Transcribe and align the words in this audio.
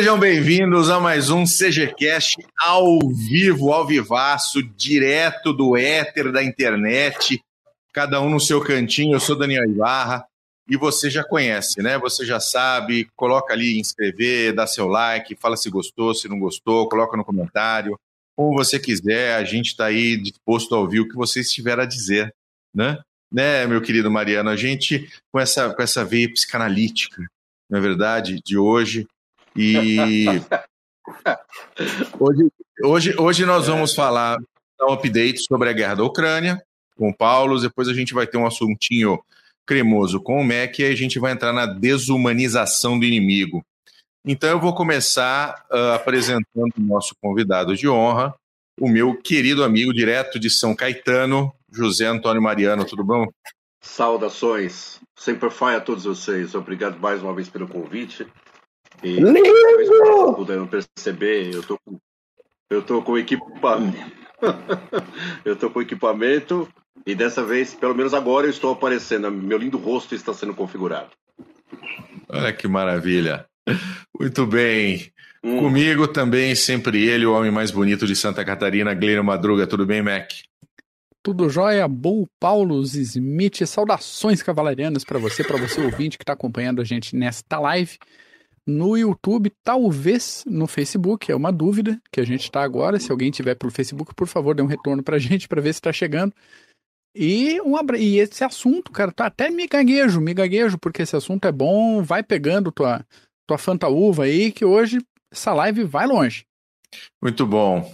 Sejam 0.00 0.18
bem-vindos 0.18 0.88
a 0.88 0.98
mais 0.98 1.28
um 1.28 1.44
CGCast 1.44 2.38
ao 2.58 2.98
vivo, 3.10 3.70
ao 3.70 3.86
vivaço, 3.86 4.62
direto 4.62 5.52
do 5.52 5.76
éter 5.76 6.32
da 6.32 6.42
internet, 6.42 7.38
cada 7.92 8.18
um 8.18 8.30
no 8.30 8.40
seu 8.40 8.62
cantinho. 8.62 9.14
Eu 9.14 9.20
sou 9.20 9.36
Daniel 9.36 9.62
Ibarra 9.66 10.24
e 10.66 10.74
você 10.74 11.10
já 11.10 11.22
conhece, 11.22 11.82
né? 11.82 11.98
Você 11.98 12.24
já 12.24 12.40
sabe, 12.40 13.10
coloca 13.14 13.52
ali 13.52 13.78
inscrever, 13.78 14.54
dá 14.54 14.66
seu 14.66 14.88
like, 14.88 15.36
fala 15.36 15.54
se 15.54 15.68
gostou, 15.68 16.14
se 16.14 16.28
não 16.28 16.40
gostou, 16.40 16.88
coloca 16.88 17.14
no 17.14 17.24
comentário. 17.24 18.00
Como 18.34 18.56
você 18.56 18.78
quiser, 18.78 19.34
a 19.34 19.44
gente 19.44 19.66
está 19.66 19.84
aí 19.84 20.16
disposto 20.16 20.74
a 20.74 20.78
ouvir 20.78 21.00
o 21.00 21.08
que 21.10 21.14
você 21.14 21.40
estiver 21.40 21.78
a 21.78 21.84
dizer, 21.84 22.34
né? 22.74 22.98
Né, 23.30 23.66
meu 23.66 23.82
querido 23.82 24.10
Mariano? 24.10 24.48
A 24.48 24.56
gente, 24.56 25.12
com 25.30 25.38
essa, 25.38 25.68
com 25.74 25.82
essa 25.82 26.06
veia 26.06 26.32
psicanalítica, 26.32 27.22
na 27.68 27.76
é 27.76 27.80
verdade, 27.82 28.40
de 28.42 28.56
hoje, 28.56 29.06
e 29.54 30.40
hoje, 32.18 32.52
hoje, 32.82 33.14
hoje 33.18 33.46
nós 33.46 33.66
vamos 33.66 33.94
falar 33.94 34.38
um 34.80 34.92
update 34.92 35.40
sobre 35.42 35.68
a 35.68 35.72
guerra 35.72 35.96
da 35.96 36.04
Ucrânia 36.04 36.62
com 36.96 37.08
o 37.08 37.16
Paulo. 37.16 37.60
Depois 37.60 37.88
a 37.88 37.94
gente 37.94 38.14
vai 38.14 38.26
ter 38.26 38.36
um 38.38 38.46
assuntinho 38.46 39.22
cremoso 39.66 40.20
com 40.20 40.40
o 40.40 40.44
MEC 40.44 40.82
e 40.82 40.86
a 40.86 40.94
gente 40.94 41.18
vai 41.18 41.32
entrar 41.32 41.52
na 41.52 41.66
desumanização 41.66 42.98
do 42.98 43.04
inimigo. 43.04 43.64
Então 44.24 44.50
eu 44.50 44.60
vou 44.60 44.74
começar 44.74 45.64
uh, 45.70 45.94
apresentando 45.94 46.72
o 46.76 46.82
nosso 46.82 47.14
convidado 47.20 47.74
de 47.74 47.88
honra, 47.88 48.34
o 48.78 48.88
meu 48.88 49.16
querido 49.16 49.64
amigo 49.64 49.94
direto 49.94 50.38
de 50.38 50.50
São 50.50 50.74
Caetano, 50.74 51.52
José 51.72 52.06
Antônio 52.06 52.42
Mariano. 52.42 52.84
Tudo 52.84 53.02
bom? 53.02 53.26
Saudações. 53.80 55.00
Sempre 55.16 55.50
fai 55.50 55.76
a 55.76 55.80
todos 55.80 56.04
vocês. 56.04 56.54
Obrigado 56.54 56.98
mais 56.98 57.22
uma 57.22 57.34
vez 57.34 57.48
pelo 57.48 57.66
convite. 57.66 58.26
E 59.02 59.12
Lindo! 59.12 60.34
puderam 60.34 60.66
perceber, 60.66 61.54
eu 61.54 61.62
tô 61.62 61.78
com, 61.78 61.98
eu 62.68 62.82
tô 62.82 63.02
com 63.02 63.18
equipamento. 63.18 64.20
eu 65.44 65.56
tô 65.56 65.70
com 65.70 65.80
equipamento 65.80 66.68
e 67.06 67.14
dessa 67.14 67.44
vez, 67.44 67.74
pelo 67.74 67.94
menos 67.94 68.12
agora, 68.12 68.46
eu 68.46 68.50
estou 68.50 68.72
aparecendo. 68.72 69.30
Meu 69.30 69.58
lindo 69.58 69.78
rosto 69.78 70.14
está 70.14 70.34
sendo 70.34 70.54
configurado. 70.54 71.10
Olha 72.28 72.52
que 72.52 72.68
maravilha. 72.68 73.46
Muito 74.18 74.46
bem. 74.46 75.10
Hum. 75.42 75.58
Comigo 75.58 76.06
também, 76.06 76.54
sempre 76.54 77.06
ele, 77.08 77.24
o 77.24 77.32
homem 77.32 77.50
mais 77.50 77.70
bonito 77.70 78.06
de 78.06 78.14
Santa 78.14 78.44
Catarina, 78.44 78.92
Glênio 78.94 79.24
Madruga. 79.24 79.66
Tudo 79.66 79.86
bem, 79.86 80.02
Mac? 80.02 80.30
Tudo 81.22 81.48
jóia? 81.48 81.88
Bull 81.88 82.28
Paulos 82.38 82.94
Smith. 82.94 83.66
Saudações 83.66 84.42
cavalarianas 84.42 85.04
para 85.04 85.18
você, 85.18 85.42
para 85.42 85.56
você 85.56 85.80
ouvinte 85.80 86.18
que 86.18 86.22
está 86.22 86.34
acompanhando 86.34 86.80
a 86.80 86.84
gente 86.84 87.16
nesta 87.16 87.58
live 87.58 87.98
no 88.70 88.96
YouTube, 88.96 89.52
talvez 89.64 90.44
no 90.46 90.66
Facebook, 90.66 91.30
é 91.30 91.34
uma 91.34 91.52
dúvida 91.52 92.00
que 92.12 92.20
a 92.20 92.24
gente 92.24 92.44
está 92.44 92.62
agora. 92.62 93.00
Se 93.00 93.10
alguém 93.10 93.30
tiver 93.30 93.54
pelo 93.56 93.72
Facebook, 93.72 94.14
por 94.14 94.26
favor, 94.26 94.54
dê 94.54 94.62
um 94.62 94.66
retorno 94.66 95.02
para 95.02 95.16
a 95.16 95.18
gente 95.20 95.48
para 95.48 95.60
ver 95.60 95.72
se 95.72 95.78
está 95.78 95.92
chegando. 95.92 96.32
E, 97.14 97.60
um 97.62 97.76
abra... 97.76 97.98
e 97.98 98.18
esse 98.18 98.44
assunto, 98.44 98.92
cara, 98.92 99.10
tá 99.10 99.26
até 99.26 99.50
me 99.50 99.66
gaguejo, 99.66 100.20
me 100.20 100.32
gaguejo, 100.32 100.78
porque 100.78 101.02
esse 101.02 101.16
assunto 101.16 101.46
é 101.46 101.52
bom, 101.52 102.02
vai 102.02 102.22
pegando 102.22 102.70
tua, 102.70 103.04
tua 103.46 103.58
fantaúva 103.58 104.24
aí, 104.24 104.52
que 104.52 104.64
hoje 104.64 104.98
essa 105.32 105.52
live 105.52 105.84
vai 105.84 106.06
longe. 106.06 106.44
Muito 107.20 107.46
bom. 107.46 107.90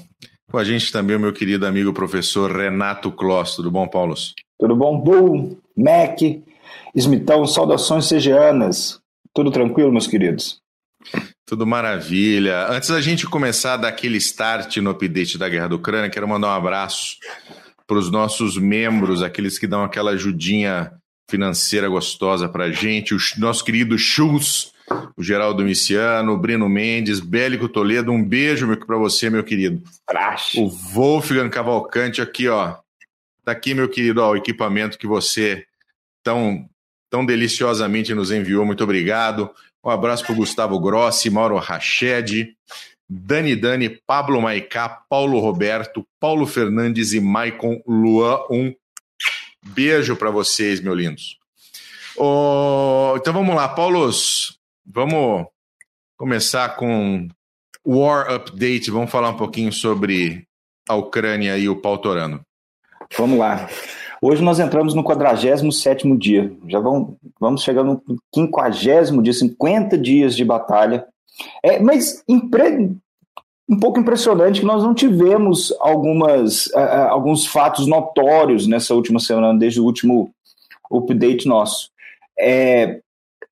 Com 0.51 0.59
a 0.59 0.65
gente 0.65 0.93
também 0.93 1.17
o 1.17 1.21
meu 1.21 1.33
querido 1.33 1.67
amigo 1.67 1.93
professor 1.93 2.55
Renato 2.55 3.11
Kloss. 3.11 3.57
Tudo 3.57 3.71
bom, 3.71 3.89
Paulo? 3.89 4.15
Tudo 4.59 4.77
bom, 4.77 4.99
Bull, 4.99 5.59
Mac, 5.77 6.21
Smitão, 6.95 7.47
saudações 7.47 8.07
segianas. 8.07 9.01
Tudo 9.35 9.51
tranquilo, 9.51 9.92
meus 9.92 10.07
queridos? 10.07 10.63
Tudo 11.44 11.67
maravilha. 11.67 12.67
Antes 12.68 12.89
da 12.89 13.00
gente 13.00 13.27
começar 13.27 13.74
a 13.74 13.77
dar 13.77 13.89
aquele 13.89 14.17
start 14.17 14.78
no 14.78 14.90
update 14.90 15.39
da 15.39 15.48
Guerra 15.48 15.68
da 15.68 15.77
Ucrânia, 15.77 16.11
quero 16.11 16.27
mandar 16.27 16.48
um 16.48 16.56
abraço 16.56 17.17
para 17.86 17.98
os 17.98 18.11
nossos 18.11 18.58
membros, 18.58 19.22
aqueles 19.22 19.58
que 19.58 19.67
dão 19.67 19.84
aquela 19.84 20.11
ajudinha 20.12 20.92
financeira 21.30 21.89
gostosa 21.89 22.48
para 22.48 22.64
a 22.64 22.72
gente, 22.72 23.14
o 23.14 23.18
nosso 23.39 23.64
querido 23.64 23.96
Schultz, 23.96 24.72
o 25.17 25.22
Geraldo 25.22 25.62
Miciano, 25.62 26.33
o 26.33 26.39
Breno 26.39 26.68
Mendes, 26.68 27.20
Bélico 27.20 27.68
Toledo, 27.68 28.12
um 28.12 28.23
beijo 28.23 28.77
para 28.78 28.96
você, 28.96 29.30
meu 29.30 29.42
querido. 29.42 29.83
Praxe. 30.05 30.58
O 30.58 30.68
Wolfgang 30.68 31.50
Cavalcante 31.50 32.20
aqui, 32.20 32.48
ó. 32.48 32.77
Tá 33.44 33.52
aqui, 33.52 33.74
meu 33.74 33.88
querido, 33.88 34.20
ó, 34.20 34.33
o 34.33 34.36
equipamento 34.36 34.98
que 34.98 35.06
você 35.06 35.64
tão 36.23 36.68
tão 37.08 37.24
deliciosamente 37.24 38.12
nos 38.14 38.30
enviou. 38.30 38.67
Muito 38.67 38.84
obrigado. 38.84 39.50
Um 39.86 39.91
abraço 39.91 40.27
para 40.27 40.35
Gustavo 40.35 40.80
Grossi, 40.80 41.30
Mauro 41.30 41.58
Rached, 41.58 42.57
Dani 43.08 43.55
Dani, 43.55 43.89
Pablo 44.05 44.42
Maicá, 44.42 44.89
Paulo 45.08 45.39
Roberto, 45.39 46.05
Paulo 46.19 46.45
Fernandes 46.45 47.13
e 47.13 47.20
Maicon 47.20 47.80
Luan. 47.86 48.41
Um 48.51 48.74
beijo 49.64 50.17
para 50.17 50.29
vocês, 50.29 50.80
meus 50.80 50.97
lindos. 50.97 51.39
Oh, 52.17 53.14
então 53.17 53.33
vamos 53.33 53.55
lá, 53.55 53.69
Paulos. 53.69 54.58
Vamos 54.85 55.47
começar 56.17 56.70
com 56.74 57.29
War 57.86 58.29
Update. 58.29 58.91
Vamos 58.91 59.13
falar 59.13 59.30
um 59.30 59.36
pouquinho 59.36 59.73
sobre 59.73 60.48
a 60.89 60.97
Ucrânia 60.97 61.57
e 61.57 61.68
o 61.68 61.80
pau 61.80 61.97
torano. 61.97 62.41
Vamos 63.17 63.39
lá. 63.39 63.68
Hoje 64.21 64.43
nós 64.43 64.59
entramos 64.59 64.95
no 64.95 65.05
47 65.05 66.17
dia, 66.17 66.53
já 66.67 66.81
vamos, 66.81 67.15
vamos 67.39 67.63
chegar 67.63 67.85
no 67.85 68.03
50 68.35 68.71
dia, 68.71 69.33
50 69.33 69.99
dias 69.99 70.35
de 70.35 70.45
batalha. 70.45 71.07
É, 71.63 71.79
mas 71.79 72.23
impre... 72.27 72.97
um 73.69 73.79
pouco 73.79 74.01
impressionante 74.01 74.61
que 74.61 74.67
nós 74.67 74.83
não 74.83 74.95
tivemos 74.95 75.75
algumas, 75.81 76.67
uh, 76.69 77.09
alguns 77.11 77.47
fatos 77.47 77.87
notórios 77.87 78.67
nessa 78.67 78.95
última 78.95 79.21
semana, 79.21 79.59
desde 79.59 79.81
o 79.81 79.85
último 79.85 80.31
update 80.91 81.47
nosso. 81.47 81.91
É, 82.39 83.01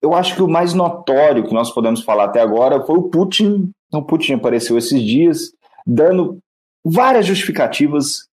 eu 0.01 0.15
acho 0.15 0.35
que 0.35 0.43
o 0.43 0.49
mais 0.49 0.73
notório 0.73 1.45
que 1.47 1.55
nós 1.55 1.71
podemos 1.71 2.03
falar 2.03 2.25
até 2.25 2.41
agora 2.41 2.85
foi 2.85 2.97
o 2.97 3.05
Putin. 3.05 3.71
O 3.93 4.03
Putin 4.03 4.35
apareceu 4.35 4.79
esses 4.79 5.03
dias 5.03 5.53
dando 5.87 6.39
várias 6.85 7.27
justificativas 7.27 8.29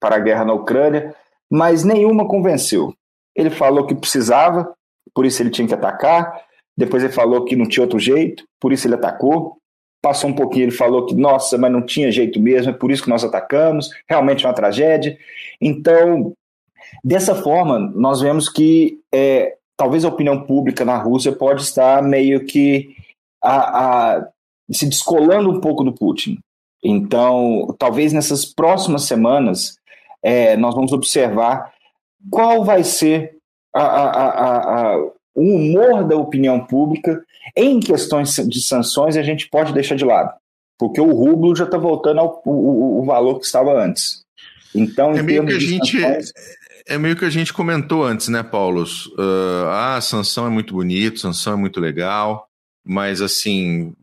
para 0.00 0.16
a 0.16 0.20
guerra 0.20 0.44
na 0.44 0.52
Ucrânia 0.52 1.14
mas 1.50 1.84
nenhuma 1.84 2.26
convenceu. 2.26 2.94
Ele 3.34 3.50
falou 3.50 3.86
que 3.86 3.94
precisava, 3.94 4.72
por 5.14 5.24
isso 5.24 5.42
ele 5.42 5.50
tinha 5.50 5.66
que 5.66 5.74
atacar. 5.74 6.42
Depois 6.76 7.02
ele 7.02 7.12
falou 7.12 7.44
que 7.44 7.56
não 7.56 7.68
tinha 7.68 7.84
outro 7.84 7.98
jeito, 7.98 8.44
por 8.60 8.72
isso 8.72 8.86
ele 8.86 8.94
atacou. 8.94 9.56
Passou 10.00 10.30
um 10.30 10.34
pouquinho, 10.34 10.64
ele 10.64 10.72
falou 10.72 11.06
que, 11.06 11.14
nossa, 11.14 11.58
mas 11.58 11.72
não 11.72 11.82
tinha 11.82 12.12
jeito 12.12 12.40
mesmo, 12.40 12.70
é 12.70 12.74
por 12.74 12.90
isso 12.90 13.02
que 13.02 13.10
nós 13.10 13.24
atacamos. 13.24 13.90
Realmente 14.08 14.44
é 14.44 14.48
uma 14.48 14.54
tragédia. 14.54 15.18
Então, 15.60 16.32
dessa 17.02 17.34
forma, 17.34 17.78
nós 17.78 18.20
vemos 18.20 18.48
que 18.48 19.00
é, 19.12 19.56
talvez 19.76 20.04
a 20.04 20.08
opinião 20.08 20.44
pública 20.44 20.84
na 20.84 20.96
Rússia 20.96 21.32
pode 21.32 21.62
estar 21.62 22.02
meio 22.02 22.44
que 22.44 22.94
a, 23.42 24.16
a, 24.16 24.28
se 24.70 24.86
descolando 24.86 25.50
um 25.50 25.60
pouco 25.60 25.82
do 25.82 25.92
Putin. 25.92 26.38
Então, 26.82 27.74
talvez 27.78 28.12
nessas 28.12 28.44
próximas 28.44 29.04
semanas 29.04 29.77
é, 30.22 30.56
nós 30.56 30.74
vamos 30.74 30.92
observar 30.92 31.72
qual 32.30 32.64
vai 32.64 32.82
ser 32.84 33.36
a, 33.74 33.82
a, 33.82 34.94
a, 34.94 34.96
o 35.34 35.42
humor 35.42 36.04
da 36.04 36.16
opinião 36.16 36.64
pública 36.64 37.22
em 37.56 37.80
questões 37.80 38.34
de 38.34 38.60
sanções 38.60 39.16
a 39.16 39.22
gente 39.22 39.48
pode 39.48 39.72
deixar 39.72 39.94
de 39.94 40.04
lado, 40.04 40.32
porque 40.78 41.00
o 41.00 41.12
rublo 41.12 41.54
já 41.54 41.64
está 41.64 41.78
voltando 41.78 42.20
ao 42.20 42.42
o, 42.44 43.00
o, 43.00 43.04
valor 43.04 43.38
que 43.38 43.46
estava 43.46 43.72
antes. 43.72 44.22
Então, 44.74 45.12
é 45.12 45.22
meio 45.22 45.46
que 45.46 45.54
a 45.54 45.60
gente 45.60 46.00
sanções... 46.00 46.32
é 46.86 46.98
meio 46.98 47.16
que 47.16 47.24
a 47.24 47.30
gente 47.30 47.52
comentou 47.52 48.04
antes, 48.04 48.28
né, 48.28 48.42
Paulo? 48.42 48.82
Uh, 48.82 49.66
ah, 49.68 49.96
a 49.96 50.00
sanção 50.00 50.46
é 50.46 50.50
muito 50.50 50.74
bonito, 50.74 51.20
sanção 51.20 51.54
é 51.54 51.56
muito 51.56 51.80
legal, 51.80 52.48
mas 52.84 53.22
assim, 53.22 53.94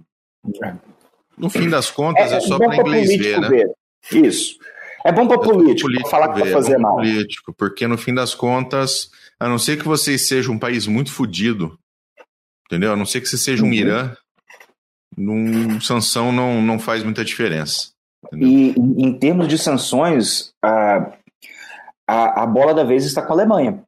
no 1.38 1.50
fim 1.50 1.70
das 1.70 1.92
contas 1.92 2.32
é, 2.32 2.38
é 2.38 2.40
só 2.40 2.58
para 2.58 2.78
inglês 2.78 3.18
ver, 3.18 3.40
né? 3.40 3.50
Ver. 3.50 3.72
Isso. 4.12 4.58
É 5.06 5.12
bom 5.12 5.28
para 5.28 5.40
político, 5.40 5.88
político 5.88 6.10
falar 6.10 6.34
que 6.34 6.40
vai 6.40 6.52
fazer 6.52 6.74
é 6.74 6.78
mal. 6.80 6.96
político, 6.96 7.54
porque 7.54 7.86
no 7.86 7.96
fim 7.96 8.12
das 8.12 8.34
contas, 8.34 9.12
a 9.40 9.48
não 9.48 9.60
ser 9.60 9.78
que 9.78 9.86
vocês 9.86 10.28
sejam 10.28 10.56
um 10.56 10.60
país 10.60 10.88
muito 10.88 11.12
fodido, 11.12 11.78
entendeu? 12.66 12.92
A 12.92 12.96
não 12.96 13.06
ser 13.06 13.22
que 13.22 13.28
você 13.28 13.38
seja 13.38 13.64
um 13.64 13.68
uhum. 13.68 13.74
Irã, 13.74 14.16
num, 15.16 15.80
sanção 15.80 16.32
não, 16.32 16.60
não 16.60 16.80
faz 16.80 17.04
muita 17.04 17.24
diferença. 17.24 17.92
Entendeu? 18.26 18.50
E 18.50 18.74
em 19.06 19.14
termos 19.20 19.48
de 19.48 19.60
sanções, 19.60 20.52
a, 20.60 21.14
a, 22.08 22.42
a 22.42 22.46
bola 22.48 22.74
da 22.74 22.84
vez 22.84 23.06
está 23.06 23.22
com 23.22 23.32
a 23.32 23.36
Alemanha, 23.36 23.84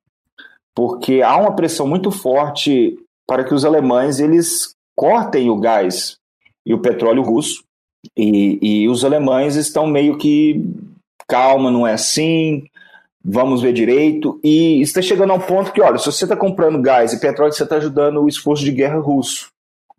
porque 0.75 1.23
há 1.23 1.35
uma 1.35 1.55
pressão 1.55 1.87
muito 1.87 2.11
forte 2.11 2.95
para 3.27 3.43
que 3.43 3.55
os 3.55 3.65
alemães 3.65 4.19
eles 4.19 4.75
cortem 4.95 5.49
o 5.49 5.59
gás 5.59 6.17
e 6.63 6.75
o 6.75 6.79
petróleo 6.79 7.23
russo, 7.23 7.63
e, 8.15 8.59
e 8.61 8.87
os 8.87 9.03
alemães 9.03 9.55
estão 9.55 9.87
meio 9.87 10.15
que 10.15 10.63
calma, 11.27 11.69
não 11.69 11.85
é 11.85 11.93
assim, 11.93 12.63
vamos 13.23 13.61
ver 13.61 13.73
direito. 13.73 14.39
E 14.43 14.81
está 14.81 15.01
chegando 15.01 15.33
ao 15.33 15.39
ponto 15.39 15.71
que, 15.71 15.81
olha, 15.81 15.97
se 15.97 16.05
você 16.05 16.23
está 16.25 16.35
comprando 16.35 16.81
gás 16.81 17.13
e 17.13 17.19
petróleo, 17.19 17.51
você 17.51 17.63
está 17.63 17.75
ajudando 17.75 18.21
o 18.21 18.29
esforço 18.29 18.63
de 18.63 18.71
guerra 18.71 18.99
russo. 18.99 19.49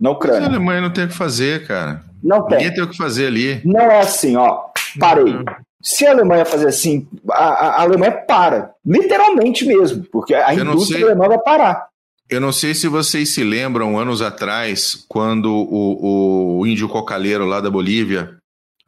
na 0.00 0.10
Ucrânia. 0.10 0.40
Mas 0.40 0.48
a 0.48 0.52
Alemanha 0.52 0.80
não 0.80 0.90
tem 0.90 1.04
o 1.04 1.08
que 1.08 1.14
fazer, 1.14 1.66
cara. 1.66 2.02
Não 2.22 2.46
tem. 2.46 2.58
Ninguém 2.58 2.74
tem 2.74 2.84
o 2.84 2.90
que 2.90 2.96
fazer 2.96 3.26
ali. 3.26 3.60
Não 3.64 3.80
é 3.80 4.00
assim, 4.00 4.36
ó. 4.36 4.64
Parei. 4.98 5.24
Uhum. 5.24 5.44
Se 5.82 6.06
a 6.06 6.10
Alemanha 6.10 6.44
fazer 6.44 6.68
assim, 6.68 7.06
a, 7.30 7.44
a, 7.44 7.82
Alemanha 7.82 8.12
para. 8.12 8.72
Literalmente 8.84 9.64
mesmo, 9.64 10.04
porque 10.10 10.34
a 10.34 10.54
Eu 10.54 10.64
indústria 10.64 11.04
alemã 11.04 11.28
vai 11.28 11.38
parar. 11.38 11.86
Eu 12.28 12.40
não 12.40 12.52
sei 12.52 12.74
se 12.74 12.88
vocês 12.88 13.32
se 13.32 13.42
lembram, 13.42 13.98
anos 13.98 14.20
atrás, 14.20 15.04
quando 15.08 15.50
o, 15.50 16.58
o 16.58 16.66
índio 16.66 16.88
cocaleiro 16.88 17.46
lá 17.46 17.60
da 17.60 17.70
Bolívia 17.70 18.37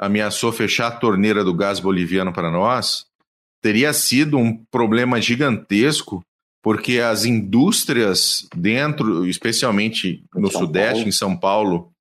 ameaçou 0.00 0.50
fechar 0.50 0.86
a 0.86 0.92
torneira 0.92 1.44
do 1.44 1.52
gás 1.52 1.78
boliviano 1.78 2.32
para 2.32 2.50
nós, 2.50 3.04
teria 3.60 3.92
sido 3.92 4.38
um 4.38 4.56
problema 4.70 5.20
gigantesco, 5.20 6.24
porque 6.62 7.00
as 7.00 7.26
indústrias 7.26 8.48
dentro, 8.56 9.26
especialmente 9.26 10.24
no 10.34 10.50
São 10.50 10.62
Sudeste, 10.62 10.94
Paulo. 10.94 11.08
em 11.08 11.12
São 11.12 11.36
Paulo, 11.36 11.92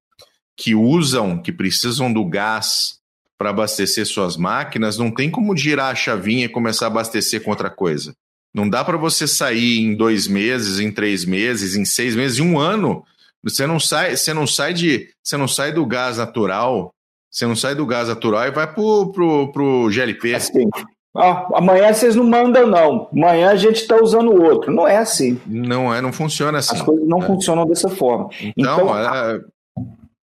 que 0.55 0.73
usam, 0.73 1.41
que 1.41 1.51
precisam 1.51 2.11
do 2.11 2.23
gás 2.23 2.99
para 3.37 3.49
abastecer 3.49 4.05
suas 4.05 4.37
máquinas, 4.37 4.97
não 4.97 5.11
tem 5.11 5.29
como 5.29 5.55
girar 5.55 5.91
a 5.91 5.95
chavinha 5.95 6.45
e 6.45 6.49
começar 6.49 6.85
a 6.85 6.87
abastecer 6.87 7.43
com 7.43 7.49
outra 7.49 7.69
coisa. 7.69 8.13
Não 8.53 8.67
dá 8.67 8.83
para 8.83 8.97
você 8.97 9.27
sair 9.27 9.79
em 9.79 9.93
dois 9.93 10.25
meses, 10.27 10.79
em 10.79 10.91
três 10.91 11.25
meses, 11.25 11.75
em 11.75 11.85
seis 11.85 12.15
meses, 12.15 12.39
em 12.39 12.43
um 12.43 12.57
ano. 12.57 13.03
Você 13.43 13.67
não 13.67 13.79
sai, 13.79 14.15
você 14.15 14.33
não 14.33 14.47
sai 14.47 14.73
de, 14.73 15.09
você 15.21 15.37
não 15.37 15.47
sai 15.47 15.71
do 15.71 15.85
gás 15.85 16.17
natural, 16.17 16.93
você 17.29 17.45
não 17.45 17.55
sai 17.55 17.75
do 17.75 17.85
gás 17.85 18.07
natural 18.07 18.47
e 18.47 18.51
vai 18.51 18.71
pro, 18.71 19.11
pro, 19.11 19.51
pro 19.51 19.89
GLP. 19.91 20.33
Assim, 20.33 20.69
ah, 21.15 21.47
amanhã 21.53 21.93
vocês 21.93 22.15
não 22.15 22.23
mandam, 22.23 22.67
não. 22.67 23.09
Amanhã 23.11 23.51
a 23.51 23.55
gente 23.55 23.81
está 23.81 23.95
usando 24.01 24.31
o 24.31 24.43
outro. 24.43 24.71
Não 24.71 24.87
é 24.87 24.97
assim. 24.97 25.39
Não 25.45 25.93
é, 25.93 26.01
não 26.01 26.13
funciona 26.13 26.59
assim. 26.59 26.75
As 26.75 26.81
coisas 26.81 27.07
não 27.07 27.19
é. 27.19 27.25
funcionam 27.25 27.65
dessa 27.65 27.89
forma. 27.89 28.29
Então, 28.55 28.79
então 28.79 28.97
é... 28.97 29.41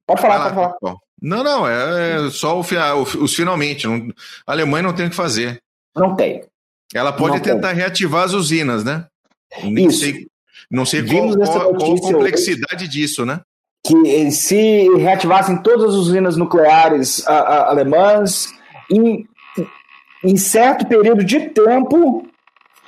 pode 0.06 0.20
falar, 0.20 0.54
pode 0.54 0.54
falar. 0.54 0.96
Não, 1.20 1.42
não, 1.42 1.66
é, 1.66 2.26
é 2.26 2.30
só 2.30 2.58
o, 2.58 3.02
os 3.02 3.34
finalmente. 3.34 3.86
Não, 3.86 4.08
a 4.46 4.52
Alemanha 4.52 4.82
não 4.82 4.92
tem 4.92 5.06
o 5.06 5.10
que 5.10 5.16
fazer. 5.16 5.60
Não 5.94 6.14
tem. 6.14 6.44
Ela 6.94 7.12
pode 7.12 7.36
não 7.36 7.42
tentar 7.42 7.68
tem. 7.68 7.76
reativar 7.76 8.24
as 8.24 8.32
usinas, 8.32 8.84
né? 8.84 9.06
Nem 9.64 9.86
Isso. 9.86 10.00
Sei, 10.00 10.26
não 10.70 10.84
sei 10.84 11.02
qual, 11.04 11.36
qual, 11.36 11.74
qual, 11.74 11.96
a 11.96 12.00
complexidade 12.00 12.84
hoje, 12.84 12.88
disso, 12.88 13.24
né? 13.24 13.40
Que 13.86 14.30
se 14.30 14.88
reativassem 14.96 15.58
todas 15.58 15.90
as 15.90 15.94
usinas 15.94 16.36
nucleares 16.36 17.26
a, 17.26 17.34
a, 17.34 17.70
alemãs, 17.70 18.48
em, 18.90 19.28
em 20.24 20.36
certo 20.36 20.86
período 20.86 21.24
de 21.24 21.50
tempo, 21.50 22.26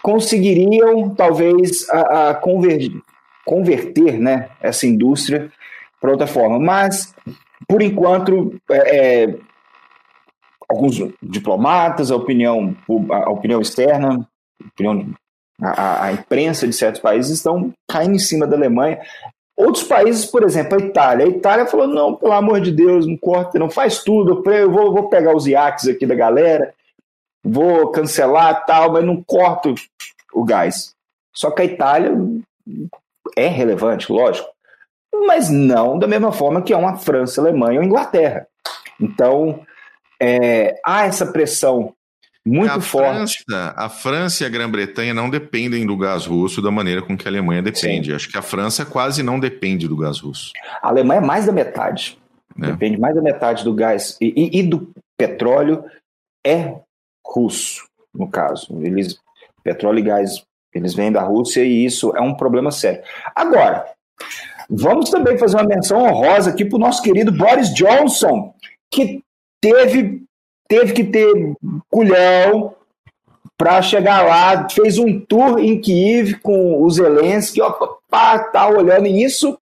conseguiriam 0.03 1.11
talvez 1.11 1.89
a, 1.91 2.31
a 2.31 2.35
converter, 2.35 3.01
converter 3.45 4.19
né, 4.19 4.49
essa 4.61 4.87
indústria 4.87 5.53
para 6.01 6.11
outra 6.11 6.27
forma. 6.27 6.59
Mas 6.59 7.15
por 7.69 7.83
enquanto, 7.83 8.59
é, 8.71 9.35
alguns 10.69 10.97
diplomatas, 11.23 12.11
a 12.11 12.17
opinião, 12.17 12.77
a 13.11 13.31
opinião 13.31 13.61
externa, 13.61 14.27
a, 14.63 14.67
opinião, 14.67 15.15
a, 15.61 16.05
a, 16.05 16.13
imprensa 16.13 16.67
de 16.67 16.73
certos 16.73 17.01
países 17.01 17.37
estão 17.37 17.73
caindo 17.87 18.15
em 18.15 18.19
cima 18.19 18.47
da 18.47 18.57
Alemanha. 18.57 19.01
Outros 19.59 19.83
países, 19.83 20.25
por 20.25 20.45
exemplo, 20.45 20.79
a 20.79 20.85
Itália. 20.85 21.27
A 21.27 21.29
Itália 21.29 21.67
falou: 21.67 21.87
não, 21.87 22.15
pelo 22.15 22.33
amor 22.33 22.61
de 22.61 22.71
Deus, 22.71 23.07
não 23.07 23.17
corta, 23.17 23.59
não 23.59 23.69
faz 23.69 24.03
tudo. 24.03 24.43
Eu 24.51 24.71
vou, 24.71 24.93
vou 24.93 25.09
pegar 25.09 25.35
os 25.35 25.47
iates 25.47 25.89
aqui 25.89 26.07
da 26.07 26.15
galera, 26.15 26.73
vou 27.43 27.91
cancelar 27.91 28.65
tal, 28.65 28.93
mas 28.93 29.05
não 29.05 29.23
corto 29.23 29.75
o 30.33 30.45
gás. 30.45 30.95
Só 31.35 31.51
que 31.51 31.63
a 31.63 31.65
Itália 31.65 32.17
é 33.37 33.49
relevante, 33.49 34.11
lógico 34.13 34.49
mas 35.27 35.51
não 35.51 35.99
da 35.99 36.07
mesma 36.07 36.33
forma 36.33 36.63
que 36.63 36.73
é 36.73 36.77
uma 36.77 36.97
França, 36.97 37.41
Alemanha 37.41 37.81
ou 37.81 37.85
Inglaterra. 37.85 38.47
Então, 39.01 39.61
é, 40.21 40.81
há 40.85 41.07
essa 41.07 41.27
pressão 41.27 41.95
muito 42.49 42.73
a 42.73 42.81
forte. 42.81 43.45
França, 43.45 43.75
a 43.77 43.89
França 43.89 44.43
e 44.43 44.47
a 44.47 44.51
Grã-Bretanha 44.51 45.15
não 45.15 45.29
dependem 45.31 45.87
do 45.87 45.97
gás 45.97 46.27
russo 46.27 46.63
da 46.63 46.71
maneira 46.71 47.03
com 47.03 47.17
que 47.17 47.27
a 47.27 47.31
Alemanha 47.31 47.63
depende. 47.63 48.09
Sim. 48.09 48.15
Acho 48.15 48.29
que 48.29 48.39
a 48.39 48.43
França 48.43 48.85
quase 48.85 49.23
não 49.23 49.39
depende 49.39 49.87
do 49.87 49.97
gás 49.97 50.21
russo. 50.21 50.53
A 50.83 50.89
Alemanha 50.89 51.21
é 51.21 51.25
mais 51.25 51.47
da 51.47 51.53
metade. 51.53 52.19
É. 52.61 52.67
Depende 52.67 52.99
mais 52.99 53.15
da 53.15 53.23
metade 53.23 53.63
do 53.63 53.75
gás 53.75 54.17
e, 54.21 54.33
e, 54.37 54.61
e, 54.61 54.63
do 54.63 54.91
petróleo 55.17 55.85
é 56.45 56.75
russo, 57.25 57.87
no 58.13 58.29
caso. 58.29 58.79
Eles, 58.83 59.19
petróleo 59.63 60.01
e 60.01 60.03
gás, 60.03 60.43
eles 60.75 60.95
vêm 60.95 61.13
da 61.13 61.23
Rússia 61.23 61.63
e 61.65 61.85
isso 61.85 62.13
é 62.17 62.21
um 62.21 62.35
problema 62.35 62.71
sério. 62.71 63.03
Agora, 63.35 63.87
Vamos 64.71 65.09
também 65.09 65.39
fazer 65.39 65.57
uma 65.57 65.65
menção 65.65 66.03
honrosa 66.03 66.51
aqui 66.51 66.65
para 66.65 66.77
o 66.77 66.81
nosso 66.81 67.03
querido 67.03 67.33
Boris 67.33 67.73
Johnson, 67.73 68.55
que 68.91 69.23
teve, 69.63 70.23
teve 70.69 70.93
que 70.93 71.05
ter 71.05 71.57
culhão 71.91 72.75
para 73.57 73.83
chegar 73.83 74.25
lá, 74.25 74.69
fez 74.69 74.99
um 74.99 75.19
tour 75.19 75.59
em 75.59 75.81
Kiev 75.81 76.35
com 76.41 76.81
o 76.81 76.89
Zelensky, 76.91 77.61
ó, 77.61 77.73
pá, 78.09 78.39
tá 78.39 78.69
olhando 78.69 79.07
isso. 79.07 79.59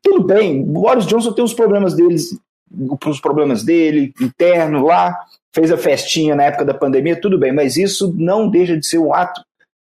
Tudo 0.00 0.22
bem, 0.22 0.62
Boris 0.62 1.06
Johnson 1.06 1.32
tem 1.32 1.44
os 1.44 1.52
problemas 1.52 1.94
deles, 1.94 2.38
os 3.04 3.20
problemas 3.20 3.64
dele 3.64 4.12
interno 4.20 4.84
lá, 4.84 5.18
fez 5.52 5.72
a 5.72 5.76
festinha 5.76 6.36
na 6.36 6.44
época 6.44 6.64
da 6.64 6.74
pandemia, 6.74 7.20
tudo 7.20 7.36
bem, 7.36 7.52
mas 7.52 7.76
isso 7.76 8.14
não 8.16 8.48
deixa 8.48 8.76
de 8.76 8.86
ser 8.86 8.98
um 8.98 9.12
ato 9.12 9.42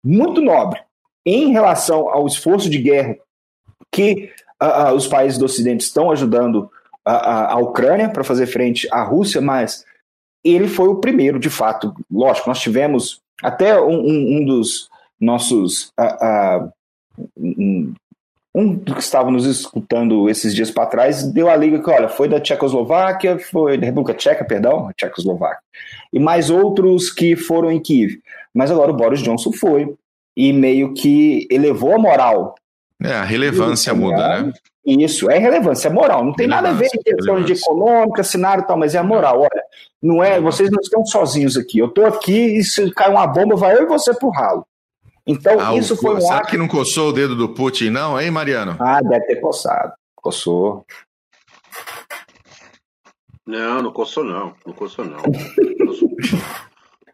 muito 0.03 0.41
nobre 0.41 0.79
em 1.23 1.51
relação 1.51 2.09
ao 2.09 2.25
esforço 2.25 2.69
de 2.69 2.79
guerra 2.79 3.15
que 3.91 4.31
uh, 4.61 4.91
uh, 4.91 4.93
os 4.95 5.07
países 5.07 5.37
do 5.37 5.45
Ocidente 5.45 5.83
estão 5.83 6.09
ajudando 6.09 6.71
a, 7.05 7.53
a 7.53 7.57
Ucrânia 7.57 8.09
para 8.09 8.23
fazer 8.23 8.47
frente 8.47 8.87
à 8.91 9.03
Rússia, 9.03 9.41
mas 9.41 9.85
ele 10.43 10.67
foi 10.67 10.87
o 10.87 10.95
primeiro, 10.95 11.39
de 11.39 11.49
fato. 11.49 11.93
Lógico, 12.11 12.49
nós 12.49 12.59
tivemos 12.59 13.21
até 13.41 13.79
um, 13.79 13.99
um, 13.99 14.37
um 14.37 14.45
dos 14.45 14.89
nossos. 15.19 15.91
Uh, 15.99 16.71
um, 17.37 17.93
um 18.53 18.77
que 18.77 18.99
estava 18.99 19.31
nos 19.31 19.45
escutando 19.45 20.29
esses 20.29 20.53
dias 20.53 20.69
para 20.69 20.85
trás 20.85 21.23
deu 21.23 21.49
a 21.49 21.55
liga 21.55 21.81
que, 21.81 21.89
olha, 21.89 22.09
foi 22.09 22.27
da 22.27 22.39
Tchecoslováquia, 22.39 23.39
foi 23.39 23.77
da 23.77 23.85
República 23.85 24.13
Tcheca, 24.13 24.43
perdão, 24.43 24.91
Tchecoslováquia, 24.97 25.61
e 26.11 26.19
mais 26.19 26.49
outros 26.49 27.09
que 27.09 27.35
foram 27.35 27.71
em 27.71 27.79
Kiev. 27.79 28.19
Mas 28.53 28.69
agora 28.69 28.91
o 28.91 28.95
Boris 28.95 29.21
Johnson 29.21 29.53
foi 29.53 29.95
e 30.35 30.51
meio 30.51 30.93
que 30.93 31.47
elevou 31.49 31.95
a 31.95 31.99
moral 31.99 32.55
é, 33.03 33.13
a 33.13 33.23
relevância 33.23 33.93
muda, 33.95 34.43
né? 34.43 34.53
Isso, 34.83 35.29
é 35.29 35.37
relevância 35.37 35.87
é 35.87 35.91
moral. 35.91 36.25
Não 36.25 36.33
tem 36.33 36.47
nada 36.47 36.69
a 36.69 36.73
ver 36.73 36.89
com 36.89 37.03
questão 37.03 37.43
de 37.43 37.53
econômica, 37.53 38.23
cenário 38.23 38.63
e 38.63 38.67
tal, 38.67 38.77
mas 38.77 38.95
é 38.95 38.97
a 38.97 39.03
moral. 39.03 39.41
Olha, 39.41 39.63
não 40.01 40.23
é, 40.23 40.41
vocês 40.41 40.71
não 40.71 40.79
estão 40.79 41.05
sozinhos 41.05 41.55
aqui. 41.55 41.77
Eu 41.77 41.87
estou 41.87 42.05
aqui 42.05 42.57
e 42.57 42.63
se 42.63 42.89
cai 42.91 43.09
uma 43.09 43.27
bomba, 43.27 43.55
vai 43.55 43.77
eu 43.77 43.83
e 43.83 43.85
você 43.85 44.13
pro 44.13 44.29
ralo. 44.29 44.65
Então, 45.25 45.59
ah, 45.59 45.75
isso 45.75 45.95
foi 45.95 46.15
um 46.15 46.21
Será 46.21 46.39
ato... 46.39 46.49
que 46.49 46.57
não 46.57 46.67
coçou 46.67 47.09
o 47.09 47.13
dedo 47.13 47.35
do 47.35 47.49
Putin, 47.49 47.91
não, 47.91 48.19
hein, 48.19 48.31
Mariano? 48.31 48.75
Ah, 48.79 49.01
deve 49.01 49.27
ter 49.27 49.35
coçado. 49.35 49.93
Coçou. 50.15 50.83
Não, 53.45 53.83
não 53.83 53.91
coçou 53.91 54.23
não. 54.23 54.55
Não 54.65 54.73
coçou 54.73 55.05
não. 55.05 55.21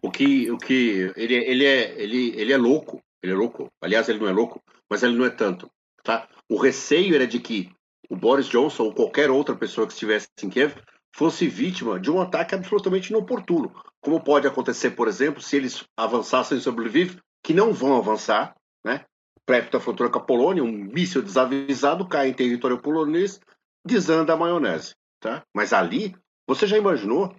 o 0.01 0.09
que, 0.09 0.49
o 0.49 0.57
que 0.57 1.11
ele, 1.17 1.35
ele 1.35 1.65
é, 1.65 2.01
ele, 2.01 2.33
ele 2.37 2.53
é 2.53 2.57
louco. 2.57 3.01
Ele 3.21 3.33
é 3.33 3.35
louco. 3.35 3.67
Aliás, 3.81 4.07
ele 4.07 4.19
não 4.19 4.29
é 4.29 4.31
louco, 4.31 4.61
mas 4.89 5.03
ele 5.03 5.17
não 5.17 5.25
é 5.25 5.29
tanto. 5.29 5.69
Tá? 6.01 6.27
O 6.49 6.57
receio 6.57 7.15
era 7.15 7.27
de 7.27 7.39
que 7.39 7.69
o 8.09 8.15
Boris 8.15 8.47
Johnson 8.47 8.83
ou 8.83 8.93
qualquer 8.93 9.29
outra 9.29 9.55
pessoa 9.55 9.85
que 9.85 9.93
estivesse 9.93 10.27
em 10.43 10.49
Kiev 10.49 10.75
fosse 11.13 11.47
vítima 11.47 11.99
de 11.99 12.11
um 12.11 12.21
ataque 12.21 12.55
absolutamente 12.55 13.09
inoportuno. 13.09 13.73
Como 13.99 14.23
pode 14.23 14.47
acontecer, 14.47 14.91
por 14.91 15.07
exemplo, 15.07 15.41
se 15.41 15.55
eles 15.55 15.83
avançassem 15.97 16.59
sobre 16.59 16.85
Lviv, 16.85 17.17
que 17.43 17.53
não 17.53 17.73
vão 17.73 17.97
avançar, 17.97 18.55
né? 18.85 19.03
perto 19.45 19.71
da 19.71 19.79
fronteira 19.79 20.11
com 20.11 20.19
a 20.19 20.23
Polônia, 20.23 20.63
um 20.63 20.71
míssil 20.71 21.21
desavisado 21.21 22.07
cai 22.07 22.29
em 22.29 22.33
território 22.33 22.77
polonês, 22.77 23.39
desanda 23.85 24.33
a 24.33 24.37
maionese. 24.37 24.93
Tá? 25.19 25.43
Mas 25.55 25.73
ali, 25.73 26.15
você 26.47 26.67
já 26.67 26.77
imaginou? 26.77 27.35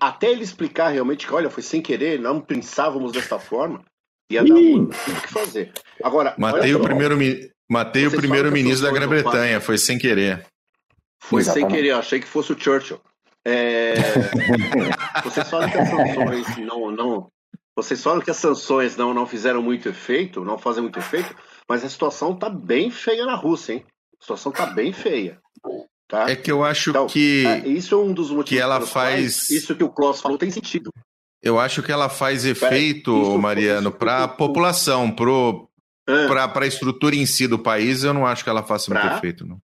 Até 0.00 0.30
ele 0.30 0.42
explicar 0.42 0.88
realmente 0.88 1.26
que, 1.26 1.34
olha, 1.34 1.50
foi 1.50 1.62
sem 1.62 1.82
querer, 1.82 2.18
não 2.18 2.40
pensávamos 2.40 3.12
desta 3.12 3.38
forma, 3.38 3.84
ia 4.30 4.42
dar 4.42 4.54
muito 4.54 4.94
o 4.94 5.22
que 5.22 5.32
fazer. 5.32 5.72
Agora, 6.02 6.34
matei 6.38 6.74
o 6.74 6.80
primeiro, 6.80 7.16
matei 7.68 8.06
o 8.06 8.10
primeiro 8.10 8.50
ministro 8.52 8.86
da 8.86 8.92
Grã-Bretanha, 8.92 9.60
foi 9.60 9.78
sem 9.78 9.98
querer. 9.98 10.46
Foi 11.20 11.40
Exatamente. 11.40 11.70
sem 11.70 11.76
querer, 11.76 11.90
achei 11.92 12.20
que 12.20 12.26
fosse 12.26 12.52
o 12.52 12.60
Churchill. 12.60 13.00
É... 13.44 13.94
vocês 15.24 15.48
falam 15.48 15.70
que 15.70 15.78
as 15.78 15.88
sanções 15.88 16.56
não, 16.58 16.90
não, 16.90 17.28
vocês 17.76 18.02
falam 18.02 18.20
que 18.20 18.30
as 18.30 18.38
sanções 18.38 18.96
não, 18.96 19.12
não 19.12 19.26
fizeram 19.26 19.62
muito 19.62 19.88
efeito, 19.88 20.44
não 20.44 20.56
fazem 20.56 20.82
muito 20.82 20.98
efeito, 20.98 21.34
mas 21.68 21.84
a 21.84 21.90
situação 21.90 22.34
tá 22.34 22.48
bem 22.48 22.90
feia 22.90 23.26
na 23.26 23.34
Rússia, 23.34 23.74
hein? 23.74 23.84
A 24.18 24.22
situação 24.22 24.50
tá 24.50 24.66
bem 24.66 24.94
feia. 24.94 25.38
Tá? 26.08 26.30
É 26.30 26.36
que 26.36 26.50
eu 26.50 26.64
acho 26.64 26.90
então, 26.90 27.06
que 27.06 27.44
é, 27.46 27.68
isso 27.68 27.94
é 27.94 27.98
um 27.98 28.14
dos 28.14 28.30
motivos 28.30 28.48
que 28.48 28.58
ela 28.58 28.80
faz. 28.80 29.50
Isso 29.50 29.74
que 29.74 29.84
o 29.84 29.90
Klaus 29.90 30.20
falou 30.20 30.38
tem 30.38 30.50
sentido. 30.50 30.90
Eu 31.42 31.58
acho 31.58 31.82
que 31.82 31.92
ela 31.92 32.08
faz 32.08 32.46
efeito, 32.46 33.20
isso, 33.20 33.38
Mariano, 33.38 33.92
para 33.92 34.24
a 34.24 34.28
população, 34.28 35.10
para 36.06 36.64
a 36.64 36.68
estrutura 36.68 37.16
em 37.16 37.26
si 37.26 37.48
do 37.48 37.58
país, 37.58 38.04
eu 38.04 38.14
não 38.14 38.26
acho 38.26 38.44
que 38.44 38.50
ela 38.50 38.62
faça 38.62 38.90
pra... 38.90 39.02
muito 39.02 39.16
efeito, 39.18 39.46
não. 39.46 39.60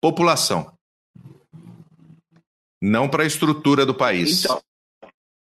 população. 0.00 0.76
Não 2.82 3.08
para 3.08 3.22
a 3.22 3.26
estrutura 3.26 3.86
do 3.86 3.94
país. 3.94 4.44
Então, 4.44 4.60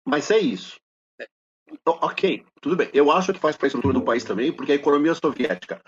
mas 0.05 0.29
é 0.31 0.39
isso. 0.39 0.77
É, 1.19 1.27
ok, 1.85 2.45
tudo 2.61 2.75
bem. 2.75 2.89
Eu 2.93 3.11
acho 3.11 3.33
que 3.33 3.39
faz 3.39 3.55
para 3.55 3.65
a 3.65 3.67
estrutura 3.67 3.93
do 3.93 4.03
país 4.03 4.23
também, 4.23 4.51
porque 4.51 4.73
a 4.73 4.75
economia 4.75 5.15
soviética, 5.15 5.81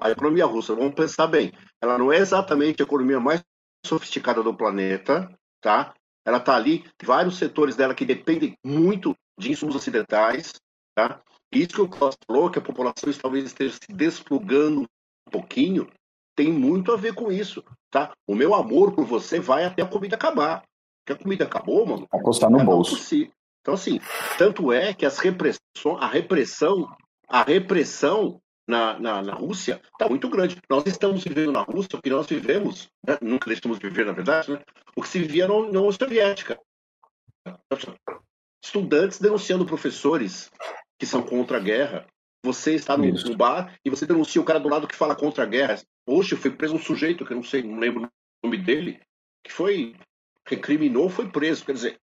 a 0.00 0.10
economia 0.10 0.46
russa, 0.46 0.74
vamos 0.74 0.94
pensar 0.94 1.26
bem, 1.26 1.52
ela 1.80 1.98
não 1.98 2.12
é 2.12 2.18
exatamente 2.18 2.82
a 2.82 2.84
economia 2.84 3.18
mais 3.18 3.42
sofisticada 3.84 4.42
do 4.42 4.54
planeta, 4.54 5.28
tá? 5.60 5.94
Ela 6.24 6.38
está 6.38 6.54
ali, 6.54 6.84
vários 7.02 7.36
setores 7.36 7.74
dela 7.74 7.94
que 7.94 8.04
dependem 8.04 8.56
muito 8.64 9.16
de 9.38 9.50
insumos 9.50 9.74
ocidentais, 9.74 10.52
tá? 10.94 11.20
Isso 11.52 11.74
que 11.74 11.80
o 11.82 11.88
Klaus 11.88 12.16
falou, 12.26 12.50
que 12.50 12.58
a 12.58 12.62
população 12.62 13.12
talvez 13.20 13.44
esteja 13.44 13.74
se 13.74 13.92
desplugando 13.92 14.82
um 14.82 15.30
pouquinho, 15.30 15.86
tem 16.34 16.50
muito 16.50 16.92
a 16.92 16.96
ver 16.96 17.14
com 17.14 17.30
isso, 17.30 17.62
tá? 17.90 18.12
O 18.26 18.34
meu 18.34 18.54
amor 18.54 18.92
por 18.92 19.04
você 19.04 19.38
vai 19.38 19.64
até 19.64 19.82
a 19.82 19.86
comida 19.86 20.16
acabar. 20.16 20.64
Porque 21.04 21.20
a 21.20 21.22
comida 21.22 21.44
acabou, 21.44 21.84
mano. 21.84 22.06
Vai 22.10 22.22
custar 22.22 22.50
no 22.50 22.60
é 22.60 22.64
bolso. 22.64 22.96
Então, 23.60 23.74
assim, 23.74 24.00
tanto 24.38 24.72
é 24.72 24.94
que 24.94 25.04
as 25.04 25.18
repressões, 25.18 25.60
a 26.00 26.06
repressão, 26.06 26.88
a 27.28 27.42
repressão 27.42 28.40
na, 28.66 28.98
na, 28.98 29.22
na 29.22 29.34
Rússia 29.34 29.80
está 29.92 30.08
muito 30.08 30.28
grande. 30.28 30.56
Nós 30.70 30.84
estamos 30.86 31.22
vivendo 31.22 31.52
na 31.52 31.62
Rússia 31.62 31.98
o 31.98 32.02
que 32.02 32.10
nós 32.10 32.26
vivemos, 32.26 32.88
né? 33.06 33.18
nunca 33.20 33.46
deixamos 33.46 33.78
de 33.78 33.88
viver, 33.88 34.06
na 34.06 34.12
verdade, 34.12 34.52
né? 34.52 34.60
o 34.96 35.02
que 35.02 35.08
se 35.08 35.18
vivia 35.18 35.46
na 35.46 35.54
União 35.54 35.90
Soviética. 35.92 36.58
Estudantes 38.64 39.18
denunciando 39.18 39.66
professores 39.66 40.50
que 41.02 41.06
são 41.06 41.20
contra 41.20 41.56
a 41.56 41.60
guerra. 41.60 42.06
Você 42.44 42.76
está 42.76 42.96
no, 42.96 43.04
no, 43.04 43.36
bar 43.36 43.76
e 43.84 43.90
você 43.90 44.06
denuncia 44.06 44.40
o 44.40 44.44
cara 44.44 44.60
do 44.60 44.68
lado 44.68 44.86
que 44.86 44.94
fala 44.94 45.16
contra 45.16 45.42
a 45.42 45.46
guerra. 45.46 45.82
Hoje 46.06 46.36
foi 46.36 46.52
preso 46.52 46.76
um 46.76 46.78
sujeito 46.78 47.26
que 47.26 47.32
eu 47.32 47.36
não 47.36 47.42
sei, 47.42 47.60
não 47.60 47.80
lembro 47.80 48.04
o 48.04 48.46
nome 48.46 48.56
dele, 48.56 49.00
que 49.42 49.52
foi 49.52 49.96
recriminou, 50.48 51.10
foi 51.10 51.28
preso. 51.28 51.64
Quer 51.64 51.72
dizer, 51.72 52.00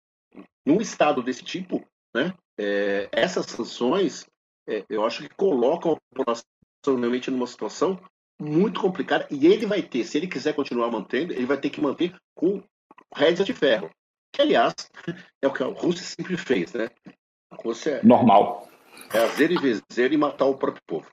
num 0.65 0.81
estado 0.81 1.23
desse 1.23 1.45
tipo, 1.45 1.81
né, 2.13 2.33
é, 2.59 3.07
essas 3.13 3.45
sanções, 3.45 4.25
é, 4.67 4.83
eu 4.89 5.05
acho 5.05 5.23
que 5.23 5.33
colocam 5.33 5.93
a 5.93 5.97
população 6.13 6.43
realmente 6.85 7.31
numa 7.31 7.47
situação 7.47 7.97
muito 8.37 8.81
complicada 8.81 9.29
e 9.31 9.47
ele 9.47 9.65
vai 9.65 9.81
ter, 9.81 10.03
se 10.03 10.17
ele 10.17 10.27
quiser 10.27 10.53
continuar 10.53 10.91
mantendo, 10.91 11.31
ele 11.31 11.45
vai 11.45 11.57
ter 11.57 11.69
que 11.69 11.79
manter 11.79 12.13
com 12.35 12.61
rédeas 13.15 13.45
de 13.45 13.53
ferro. 13.53 13.89
Que, 14.33 14.41
aliás, 14.41 14.73
é 15.41 15.47
o 15.47 15.53
que 15.53 15.63
a 15.63 15.67
Rússia 15.67 16.03
sempre 16.03 16.35
fez, 16.35 16.73
né? 16.73 16.89
A 17.49 17.55
Rússia 17.55 18.01
Normal. 18.03 18.67
É 19.13 19.19
azer 19.19 19.51
e 19.51 19.57
vezer 19.57 20.11
e 20.13 20.17
matar 20.17 20.45
o 20.45 20.55
próprio 20.55 20.81
povo. 20.87 21.07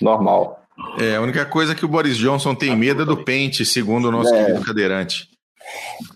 Normal. 0.00 0.62
É, 0.98 1.16
a 1.16 1.20
única 1.20 1.44
coisa 1.44 1.74
que 1.74 1.84
o 1.84 1.88
Boris 1.88 2.16
Johnson 2.16 2.54
tem 2.54 2.76
medo 2.76 3.02
é 3.02 3.04
do 3.04 3.24
pente, 3.24 3.64
segundo 3.64 4.08
o 4.08 4.12
nosso 4.12 4.34
é. 4.34 4.44
querido 4.44 4.64
cadeirante. 4.64 5.28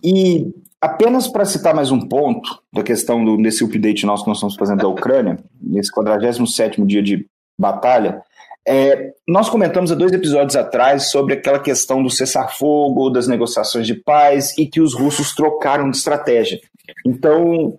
E 0.03 0.47
apenas 0.81 1.29
para 1.29 1.45
citar 1.45 1.75
mais 1.75 1.91
um 1.91 2.01
ponto 2.01 2.63
da 2.73 2.83
questão 2.83 3.25
do, 3.25 3.37
desse 3.37 3.65
update 3.65 4.07
nosso 4.07 4.25
que 4.25 4.29
nós 4.29 4.39
estamos 4.39 4.57
fazendo 4.57 4.81
da 4.81 4.89
Ucrânia, 4.89 5.39
nesse 5.61 5.91
47 5.93 6.83
dia 6.85 7.03
de 7.03 7.27
batalha, 7.59 8.23
é, 8.69 9.13
nós 9.29 9.49
comentamos 9.49 9.93
há 9.93 9.95
dois 9.95 10.13
episódios 10.13 10.57
atrás 10.57 11.11
sobre 11.11 11.35
aquela 11.35 11.61
questão 11.61 12.03
do 12.03 12.11
cessar-fogo, 12.11 13.11
das 13.11 13.29
negociações 13.29 13.87
de 13.87 13.95
paz 13.95 14.59
e 14.59 14.67
que 14.67 14.81
os 14.81 14.93
russos 14.93 15.35
trocaram 15.35 15.89
de 15.89 15.97
estratégia. 15.97 16.59
Então, 17.07 17.77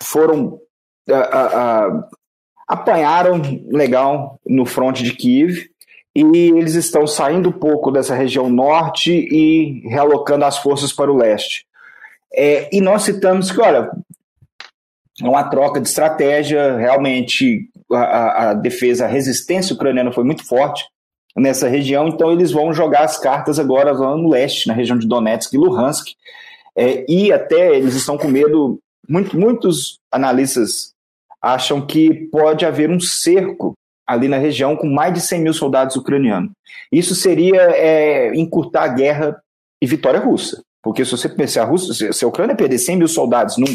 foram. 0.00 0.60
A, 1.10 1.16
a, 1.16 1.86
a, 1.86 2.08
apanharam 2.68 3.40
legal 3.70 4.38
no 4.46 4.66
fronte 4.66 5.02
de 5.02 5.14
Kiev 5.14 5.70
e 6.14 6.22
eles 6.22 6.74
estão 6.74 7.06
saindo 7.06 7.48
um 7.48 7.52
pouco 7.52 7.90
dessa 7.90 8.14
região 8.14 8.50
norte 8.50 9.12
e 9.12 9.88
realocando 9.88 10.44
as 10.44 10.58
forças 10.58 10.92
para 10.92 11.10
o 11.10 11.16
leste. 11.16 11.64
É, 12.34 12.68
e 12.72 12.80
nós 12.80 13.02
citamos 13.02 13.50
que, 13.50 13.60
olha, 13.60 13.90
é 15.22 15.28
uma 15.28 15.44
troca 15.44 15.80
de 15.80 15.88
estratégia, 15.88 16.76
realmente 16.76 17.68
a, 17.90 18.50
a, 18.50 18.54
defesa, 18.54 19.06
a 19.06 19.08
resistência 19.08 19.74
ucraniana 19.74 20.12
foi 20.12 20.24
muito 20.24 20.46
forte 20.46 20.84
nessa 21.36 21.68
região, 21.68 22.08
então 22.08 22.32
eles 22.32 22.50
vão 22.50 22.72
jogar 22.72 23.04
as 23.04 23.16
cartas 23.18 23.58
agora 23.58 23.92
lá 23.92 24.16
no 24.16 24.28
leste, 24.28 24.66
na 24.66 24.74
região 24.74 24.98
de 24.98 25.06
Donetsk 25.06 25.54
e 25.54 25.58
Luhansk, 25.58 26.08
é, 26.76 27.04
e 27.08 27.32
até 27.32 27.76
eles 27.76 27.94
estão 27.94 28.18
com 28.18 28.28
medo, 28.28 28.80
muito, 29.08 29.38
muitos 29.38 30.00
analistas 30.10 30.92
acham 31.40 31.84
que 31.84 32.28
pode 32.30 32.64
haver 32.64 32.90
um 32.90 33.00
cerco 33.00 33.74
ali 34.06 34.26
na 34.26 34.38
região 34.38 34.74
com 34.74 34.88
mais 34.88 35.12
de 35.12 35.20
100 35.20 35.40
mil 35.42 35.52
soldados 35.52 35.94
ucranianos. 35.96 36.50
Isso 36.90 37.14
seria 37.14 37.60
é, 37.76 38.34
encurtar 38.34 38.84
a 38.84 38.88
guerra 38.88 39.42
e 39.82 39.86
vitória 39.86 40.18
russa. 40.18 40.62
Porque 40.82 41.04
se 41.04 41.10
você 41.10 41.28
pensar, 41.28 41.62
a, 41.62 41.66
Rússia, 41.66 42.12
se 42.12 42.24
a 42.24 42.28
Ucrânia 42.28 42.56
perder 42.56 42.78
100 42.78 42.96
mil 42.96 43.08
soldados 43.08 43.58
num, 43.58 43.66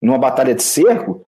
numa 0.00 0.18
batalha 0.18 0.54
de 0.54 0.62
cerco, 0.62 1.26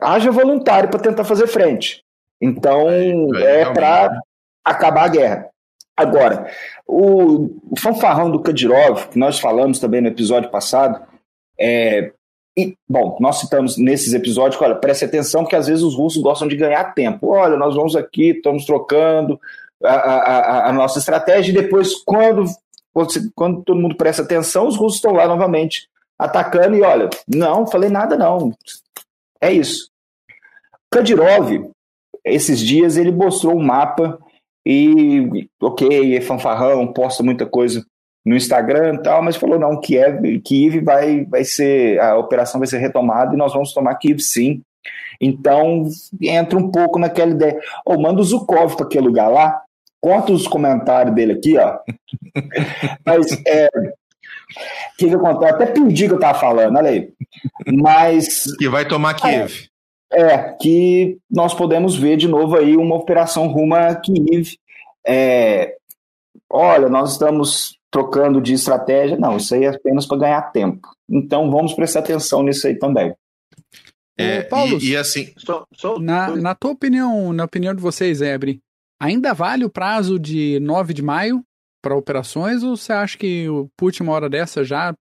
haja 0.00 0.30
voluntário 0.30 0.88
para 0.88 1.00
tentar 1.00 1.24
fazer 1.24 1.46
frente. 1.46 2.02
Então, 2.40 2.88
é, 2.90 3.62
é 3.62 3.72
para 3.72 4.20
acabar 4.64 5.04
a 5.04 5.08
guerra. 5.08 5.48
Agora, 5.96 6.50
o, 6.86 7.50
o 7.70 7.78
fanfarrão 7.78 8.30
do 8.30 8.40
Kadyrov, 8.40 9.08
que 9.08 9.18
nós 9.18 9.38
falamos 9.38 9.78
também 9.78 10.00
no 10.00 10.08
episódio 10.08 10.50
passado, 10.50 11.04
é, 11.58 12.12
e, 12.56 12.76
bom, 12.88 13.16
nós 13.18 13.36
citamos 13.40 13.78
nesses 13.78 14.12
episódios, 14.12 14.60
olha, 14.60 14.74
preste 14.74 15.04
atenção 15.04 15.44
que 15.44 15.56
às 15.56 15.66
vezes 15.66 15.82
os 15.82 15.94
russos 15.94 16.22
gostam 16.22 16.46
de 16.46 16.56
ganhar 16.56 16.92
tempo. 16.92 17.28
Olha, 17.28 17.56
nós 17.56 17.74
vamos 17.74 17.96
aqui, 17.96 18.30
estamos 18.30 18.66
trocando 18.66 19.40
a, 19.82 19.94
a, 19.94 20.68
a 20.68 20.72
nossa 20.72 20.98
estratégia 20.98 21.50
e 21.50 21.54
depois, 21.54 21.94
quando, 22.04 22.44
quando 23.34 23.62
todo 23.62 23.80
mundo 23.80 23.96
presta 23.96 24.22
atenção, 24.22 24.66
os 24.66 24.76
russos 24.76 24.96
estão 24.96 25.12
lá 25.12 25.26
novamente 25.26 25.88
atacando 26.18 26.76
e 26.76 26.82
olha, 26.82 27.08
não, 27.26 27.66
falei 27.66 27.88
nada 27.88 28.16
não. 28.16 28.52
É 29.40 29.50
isso. 29.50 29.90
Kadyrov, 30.90 31.70
esses 32.22 32.60
dias, 32.60 32.98
ele 32.98 33.10
mostrou 33.10 33.56
um 33.56 33.62
mapa 33.62 34.18
e, 34.64 35.48
ok, 35.60 36.16
é 36.16 36.20
fanfarrão, 36.20 36.92
posta 36.92 37.22
muita 37.22 37.46
coisa 37.46 37.84
no 38.24 38.36
Instagram 38.36 38.94
e 38.94 39.02
tal, 39.02 39.22
mas 39.22 39.36
falou 39.36 39.58
não, 39.58 39.80
Kiev, 39.80 40.40
Kiev 40.40 40.80
vai, 40.80 41.24
vai 41.24 41.44
ser, 41.44 42.00
a 42.00 42.16
operação 42.16 42.60
vai 42.60 42.68
ser 42.68 42.78
retomada 42.78 43.34
e 43.34 43.38
nós 43.38 43.52
vamos 43.52 43.72
tomar 43.72 43.96
Kiev 43.96 44.20
sim. 44.20 44.62
Então 45.20 45.84
entra 46.20 46.58
um 46.58 46.70
pouco 46.70 46.98
naquela 46.98 47.30
ideia. 47.30 47.60
Ou 47.84 47.96
oh, 47.96 48.00
manda 48.00 48.20
o 48.20 48.24
Zukov 48.24 48.76
para 48.76 48.86
aquele 48.86 49.06
lugar 49.06 49.28
lá, 49.28 49.60
conta 50.00 50.32
os 50.32 50.46
comentários 50.46 51.14
dele 51.14 51.32
aqui, 51.32 51.56
ó. 51.58 51.78
mas 53.06 53.26
é, 53.46 53.68
que 54.98 55.08
que 55.08 55.14
acontece? 55.14 55.52
Até 55.52 55.66
perdi 55.66 56.08
que 56.08 56.14
eu 56.14 56.20
tava 56.20 56.38
falando, 56.38 56.76
olha 56.76 56.90
aí. 56.90 57.12
Mas. 57.66 58.44
Que 58.58 58.68
vai 58.68 58.86
tomar 58.86 59.14
Kiev. 59.14 59.68
É, 60.12 60.22
é, 60.22 60.56
que 60.60 61.18
nós 61.30 61.54
podemos 61.54 61.96
ver 61.96 62.16
de 62.16 62.28
novo 62.28 62.56
aí 62.56 62.76
uma 62.76 62.96
operação 62.96 63.46
rumo 63.46 63.74
a 63.74 63.94
Kiev. 63.94 64.56
É, 65.06 65.76
olha, 66.50 66.88
nós 66.88 67.12
estamos 67.12 67.78
trocando 67.92 68.40
de 68.40 68.54
estratégia. 68.54 69.16
Não, 69.16 69.36
isso 69.36 69.54
aí 69.54 69.64
é 69.64 69.68
apenas 69.68 70.06
para 70.06 70.18
ganhar 70.18 70.42
tempo. 70.50 70.88
Então 71.08 71.50
vamos 71.50 71.74
prestar 71.74 72.00
atenção 72.00 72.42
nisso 72.42 72.66
aí 72.66 72.76
também. 72.76 73.14
É, 74.18 74.42
Paulo, 74.42 74.78
e, 74.80 74.90
e, 74.90 74.96
assim. 74.96 75.32
Só, 75.36 75.64
só... 75.74 75.98
Na, 75.98 76.34
na 76.34 76.54
tua 76.54 76.72
opinião, 76.72 77.32
na 77.32 77.44
opinião 77.44 77.74
de 77.74 77.82
vocês, 77.82 78.22
Ebre, 78.22 78.60
ainda 79.00 79.34
vale 79.34 79.64
o 79.64 79.70
prazo 79.70 80.18
de 80.18 80.58
9 80.60 80.94
de 80.94 81.02
maio 81.02 81.44
para 81.82 81.96
operações 81.96 82.62
ou 82.62 82.76
você 82.76 82.92
acha 82.92 83.18
que 83.18 83.48
o 83.48 83.68
Putin, 83.76 84.04
uma 84.04 84.12
hora 84.12 84.28
dessa, 84.28 84.64
já 84.64 84.94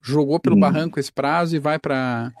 jogou 0.00 0.38
pelo 0.38 0.56
hum. 0.56 0.60
barranco 0.60 1.00
esse 1.00 1.12
prazo 1.12 1.56
e 1.56 1.58
vai 1.58 1.78
para. 1.78 2.32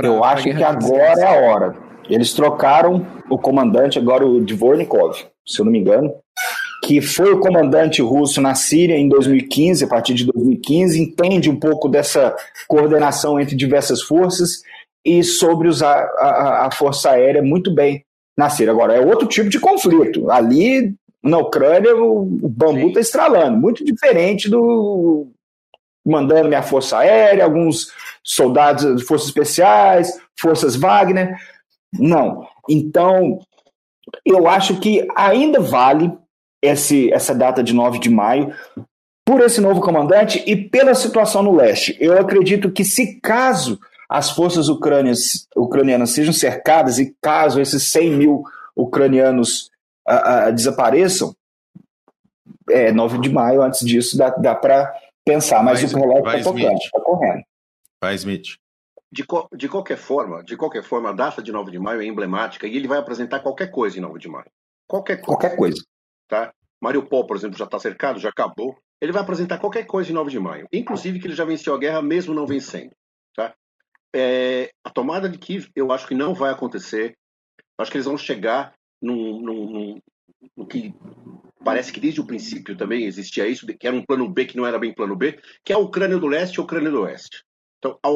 Eu 0.00 0.22
acho 0.22 0.44
que 0.44 0.62
agora 0.62 1.20
é 1.20 1.26
a 1.26 1.40
hora. 1.40 1.76
Eles 2.08 2.32
trocaram 2.32 3.06
o 3.30 3.38
comandante, 3.38 3.98
agora 3.98 4.26
o 4.26 4.40
Dvornikov, 4.40 5.16
se 5.46 5.60
eu 5.60 5.64
não 5.64 5.72
me 5.72 5.78
engano 5.78 6.12
que 6.82 7.00
foi 7.00 7.32
o 7.32 7.38
comandante 7.38 8.02
russo 8.02 8.40
na 8.40 8.56
Síria 8.56 8.98
em 8.98 9.08
2015, 9.08 9.84
a 9.84 9.88
partir 9.88 10.14
de 10.14 10.24
2015, 10.24 11.00
entende 11.00 11.48
um 11.48 11.58
pouco 11.58 11.88
dessa 11.88 12.34
coordenação 12.66 13.38
entre 13.38 13.54
diversas 13.54 14.02
forças 14.02 14.62
e 15.04 15.22
soube 15.22 15.68
usar 15.68 16.10
a, 16.18 16.66
a 16.66 16.70
Força 16.72 17.10
Aérea 17.10 17.40
muito 17.40 17.72
bem 17.72 18.04
na 18.36 18.50
Síria. 18.50 18.72
Agora, 18.72 18.94
é 18.94 19.00
outro 19.00 19.28
tipo 19.28 19.48
de 19.48 19.60
conflito. 19.60 20.28
Ali, 20.28 20.94
na 21.22 21.38
Ucrânia, 21.38 21.94
o, 21.96 22.22
o 22.22 22.48
bambu 22.48 22.88
está 22.88 22.98
estralando, 22.98 23.56
muito 23.56 23.84
diferente 23.84 24.50
do 24.50 25.28
mandando 26.04 26.48
minha 26.48 26.64
Força 26.64 26.98
Aérea, 26.98 27.44
alguns 27.44 27.92
soldados 28.24 28.96
de 28.96 29.04
forças 29.04 29.28
especiais, 29.28 30.20
forças 30.36 30.74
Wagner. 30.74 31.36
Não. 31.96 32.44
Então, 32.68 33.38
eu 34.26 34.48
acho 34.48 34.80
que 34.80 35.06
ainda 35.14 35.60
vale 35.60 36.10
esse, 36.62 37.12
essa 37.12 37.34
data 37.34 37.62
de 37.62 37.74
9 37.74 37.98
de 37.98 38.08
maio 38.08 38.54
por 39.26 39.40
esse 39.40 39.60
novo 39.60 39.80
comandante 39.80 40.42
e 40.46 40.56
pela 40.56 40.94
situação 40.94 41.42
no 41.42 41.54
leste. 41.54 41.96
Eu 42.00 42.18
acredito 42.18 42.70
que 42.70 42.84
se 42.84 43.20
caso 43.20 43.78
as 44.08 44.30
forças 44.30 44.68
ucranias, 44.68 45.48
ucranianas 45.56 46.10
sejam 46.10 46.32
cercadas 46.32 46.98
e 46.98 47.16
caso 47.20 47.60
esses 47.60 47.90
100 47.90 48.10
mil 48.10 48.44
ucranianos 48.76 49.70
uh, 50.08 50.48
uh, 50.48 50.52
desapareçam, 50.52 51.34
é 52.70 52.92
9 52.92 53.18
de 53.18 53.30
maio, 53.30 53.62
antes 53.62 53.86
disso 53.86 54.16
dá, 54.16 54.30
dá 54.30 54.54
para 54.54 54.94
pensar, 55.24 55.62
mas 55.62 55.82
vai, 55.82 55.92
o 55.92 56.04
relógio 56.04 56.38
está 56.38 56.50
tocando, 56.50 56.78
está 56.78 57.00
correndo. 57.00 57.42
Vai, 58.02 58.14
Smith. 58.16 58.56
De, 59.10 59.24
de, 59.54 59.68
qualquer 59.68 59.98
forma, 59.98 60.42
de 60.42 60.56
qualquer 60.56 60.82
forma, 60.82 61.10
a 61.10 61.12
data 61.12 61.42
de 61.42 61.52
9 61.52 61.70
de 61.70 61.78
maio 61.78 62.00
é 62.00 62.04
emblemática 62.04 62.66
e 62.66 62.76
ele 62.76 62.88
vai 62.88 62.98
apresentar 62.98 63.40
qualquer 63.40 63.70
coisa 63.70 63.98
em 63.98 64.00
9 64.00 64.18
de 64.18 64.28
maio. 64.28 64.50
Qualquer 64.88 65.16
coisa. 65.16 65.26
Qualquer 65.26 65.56
coisa. 65.56 65.82
Tá? 66.32 66.50
Mariupol, 66.80 67.26
por 67.26 67.36
exemplo, 67.36 67.58
já 67.58 67.66
está 67.66 67.78
cercado, 67.78 68.18
já 68.18 68.30
acabou. 68.30 68.74
Ele 68.98 69.12
vai 69.12 69.20
apresentar 69.20 69.58
qualquer 69.58 69.84
coisa 69.84 70.10
em 70.10 70.14
9 70.14 70.30
de 70.30 70.40
maio. 70.40 70.66
Inclusive 70.72 71.20
que 71.20 71.26
ele 71.26 71.34
já 71.34 71.44
venceu 71.44 71.74
a 71.74 71.78
guerra, 71.78 72.00
mesmo 72.00 72.32
não 72.32 72.46
vencendo. 72.46 72.90
Tá? 73.36 73.54
É, 74.16 74.70
a 74.82 74.88
tomada 74.88 75.28
de 75.28 75.36
Kiev, 75.36 75.68
eu 75.76 75.92
acho 75.92 76.08
que 76.08 76.14
não 76.14 76.32
vai 76.32 76.50
acontecer. 76.50 77.18
Acho 77.76 77.90
que 77.90 77.98
eles 77.98 78.06
vão 78.06 78.16
chegar 78.16 78.72
num, 79.02 79.42
num, 79.42 79.70
num, 79.70 80.00
no 80.56 80.66
que 80.66 80.94
parece 81.62 81.92
que 81.92 82.00
desde 82.00 82.22
o 82.22 82.26
princípio 82.26 82.78
também 82.78 83.04
existia 83.04 83.46
isso, 83.46 83.66
que 83.66 83.86
era 83.86 83.94
um 83.94 84.02
plano 84.02 84.26
B 84.26 84.46
que 84.46 84.56
não 84.56 84.64
era 84.64 84.78
bem 84.78 84.94
plano 84.94 85.14
B, 85.14 85.38
que 85.62 85.70
é 85.70 85.76
a 85.76 85.78
Ucrânia 85.78 86.16
do 86.16 86.28
Leste 86.28 86.54
e 86.54 86.60
a 86.60 86.64
Ucrânia 86.64 86.90
do 86.90 87.02
Oeste. 87.02 87.44
Então, 87.76 87.98
a 88.02 88.08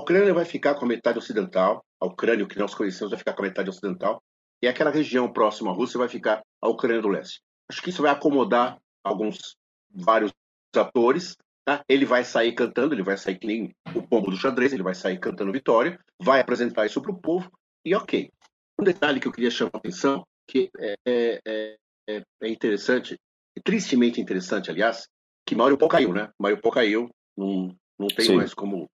Ucrânia 0.00 0.32
vai 0.32 0.46
ficar 0.46 0.76
com 0.76 0.86
a 0.86 0.88
metade 0.88 1.18
ocidental, 1.18 1.84
a 2.00 2.06
Ucrânia, 2.06 2.46
que 2.46 2.58
nós 2.58 2.74
conhecemos, 2.74 3.10
vai 3.10 3.18
ficar 3.18 3.34
com 3.34 3.42
a 3.42 3.48
metade 3.48 3.68
ocidental, 3.68 4.22
e 4.62 4.66
aquela 4.66 4.90
região 4.90 5.30
próxima 5.30 5.70
à 5.70 5.74
Rússia 5.74 5.98
vai 5.98 6.08
ficar 6.08 6.40
a 6.62 6.66
Ucrânia 6.66 7.02
do 7.02 7.08
Leste. 7.08 7.42
Acho 7.70 7.82
que 7.82 7.90
isso 7.90 8.02
vai 8.02 8.10
acomodar 8.10 8.76
alguns, 9.04 9.56
vários 9.88 10.32
atores. 10.74 11.36
Tá? 11.64 11.84
Ele 11.88 12.04
vai 12.04 12.24
sair 12.24 12.52
cantando, 12.52 12.94
ele 12.94 13.04
vai 13.04 13.16
sair 13.16 13.38
que 13.38 13.46
nem 13.46 13.72
o 13.94 14.02
pombo 14.02 14.32
do 14.32 14.36
xadrez, 14.36 14.72
ele 14.72 14.82
vai 14.82 14.94
sair 14.94 15.20
cantando 15.20 15.52
vitória, 15.52 16.00
vai 16.20 16.40
apresentar 16.40 16.84
isso 16.84 17.00
para 17.00 17.12
o 17.12 17.20
povo, 17.20 17.48
e 17.84 17.94
ok. 17.94 18.28
Um 18.76 18.82
detalhe 18.82 19.20
que 19.20 19.28
eu 19.28 19.32
queria 19.32 19.52
chamar 19.52 19.70
a 19.74 19.78
atenção 19.78 20.24
que 20.48 20.68
é, 20.80 20.94
é, 21.06 21.76
é, 22.08 22.22
é 22.42 22.48
interessante, 22.48 23.16
tristemente 23.62 24.20
interessante, 24.20 24.68
aliás, 24.68 25.06
que 25.46 25.54
Mariupol 25.54 25.88
caiu, 25.88 26.12
né? 26.12 26.28
Mariupol 26.40 26.72
caiu, 26.72 27.08
não, 27.36 27.72
não 27.96 28.08
tem 28.08 28.26
Sim. 28.26 28.36
mais 28.36 28.52
como. 28.52 28.88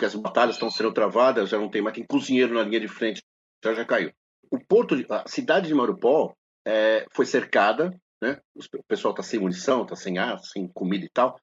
As 0.00 0.14
batalhas 0.14 0.54
estão 0.54 0.70
sendo 0.70 0.90
travadas, 0.90 1.50
já 1.50 1.58
não 1.58 1.68
tem 1.68 1.82
mais 1.82 1.94
quem 1.94 2.06
cozinheiro 2.06 2.54
na 2.54 2.62
linha 2.62 2.80
de 2.80 2.88
frente, 2.88 3.20
já 3.62 3.74
já 3.74 3.84
caiu. 3.84 4.10
O 4.50 4.58
porto, 4.58 4.96
de, 4.96 5.04
a 5.10 5.28
cidade 5.28 5.68
de 5.68 5.74
Mariupol 5.74 6.32
é, 6.66 7.04
foi 7.12 7.26
cercada, 7.26 7.94
né? 8.22 8.40
O 8.54 8.84
pessoal 8.84 9.12
está 9.12 9.24
sem 9.24 9.40
munição, 9.40 9.82
está 9.82 9.96
sem 9.96 10.16
ar, 10.16 10.38
sem 10.38 10.68
comida 10.68 11.04
e 11.04 11.08
tal. 11.08 11.38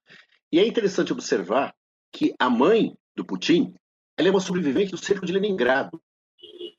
E 0.49 0.59
é 0.59 0.65
interessante 0.65 1.11
observar 1.11 1.75
que 2.09 2.33
a 2.39 2.49
mãe 2.49 2.95
do 3.13 3.25
Putin, 3.25 3.75
ela 4.17 4.29
é 4.29 4.31
uma 4.31 4.39
sobrevivente 4.39 4.91
do 4.91 4.97
cerco 4.97 5.25
de 5.25 5.33
Leningrado. 5.33 6.01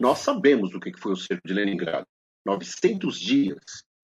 Nós 0.01 0.21
sabemos 0.21 0.71
do 0.71 0.81
que 0.81 0.99
foi 0.99 1.13
o 1.13 1.17
cerco 1.17 1.47
de 1.47 1.53
Leningrado. 1.53 2.07
900 2.47 3.21
dias. 3.21 3.61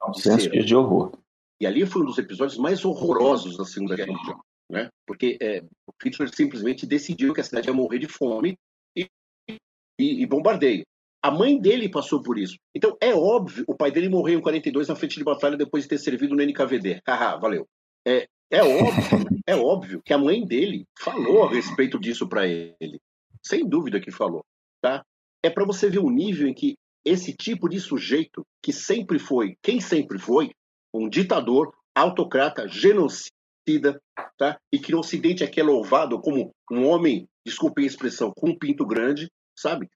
900 0.07 0.53
dias 0.53 0.67
de 0.67 0.76
horror. 0.76 1.19
E 1.59 1.67
ali 1.67 1.87
foi 1.87 2.03
um 2.03 2.05
dos 2.05 2.19
episódios 2.19 2.59
mais 2.59 2.85
horrorosos 2.85 3.57
da 3.57 3.65
Segunda 3.65 3.97
Guerra 3.97 4.12
Mundial, 4.12 4.45
né? 4.71 4.91
Porque 5.07 5.38
é, 5.41 5.65
o 5.87 5.93
Hitler 6.05 6.29
simplesmente 6.29 6.85
decidiu 6.85 7.33
que 7.33 7.41
a 7.41 7.45
cidade 7.45 7.69
ia 7.69 7.75
morrer 7.75 7.99
de 7.99 8.07
fome 8.07 8.59
e, 8.95 9.09
e, 9.49 9.59
e, 9.99 10.26
bombardeio. 10.26 10.85
A 11.26 11.30
mãe 11.33 11.59
dele 11.59 11.88
passou 11.88 12.23
por 12.23 12.38
isso. 12.38 12.56
Então 12.73 12.97
é 13.00 13.12
óbvio, 13.12 13.64
o 13.66 13.75
pai 13.75 13.90
dele 13.90 14.09
morreu 14.09 14.38
em 14.38 14.40
42 14.40 14.87
na 14.87 14.95
frente 14.95 15.18
de 15.18 15.25
batalha 15.25 15.56
depois 15.56 15.83
de 15.83 15.88
ter 15.88 15.99
servido 15.99 16.37
no 16.37 16.40
NKVD. 16.40 17.00
Haha, 17.04 17.37
valeu. 17.37 17.66
É, 18.06 18.28
é 18.49 18.62
óbvio, 18.62 19.26
é 19.45 19.56
óbvio 19.56 20.00
que 20.04 20.12
a 20.12 20.18
mãe 20.18 20.47
dele 20.47 20.85
falou 20.97 21.42
a 21.42 21.50
respeito 21.50 21.99
disso 21.99 22.28
para 22.28 22.47
ele. 22.47 23.00
Sem 23.45 23.68
dúvida 23.68 23.99
que 23.99 24.12
falou, 24.12 24.45
tá? 24.80 25.04
É 25.42 25.50
para 25.50 25.64
você 25.64 25.91
ver 25.91 25.99
o 25.99 26.10
nível 26.10 26.47
em 26.47 26.54
que 26.54 26.76
esse 27.04 27.34
tipo 27.34 27.69
de 27.69 27.80
sujeito 27.80 28.47
que 28.62 28.73
sempre 28.73 29.19
foi, 29.19 29.56
quem 29.60 29.80
sempre 29.80 30.21
foi, 30.21 30.52
um 30.95 31.08
ditador, 31.08 31.75
autocrata, 31.93 32.69
genocida, 32.69 34.00
tá? 34.39 34.60
e 34.73 34.78
que 34.78 34.93
no 34.93 35.00
Ocidente 35.00 35.43
é 35.43 35.49
que 35.49 35.58
é 35.58 35.65
louvado 35.65 36.21
como 36.21 36.52
um 36.71 36.86
homem, 36.86 37.26
desculpe 37.45 37.82
a 37.82 37.86
expressão, 37.86 38.32
com 38.36 38.50
um 38.50 38.56
pinto 38.56 38.86
grande, 38.86 39.28
sabe? 39.56 39.89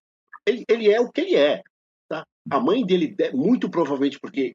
Ele, 0.46 0.64
ele 0.68 0.90
é 0.90 1.00
o 1.00 1.10
que 1.10 1.20
ele 1.20 1.36
é. 1.36 1.62
Tá? 2.08 2.24
A 2.50 2.60
mãe 2.60 2.84
dele, 2.84 3.14
muito 3.32 3.70
provavelmente, 3.70 4.18
porque 4.20 4.54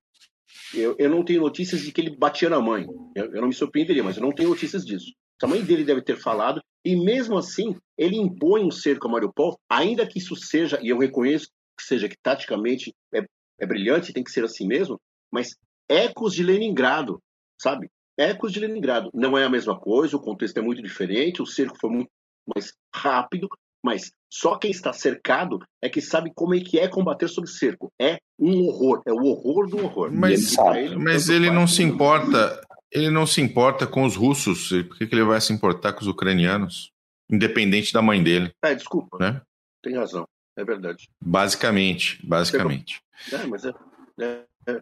eu, 0.73 0.95
eu 0.97 1.09
não 1.09 1.23
tenho 1.23 1.41
notícias 1.41 1.81
de 1.81 1.91
que 1.91 2.01
ele 2.01 2.15
batia 2.15 2.49
na 2.49 2.61
mãe, 2.61 2.85
eu, 3.15 3.25
eu 3.25 3.41
não 3.41 3.47
me 3.47 3.53
surpreenderia, 3.53 4.03
mas 4.03 4.17
eu 4.17 4.23
não 4.23 4.31
tenho 4.31 4.49
notícias 4.49 4.85
disso. 4.85 5.11
A 5.41 5.47
mãe 5.47 5.63
dele 5.63 5.83
deve 5.83 6.01
ter 6.01 6.17
falado, 6.17 6.61
e 6.83 6.95
mesmo 6.95 7.37
assim, 7.37 7.75
ele 7.97 8.15
impõe 8.15 8.63
um 8.63 8.71
cerco 8.71 9.07
a 9.07 9.11
Mariupol, 9.11 9.59
ainda 9.69 10.07
que 10.07 10.19
isso 10.19 10.35
seja, 10.35 10.79
e 10.81 10.89
eu 10.89 10.97
reconheço 10.97 11.49
que 11.77 11.83
seja 11.83 12.07
que 12.07 12.15
taticamente 12.21 12.93
é, 13.13 13.25
é 13.59 13.65
brilhante, 13.65 14.13
tem 14.13 14.23
que 14.23 14.31
ser 14.31 14.45
assim 14.45 14.65
mesmo, 14.65 14.99
mas 15.31 15.55
ecos 15.89 16.33
de 16.33 16.43
Leningrado, 16.43 17.21
sabe? 17.61 17.89
Ecos 18.17 18.53
de 18.53 18.61
Leningrado. 18.61 19.09
Não 19.13 19.37
é 19.37 19.43
a 19.43 19.49
mesma 19.49 19.77
coisa, 19.77 20.15
o 20.15 20.21
contexto 20.21 20.57
é 20.57 20.61
muito 20.61 20.81
diferente, 20.81 21.41
o 21.41 21.45
cerco 21.45 21.77
foi 21.79 21.89
muito 21.89 22.09
mais 22.55 22.71
rápido, 22.93 23.49
mas 23.85 24.11
só 24.27 24.57
quem 24.57 24.71
está 24.71 24.91
cercado 24.91 25.59
é 25.79 25.87
que 25.87 26.01
sabe 26.01 26.31
como 26.33 26.55
é 26.55 26.59
que 26.59 26.79
é 26.79 26.87
combater 26.87 27.27
sob 27.27 27.47
cerco. 27.47 27.93
É 28.01 28.17
um 28.39 28.65
horror, 28.65 29.03
é 29.05 29.13
o 29.13 29.23
horror 29.23 29.69
do 29.69 29.77
horror. 29.77 30.11
Mas, 30.11 30.57
ele, 30.57 30.95
mas 30.95 31.29
ele 31.29 31.51
não 31.51 31.67
se 31.67 31.83
importa, 31.83 32.59
ele 32.91 33.11
não 33.11 33.27
se 33.27 33.41
importa 33.41 33.85
com 33.85 34.03
os 34.03 34.15
russos. 34.15 34.69
Por 34.87 34.97
que, 34.97 35.05
que 35.05 35.13
ele 35.13 35.23
vai 35.23 35.39
se 35.39 35.53
importar 35.53 35.93
com 35.93 36.01
os 36.01 36.07
ucranianos? 36.07 36.91
Independente 37.31 37.93
da 37.93 38.01
mãe 38.01 38.23
dele. 38.23 38.49
É, 38.63 38.73
desculpa. 38.73 39.19
Né? 39.19 39.39
Tem 39.83 39.95
razão. 39.95 40.27
É 40.57 40.65
verdade. 40.65 41.07
Basicamente, 41.23 42.19
basicamente. 42.25 43.01
É, 43.31 43.45
mas 43.45 43.65
é, 43.65 43.73
é, 44.19 44.43
é 44.67 44.79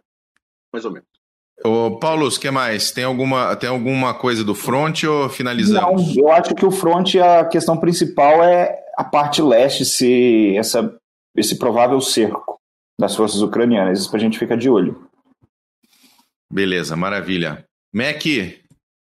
mais 0.72 0.86
ou 0.86 0.92
menos. 0.92 1.08
Ô, 1.62 1.98
Paulo, 1.98 2.26
o 2.26 2.40
que 2.40 2.50
mais? 2.50 2.90
Tem 2.90 3.04
alguma, 3.04 3.54
tem 3.54 3.68
alguma 3.68 4.14
coisa 4.14 4.42
do 4.42 4.54
front 4.54 5.04
ou 5.04 5.28
finalizamos? 5.28 6.16
Não, 6.16 6.24
eu 6.24 6.32
acho 6.32 6.54
que 6.54 6.64
o 6.64 6.70
front, 6.70 7.14
a 7.16 7.44
questão 7.44 7.76
principal 7.76 8.42
é 8.42 8.83
a 8.96 9.04
parte 9.04 9.42
leste, 9.42 9.84
se 9.84 10.56
essa, 10.56 10.96
esse 11.36 11.58
provável 11.58 12.00
cerco 12.00 12.60
das 12.98 13.14
forças 13.14 13.42
ucranianas. 13.42 14.00
Isso 14.00 14.10
para 14.10 14.18
a 14.18 14.22
gente 14.22 14.38
ficar 14.38 14.56
de 14.56 14.68
olho. 14.68 15.08
Beleza, 16.52 16.96
maravilha. 16.96 17.64
Mac, 17.92 18.24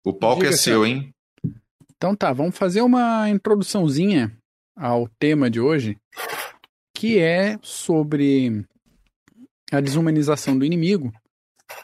o 0.04 0.12
palco 0.12 0.42
Diga, 0.42 0.54
é 0.54 0.56
seu, 0.56 0.84
hein? 0.84 1.10
Então 1.96 2.14
tá, 2.14 2.32
vamos 2.32 2.56
fazer 2.56 2.82
uma 2.82 3.28
introduçãozinha 3.30 4.36
ao 4.76 5.08
tema 5.18 5.50
de 5.50 5.60
hoje 5.60 5.96
que 6.94 7.18
é 7.18 7.58
sobre 7.62 8.64
a 9.70 9.80
desumanização 9.80 10.58
do 10.58 10.64
inimigo. 10.64 11.12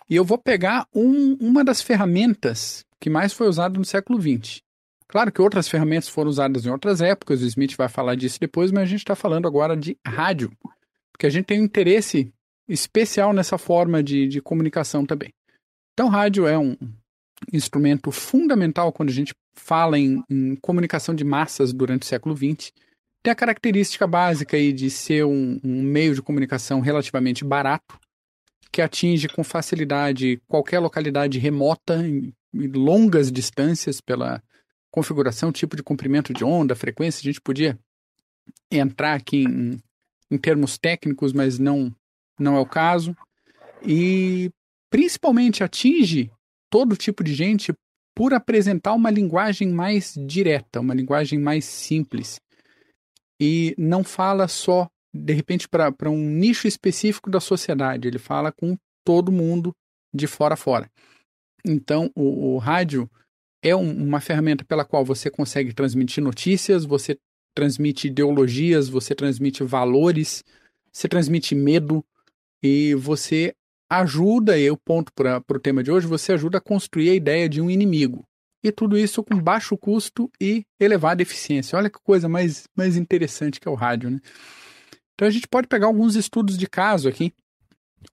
E 0.08 0.16
eu 0.16 0.24
vou 0.24 0.38
pegar 0.38 0.86
um, 0.94 1.34
uma 1.34 1.62
das 1.62 1.82
ferramentas 1.82 2.84
que 2.98 3.10
mais 3.10 3.32
foi 3.32 3.46
usada 3.46 3.78
no 3.78 3.84
século 3.84 4.20
XX. 4.20 4.60
Claro 5.12 5.30
que 5.30 5.42
outras 5.42 5.68
ferramentas 5.68 6.08
foram 6.08 6.30
usadas 6.30 6.64
em 6.64 6.70
outras 6.70 7.02
épocas, 7.02 7.42
o 7.42 7.46
Smith 7.46 7.76
vai 7.76 7.88
falar 7.88 8.14
disso 8.14 8.40
depois, 8.40 8.72
mas 8.72 8.84
a 8.84 8.86
gente 8.86 9.00
está 9.00 9.14
falando 9.14 9.46
agora 9.46 9.76
de 9.76 9.98
rádio, 10.06 10.50
porque 11.12 11.26
a 11.26 11.30
gente 11.30 11.44
tem 11.44 11.60
um 11.60 11.64
interesse 11.64 12.32
especial 12.66 13.34
nessa 13.34 13.58
forma 13.58 14.02
de, 14.02 14.26
de 14.26 14.40
comunicação 14.40 15.04
também. 15.04 15.34
Então, 15.92 16.08
rádio 16.08 16.46
é 16.46 16.58
um 16.58 16.74
instrumento 17.52 18.10
fundamental 18.10 18.90
quando 18.90 19.10
a 19.10 19.12
gente 19.12 19.34
fala 19.54 19.98
em, 19.98 20.22
em 20.30 20.56
comunicação 20.56 21.14
de 21.14 21.24
massas 21.24 21.74
durante 21.74 22.04
o 22.04 22.06
século 22.06 22.34
XX 22.34 22.72
tem 23.22 23.30
a 23.30 23.36
característica 23.36 24.06
básica 24.06 24.56
aí 24.56 24.72
de 24.72 24.90
ser 24.90 25.24
um, 25.24 25.60
um 25.62 25.82
meio 25.82 26.14
de 26.14 26.20
comunicação 26.20 26.80
relativamente 26.80 27.44
barato, 27.44 27.98
que 28.72 28.82
atinge 28.82 29.28
com 29.28 29.44
facilidade 29.44 30.42
qualquer 30.48 30.80
localidade 30.80 31.38
remota, 31.38 32.04
em, 32.04 32.34
em 32.52 32.66
longas 32.68 33.30
distâncias, 33.30 34.00
pela 34.00 34.42
configuração, 34.92 35.50
tipo 35.50 35.74
de 35.74 35.82
comprimento 35.82 36.32
de 36.32 36.44
onda, 36.44 36.76
frequência. 36.76 37.20
A 37.20 37.24
gente 37.24 37.40
podia 37.40 37.76
entrar 38.70 39.14
aqui 39.14 39.44
em, 39.44 39.82
em 40.30 40.38
termos 40.38 40.78
técnicos, 40.78 41.32
mas 41.32 41.58
não, 41.58 41.92
não 42.38 42.56
é 42.56 42.60
o 42.60 42.66
caso. 42.66 43.16
E 43.84 44.50
principalmente 44.90 45.64
atinge 45.64 46.30
todo 46.70 46.96
tipo 46.96 47.24
de 47.24 47.34
gente 47.34 47.72
por 48.14 48.34
apresentar 48.34 48.92
uma 48.92 49.10
linguagem 49.10 49.68
mais 49.72 50.14
direta, 50.26 50.80
uma 50.80 50.94
linguagem 50.94 51.38
mais 51.38 51.64
simples 51.64 52.38
e 53.40 53.74
não 53.76 54.04
fala 54.04 54.46
só, 54.46 54.88
de 55.12 55.32
repente, 55.32 55.68
para 55.68 56.08
um 56.08 56.28
nicho 56.28 56.68
específico 56.68 57.28
da 57.28 57.40
sociedade, 57.40 58.06
ele 58.06 58.18
fala 58.18 58.52
com 58.52 58.76
todo 59.04 59.32
mundo 59.32 59.74
de 60.14 60.28
fora 60.28 60.54
a 60.54 60.56
fora. 60.56 60.88
Então, 61.64 62.08
o, 62.14 62.54
o 62.54 62.58
rádio 62.58 63.10
é 63.62 63.74
um, 63.76 64.04
uma 64.04 64.20
ferramenta 64.20 64.64
pela 64.64 64.84
qual 64.84 65.04
você 65.04 65.30
consegue 65.30 65.72
transmitir 65.72 66.22
notícias, 66.22 66.84
você 66.84 67.16
transmite 67.54 68.08
ideologias, 68.08 68.88
você 68.88 69.14
transmite 69.14 69.62
valores, 69.62 70.42
você 70.92 71.08
transmite 71.08 71.54
medo 71.54 72.04
e 72.62 72.94
você 72.94 73.54
ajuda, 73.88 74.58
e 74.58 74.70
o 74.70 74.76
ponto 74.76 75.12
para 75.12 75.42
o 75.48 75.60
tema 75.60 75.82
de 75.82 75.90
hoje, 75.90 76.06
você 76.06 76.32
ajuda 76.32 76.58
a 76.58 76.60
construir 76.60 77.10
a 77.10 77.14
ideia 77.14 77.48
de 77.48 77.60
um 77.60 77.70
inimigo. 77.70 78.26
E 78.64 78.72
tudo 78.72 78.96
isso 78.96 79.22
com 79.22 79.38
baixo 79.38 79.76
custo 79.76 80.30
e 80.40 80.64
elevada 80.80 81.20
eficiência. 81.20 81.76
Olha 81.76 81.90
que 81.90 81.98
coisa 82.02 82.28
mais, 82.28 82.64
mais 82.76 82.96
interessante 82.96 83.60
que 83.60 83.68
é 83.68 83.70
o 83.70 83.74
rádio, 83.74 84.10
né? 84.10 84.20
Então 85.14 85.28
a 85.28 85.30
gente 85.30 85.46
pode 85.46 85.66
pegar 85.66 85.86
alguns 85.86 86.14
estudos 86.16 86.56
de 86.56 86.66
caso 86.66 87.08
aqui, 87.08 87.34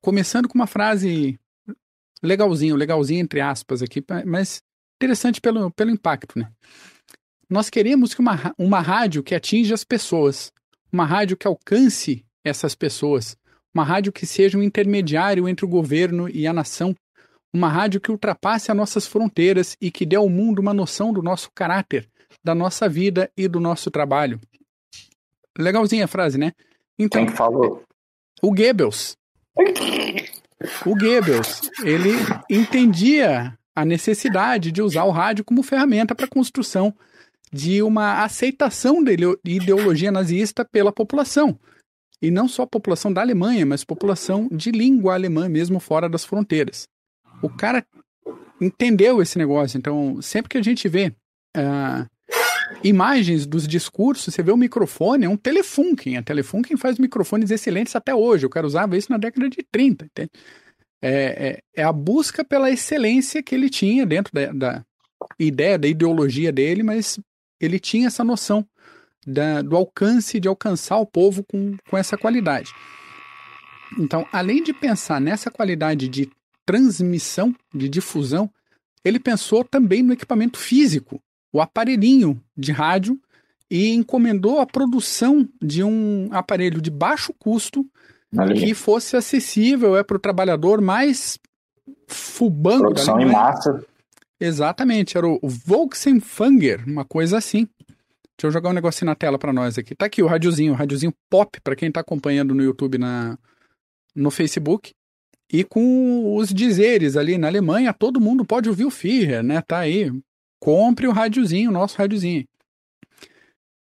começando 0.02 0.48
com 0.48 0.56
uma 0.56 0.68
frase 0.68 1.40
legalzinho, 2.22 2.76
legalzinho 2.76 3.22
entre 3.22 3.40
aspas 3.40 3.82
aqui, 3.82 4.04
mas 4.26 4.62
interessante 5.00 5.40
pelo, 5.40 5.72
pelo 5.72 5.90
impacto, 5.90 6.38
né? 6.38 6.52
Nós 7.50 7.70
queremos 7.70 8.14
que 8.14 8.20
uma, 8.20 8.54
uma 8.58 8.82
rádio 8.82 9.24
que 9.24 9.34
atinja 9.34 9.74
as 9.74 9.84
pessoas, 9.84 10.52
uma 10.92 11.06
rádio 11.06 11.38
que 11.38 11.48
alcance 11.48 12.24
essas 12.44 12.76
pessoas, 12.76 13.36
uma 13.74 13.84
rádio 13.84 14.12
que 14.12 14.26
seja 14.26 14.58
um 14.58 14.62
intermediário 14.64 15.48
entre 15.48 15.66
o 15.66 15.70
governo 15.70 16.30
e 16.30 16.46
a 16.46 16.54
nação, 16.54 16.94
uma 17.52 17.70
rádio 17.70 18.02
que 18.02 18.12
ultrapasse 18.12 18.70
as 18.70 18.78
nossas 18.78 19.08
fronteiras 19.08 19.76
e 19.82 19.90
que 19.90 20.06
dê 20.06 20.16
ao 20.16 20.30
mundo 20.30 20.60
uma 20.60 20.74
noção 20.74 21.12
do 21.12 21.24
nosso 21.24 21.50
caráter, 21.56 22.08
da 22.44 22.54
nossa 22.54 22.88
vida 22.88 23.32
e 23.36 23.48
do 23.48 23.60
nosso 23.60 23.90
trabalho. 23.90 24.40
Legalzinha 25.58 26.06
a 26.06 26.08
frase, 26.08 26.38
né? 26.38 26.54
Então, 26.98 27.26
Quem 27.26 27.36
falou? 27.36 27.84
O 28.42 28.54
Goebbels. 28.54 29.18
O 30.86 30.96
Goebbels, 30.96 31.72
ele 31.84 32.12
entendia 32.50 33.58
a 33.80 33.86
necessidade 33.86 34.74
de 34.74 34.82
usar 34.82 35.06
o 35.06 35.12
rádio 35.12 35.46
como 35.46 35.64
ferramenta 35.64 36.14
para 36.14 36.26
a 36.26 36.30
construção 36.30 36.94
de 37.50 37.82
uma 37.82 38.26
aceitação 38.26 39.02
da 39.02 39.12
ideologia 39.46 40.12
nazista 40.12 40.66
pela 40.66 40.92
população. 40.92 41.58
E 42.22 42.30
não 42.30 42.50
só 42.50 42.64
a 42.64 42.68
população 42.68 43.14
da 43.14 43.22
Alemanha, 43.22 43.66
mas 43.66 43.86
população 43.86 44.50
de 44.52 44.70
língua 44.70 45.14
alemã 45.14 45.48
mesmo 45.48 45.80
fora 45.80 46.10
das 46.10 46.26
fronteiras. 46.26 46.90
O 47.42 47.50
cara 47.50 47.86
entendeu 48.60 49.22
esse 49.22 49.38
negócio. 49.38 49.78
Então, 49.78 50.22
sempre 50.22 50.50
que 50.50 50.58
a 50.58 50.62
gente 50.62 50.90
vê 50.90 51.14
uh, 51.56 52.06
imagens 52.84 53.46
dos 53.46 53.66
discursos, 53.66 54.34
você 54.34 54.44
vê 54.44 54.52
o 54.52 54.58
microfone, 54.58 55.24
é 55.24 55.30
um 55.30 55.38
Telefunken. 55.38 56.18
A 56.18 56.22
Telefunken 56.22 56.76
faz 56.76 57.00
microfones 57.00 57.50
excelentes 57.50 57.96
até 57.96 58.14
hoje. 58.14 58.46
O 58.46 58.50
cara 58.50 58.68
usava 58.68 58.98
isso 58.98 59.10
na 59.10 59.18
década 59.18 59.50
de 59.50 59.64
30. 59.72 60.04
Entende? 60.04 60.32
É, 61.02 61.12
é, 61.12 61.82
é, 61.82 61.84
a 61.84 61.94
busca 61.94 62.44
pela 62.44 62.70
excelência 62.70 63.42
que 63.42 63.56
ele 63.56 63.70
tinha 63.70 64.06
dentro 64.06 64.34
da, 64.34 64.52
da 64.52 64.86
ideia, 65.40 65.78
da 65.78 65.88
ideologia 65.88 66.52
dele, 66.52 66.84
mas 66.84 67.20
ele 67.60 67.80
tinha 67.80 68.08
essa 68.08 68.24
noção 68.24 68.68
da, 69.26 69.62
do 69.62 69.76
alcance 69.76 70.40
de 70.40 70.48
alcançar 70.48 70.98
o 70.98 71.06
povo 71.06 71.44
com, 71.44 71.78
com 71.90 71.98
essa 71.98 72.18
qualidade. 72.18 72.74
Então, 73.98 74.28
além 74.32 74.62
de 74.62 74.74
pensar 74.74 75.20
nessa 75.20 75.50
qualidade 75.50 76.08
de 76.08 76.30
transmissão, 76.66 77.56
de 77.74 77.90
difusão, 77.90 78.50
ele 79.04 79.20
pensou 79.20 79.64
também 79.64 80.04
no 80.04 80.14
equipamento 80.14 80.60
físico, 80.60 81.22
o 81.52 81.62
aparelhinho 81.62 82.42
de 82.56 82.72
rádio, 82.72 83.20
e 83.72 83.90
encomendou 83.90 84.60
a 84.60 84.66
produção 84.66 85.48
de 85.62 85.84
um 85.84 86.28
aparelho 86.32 86.82
de 86.82 86.90
baixo 86.90 87.34
custo 87.34 87.86
que 88.56 88.74
fosse 88.74 89.16
acessível 89.16 89.98
é, 89.98 90.04
para 90.04 90.18
o 90.18 90.20
trabalhador 90.20 90.82
mais 90.82 91.40
fubango. 92.08 92.84
Produção 92.84 93.20
em 93.20 93.26
massa. 93.26 93.84
Exatamente, 94.40 95.18
era 95.18 95.28
o 95.28 95.40
Volksempfanger, 95.44 96.88
uma 96.88 97.04
coisa 97.04 97.38
assim. 97.38 97.68
Deixa 98.38 98.48
eu 98.48 98.52
jogar 98.52 98.70
um 98.70 98.74
negocinho 98.74 99.08
na 99.08 99.16
tela 99.16 99.38
para 99.38 99.52
nós 99.52 99.78
aqui. 99.78 99.94
Tá 99.94 100.06
aqui 100.06 100.24
o 100.24 100.28
rádiozinho, 100.28 100.72
o 100.72 100.76
rádiozinho 100.76 101.14
pop, 101.30 101.60
para 101.62 101.76
quem 101.76 101.92
tá 101.92 102.00
acompanhando 102.00 102.56
no 102.56 102.64
YouTube, 102.64 102.98
na, 102.98 103.38
no 104.16 104.32
Facebook. 104.32 104.94
E 105.52 105.64
com 105.64 106.36
os 106.36 106.54
dizeres 106.54 107.18
ali 107.18 107.38
na 107.38 107.48
Alemanha, 107.48 107.94
todo 107.94 108.22
mundo 108.22 108.46
pode 108.46 108.70
ouvir 108.70 108.86
o 108.86 108.92
Führer, 108.92 109.44
né? 109.44 109.62
Tá 109.62 109.80
aí. 109.80 110.10
Compre 110.58 111.06
o 111.08 111.12
rádiozinho, 111.12 111.70
o 111.70 111.74
nosso 111.74 111.98
rádiozinho. 111.98 112.46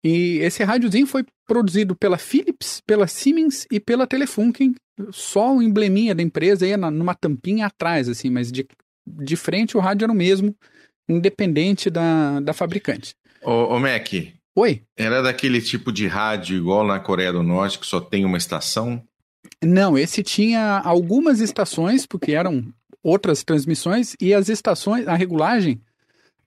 E 0.04 0.38
esse 0.38 0.64
rádiozinho 0.64 1.08
foi 1.08 1.26
produzido 1.48 1.96
pela 1.96 2.18
Philips, 2.18 2.82
pela 2.86 3.08
Siemens 3.08 3.66
e 3.72 3.80
pela 3.80 4.08
Telefunken. 4.08 4.76
Só 5.12 5.56
o 5.56 5.62
embleminha 5.62 6.16
da 6.16 6.24
empresa 6.24 6.66
ia 6.66 6.78
numa 6.78 7.14
tampinha 7.14 7.68
atrás, 7.68 8.08
assim, 8.08 8.30
mas 8.30 8.52
de 8.52 8.66
de 9.06 9.36
frente 9.36 9.78
o 9.78 9.80
rádio 9.80 10.06
era 10.06 10.12
o 10.12 10.16
mesmo, 10.16 10.56
independente 11.08 11.90
da, 11.90 12.40
da 12.40 12.54
fabricante. 12.54 13.16
Ô, 13.44 13.76
ô 13.76 13.80
Mac. 13.80 14.10
Oi. 14.56 14.82
Era 14.98 15.22
daquele 15.22 15.62
tipo 15.62 15.92
de 15.92 16.08
rádio 16.08 16.58
igual 16.58 16.86
na 16.86 17.00
Coreia 17.00 17.32
do 17.32 17.44
Norte, 17.44 17.78
que 17.78 17.86
só 17.86 18.00
tem 18.00 18.26
uma 18.26 18.38
estação? 18.38 19.04
Não, 19.64 19.98
esse 19.98 20.24
tinha 20.24 20.80
algumas 20.80 21.40
estações, 21.40 22.06
porque 22.06 22.32
eram 22.32 22.66
outras 23.04 23.44
transmissões, 23.44 24.16
e 24.20 24.34
as 24.34 24.50
estações, 24.50 25.08
a 25.08 25.16
regulagem 25.16 25.82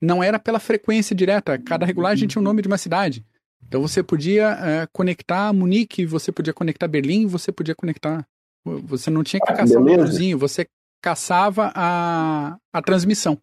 não 0.01 0.23
era 0.23 0.39
pela 0.39 0.59
frequência 0.59 1.15
direta, 1.15 1.57
cada 1.57 1.85
regulagem 1.85 2.27
tinha 2.27 2.41
o 2.41 2.43
nome 2.43 2.61
de 2.61 2.67
uma 2.67 2.77
cidade. 2.77 3.23
Então 3.67 3.81
você 3.81 4.01
podia 4.01 4.51
é, 4.51 4.87
conectar 4.91 5.53
Munique, 5.53 6.05
você 6.05 6.31
podia 6.31 6.53
conectar 6.53 6.87
Berlim, 6.87 7.27
você 7.27 7.51
podia 7.51 7.75
conectar. 7.75 8.25
Você 8.65 9.09
não 9.09 9.23
tinha 9.23 9.39
que 9.39 9.53
caçar 9.53 9.81
um 9.81 10.05
vizinho, 10.05 10.37
você 10.37 10.67
caçava 11.01 11.71
a, 11.75 12.57
a 12.73 12.81
transmissão. 12.81 13.37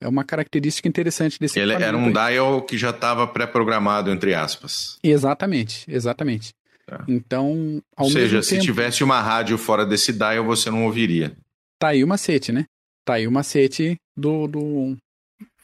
É 0.00 0.08
uma 0.08 0.24
característica 0.24 0.88
interessante 0.88 1.38
desse 1.38 1.58
Ele 1.58 1.72
era 1.72 1.96
um 1.96 2.06
aí. 2.06 2.12
dial 2.12 2.62
que 2.62 2.78
já 2.78 2.90
estava 2.90 3.26
pré-programado, 3.26 4.10
entre 4.10 4.34
aspas. 4.34 4.98
Exatamente, 5.02 5.84
exatamente. 5.88 6.54
Tá. 6.86 7.04
Então, 7.08 7.82
ao 7.96 8.06
Ou 8.06 8.12
seja, 8.12 8.42
se 8.42 8.50
tempo, 8.50 8.62
tivesse 8.62 9.04
uma 9.04 9.20
rádio 9.20 9.56
fora 9.58 9.84
desse 9.86 10.12
dial, 10.12 10.44
você 10.44 10.70
não 10.70 10.84
ouviria. 10.84 11.36
Tá 11.78 11.88
aí 11.88 12.02
o 12.02 12.08
macete, 12.08 12.52
né? 12.52 12.66
Tá 13.04 13.14
aí 13.14 13.26
o 13.26 13.32
macete 13.32 13.96
do, 14.16 14.46
do, 14.46 14.96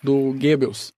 do 0.02 0.33
Goebbels. 0.35 0.92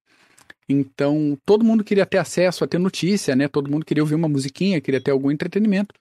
Então, 0.72 1.36
todo 1.44 1.64
mundo 1.64 1.82
queria 1.82 2.06
ter 2.06 2.18
acesso 2.18 2.62
a 2.62 2.66
ter 2.66 2.78
notícia, 2.78 3.34
né? 3.34 3.48
Todo 3.48 3.70
mundo 3.70 3.84
queria 3.84 4.04
ouvir 4.04 4.14
uma 4.14 4.28
musiquinha, 4.28 4.80
queria 4.80 5.00
ter 5.00 5.10
algum 5.10 5.30
entretenimento 5.30 5.92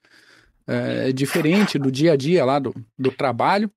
é, 0.64 1.10
diferente 1.10 1.76
do 1.76 1.90
dia 1.90 2.12
a 2.12 2.16
dia 2.16 2.44
lá 2.44 2.60
do, 2.60 2.72
do 2.96 3.10
trabalho, 3.10 3.68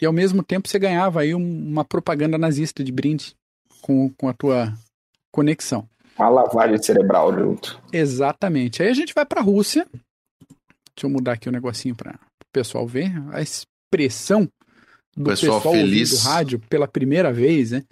e 0.00 0.06
ao 0.06 0.12
mesmo 0.12 0.44
tempo 0.44 0.68
você 0.68 0.78
ganhava 0.78 1.22
aí 1.22 1.34
um, 1.34 1.68
uma 1.68 1.84
propaganda 1.84 2.38
nazista 2.38 2.84
de 2.84 2.92
brinde 2.92 3.34
com, 3.82 4.08
com 4.10 4.28
a 4.28 4.32
tua 4.32 4.72
conexão. 5.32 5.88
Uma 6.16 6.28
lavagem 6.28 6.80
cerebral 6.80 7.36
junto. 7.36 7.82
Exatamente. 7.92 8.82
Aí 8.82 8.88
a 8.88 8.94
gente 8.94 9.12
vai 9.12 9.26
para 9.26 9.40
a 9.40 9.44
Rússia. 9.44 9.84
Deixa 9.92 11.04
eu 11.04 11.10
mudar 11.10 11.32
aqui 11.32 11.48
o 11.48 11.50
um 11.50 11.52
negocinho 11.52 11.96
para 11.96 12.12
o 12.12 12.52
pessoal 12.52 12.86
ver. 12.86 13.12
A 13.32 13.42
expressão 13.42 14.48
do 15.16 15.24
pessoal, 15.24 15.60
pessoal 15.60 15.74
feliz. 15.74 16.10
do 16.10 16.28
rádio 16.28 16.60
pela 16.70 16.86
primeira 16.86 17.32
vez, 17.32 17.72
né? 17.72 17.82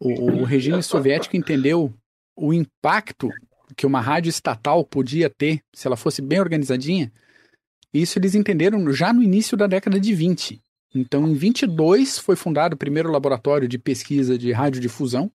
O, 0.00 0.40
o 0.40 0.44
regime 0.44 0.82
soviético 0.82 1.36
entendeu 1.36 1.92
o 2.36 2.52
impacto 2.52 3.30
que 3.76 3.86
uma 3.86 4.00
rádio 4.00 4.30
estatal 4.30 4.84
podia 4.84 5.30
ter 5.30 5.60
se 5.74 5.86
ela 5.86 5.96
fosse 5.96 6.20
bem 6.20 6.38
organizadinha 6.38 7.10
isso 8.02 8.18
eles 8.18 8.34
entenderam 8.34 8.92
já 8.92 9.12
no 9.12 9.22
início 9.22 9.56
da 9.56 9.66
década 9.66 9.98
de 9.98 10.14
20. 10.14 10.60
Então, 10.94 11.26
em 11.26 11.34
22 11.34 12.18
foi 12.18 12.36
fundado 12.36 12.74
o 12.74 12.78
primeiro 12.78 13.10
laboratório 13.10 13.68
de 13.68 13.78
pesquisa 13.78 14.38
de 14.38 14.52
radiodifusão. 14.52 15.30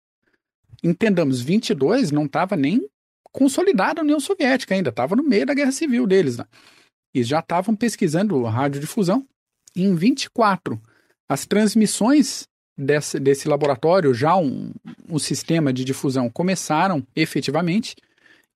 Entendamos, 0.83 1.41
22 1.41 2.11
não 2.11 2.25
estava 2.25 2.55
nem 2.55 2.87
consolidada 3.31 4.01
a 4.01 4.03
União 4.03 4.19
Soviética 4.19 4.75
ainda, 4.75 4.89
estava 4.89 5.15
no 5.15 5.23
meio 5.23 5.45
da 5.45 5.53
guerra 5.53 5.71
civil 5.71 6.05
deles. 6.05 6.37
Né? 6.37 6.45
E 7.13 7.23
já 7.23 7.39
estavam 7.39 7.75
pesquisando 7.75 8.41
radiodifusão. 8.43 9.25
Em 9.75 9.95
24, 9.95 10.81
as 11.29 11.45
transmissões 11.45 12.47
desse, 12.81 13.19
desse 13.19 13.47
laboratório, 13.47 14.13
já 14.13 14.35
um, 14.35 14.71
um 15.07 15.19
sistema 15.19 15.71
de 15.71 15.85
difusão, 15.85 16.29
começaram 16.29 17.05
efetivamente. 17.15 17.95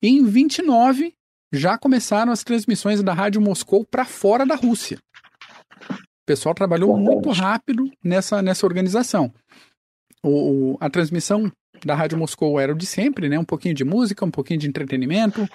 E 0.01 0.09
em 0.09 0.25
29, 0.25 1.13
já 1.53 1.77
começaram 1.77 2.31
as 2.31 2.43
transmissões 2.43 3.01
da 3.01 3.13
Rádio 3.13 3.41
Moscou 3.41 3.85
para 3.85 4.05
fora 4.05 4.45
da 4.45 4.55
Rússia. 4.55 4.99
O 5.89 6.25
pessoal 6.25 6.55
trabalhou 6.55 6.97
muito 6.97 7.29
rápido 7.29 7.89
nessa, 8.03 8.41
nessa 8.41 8.65
organização. 8.65 9.31
O, 10.23 10.73
o, 10.73 10.77
a 10.79 10.89
transmissão 10.89 11.51
da 11.85 11.93
Rádio 11.93 12.17
Moscou 12.17 12.59
era 12.59 12.73
o 12.73 12.77
de 12.77 12.85
sempre, 12.85 13.29
né? 13.29 13.37
Um 13.37 13.45
pouquinho 13.45 13.75
de 13.75 13.83
música, 13.83 14.25
um 14.25 14.31
pouquinho 14.31 14.59
de 14.59 14.67
entretenimento, 14.67 15.47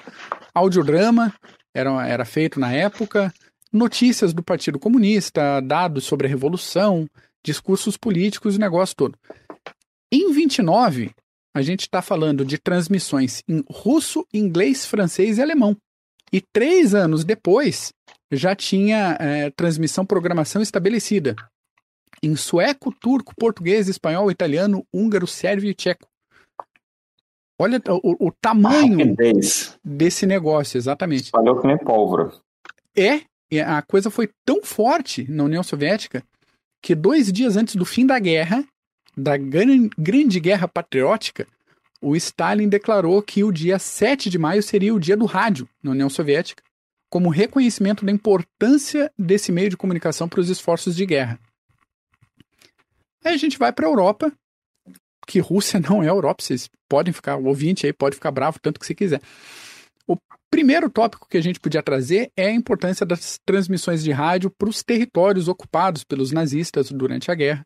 audiodrama 0.54 1.34
era, 1.74 2.06
era 2.06 2.24
feito 2.24 2.60
na 2.60 2.72
época, 2.72 3.32
notícias 3.72 4.32
do 4.32 4.42
Partido 4.42 4.78
Comunista, 4.78 5.60
dados 5.60 6.04
sobre 6.04 6.26
a 6.26 6.30
Revolução, 6.30 7.08
discursos 7.44 7.96
políticos, 7.96 8.56
o 8.56 8.60
negócio 8.60 8.96
todo. 8.96 9.18
Em 10.12 10.32
29, 10.32 11.12
a 11.54 11.62
gente 11.62 11.80
está 11.80 12.02
falando 12.02 12.44
de 12.44 12.58
transmissões 12.58 13.42
em 13.48 13.64
russo, 13.70 14.26
inglês, 14.32 14.86
francês 14.86 15.38
e 15.38 15.42
alemão. 15.42 15.76
E 16.32 16.40
três 16.40 16.94
anos 16.94 17.24
depois, 17.24 17.92
já 18.30 18.54
tinha 18.54 19.16
é, 19.18 19.50
transmissão 19.50 20.06
programação 20.06 20.62
estabelecida 20.62 21.34
em 22.22 22.36
sueco, 22.36 22.92
turco, 22.92 23.34
português, 23.34 23.88
espanhol, 23.88 24.30
italiano, 24.30 24.84
húngaro, 24.92 25.26
sérvio 25.26 25.70
e 25.70 25.74
tcheco. 25.74 26.06
Olha 27.58 27.80
o, 27.88 28.28
o 28.28 28.32
tamanho 28.32 29.14
desse 29.84 30.26
negócio, 30.26 30.78
exatamente. 30.78 31.24
Espalhou 31.24 31.60
que 31.60 31.66
nem 31.66 31.78
pólvora. 31.78 32.32
É, 32.96 33.20
a 33.62 33.82
coisa 33.82 34.10
foi 34.10 34.30
tão 34.44 34.62
forte 34.62 35.30
na 35.30 35.44
União 35.44 35.62
Soviética 35.62 36.22
que 36.82 36.94
dois 36.94 37.32
dias 37.32 37.56
antes 37.56 37.76
do 37.76 37.84
fim 37.84 38.06
da 38.06 38.18
guerra, 38.18 38.64
da 39.16 39.36
Grande 39.36 40.40
Guerra 40.40 40.66
Patriótica, 40.66 41.46
o 42.00 42.16
Stalin 42.16 42.68
declarou 42.68 43.22
que 43.22 43.44
o 43.44 43.52
dia 43.52 43.78
7 43.78 44.30
de 44.30 44.38
maio 44.38 44.62
seria 44.62 44.94
o 44.94 45.00
dia 45.00 45.16
do 45.16 45.26
rádio 45.26 45.68
na 45.82 45.90
União 45.90 46.08
Soviética, 46.08 46.62
como 47.10 47.28
reconhecimento 47.28 48.04
da 48.04 48.12
importância 48.12 49.12
desse 49.18 49.52
meio 49.52 49.68
de 49.68 49.76
comunicação 49.76 50.28
para 50.28 50.40
os 50.40 50.48
esforços 50.48 50.96
de 50.96 51.04
guerra. 51.04 51.38
Aí 53.24 53.34
a 53.34 53.36
gente 53.36 53.58
vai 53.58 53.72
para 53.72 53.86
a 53.86 53.90
Europa, 53.90 54.32
que 55.26 55.40
Rússia 55.40 55.78
não 55.86 56.02
é 56.02 56.08
Europa, 56.08 56.42
vocês 56.42 56.70
podem 56.88 57.12
ficar, 57.12 57.36
o 57.36 57.46
ouvinte 57.46 57.84
aí 57.84 57.92
pode 57.92 58.14
ficar 58.14 58.30
bravo 58.30 58.58
tanto 58.60 58.80
que 58.80 58.86
você 58.86 58.94
quiser. 58.94 59.20
Primeiro 60.50 60.90
tópico 60.90 61.28
que 61.28 61.38
a 61.38 61.42
gente 61.42 61.60
podia 61.60 61.82
trazer 61.82 62.32
é 62.36 62.46
a 62.46 62.52
importância 62.52 63.06
das 63.06 63.38
transmissões 63.46 64.02
de 64.02 64.10
rádio 64.10 64.50
para 64.50 64.68
os 64.68 64.82
territórios 64.82 65.46
ocupados 65.46 66.02
pelos 66.02 66.32
nazistas 66.32 66.90
durante 66.90 67.30
a 67.30 67.34
guerra 67.34 67.64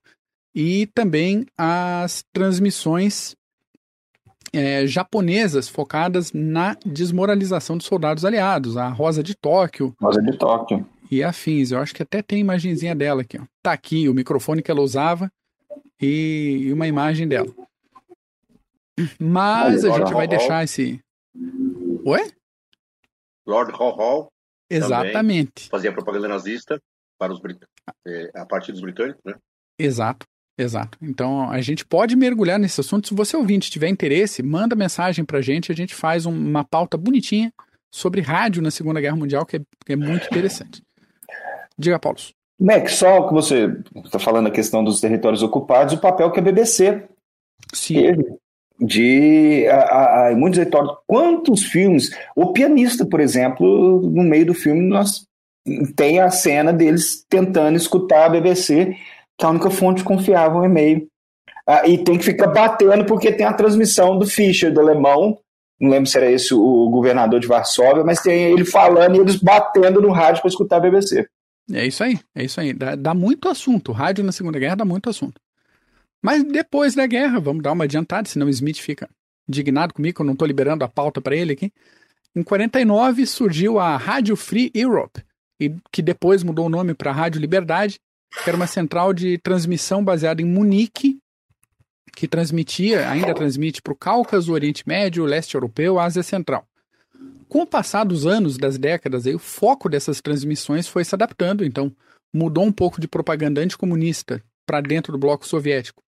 e 0.55 0.87
também 0.95 1.47
as 1.59 2.23
transmissões 2.33 3.35
é, 4.53 4.87
japonesas 4.87 5.69
focadas 5.69 6.33
na 6.33 6.77
desmoralização 6.85 7.77
dos 7.77 7.87
soldados 7.87 8.25
aliados, 8.25 8.77
a 8.77 8.89
Rosa 8.89 9.23
de 9.23 9.35
Tóquio. 9.35 9.95
Rosa 10.01 10.23
de 10.23 10.37
Tóquio. 10.39 10.87
E 11.11 11.23
afins. 11.23 11.71
Eu 11.71 11.81
acho 11.81 11.95
que 11.95 12.03
até 12.03 12.23
tem 12.23 12.39
imagenzinha 12.39 12.95
dela 12.95 13.23
aqui. 13.23 13.39
Ó. 13.39 13.45
Tá 13.63 13.73
aqui 13.73 14.09
o 14.09 14.15
microfone 14.15 14.63
que 14.63 14.71
ela 14.71 14.81
usava 14.81 15.31
e, 16.01 16.71
uma 16.73 16.87
imagem 16.87 17.27
dela. 17.27 17.53
Mas 19.19 19.85
a 19.85 19.99
gente 19.99 20.13
vai 20.13 20.29
deixar 20.29 20.63
esse. 20.63 21.01
Oi? 22.05 22.31
Lord 23.47 23.73
Hall 23.73 23.97
Hall. 23.97 24.33
Exatamente. 24.71 25.69
Fazia 25.69 25.93
propaganda 25.93 26.29
nazista 26.29 26.81
para 27.19 27.33
os 27.33 27.41
brit... 27.41 27.59
É, 28.07 28.31
a 28.35 28.47
partir 28.47 28.73
dos 28.73 28.81
britânicos, 28.81 29.23
né? 29.25 29.35
Exato. 29.79 30.27
Exato. 30.57 30.97
Então 31.03 31.51
a 31.51 31.61
gente 31.61 31.85
pode 31.85 32.15
mergulhar 32.15 32.59
nesse 32.59 32.81
assunto. 32.81 33.09
Se 33.09 33.15
você 33.15 33.37
ouvinte 33.37 33.71
tiver 33.71 33.89
interesse, 33.89 34.43
manda 34.43 34.77
mensagem 34.77 35.25
pra 35.25 35.41
gente. 35.41 35.73
A 35.73 35.75
gente 35.75 35.95
faz 35.95 36.27
uma 36.27 36.65
pauta 36.65 36.97
bonitinha 36.97 37.53
sobre 37.93 38.21
rádio 38.21 38.63
na 38.63 38.71
Segunda 38.71 39.01
Guerra 39.01 39.17
Mundial, 39.17 39.45
que 39.45 39.57
é, 39.57 39.61
que 39.85 39.93
é 39.93 39.97
muito 39.97 40.27
interessante. 40.27 40.83
Diga, 41.77 41.99
Paulo. 41.99 42.19
Mac, 42.59 42.89
só 42.89 43.27
que 43.27 43.35
você 43.35 43.67
está 44.05 44.19
falando 44.19 44.47
a 44.47 44.51
questão 44.51 44.85
dos 44.85 45.01
territórios 45.01 45.43
ocupados, 45.43 45.95
o 45.95 46.01
papel 46.01 46.31
que 46.31 46.39
a 46.39 46.43
BBC 46.43 47.09
Sim. 47.73 47.95
teve 47.95 48.37
de 48.81 49.67
a, 49.69 50.29
a, 50.29 50.37
muitos 50.37 50.59
territórios. 50.59 50.93
Quantos 51.07 51.65
filmes? 51.65 52.11
O 52.35 52.53
pianista, 52.53 53.07
por 53.07 53.21
exemplo, 53.21 54.01
no 54.01 54.23
meio 54.23 54.47
do 54.47 54.55
filme, 54.55 54.81
nós 54.81 55.27
tem 55.97 56.21
a 56.21 56.31
cena 56.31 56.73
deles 56.73 57.25
tentando 57.29 57.77
escutar 57.77 58.27
a 58.27 58.29
BBC 58.29 58.97
que 59.37 59.45
é 59.45 59.49
a 59.49 59.51
única 59.51 59.71
fonte 59.71 60.05
confiável 60.05 60.63
é 60.63 60.67
e-mail. 60.67 61.07
Ah, 61.67 61.89
e 61.89 61.99
tem 61.99 62.19
que 62.19 62.25
ficar 62.25 62.49
batendo 62.49 63.05
porque 63.07 63.33
tem 63.33 63.47
a 63.47 63.53
transmissão 63.53 64.19
do 64.19 64.27
Fischer, 64.27 64.73
do 64.73 64.81
alemão, 64.81 65.39
não 65.81 65.91
lembro 65.91 66.09
se 66.09 66.17
era 66.17 66.31
esse 66.31 66.55
o 66.55 66.89
governador 66.91 67.41
de 67.41 67.47
Varsóvia, 67.47 68.05
mas 68.05 68.21
tem 68.21 68.53
ele 68.53 68.65
falando 68.65 69.17
e 69.17 69.21
eles 69.21 69.37
batendo 69.37 70.01
no 70.01 70.11
rádio 70.11 70.43
para 70.43 70.49
escutar 70.49 70.77
a 70.77 70.81
BBC. 70.81 71.27
É 71.73 71.87
isso 71.87 72.05
aí, 72.05 72.19
é 72.35 72.45
isso 72.45 72.61
aí. 72.61 72.75
Dá, 72.75 72.95
dá 72.95 73.15
muito 73.15 73.49
assunto. 73.49 73.93
Rádio 73.93 74.23
na 74.23 74.33
Segunda 74.33 74.59
Guerra 74.59 74.77
dá 74.77 74.85
muito 74.85 75.09
assunto. 75.09 75.41
Mas 76.25 76.43
depois 76.43 76.95
da 76.95 77.07
guerra, 77.07 77.39
vamos 77.39 77.63
dar 77.63 77.73
uma 77.73 77.85
adiantada, 77.85 78.27
senão 78.27 78.47
o 78.47 78.51
Smith 78.51 78.79
fica 78.79 79.11
indignado 79.47 79.93
comigo, 79.93 80.23
eu 80.23 80.25
não 80.25 80.33
estou 80.33 80.49
liberando 80.49 80.83
a 80.83 80.89
pauta 80.89 81.21
para 81.21 81.37
ele 81.37 81.53
aqui. 81.53 81.71
Em 82.35 82.43
49 82.43 83.27
surgiu 83.27 83.79
a 83.79 83.95
Rádio 83.99 84.35
Free 84.35 84.71
Europe, 84.75 85.23
e 85.61 85.77
que 85.93 86.01
depois 86.01 86.43
mudou 86.43 86.65
o 86.65 86.71
nome 86.71 86.95
para 86.95 87.13
Rádio 87.13 87.43
Liberdade, 87.43 88.01
que 88.43 88.49
era 88.49 88.57
uma 88.57 88.67
central 88.67 89.13
de 89.13 89.37
transmissão 89.37 90.03
baseada 90.03 90.41
em 90.41 90.47
Munique, 90.47 91.19
que 92.17 92.27
transmitia, 92.27 93.07
ainda 93.11 93.35
transmite 93.35 93.83
para 93.83 93.93
o 93.93 93.97
Cáucaso, 93.97 94.51
Oriente 94.51 94.83
Médio, 94.87 95.27
Leste 95.27 95.57
Europeu, 95.57 96.01
Ásia 96.01 96.23
Central. 96.23 96.67
Com 97.51 97.61
o 97.61 97.67
passar 97.67 98.03
dos 98.05 98.27
anos, 98.27 98.57
das 98.57 98.79
décadas, 98.79 99.27
aí, 99.27 99.35
o 99.35 99.39
foco 99.39 99.91
dessas 99.91 100.23
transmissões 100.23 100.89
foi 100.89 101.05
se 101.05 101.15
adaptando, 101.15 101.67
então 101.67 101.95
mudou 102.33 102.65
um 102.65 102.73
pouco 102.73 102.99
de 102.99 103.07
propaganda 103.07 103.61
anticomunista 103.61 104.43
para 104.65 104.81
dentro 104.81 105.13
do 105.13 105.19
bloco 105.19 105.47
soviético, 105.47 106.03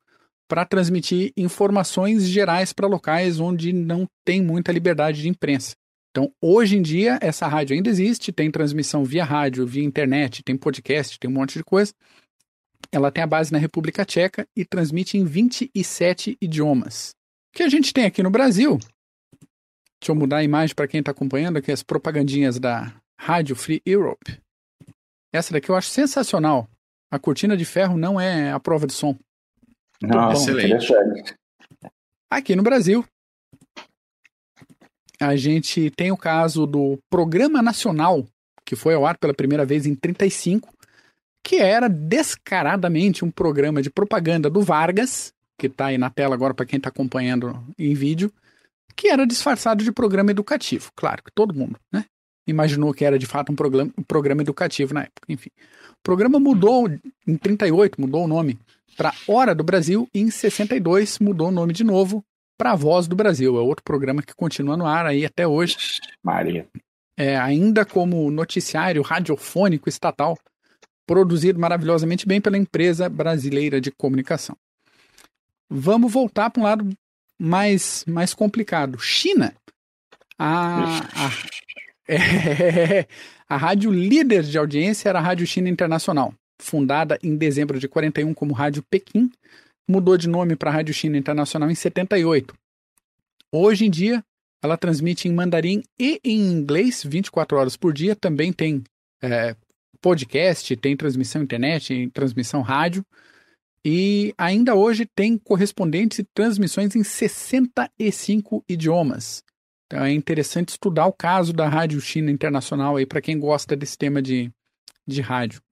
para 0.49 0.65
transmitir 0.65 1.33
informações 1.37 2.29
gerais 2.29 2.73
para 2.73 2.87
locais 2.87 3.41
onde 3.41 3.73
não 3.73 4.07
tem 4.25 4.43
muita 4.43 4.73
liberdade 4.73 5.23
de 5.23 5.29
imprensa. 5.29 5.75
Então, 6.11 6.33
hoje 6.41 6.79
em 6.79 6.83
dia, 6.83 7.19
essa 7.21 7.47
rádio 7.47 7.77
ainda 7.77 7.91
existe, 7.91 8.33
tem 8.33 8.51
transmissão 8.51 9.05
via 9.05 9.25
rádio, 9.25 9.67
via 9.67 9.85
internet, 9.85 10.43
tem 10.43 10.57
podcast, 10.57 11.19
tem 11.19 11.29
um 11.29 11.35
monte 11.35 11.59
de 11.59 11.65
coisa. 11.65 11.93
Ela 12.91 13.11
tem 13.11 13.23
a 13.23 13.27
base 13.27 13.53
na 13.53 13.59
República 13.59 14.05
Tcheca 14.05 14.47
e 14.57 14.65
transmite 14.65 15.19
em 15.19 15.25
27 15.25 16.39
idiomas. 16.41 17.11
O 17.53 17.59
que 17.59 17.63
a 17.63 17.69
gente 17.69 17.93
tem 17.93 18.07
aqui 18.07 18.23
no 18.23 18.31
Brasil? 18.31 18.79
Deixa 20.01 20.13
eu 20.13 20.15
mudar 20.15 20.39
a 20.39 20.45
imagem 20.45 20.75
para 20.75 20.89
quem 20.89 21.01
está 21.01 21.11
acompanhando 21.11 21.59
aqui 21.59 21.73
as 21.73 21.83
propagandinhas 21.83 22.59
da 22.59 22.95
Rádio 23.19 23.57
Free 23.57 23.83
Europe. 23.85 24.41
Essa 25.33 25.53
daqui 25.53 25.71
eu 25.71 25.77
acho 25.77 25.89
sensacional. 25.89 26.69
A 27.11 27.19
cortina 27.19 27.57
de 27.57 27.65
ferro 27.65 27.99
não 27.99 28.21
é 28.21 28.53
a 28.53 28.61
prova 28.61 28.87
de 28.87 28.93
som. 28.93 29.19
Não, 30.07 30.33
excelente. 30.33 30.93
Aqui 32.31 32.57
no 32.57 32.63
Brasil, 32.63 33.05
a 35.21 35.37
gente 35.37 35.91
tem 35.91 36.11
o 36.11 36.17
caso 36.17 36.67
do 36.67 36.99
Programa 37.09 37.63
Nacional, 37.63 38.25
que 38.65 38.77
foi 38.77 38.95
ao 38.95 39.07
ar 39.07 39.17
pela 39.17 39.35
primeira 39.35 39.65
vez 39.65 39.87
em 39.87 39.95
35, 39.95 40.73
que 41.43 41.57
era 41.57 41.89
descaradamente 41.89 43.25
um 43.25 43.31
programa 43.31 43.81
de 43.81 43.89
propaganda 43.89 44.51
do 44.51 44.63
Vargas, 44.63 45.33
que 45.59 45.69
está 45.69 45.87
aí 45.87 45.99
na 45.99 46.11
tela 46.11 46.35
agora 46.35 46.53
para 46.53 46.67
quem 46.67 46.77
está 46.77 46.89
acompanhando 46.89 47.59
em 47.79 47.95
vídeo, 47.95 48.33
que 48.95 49.09
era 49.09 49.27
disfarçado 49.27 49.85
de 49.85 49.93
programa 49.93 50.31
educativo. 50.31 50.91
Claro 50.95 51.23
que 51.23 51.31
todo 51.33 51.55
mundo, 51.55 51.79
né? 51.93 52.05
Imaginou 52.47 52.95
que 52.95 53.05
era 53.05 53.19
de 53.19 53.27
fato 53.27 53.53
um 53.53 53.57
programa, 53.57 53.93
um 53.99 54.03
programa 54.03 54.43
educativo 54.43 54.95
na 54.95 55.03
época. 55.03 55.27
Enfim, 55.29 55.51
o 55.91 56.03
programa 56.03 56.39
mudou 56.39 56.89
em 57.27 57.37
38, 57.37 58.01
mudou 58.01 58.25
o 58.25 58.29
nome 58.29 58.59
para 58.97 59.13
Hora 59.27 59.55
do 59.55 59.65
Brasil 59.65 60.09
e 60.15 60.21
em 60.21 60.31
62 60.31 61.19
mudou 61.19 61.49
o 61.49 61.53
nome 61.53 61.73
de 61.73 61.85
novo 61.85 62.25
para 62.57 62.73
a 62.73 62.77
Voz 62.77 63.07
do 63.07 63.15
Brasil. 63.17 63.57
É 63.57 63.61
outro 63.61 63.85
programa 63.85 64.23
que 64.23 64.35
continua 64.35 64.77
no 64.77 64.87
ar 64.87 65.07
aí 65.07 65.25
até 65.25 65.47
hoje. 65.47 65.77
Maria. 66.23 66.67
É, 67.17 67.37
ainda 67.37 67.85
como 67.85 68.31
noticiário 68.31 69.03
radiofônico 69.03 69.89
estatal, 69.89 70.39
produzido 71.07 71.59
maravilhosamente 71.59 72.27
bem 72.27 72.41
pela 72.41 72.59
empresa 72.59 73.09
brasileira 73.09 73.81
de 73.81 73.91
comunicação. 73.91 74.57
Vamos 75.69 76.13
voltar 76.13 76.51
para 76.51 76.61
um 76.61 76.65
lado 76.65 76.89
mais, 77.39 78.05
mais 78.07 78.35
complicado. 78.35 78.99
China. 78.99 79.55
A, 80.39 80.99
a, 80.99 81.31
é, 82.09 83.07
a 83.49 83.57
rádio 83.57 83.91
líder 83.91 84.43
de 84.43 84.59
audiência 84.59 85.09
era 85.09 85.19
a 85.19 85.23
Rádio 85.23 85.47
China 85.47 85.69
Internacional, 85.69 86.35
fundada 86.61 87.19
em 87.23 87.37
dezembro 87.37 87.79
de 87.79 87.89
41 87.89 88.33
como 88.35 88.55
Rádio 88.55 88.83
Pequim, 88.89 89.31
mudou 89.89 90.17
de 90.17 90.29
nome 90.29 90.57
para 90.57 90.71
Rádio 90.71 90.95
China 90.95 91.17
Internacional 91.17 91.71
em 91.71 91.75
78. 91.75 92.55
Hoje 93.53 93.87
em 93.87 93.91
dia, 93.91 94.23
ela 94.63 94.77
transmite 94.77 95.29
em 95.29 95.33
mandarim 95.33 95.83
e 95.99 96.21
em 96.25 96.53
inglês 96.53 97.03
24 97.05 97.57
horas 97.57 97.77
por 97.77 97.93
dia. 97.93 98.17
Também 98.17 98.53
tem 98.53 98.83
é, 99.23 99.55
podcast, 100.01 100.77
tem 100.77 100.97
transmissão 100.97 101.43
internet, 101.43 101.89
tem 101.89 102.11
transmissão 102.11 102.63
rádio. 102.63 103.05
E 103.85 104.35
ainda 104.37 104.75
hoje 104.75 105.07
tem 105.07 105.39
correspondentes 105.39 106.19
e 106.19 106.25
transmissões 106.35 106.97
em 106.97 107.05
65 107.05 108.65
idiomas. 108.69 109.45
Então 109.87 110.05
é 110.05 110.13
interessante 110.13 110.71
estudar 110.71 111.07
o 111.07 111.13
caso 111.13 111.53
da 111.53 111.69
Rádio 111.69 112.01
China 112.01 112.31
Internacional 112.31 112.97
aí 112.97 113.07
para 113.07 113.21
quem 113.21 113.39
gosta 113.39 113.77
desse 113.77 113.97
tema 113.97 114.21
de, 114.21 114.51
de 115.07 115.21
rádio. 115.21 115.63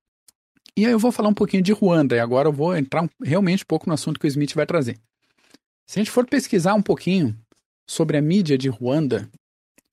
E 0.76 0.84
aí 0.86 0.92
eu 0.92 0.98
vou 0.98 1.12
falar 1.12 1.28
um 1.28 1.34
pouquinho 1.34 1.62
de 1.62 1.72
Ruanda, 1.72 2.16
e 2.16 2.20
agora 2.20 2.48
eu 2.48 2.52
vou 2.52 2.76
entrar 2.76 3.08
realmente 3.22 3.62
um 3.62 3.66
pouco 3.66 3.88
no 3.88 3.94
assunto 3.94 4.18
que 4.18 4.26
o 4.26 4.28
Smith 4.28 4.54
vai 4.54 4.66
trazer. 4.66 4.98
Se 5.86 5.98
a 5.98 6.02
gente 6.02 6.10
for 6.10 6.26
pesquisar 6.26 6.74
um 6.74 6.82
pouquinho 6.82 7.36
sobre 7.88 8.16
a 8.16 8.22
mídia 8.22 8.58
de 8.58 8.68
Ruanda, 8.68 9.28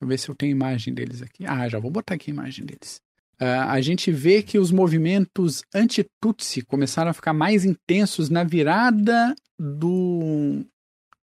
eu 0.00 0.08
ver 0.08 0.18
se 0.18 0.28
eu 0.28 0.34
tenho 0.34 0.50
imagem 0.50 0.92
deles 0.92 1.22
aqui. 1.22 1.44
Ah, 1.46 1.68
já 1.68 1.78
vou 1.78 1.90
botar 1.90 2.14
aqui 2.14 2.30
a 2.30 2.34
imagem 2.34 2.64
deles. 2.64 3.00
Uh, 3.40 3.68
a 3.68 3.80
gente 3.80 4.10
vê 4.10 4.42
que 4.42 4.58
os 4.58 4.70
movimentos 4.70 5.62
anti-Tutsi 5.74 6.62
começaram 6.62 7.10
a 7.10 7.14
ficar 7.14 7.32
mais 7.32 7.64
intensos 7.64 8.28
na 8.28 8.44
virada 8.44 9.34
do, 9.58 10.64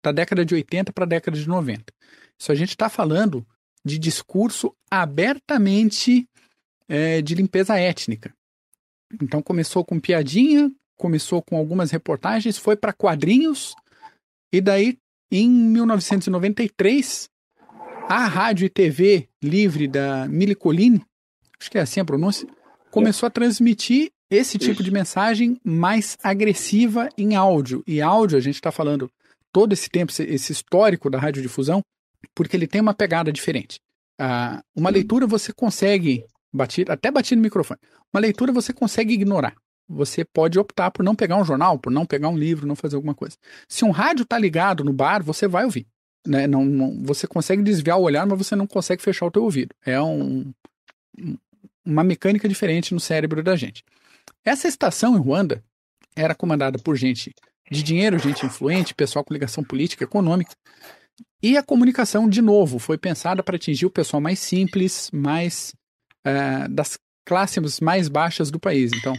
da 0.03 0.11
década 0.11 0.45
de 0.45 0.53
80 0.53 0.91
para 0.91 1.05
a 1.05 1.07
década 1.07 1.37
de 1.37 1.47
90. 1.47 1.83
Isso 2.39 2.51
a 2.51 2.55
gente 2.55 2.69
está 2.69 2.89
falando 2.89 3.45
de 3.83 3.99
discurso 3.99 4.75
abertamente 4.89 6.27
é, 6.87 7.21
de 7.21 7.35
limpeza 7.35 7.77
étnica. 7.77 8.33
Então 9.21 9.41
começou 9.41 9.85
com 9.85 9.99
piadinha, 9.99 10.71
começou 10.97 11.41
com 11.41 11.57
algumas 11.57 11.91
reportagens, 11.91 12.57
foi 12.57 12.75
para 12.75 12.93
quadrinhos, 12.93 13.75
e 14.51 14.59
daí 14.59 14.97
em 15.31 15.49
1993 15.49 17.29
a 18.07 18.25
rádio 18.25 18.65
e 18.65 18.69
TV 18.69 19.29
livre 19.41 19.87
da 19.87 20.27
Mili 20.27 20.55
Colline, 20.55 21.03
acho 21.59 21.69
que 21.69 21.77
é 21.77 21.81
assim 21.81 21.99
a 21.99 22.05
pronúncia, 22.05 22.47
começou 22.91 23.27
a 23.27 23.31
transmitir 23.31 24.11
esse 24.29 24.57
tipo 24.57 24.83
de 24.83 24.91
mensagem 24.91 25.59
mais 25.63 26.17
agressiva 26.23 27.09
em 27.17 27.35
áudio. 27.35 27.83
E 27.85 28.01
áudio, 28.01 28.37
a 28.37 28.41
gente 28.41 28.55
está 28.55 28.71
falando 28.71 29.09
todo 29.51 29.73
esse 29.73 29.89
tempo, 29.89 30.11
esse 30.11 30.51
histórico 30.51 31.09
da 31.09 31.19
radiodifusão, 31.19 31.81
porque 32.33 32.55
ele 32.55 32.67
tem 32.67 32.81
uma 32.81 32.93
pegada 32.93 33.31
diferente. 33.31 33.79
Ah, 34.19 34.63
uma 34.75 34.89
leitura 34.89 35.27
você 35.27 35.51
consegue 35.51 36.25
Bati, 36.55 36.85
até 36.87 37.11
bati 37.11 37.35
no 37.35 37.41
microfone. 37.41 37.79
Uma 38.13 38.21
leitura 38.21 38.53
você 38.53 38.71
consegue 38.71 39.13
ignorar. 39.13 39.55
você 39.87 40.25
pode 40.25 40.57
optar 40.57 40.89
por 40.89 41.03
não 41.03 41.13
pegar 41.13 41.35
um 41.35 41.45
jornal, 41.45 41.77
por 41.77 41.91
não 41.91 42.07
pegar 42.07 42.29
um 42.29 42.37
livro, 42.37 42.65
não 42.65 42.75
fazer 42.75 42.95
alguma 42.95 43.13
coisa. 43.13 43.35
Se 43.67 43.85
um 43.85 43.91
rádio 43.91 44.23
está 44.23 44.39
ligado 44.39 44.83
no 44.83 44.91
bar, 44.91 45.21
você 45.21 45.47
vai 45.47 45.63
ouvir. 45.65 45.85
Né? 46.25 46.47
Não, 46.47 46.65
não, 46.65 47.03
você 47.03 47.27
consegue 47.27 47.61
desviar 47.61 47.99
o 47.99 48.03
olhar, 48.03 48.25
mas 48.25 48.37
você 48.37 48.55
não 48.55 48.65
consegue 48.65 49.03
fechar 49.03 49.27
o 49.27 49.31
teu 49.31 49.43
ouvido. 49.43 49.75
É 49.85 50.01
um, 50.01 50.51
uma 51.85 52.03
mecânica 52.03 52.49
diferente 52.49 52.95
no 52.95 52.99
cérebro 52.99 53.43
da 53.43 53.55
gente. 53.55 53.83
Essa 54.43 54.67
estação 54.67 55.15
em 55.15 55.19
Ruanda 55.19 55.63
era 56.15 56.33
comandada 56.33 56.79
por 56.79 56.95
gente 56.95 57.31
de 57.69 57.83
dinheiro, 57.83 58.17
gente 58.17 58.45
influente, 58.45 58.95
pessoal 58.95 59.23
com 59.23 59.33
ligação 59.33 59.63
política, 59.63 60.03
econômica. 60.03 60.55
E 61.45 61.57
a 61.57 61.61
comunicação, 61.61 62.27
de 62.27 62.41
novo, 62.41 62.79
foi 62.79 62.97
pensada 62.97 63.43
para 63.43 63.55
atingir 63.55 63.85
o 63.85 63.91
pessoal 63.91 64.19
mais 64.19 64.39
simples, 64.39 65.11
mais 65.13 65.75
uh, 66.25 66.67
das 66.67 66.97
classes 67.23 67.79
mais 67.79 68.09
baixas 68.09 68.49
do 68.49 68.59
país. 68.59 68.91
Então, 68.95 69.13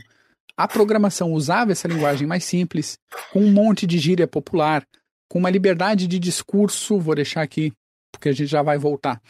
a 0.57 0.67
programação 0.67 1.33
usava 1.33 1.71
essa 1.71 1.87
linguagem 1.87 2.27
mais 2.27 2.43
simples, 2.43 2.99
com 3.33 3.43
um 3.43 3.53
monte 3.53 3.87
de 3.87 3.97
gíria 3.97 4.27
popular, 4.27 4.85
com 5.31 5.39
uma 5.39 5.49
liberdade 5.49 6.09
de 6.09 6.19
discurso, 6.19 6.99
vou 6.99 7.15
deixar 7.15 7.43
aqui, 7.43 7.73
porque 8.11 8.29
a 8.29 8.33
gente 8.33 8.49
já 8.49 8.61
vai 8.61 8.77
voltar. 8.77 9.23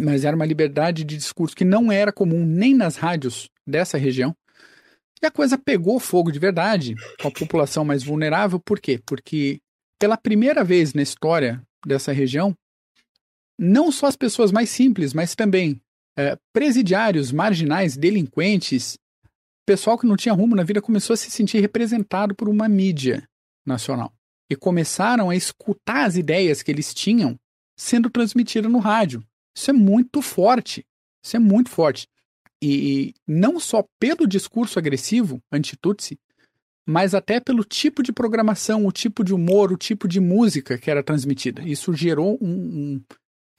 Mas 0.00 0.24
era 0.24 0.34
uma 0.34 0.46
liberdade 0.46 1.04
de 1.04 1.18
discurso 1.18 1.54
que 1.54 1.62
não 1.62 1.92
era 1.92 2.10
comum 2.10 2.46
nem 2.46 2.74
nas 2.74 2.96
rádios 2.96 3.50
dessa 3.68 3.98
região. 3.98 4.34
E 5.22 5.26
a 5.26 5.30
coisa 5.30 5.58
pegou 5.58 6.00
fogo 6.00 6.32
de 6.32 6.38
verdade 6.38 6.94
com 7.20 7.28
a 7.28 7.30
população 7.30 7.84
mais 7.84 8.02
vulnerável, 8.02 8.58
por 8.58 8.80
quê? 8.80 8.98
Porque 9.04 9.60
pela 10.00 10.16
primeira 10.16 10.64
vez 10.64 10.94
na 10.94 11.02
história 11.02 11.62
dessa 11.86 12.12
região, 12.12 12.56
não 13.58 13.92
só 13.92 14.06
as 14.06 14.16
pessoas 14.16 14.50
mais 14.50 14.70
simples, 14.70 15.12
mas 15.12 15.34
também 15.34 15.80
é, 16.16 16.38
presidiários, 16.52 17.32
marginais, 17.32 17.96
delinquentes, 17.96 18.98
pessoal 19.64 19.98
que 19.98 20.06
não 20.06 20.16
tinha 20.16 20.34
rumo 20.34 20.54
na 20.54 20.62
vida 20.62 20.82
começou 20.82 21.14
a 21.14 21.16
se 21.16 21.30
sentir 21.30 21.60
representado 21.60 22.34
por 22.34 22.48
uma 22.48 22.68
mídia 22.68 23.28
nacional. 23.66 24.12
E 24.50 24.54
começaram 24.54 25.30
a 25.30 25.36
escutar 25.36 26.04
as 26.04 26.16
ideias 26.16 26.62
que 26.62 26.70
eles 26.70 26.92
tinham 26.92 27.38
sendo 27.76 28.10
transmitidas 28.10 28.70
no 28.70 28.78
rádio. 28.78 29.24
Isso 29.56 29.70
é 29.70 29.72
muito 29.72 30.20
forte. 30.20 30.84
Isso 31.24 31.36
é 31.36 31.38
muito 31.38 31.70
forte. 31.70 32.06
E 32.62 33.14
não 33.26 33.58
só 33.58 33.84
pelo 33.98 34.26
discurso 34.26 34.78
agressivo 34.78 35.42
anti-Tutsi, 35.50 36.18
mas 36.86 37.14
até 37.14 37.40
pelo 37.40 37.64
tipo 37.64 38.02
de 38.02 38.12
programação, 38.12 38.86
o 38.86 38.92
tipo 38.92 39.24
de 39.24 39.32
humor, 39.32 39.72
o 39.72 39.76
tipo 39.76 40.06
de 40.06 40.20
música 40.20 40.76
que 40.76 40.90
era 40.90 41.02
transmitida. 41.02 41.62
Isso 41.62 41.92
gerou 41.94 42.38
um, 42.40 42.48
um 42.48 43.02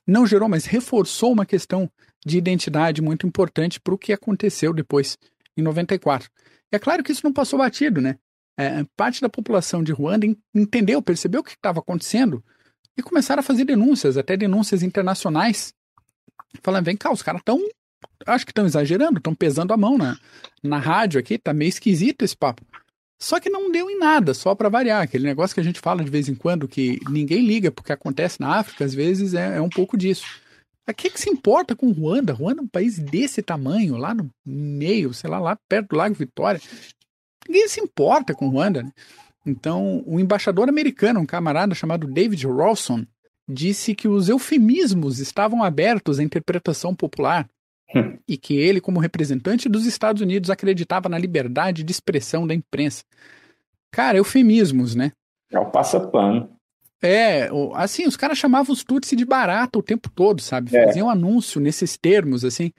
não 0.08 0.28
gerou, 0.28 0.48
mas 0.48 0.66
reforçou 0.66 1.34
uma 1.34 1.46
questão 1.46 1.90
de 2.24 2.38
identidade 2.38 3.02
muito 3.02 3.26
importante 3.26 3.80
para 3.80 3.94
o 3.94 3.98
que 3.98 4.14
aconteceu 4.14 4.72
depois, 4.74 5.18
em 5.58 5.64
94. 5.64 6.30
É 6.72 6.78
claro 6.78 7.04
que 7.04 7.12
isso 7.12 7.24
não 7.24 7.34
passou 7.34 7.58
batido, 7.60 8.02
né? 8.02 8.18
É, 8.58 8.86
parte 8.96 9.20
da 9.20 9.28
população 9.28 9.84
de 9.84 9.92
Ruanda 9.92 10.26
entendeu, 10.54 11.02
percebeu 11.02 11.42
o 11.42 11.44
que 11.44 11.52
estava 11.52 11.80
acontecendo 11.80 12.44
e 12.98 13.04
começaram 13.04 13.42
a 13.42 13.44
fazer 13.44 13.66
denúncias, 13.66 14.18
até 14.18 14.38
denúncias 14.38 14.82
internacionais, 14.82 15.74
falando: 16.62 16.86
vem 16.86 16.96
cá, 16.96 17.12
os 17.12 17.22
caras 17.22 17.42
estão. 17.42 17.60
Acho 18.26 18.46
que 18.46 18.52
estão 18.52 18.66
exagerando, 18.66 19.18
estão 19.18 19.36
pesando 19.36 19.74
a 19.74 19.78
mão 19.78 19.98
na, 19.98 20.18
na 20.64 20.78
rádio 20.78 21.20
aqui, 21.20 21.38
tá 21.38 21.54
meio 21.54 21.70
esquisito 21.70 22.24
esse 22.24 22.38
papo. 22.38 22.64
Só 23.20 23.40
que 23.40 23.50
não 23.50 23.72
deu 23.72 23.90
em 23.90 23.98
nada, 23.98 24.34
só 24.34 24.54
para 24.54 24.70
variar. 24.70 25.02
Aquele 25.02 25.26
negócio 25.26 25.54
que 25.54 25.60
a 25.60 25.64
gente 25.64 25.80
fala 25.80 26.04
de 26.04 26.12
vez 26.12 26.28
em 26.28 26.36
quando, 26.36 26.68
que 26.68 27.00
ninguém 27.10 27.46
liga 27.46 27.72
porque 27.72 27.94
acontece 27.94 28.40
na 28.40 28.58
África, 28.58 28.84
às 28.84 28.94
vezes 28.94 29.34
é, 29.34 29.58
é 29.58 29.62
um 29.62 29.70
pouco 29.70 29.98
disso. 29.98 30.26
A 30.88 30.94
que, 30.94 31.10
que 31.10 31.20
se 31.20 31.30
importa 31.30 31.76
com 31.76 31.92
Ruanda? 31.92 32.34
Ruanda 32.34 32.62
é 32.62 32.64
um 32.64 32.68
país 32.68 33.00
desse 33.00 33.42
tamanho, 33.42 33.98
lá 33.98 34.14
no 34.14 34.30
meio, 34.46 35.14
sei 35.14 35.30
lá, 35.30 35.40
lá 35.40 35.58
perto 35.68 35.90
do 35.90 35.96
Lago 35.96 36.14
Vitória. 36.14 36.62
Ninguém 37.48 37.68
se 37.68 37.80
importa 37.80 38.36
com 38.36 38.50
Ruanda. 38.50 38.84
Né? 38.84 38.92
Então, 39.46 40.04
o 40.06 40.20
embaixador 40.20 40.70
americano, 40.70 41.20
um 41.20 41.26
camarada 41.26 41.74
chamado 41.74 42.06
David 42.06 42.46
Rawson, 42.46 43.06
disse 43.48 43.96
que 43.96 44.08
os 44.08 44.30
eufemismos 44.30 45.20
estavam 45.20 45.64
abertos 45.64 46.20
à 46.20 46.24
interpretação 46.24 46.96
popular 46.96 47.48
Hum. 47.94 48.18
e 48.28 48.36
que 48.36 48.58
ele, 48.58 48.82
como 48.82 49.00
representante 49.00 49.70
dos 49.70 49.86
Estados 49.86 50.22
Unidos, 50.22 50.50
acreditava 50.50 51.08
na 51.08 51.18
liberdade 51.18 51.84
de 51.84 51.92
expressão 51.92 52.46
da 52.46 52.54
imprensa. 52.54 53.04
Cara, 53.92 54.18
eufemismos, 54.18 54.96
né? 54.96 55.12
É 55.52 55.60
o 55.60 55.70
passapano. 55.70 56.50
É, 57.02 57.50
assim, 57.76 58.08
os 58.08 58.18
caras 58.18 58.38
chamavam 58.38 58.74
os 58.74 58.84
Tutsi 58.84 59.16
de 59.16 59.24
barata 59.24 59.78
o 59.78 59.84
tempo 59.84 60.10
todo, 60.10 60.42
sabe? 60.42 60.76
É. 60.76 60.88
Faziam 60.88 61.10
anúncio 61.10 61.62
nesses 61.62 61.96
termos, 61.96 62.44
assim. 62.44 62.72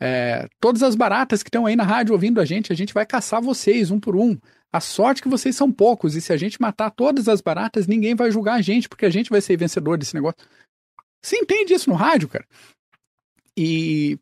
É, 0.00 0.48
todas 0.60 0.82
as 0.82 0.94
baratas 0.94 1.42
que 1.42 1.48
estão 1.48 1.66
aí 1.66 1.76
na 1.76 1.84
rádio 1.84 2.12
ouvindo 2.12 2.40
a 2.40 2.44
gente, 2.44 2.72
a 2.72 2.76
gente 2.76 2.94
vai 2.94 3.04
caçar 3.04 3.42
vocês 3.42 3.90
um 3.90 4.00
por 4.00 4.16
um. 4.16 4.38
A 4.72 4.80
sorte 4.80 5.20
que 5.20 5.28
vocês 5.28 5.54
são 5.54 5.70
poucos, 5.70 6.14
e 6.14 6.20
se 6.20 6.32
a 6.32 6.36
gente 6.36 6.60
matar 6.60 6.90
todas 6.90 7.28
as 7.28 7.40
baratas, 7.40 7.86
ninguém 7.86 8.14
vai 8.14 8.30
julgar 8.30 8.54
a 8.54 8.62
gente, 8.62 8.88
porque 8.88 9.04
a 9.04 9.10
gente 9.10 9.30
vai 9.30 9.40
ser 9.40 9.56
vencedor 9.56 9.98
desse 9.98 10.14
negócio. 10.14 10.38
Você 11.22 11.36
entende 11.36 11.74
isso 11.74 11.90
no 11.90 11.96
rádio, 11.96 12.28
cara? 12.28 12.46
E 13.56 14.18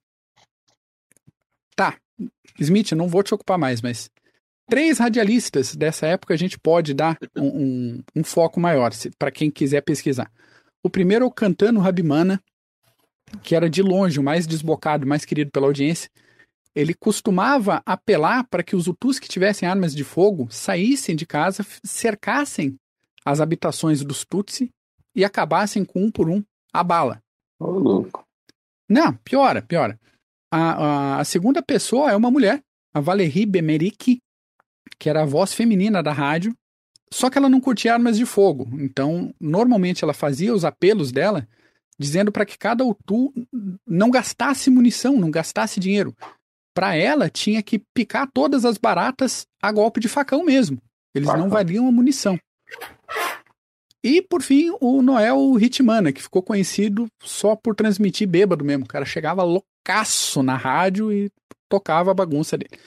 Smith, 2.58 2.92
não 2.92 3.08
vou 3.08 3.22
te 3.22 3.34
ocupar 3.34 3.58
mais, 3.58 3.80
mas 3.80 4.10
três 4.68 4.98
radialistas 4.98 5.74
dessa 5.74 6.06
época 6.06 6.34
a 6.34 6.36
gente 6.36 6.58
pode 6.58 6.94
dar 6.94 7.18
um, 7.36 7.46
um, 7.46 8.02
um 8.16 8.24
foco 8.24 8.60
maior 8.60 8.92
para 9.18 9.30
quem 9.30 9.50
quiser 9.50 9.82
pesquisar. 9.82 10.30
O 10.82 10.88
primeiro 10.88 11.24
é 11.24 11.28
o 11.28 11.30
Cantano 11.30 11.80
Rabimana, 11.80 12.40
que 13.42 13.54
era 13.54 13.68
de 13.68 13.82
longe 13.82 14.18
o 14.18 14.22
mais 14.22 14.46
desbocado, 14.46 15.06
mais 15.06 15.24
querido 15.24 15.50
pela 15.50 15.66
audiência. 15.66 16.10
Ele 16.74 16.94
costumava 16.94 17.82
apelar 17.84 18.46
para 18.48 18.62
que 18.62 18.76
os 18.76 18.86
Hutus 18.86 19.18
que 19.18 19.28
tivessem 19.28 19.68
armas 19.68 19.94
de 19.94 20.04
fogo 20.04 20.48
saíssem 20.50 21.16
de 21.16 21.26
casa, 21.26 21.66
cercassem 21.84 22.76
as 23.24 23.40
habitações 23.40 24.02
dos 24.02 24.24
Tutsi 24.24 24.70
e 25.14 25.24
acabassem 25.24 25.84
com 25.84 26.04
um 26.04 26.10
por 26.10 26.28
um 26.28 26.42
a 26.72 26.82
bala. 26.82 27.20
Ô, 27.58 27.66
oh, 27.66 27.78
louco. 27.78 28.24
Não, 28.88 29.14
piora, 29.16 29.62
piora. 29.62 29.98
A, 30.50 30.58
a, 30.58 31.20
a 31.20 31.24
segunda 31.24 31.62
pessoa 31.62 32.10
é 32.10 32.16
uma 32.16 32.30
mulher, 32.30 32.60
a 32.92 33.00
Valérie 33.00 33.46
Bemerick, 33.46 34.20
que 34.98 35.08
era 35.08 35.22
a 35.22 35.26
voz 35.26 35.54
feminina 35.54 36.02
da 36.02 36.12
rádio, 36.12 36.54
só 37.12 37.28
que 37.28 37.38
ela 37.38 37.48
não 37.48 37.60
curtia 37.60 37.92
armas 37.92 38.16
de 38.16 38.24
fogo. 38.24 38.68
Então, 38.80 39.34
normalmente 39.40 40.04
ela 40.04 40.12
fazia 40.12 40.54
os 40.54 40.64
apelos 40.64 41.10
dela 41.10 41.46
dizendo 41.98 42.32
para 42.32 42.46
que 42.46 42.56
cada 42.56 42.84
Utu 42.84 43.32
não 43.86 44.10
gastasse 44.10 44.70
munição, 44.70 45.18
não 45.18 45.30
gastasse 45.30 45.78
dinheiro. 45.78 46.16
Para 46.74 46.94
ela, 46.94 47.28
tinha 47.28 47.62
que 47.62 47.82
picar 47.92 48.26
todas 48.32 48.64
as 48.64 48.78
baratas 48.78 49.46
a 49.60 49.70
golpe 49.70 50.00
de 50.00 50.08
facão 50.08 50.42
mesmo. 50.42 50.80
Eles 51.14 51.28
não 51.28 51.50
valiam 51.50 51.86
a 51.86 51.92
munição. 51.92 52.38
E, 54.02 54.22
por 54.22 54.42
fim, 54.42 54.74
o 54.80 55.02
Noel 55.02 55.58
Hitmana, 55.58 56.12
que 56.12 56.22
ficou 56.22 56.42
conhecido 56.42 57.06
só 57.22 57.54
por 57.54 57.74
transmitir 57.74 58.26
bêbado 58.26 58.64
mesmo. 58.64 58.84
O 58.84 58.88
cara 58.88 59.04
chegava 59.04 59.42
loucaço 59.42 60.42
na 60.42 60.56
rádio 60.56 61.12
e 61.12 61.30
tocava 61.68 62.10
a 62.10 62.14
bagunça 62.14 62.56
dele. 62.56 62.80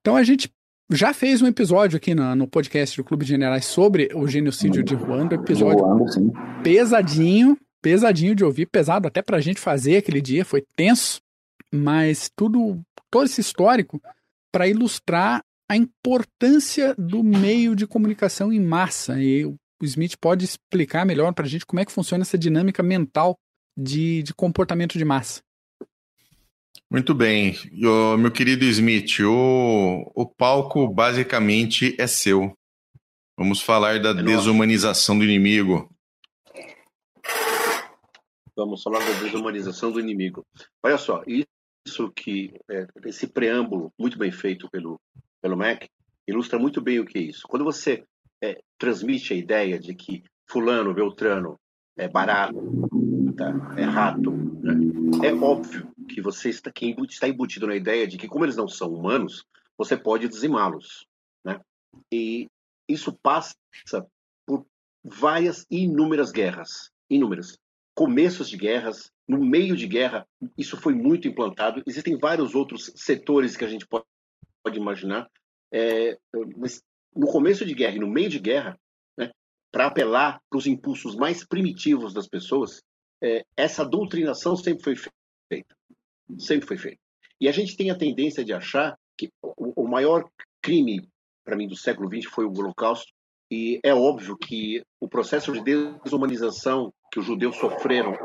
Então 0.00 0.16
a 0.16 0.24
gente 0.24 0.52
já 0.90 1.14
fez 1.14 1.40
um 1.40 1.46
episódio 1.46 1.96
aqui 1.96 2.14
no, 2.14 2.34
no 2.34 2.48
podcast 2.48 2.96
do 2.96 3.04
Clube 3.04 3.24
de 3.24 3.30
Generais 3.30 3.64
sobre 3.64 4.10
o 4.14 4.26
genocídio 4.26 4.82
de 4.82 4.94
Ruanda. 4.94 5.36
Episódio 5.36 5.84
Ruanda, 5.84 6.60
pesadinho, 6.62 7.56
pesadinho 7.80 8.34
de 8.34 8.44
ouvir, 8.44 8.66
pesado 8.66 9.06
até 9.06 9.22
pra 9.22 9.40
gente 9.40 9.60
fazer 9.60 9.98
aquele 9.98 10.20
dia, 10.20 10.44
foi 10.44 10.64
tenso, 10.74 11.20
mas 11.72 12.30
tudo, 12.34 12.80
todo 13.10 13.26
esse 13.26 13.40
histórico 13.40 14.02
para 14.50 14.66
ilustrar 14.66 15.42
a 15.70 15.76
importância 15.76 16.94
do 16.96 17.22
meio 17.22 17.74
de 17.74 17.86
comunicação 17.86 18.52
em 18.52 18.60
massa. 18.60 19.20
E 19.22 19.44
o 19.44 19.56
Smith 19.82 20.16
pode 20.20 20.44
explicar 20.44 21.04
melhor 21.04 21.32
para 21.32 21.44
a 21.44 21.48
gente 21.48 21.66
como 21.66 21.80
é 21.80 21.84
que 21.84 21.92
funciona 21.92 22.22
essa 22.22 22.38
dinâmica 22.38 22.82
mental 22.82 23.38
de, 23.76 24.22
de 24.22 24.34
comportamento 24.34 24.98
de 24.98 25.04
massa. 25.04 25.42
Muito 26.90 27.14
bem. 27.14 27.56
O, 27.82 28.18
meu 28.18 28.30
querido 28.30 28.64
Smith, 28.66 29.20
o, 29.20 30.12
o 30.14 30.26
palco 30.26 30.86
basicamente 30.86 31.96
é 31.98 32.06
seu. 32.06 32.52
Vamos 33.38 33.62
falar 33.62 33.98
da 33.98 34.10
é 34.10 34.22
desumanização 34.22 35.18
do 35.18 35.24
inimigo. 35.24 35.90
Vamos 38.54 38.82
falar 38.82 38.98
da 38.98 39.20
desumanização 39.20 39.90
do 39.90 39.98
inimigo. 39.98 40.44
Olha 40.82 40.98
só, 40.98 41.22
isso 41.26 42.12
que 42.14 42.52
é, 42.70 42.86
esse 43.06 43.26
preâmbulo 43.26 43.90
muito 43.98 44.18
bem 44.18 44.30
feito 44.30 44.68
pelo 44.70 45.00
pelo 45.42 45.56
Mac, 45.56 45.84
ilustra 46.26 46.58
muito 46.58 46.80
bem 46.80 47.00
o 47.00 47.04
que 47.04 47.18
é 47.18 47.22
isso. 47.22 47.46
Quando 47.48 47.64
você 47.64 48.04
é, 48.40 48.62
transmite 48.78 49.34
a 49.34 49.36
ideia 49.36 49.78
de 49.78 49.94
que 49.94 50.22
fulano, 50.48 50.94
beltrano 50.94 51.58
é 51.96 52.08
barato, 52.08 52.54
tá? 53.36 53.74
é 53.76 53.82
rato, 53.82 54.30
né? 54.30 55.28
é 55.28 55.34
óbvio 55.34 55.92
que 56.08 56.22
você 56.22 56.48
está, 56.48 56.70
que 56.70 56.94
está 57.08 57.28
embutido 57.28 57.66
na 57.66 57.76
ideia 57.76 58.06
de 58.06 58.16
que 58.16 58.28
como 58.28 58.44
eles 58.44 58.56
não 58.56 58.68
são 58.68 58.88
humanos, 58.94 59.44
você 59.76 59.96
pode 59.96 60.28
dizimá-los. 60.28 61.06
Né? 61.44 61.60
E 62.12 62.48
isso 62.88 63.12
passa 63.22 63.54
por 64.46 64.64
várias 65.04 65.66
inúmeras 65.70 66.30
guerras, 66.30 66.90
inúmeras 67.10 67.58
começos 67.94 68.48
de 68.48 68.56
guerras, 68.56 69.10
no 69.28 69.38
meio 69.38 69.76
de 69.76 69.86
guerra, 69.86 70.26
isso 70.56 70.76
foi 70.76 70.94
muito 70.94 71.28
implantado. 71.28 71.82
Existem 71.86 72.18
vários 72.18 72.54
outros 72.54 72.90
setores 72.96 73.56
que 73.56 73.64
a 73.64 73.68
gente 73.68 73.86
pode 73.86 74.04
pode 74.62 74.78
imaginar. 74.78 75.28
É, 75.72 76.18
no 77.14 77.26
começo 77.26 77.64
de 77.64 77.74
guerra 77.74 77.96
e 77.96 78.00
no 78.00 78.08
meio 78.08 78.28
de 78.28 78.38
guerra, 78.38 78.78
né, 79.18 79.30
para 79.70 79.86
apelar 79.86 80.40
para 80.48 80.58
os 80.58 80.66
impulsos 80.66 81.14
mais 81.16 81.46
primitivos 81.46 82.12
das 82.12 82.28
pessoas, 82.28 82.82
é, 83.22 83.44
essa 83.56 83.84
doutrinação 83.84 84.56
sempre 84.56 84.82
foi 84.82 84.96
feita. 84.96 85.74
Sempre 86.38 86.66
foi 86.66 86.76
feita. 86.76 86.98
E 87.40 87.48
a 87.48 87.52
gente 87.52 87.76
tem 87.76 87.90
a 87.90 87.98
tendência 87.98 88.44
de 88.44 88.52
achar 88.52 88.96
que 89.18 89.28
o, 89.42 89.84
o 89.84 89.88
maior 89.88 90.28
crime, 90.62 91.08
para 91.44 91.56
mim, 91.56 91.68
do 91.68 91.76
século 91.76 92.08
XX 92.08 92.30
foi 92.30 92.44
o 92.44 92.52
Holocausto, 92.52 93.12
e 93.50 93.78
é 93.84 93.94
óbvio 93.94 94.36
que 94.36 94.82
o 94.98 95.06
processo 95.06 95.52
de 95.52 95.60
desumanização 96.02 96.90
que 97.12 97.20
os 97.20 97.26
judeus 97.26 97.56
sofreram, 97.56 98.16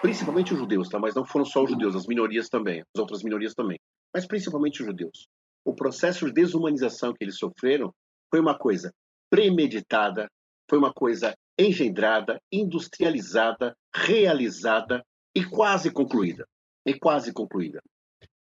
principalmente 0.00 0.54
os 0.54 0.58
judeus, 0.58 0.88
tá? 0.88 0.98
mas 0.98 1.14
não 1.14 1.26
foram 1.26 1.44
só 1.44 1.62
os 1.62 1.70
judeus, 1.70 1.94
as 1.94 2.06
minorias 2.06 2.48
também, 2.48 2.80
as 2.80 2.98
outras 2.98 3.22
minorias 3.22 3.52
também, 3.52 3.78
mas 4.14 4.26
principalmente 4.26 4.80
os 4.80 4.86
judeus. 4.86 5.28
O 5.64 5.74
processo 5.74 6.26
de 6.26 6.32
desumanização 6.32 7.12
que 7.12 7.24
eles 7.24 7.38
sofreram 7.38 7.92
foi 8.30 8.40
uma 8.40 8.56
coisa 8.56 8.92
premeditada, 9.30 10.28
foi 10.68 10.78
uma 10.78 10.92
coisa 10.92 11.34
engendrada, 11.58 12.40
industrializada, 12.50 13.74
realizada 13.94 15.04
e 15.34 15.44
quase 15.44 15.90
concluída. 15.90 16.46
E 16.84 16.98
quase 16.98 17.32
concluída. 17.32 17.80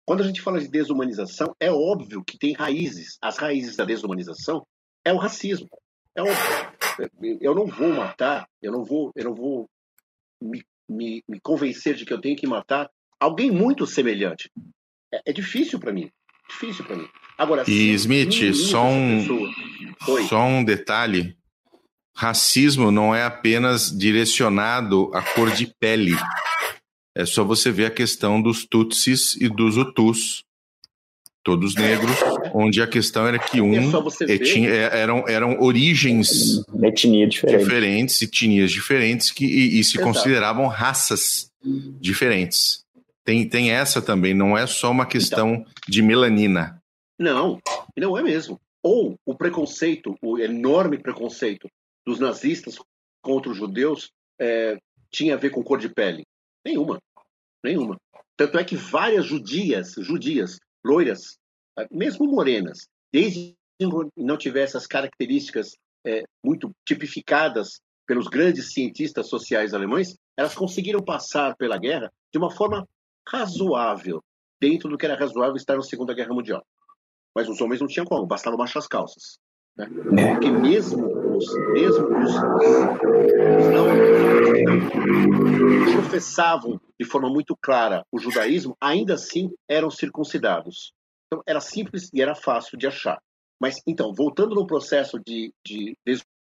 Quando 0.07 0.23
a 0.23 0.27
gente 0.27 0.43
fala 0.43 0.61
de 0.61 0.69
desumanização, 0.69 1.55
é 1.61 1.71
óbvio 1.71 2.25
que 2.25 2.37
tem 2.37 2.53
raízes. 2.53 3.17
As 3.23 3.39
raízes 3.39 3.77
da 3.77 3.85
desumanização 3.85 4.67
é 5.05 5.13
o 5.13 5.17
racismo. 5.17 5.69
É. 6.17 6.23
Eu 7.41 7.55
não 7.55 7.67
vou 7.67 7.89
matar, 7.89 8.47
eu 8.63 8.71
não 8.71 8.85
vou, 8.85 9.11
eu 9.17 9.25
não 9.25 9.35
vou 9.35 9.69
me, 10.41 10.65
me, 10.89 11.23
me 11.29 11.41
convencer 11.41 11.95
de 11.95 12.05
que 12.05 12.13
eu 12.13 12.21
tenho 12.21 12.37
que 12.37 12.47
matar 12.47 12.91
alguém 13.19 13.51
muito 13.51 13.87
semelhante. 13.87 14.51
É, 15.13 15.31
é 15.31 15.33
difícil 15.33 15.81
para 15.81 15.93
mim. 15.93 16.11
Difícil 16.49 16.85
para 16.85 16.97
mim. 16.97 17.09
Agora, 17.37 17.65
e 17.67 17.93
Smith, 17.95 18.55
só 18.55 18.87
um, 18.87 19.27
só 20.29 20.45
um 20.45 20.63
detalhe. 20.65 21.37
Racismo 22.17 22.93
não 22.93 23.13
é 23.13 23.25
apenas 23.25 23.91
direcionado 23.91 25.11
à 25.13 25.21
cor 25.21 25.51
de 25.51 25.67
pele. 25.81 26.15
É 27.17 27.27
só 27.27 27.43
você 27.45 27.73
ver 27.73 27.87
a 27.87 27.91
questão 27.91 28.41
dos 28.41 28.65
Tutsis 28.65 29.37
e 29.37 29.49
dos 29.49 29.77
Hutus, 29.77 30.45
todos 31.43 31.75
negros, 31.75 32.17
onde 32.55 32.81
a 32.81 32.87
questão 32.87 33.27
era 33.27 33.39
que 33.39 33.61
um 33.61 33.93
etinha, 34.29 34.71
é, 34.71 35.01
eram, 35.01 35.25
eram 35.29 35.61
origens 35.61 36.63
Etnia 36.83 37.27
diferente. 37.29 37.59
diferentes, 37.59 38.23
etnias 38.23 38.71
diferentes, 38.71 39.31
que, 39.33 39.45
e, 39.45 39.81
e 39.81 39.85
se 39.85 39.97
Exato. 39.97 40.05
consideravam 40.05 40.69
raças 40.69 41.51
diferentes. 42.01 42.84
Tem, 43.25 43.49
tem 43.49 43.71
essa 43.71 44.03
também, 44.03 44.35
não 44.35 44.57
é 44.57 44.67
só 44.67 44.91
uma 44.91 45.07
questão 45.07 45.55
então, 45.55 45.73
de 45.89 46.03
melanina. 46.03 46.83
Não, 47.19 47.59
não 47.97 48.19
é 48.19 48.23
mesmo. 48.23 48.61
Ou 48.83 49.19
o 49.25 49.35
preconceito, 49.35 50.15
o 50.23 50.39
enorme 50.39 50.99
preconceito 50.99 51.69
dos 52.07 52.19
nazistas 52.19 52.77
contra 53.23 53.51
os 53.51 53.57
judeus 53.57 54.11
é, 54.39 54.77
tinha 55.11 55.35
a 55.35 55.39
ver 55.39 55.51
com 55.51 55.63
cor 55.63 55.79
de 55.79 55.89
pele. 55.89 56.25
Nenhuma. 56.63 57.01
Nenhuma. 57.65 57.97
Tanto 58.37 58.59
é 58.59 58.65
que 58.65 58.77
várias 58.77 59.25
judias, 59.25 59.95
judias, 59.99 60.59
loiras, 60.85 61.39
mesmo 61.91 62.27
morenas, 62.27 62.87
desde 63.11 63.55
que 63.79 63.87
não 64.17 64.37
tivessem 64.37 64.77
as 64.77 64.87
características 64.87 65.71
é, 66.07 66.25
muito 66.45 66.71
tipificadas 66.87 67.81
pelos 68.07 68.29
grandes 68.29 68.73
cientistas 68.73 69.29
sociais 69.29 69.73
alemães, 69.73 70.15
elas 70.37 70.55
conseguiram 70.55 71.03
passar 71.03 71.57
pela 71.57 71.79
guerra 71.79 72.13
de 72.31 72.39
uma 72.39 72.51
forma 72.51 72.87
razoável, 73.29 74.23
dentro 74.61 74.89
do 74.89 74.97
que 74.97 75.07
era 75.07 75.19
razoável 75.19 75.57
estar 75.57 75.77
na 75.77 75.83
Segunda 75.83 76.15
Guerra 76.15 76.35
Mundial. 76.35 76.65
Mas 77.35 77.49
os 77.49 77.61
homens 77.61 77.81
não 77.81 77.89
tinham 77.89 78.07
como, 78.07 78.27
bastava 78.27 78.57
baixar 78.57 78.79
as 78.79 78.87
calças. 78.87 79.39
Né? 79.77 79.89
Porque 80.33 80.51
mesmo 80.51 81.37
os, 81.37 81.53
mesmo 81.73 82.19
os, 82.19 82.31
os 82.31 82.35
não 83.73 83.87
professavam 86.01 86.81
de 86.99 87.07
forma 87.07 87.29
muito 87.29 87.55
clara 87.61 88.03
o 88.13 88.19
judaísmo, 88.19 88.77
ainda 88.81 89.15
assim 89.15 89.51
eram 89.69 89.91
circuncidados. 89.91 90.93
Então 91.27 91.43
era 91.47 91.61
simples 91.61 92.09
e 92.13 92.23
era 92.23 92.35
fácil 92.35 92.79
de 92.79 92.87
achar. 92.87 93.19
Mas 93.61 93.83
então, 93.87 94.13
voltando 94.15 94.55
no 94.55 94.67
processo 94.67 95.19
de, 95.19 95.53
de 95.67 95.97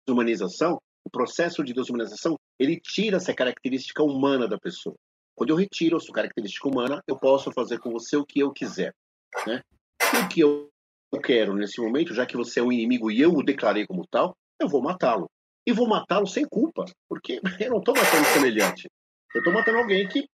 desumanização, 0.07 0.80
o 1.03 1.09
processo 1.09 1.63
de 1.63 1.74
desumanização 1.74 2.38
ele 2.59 2.80
tira 2.80 3.18
essa 3.18 3.34
característica 3.34 4.03
humana 4.03 4.47
da 4.47 4.59
pessoa. 4.59 4.95
Quando 5.38 5.52
eu 5.52 5.56
retiro 5.56 5.98
a 5.98 6.00
sua 6.00 6.16
característica 6.16 6.68
humana, 6.68 7.00
eu 7.08 7.16
posso 7.16 7.52
fazer 7.52 7.78
com 7.78 7.92
você 7.92 8.18
o 8.18 8.26
que 8.26 8.40
eu 8.40 8.52
quiser. 8.52 8.92
Né? 9.46 9.62
O 10.02 10.28
que 10.28 10.42
eu 10.42 10.68
quero 11.24 11.54
nesse 11.54 11.80
momento, 11.80 12.12
já 12.12 12.26
que 12.26 12.36
você 12.36 12.60
é 12.60 12.64
um 12.64 12.72
inimigo 12.72 13.12
e 13.12 13.22
eu 13.22 13.32
o 13.32 13.44
declarei 13.44 13.86
como 13.86 14.08
tal, 14.08 14.36
eu 14.60 14.68
vou 14.68 14.82
matá-lo. 14.82 15.30
E 15.64 15.72
vou 15.72 15.88
matá-lo 15.88 16.26
sem 16.26 16.44
culpa, 16.44 16.86
porque 17.08 17.40
eu 17.62 17.70
não 17.70 17.78
estou 17.78 17.96
matando 17.96 18.26
semelhante. 18.26 18.90
Eu 19.36 19.42
estou 19.42 19.54
matando 19.54 19.78
alguém 19.78 20.08
que 20.08 20.28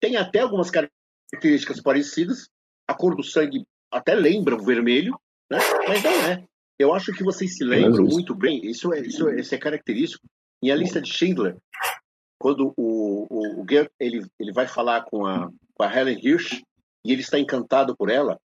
tem 0.00 0.16
até 0.16 0.40
algumas 0.40 0.70
características 0.70 1.80
parecidas, 1.82 2.48
a 2.86 2.94
cor 2.94 3.16
do 3.16 3.24
sangue 3.24 3.66
até 3.90 4.14
lembra 4.14 4.54
o 4.54 4.64
vermelho, 4.64 5.18
né? 5.50 5.58
mas 5.88 6.04
não 6.04 6.12
é. 6.24 6.44
Eu 6.78 6.94
acho 6.94 7.12
que 7.12 7.24
vocês 7.24 7.56
se 7.56 7.64
lembram 7.64 8.04
muito 8.04 8.32
bem, 8.32 8.64
isso 8.64 8.92
é, 8.92 9.00
isso, 9.00 9.28
é, 9.28 9.40
isso 9.40 9.54
é 9.54 9.58
característico. 9.58 10.24
Em 10.62 10.70
A 10.70 10.76
Lista 10.76 11.00
de 11.00 11.10
Schindler, 11.12 11.56
quando 12.38 12.72
o, 12.76 13.26
o, 13.30 13.60
o 13.60 13.64
Goethe, 13.64 13.90
ele, 13.98 14.26
ele 14.38 14.52
vai 14.52 14.66
falar 14.66 15.04
com 15.04 15.26
a, 15.26 15.50
com 15.74 15.82
a 15.82 15.94
Helen 15.94 16.18
Hirsch, 16.22 16.62
e 17.04 17.12
ele 17.12 17.22
está 17.22 17.38
encantado 17.38 17.96
por 17.96 18.10
ela, 18.10 18.38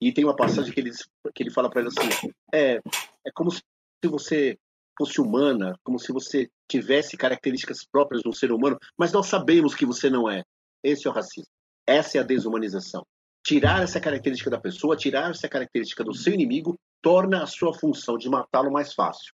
e 0.00 0.12
tem 0.12 0.24
uma 0.24 0.34
passagem 0.34 0.72
que 0.72 0.80
ele, 0.80 0.90
que 1.34 1.42
ele 1.44 1.50
fala 1.50 1.70
para 1.70 1.82
ela 1.82 1.88
assim: 1.88 2.30
é, 2.52 2.80
é 3.24 3.30
como 3.32 3.50
se 3.50 3.62
você 4.04 4.58
fosse 4.98 5.20
humana, 5.20 5.78
como 5.84 5.98
se 5.98 6.12
você 6.12 6.50
tivesse 6.68 7.16
características 7.16 7.84
próprias 7.84 8.22
do 8.22 8.32
ser 8.32 8.52
humano, 8.52 8.76
mas 8.98 9.12
nós 9.12 9.26
sabemos 9.26 9.74
que 9.74 9.86
você 9.86 10.10
não 10.10 10.28
é. 10.28 10.42
Esse 10.82 11.06
é 11.06 11.10
o 11.10 11.14
racismo. 11.14 11.48
Essa 11.86 12.18
é 12.18 12.20
a 12.20 12.24
desumanização. 12.24 13.06
Tirar 13.46 13.82
essa 13.82 14.00
característica 14.00 14.50
da 14.50 14.60
pessoa, 14.60 14.96
tirar 14.96 15.30
essa 15.30 15.48
característica 15.48 16.02
do 16.02 16.14
seu 16.14 16.34
inimigo, 16.34 16.76
torna 17.00 17.42
a 17.42 17.46
sua 17.46 17.72
função 17.72 18.18
de 18.18 18.28
matá-lo 18.28 18.72
mais 18.72 18.92
fácil. 18.92 19.32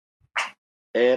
É, 0.97 1.17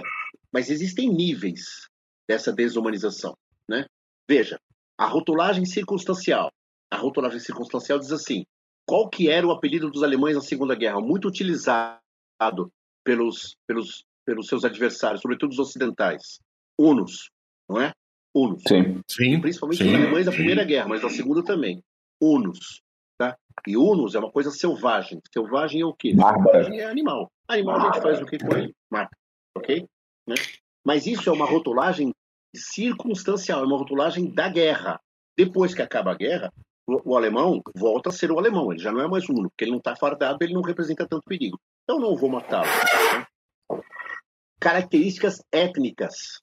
mas 0.52 0.70
existem 0.70 1.08
níveis 1.08 1.89
dessa 2.30 2.52
desumanização. 2.52 3.36
Né? 3.68 3.86
Veja, 4.28 4.56
a 4.96 5.04
rotulagem 5.06 5.64
circunstancial. 5.64 6.48
A 6.88 6.96
rotulagem 6.96 7.40
circunstancial 7.40 7.98
diz 7.98 8.12
assim: 8.12 8.44
qual 8.86 9.08
que 9.08 9.28
era 9.28 9.44
o 9.44 9.50
apelido 9.50 9.90
dos 9.90 10.04
alemães 10.04 10.36
na 10.36 10.40
Segunda 10.40 10.76
Guerra? 10.76 11.00
Muito 11.00 11.26
utilizado 11.26 12.00
pelos, 13.04 13.56
pelos, 13.66 14.04
pelos 14.24 14.46
seus 14.46 14.64
adversários, 14.64 15.22
sobretudo 15.22 15.50
os 15.50 15.58
ocidentais. 15.58 16.38
Unos, 16.78 17.30
não 17.68 17.80
é? 17.80 17.92
Unos. 18.32 18.62
Sim, 18.66 19.00
sim. 19.08 19.40
Principalmente 19.40 19.82
sim, 19.82 19.88
os 19.88 19.94
alemães 19.94 20.26
da 20.26 20.32
Primeira 20.32 20.62
sim. 20.62 20.68
Guerra, 20.68 20.88
mas 20.88 21.02
da 21.02 21.10
Segunda 21.10 21.42
também. 21.42 21.82
Unos. 22.20 22.80
Tá? 23.18 23.36
E 23.66 23.76
Unos 23.76 24.14
é 24.14 24.20
uma 24.20 24.30
coisa 24.30 24.52
selvagem. 24.52 25.20
Selvagem 25.32 25.80
é 25.80 25.84
o 25.84 25.92
quê? 25.92 26.14
Selvagem 26.14 26.78
é 26.78 26.84
animal. 26.84 27.28
Animal 27.48 27.76
a 27.76 27.92
gente 27.92 28.02
faz 28.02 28.20
o 28.20 28.24
que 28.24 28.38
com 28.38 28.56
ele? 28.56 28.72
Mata. 28.88 29.16
Ok? 29.56 29.84
Né? 30.28 30.36
Mas 30.84 31.06
isso 31.06 31.28
é 31.28 31.32
uma 31.32 31.44
rotulagem 31.44 32.12
circunstancial, 32.54 33.62
é 33.62 33.66
uma 33.66 33.78
rotulagem 33.78 34.32
da 34.32 34.48
guerra. 34.48 35.00
Depois 35.36 35.74
que 35.74 35.82
acaba 35.82 36.12
a 36.12 36.16
guerra, 36.16 36.52
o, 36.86 37.12
o, 37.12 37.16
alemão 37.16 37.62
volta 37.74 38.10
a 38.10 38.12
ser 38.12 38.30
o 38.30 38.38
alemão, 38.38 38.72
ele 38.72 38.82
já 38.82 38.92
não 38.92 39.00
é 39.00 39.08
mais 39.08 39.28
uno, 39.28 39.48
porque 39.50 39.64
ele 39.64 39.70
não 39.70 39.78
está 39.78 39.94
fardado, 39.96 40.38
ele 40.42 40.54
não 40.54 40.62
representa 40.62 41.06
tanto 41.06 41.24
perigo. 41.24 41.58
Então 41.84 42.00
não 42.00 42.16
vou 42.16 42.28
matá-lo. 42.28 42.66
Né? 42.66 43.82
Características 44.60 45.42
étnicas. 45.50 46.40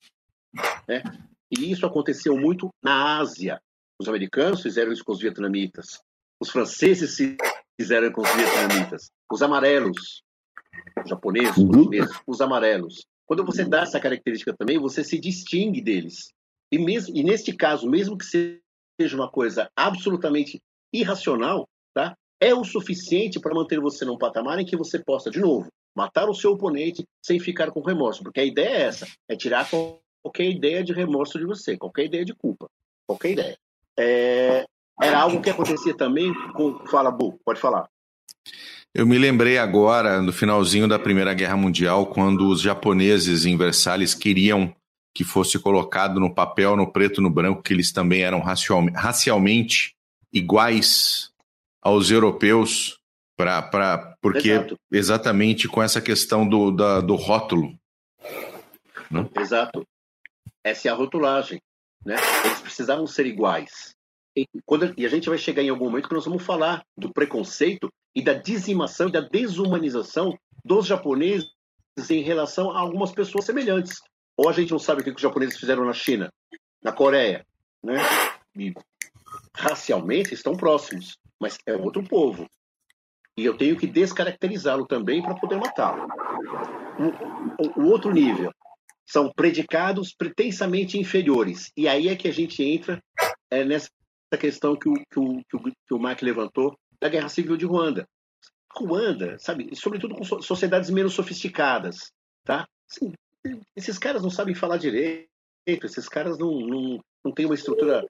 Né? 0.87 1.03
E 1.51 1.71
isso 1.71 1.85
aconteceu 1.85 2.37
muito 2.37 2.69
na 2.83 3.17
Ásia. 3.17 3.61
Os 3.99 4.07
americanos 4.07 4.61
fizeram 4.61 4.91
isso 4.91 5.03
com 5.03 5.11
os 5.11 5.19
vietnamitas. 5.19 5.99
Os 6.39 6.49
franceses 6.49 7.17
fizeram 7.79 8.11
com 8.11 8.21
os 8.21 8.31
vietnamitas. 8.31 9.11
Os 9.31 9.41
amarelos, 9.41 10.23
os 11.03 11.09
japoneses, 11.09 11.57
os 11.57 11.75
chineses, 11.75 12.21
os 12.25 12.41
amarelos. 12.41 13.05
Quando 13.27 13.45
você 13.45 13.65
dá 13.65 13.81
essa 13.81 13.99
característica 13.99 14.55
também, 14.55 14.79
você 14.79 15.03
se 15.03 15.19
distingue 15.19 15.81
deles. 15.81 16.29
E, 16.71 16.79
mesmo, 16.79 17.15
e 17.15 17.23
neste 17.23 17.53
caso, 17.53 17.89
mesmo 17.89 18.17
que 18.17 18.25
seja 18.25 19.15
uma 19.15 19.29
coisa 19.29 19.69
absolutamente 19.75 20.59
irracional, 20.93 21.67
tá? 21.93 22.15
é 22.39 22.53
o 22.53 22.63
suficiente 22.63 23.39
para 23.39 23.53
manter 23.53 23.79
você 23.79 24.05
num 24.05 24.17
patamar 24.17 24.59
em 24.59 24.65
que 24.65 24.77
você 24.77 24.99
possa, 24.99 25.29
de 25.29 25.39
novo, 25.39 25.67
matar 25.95 26.29
o 26.29 26.33
seu 26.33 26.51
oponente 26.51 27.03
sem 27.23 27.39
ficar 27.39 27.71
com 27.71 27.81
remorso. 27.81 28.23
Porque 28.23 28.39
a 28.39 28.45
ideia 28.45 28.69
é 28.69 28.81
essa: 28.83 29.07
é 29.27 29.35
tirar 29.35 29.67
qualquer 29.69 30.45
ideia 30.45 30.83
de 30.83 30.93
remorso 30.93 31.37
de 31.37 31.45
você, 31.45 31.77
qualquer 31.77 32.05
ideia 32.05 32.23
de 32.23 32.33
culpa, 32.33 32.67
qualquer 33.07 33.31
ideia. 33.31 33.57
É, 33.97 34.65
era 35.01 35.19
algo 35.19 35.41
que 35.41 35.49
acontecia 35.49 35.95
também 35.95 36.33
com. 36.53 36.85
Fala, 36.87 37.11
Bu, 37.11 37.39
pode 37.43 37.59
falar. 37.59 37.89
Eu 38.93 39.05
me 39.05 39.17
lembrei 39.17 39.57
agora, 39.57 40.21
no 40.21 40.33
finalzinho 40.33 40.87
da 40.87 40.97
Primeira 40.97 41.33
Guerra 41.33 41.55
Mundial, 41.55 42.07
quando 42.07 42.47
os 42.49 42.61
japoneses 42.61 43.45
em 43.45 43.57
Versalhes 43.57 44.13
queriam 44.13 44.75
que 45.13 45.23
fosse 45.23 45.57
colocado 45.57 46.19
no 46.19 46.33
papel, 46.33 46.75
no 46.75 46.91
preto, 46.91 47.21
no 47.21 47.29
branco, 47.29 47.63
que 47.63 47.73
eles 47.73 47.91
também 47.91 48.21
eram 48.21 48.39
racialmente 48.39 49.95
iguais 50.31 51.31
aos 51.81 52.11
europeus. 52.11 52.99
Pra, 53.35 53.61
pra, 53.61 54.15
porque 54.19 54.49
Exato. 54.49 54.79
exatamente 54.91 55.67
com 55.67 55.81
essa 55.81 56.01
questão 56.01 56.47
do, 56.47 56.71
da, 56.71 57.01
do 57.01 57.15
rótulo. 57.15 57.77
Né? 59.11 59.29
Exato. 59.39 59.87
Essa 60.63 60.87
é 60.87 60.91
a 60.91 60.95
rotulagem. 60.95 61.61
Né? 62.03 62.15
Eles 62.45 62.61
precisavam 62.61 63.05
ser 63.05 63.25
iguais. 63.25 63.95
E, 64.35 64.47
quando, 64.65 64.93
e 64.97 65.05
a 65.05 65.09
gente 65.09 65.29
vai 65.29 65.37
chegar 65.37 65.61
em 65.61 65.69
algum 65.69 65.85
momento 65.85 66.07
que 66.07 66.15
nós 66.15 66.25
vamos 66.25 66.43
falar 66.43 66.83
do 66.97 67.11
preconceito 67.11 67.89
e 68.17 68.21
da 68.23 68.33
dizimação 68.33 69.09
e 69.09 69.11
da 69.11 69.21
desumanização 69.21 70.35
dos 70.65 70.87
japoneses 70.87 71.53
em 72.09 72.23
relação 72.23 72.71
a 72.71 72.79
algumas 72.79 73.11
pessoas 73.11 73.45
semelhantes. 73.45 74.01
Ou 74.35 74.49
a 74.49 74.53
gente 74.53 74.71
não 74.71 74.79
sabe 74.79 75.01
o 75.01 75.03
que 75.03 75.11
os 75.11 75.21
japoneses 75.21 75.55
fizeram 75.55 75.85
na 75.85 75.93
China, 75.93 76.33
na 76.81 76.91
Coreia, 76.91 77.45
né? 77.83 77.97
E 78.55 78.73
racialmente 79.55 80.33
estão 80.33 80.57
próximos, 80.57 81.15
mas 81.39 81.59
é 81.67 81.75
outro 81.75 82.03
povo. 82.03 82.49
E 83.37 83.45
eu 83.45 83.55
tenho 83.55 83.77
que 83.77 83.85
descaracterizá-lo 83.85 84.87
também 84.87 85.21
para 85.21 85.35
poder 85.35 85.57
matá-lo. 85.57 86.07
O, 87.77 87.81
o, 87.81 87.85
outro 87.85 88.11
nível 88.11 88.51
são 89.05 89.31
predicados 89.31 90.11
pretensamente 90.11 90.97
inferiores. 90.97 91.71
E 91.77 91.87
aí 91.87 92.07
é 92.07 92.15
que 92.15 92.27
a 92.27 92.33
gente 92.33 92.63
entra 92.63 92.99
é, 93.51 93.63
nessa 93.63 93.91
questão 94.39 94.75
que 94.75 94.89
o, 94.89 94.93
que, 94.95 95.19
o, 95.19 95.43
que, 95.47 95.55
o, 95.55 95.61
que 95.61 95.93
o 95.93 95.99
Mark 95.99 96.23
levantou 96.23 96.75
da 97.01 97.09
Guerra 97.09 97.29
Civil 97.29 97.57
de 97.57 97.65
Ruanda. 97.65 98.07
Ruanda, 98.75 99.37
sabe, 99.39 99.75
sobretudo 99.75 100.15
com 100.15 100.23
sociedades 100.41 100.89
menos 100.89 101.13
sofisticadas, 101.13 102.11
tá? 102.43 102.67
Assim, 102.89 103.13
esses 103.75 103.97
caras 103.97 104.21
não 104.21 104.29
sabem 104.29 104.53
falar 104.53 104.77
direito, 104.77 105.27
esses 105.67 106.07
caras 106.07 106.37
não, 106.37 106.59
não, 106.59 106.99
não 107.25 107.31
têm 107.31 107.45
uma 107.45 107.55
estrutura 107.55 108.05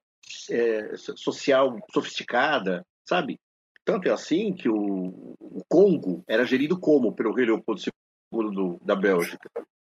é, 0.50 0.96
social 0.98 1.78
sofisticada, 1.94 2.86
sabe? 3.08 3.40
Tanto 3.86 4.10
é 4.10 4.12
assim 4.12 4.54
que 4.54 4.68
o, 4.68 5.36
o 5.40 5.64
Congo 5.70 6.24
era 6.28 6.46
gerido 6.46 6.78
como 6.78 7.16
pelo 7.16 7.34
rei 7.34 7.46
Leopoldo 7.46 7.82
II 7.82 8.52
do, 8.52 8.80
da 8.84 8.96
Bélgica? 8.96 9.50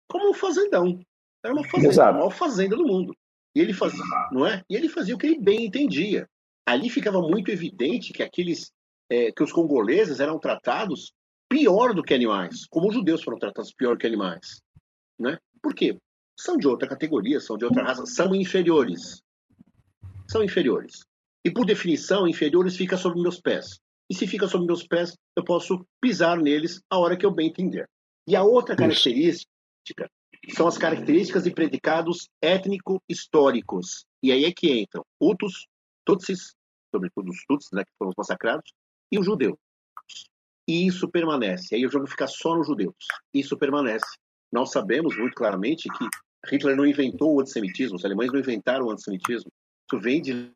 Como 0.07 0.29
um 0.29 0.33
fazendão. 0.33 0.99
Era 1.43 1.53
uma 1.53 1.67
fazenda, 1.67 1.89
Exato. 1.89 2.09
a 2.09 2.13
maior 2.13 2.29
fazenda 2.29 2.77
do 2.77 2.85
mundo. 2.85 3.13
E 3.53 3.59
ele 3.59 3.73
fazia, 3.73 4.03
não 4.31 4.47
é? 4.47 4.63
E 4.69 4.75
ele 4.75 4.87
fazia 4.87 5.13
o 5.13 5.17
que 5.17 5.27
ele 5.27 5.39
bem 5.39 5.65
entendia. 5.65 6.25
Ali 6.65 6.89
ficava 6.89 7.21
muito 7.21 7.51
evidente 7.51 8.13
que 8.13 8.23
aqueles 8.23 8.71
é, 9.11 9.29
que 9.29 9.43
os 9.43 9.51
congoleses 9.51 10.21
eram 10.21 10.39
tratados 10.39 11.11
pior 11.49 11.93
do 11.93 12.01
que 12.01 12.13
animais, 12.13 12.65
como 12.69 12.87
os 12.87 12.93
judeus 12.93 13.21
foram 13.21 13.37
tratados 13.37 13.73
pior 13.73 13.97
que 13.97 14.07
animais, 14.07 14.61
né? 15.19 15.37
Por 15.61 15.75
quê? 15.75 15.97
São 16.39 16.55
de 16.55 16.65
outra 16.65 16.87
categoria, 16.87 17.41
são 17.41 17.57
de 17.57 17.65
outra 17.65 17.83
raça, 17.83 18.05
são 18.05 18.33
inferiores. 18.33 19.21
São 20.29 20.41
inferiores. 20.41 21.03
E 21.43 21.51
por 21.51 21.65
definição, 21.65 22.25
inferiores 22.25 22.77
fica 22.77 22.95
sob 22.95 23.21
meus 23.21 23.41
pés. 23.41 23.79
E 24.09 24.15
se 24.15 24.25
fica 24.25 24.47
sob 24.47 24.65
meus 24.65 24.87
pés, 24.87 25.13
eu 25.35 25.43
posso 25.43 25.85
pisar 25.99 26.37
neles 26.37 26.81
a 26.89 26.97
hora 26.97 27.17
que 27.17 27.25
eu 27.25 27.31
bem 27.31 27.49
entender. 27.49 27.87
E 28.25 28.35
a 28.35 28.43
outra 28.43 28.75
característica 28.77 29.51
são 30.55 30.67
as 30.67 30.77
características 30.77 31.43
de 31.43 31.51
predicados 31.51 32.29
étnico-históricos. 32.41 34.05
E 34.23 34.31
aí 34.31 34.45
é 34.45 34.53
que 34.53 34.71
entram 34.81 35.03
Hutus, 35.19 35.67
Tutsis, 36.05 36.55
sobretudo 36.93 37.29
os 37.29 37.43
Tutsis, 37.45 37.71
né, 37.73 37.83
que 37.83 37.91
foram 37.99 38.13
massacrados, 38.17 38.71
e 39.11 39.19
os 39.19 39.25
judeus. 39.25 39.57
E 40.67 40.87
isso 40.87 41.09
permanece. 41.09 41.75
Aí 41.75 41.85
o 41.85 41.91
jogo 41.91 42.07
fica 42.07 42.27
só 42.27 42.55
nos 42.55 42.67
judeus. 42.67 42.95
Isso 43.33 43.57
permanece. 43.57 44.05
Nós 44.51 44.71
sabemos 44.71 45.17
muito 45.17 45.33
claramente 45.33 45.89
que 45.89 46.07
Hitler 46.49 46.75
não 46.75 46.85
inventou 46.85 47.35
o 47.35 47.41
antissemitismo, 47.41 47.95
os 47.95 48.05
alemães 48.05 48.31
não 48.31 48.39
inventaram 48.39 48.85
o 48.85 48.91
antissemitismo. 48.91 49.51
Isso 49.89 50.01
vem 50.01 50.21
de 50.21 50.51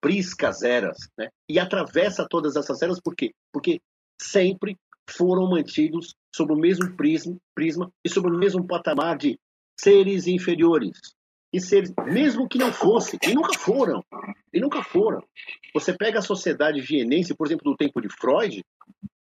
priscas 0.00 0.62
eras, 0.62 0.98
né? 1.16 1.28
E 1.48 1.58
atravessa 1.58 2.26
todas 2.28 2.56
essas 2.56 2.80
eras, 2.82 3.00
por 3.00 3.14
quê? 3.14 3.32
Porque 3.52 3.80
sempre 4.20 4.76
foram 5.10 5.48
mantidos 5.48 6.14
sob 6.34 6.52
o 6.52 6.56
mesmo 6.56 6.94
prisma, 6.96 7.36
prisma 7.54 7.90
e 8.04 8.08
sob 8.08 8.28
o 8.28 8.38
mesmo 8.38 8.66
patamar 8.66 9.16
de 9.16 9.38
seres 9.80 10.26
inferiores. 10.26 10.98
E 11.52 11.60
seres, 11.60 11.92
mesmo 12.06 12.48
que 12.48 12.58
não 12.58 12.72
fossem, 12.72 13.18
e 13.26 13.34
nunca 13.34 13.58
foram, 13.58 14.04
e 14.52 14.60
nunca 14.60 14.82
foram. 14.82 15.22
Você 15.72 15.94
pega 15.94 16.18
a 16.18 16.22
sociedade 16.22 16.80
vienense, 16.80 17.34
por 17.34 17.46
exemplo, 17.46 17.70
do 17.70 17.76
tempo 17.76 18.00
de 18.00 18.08
Freud, 18.08 18.62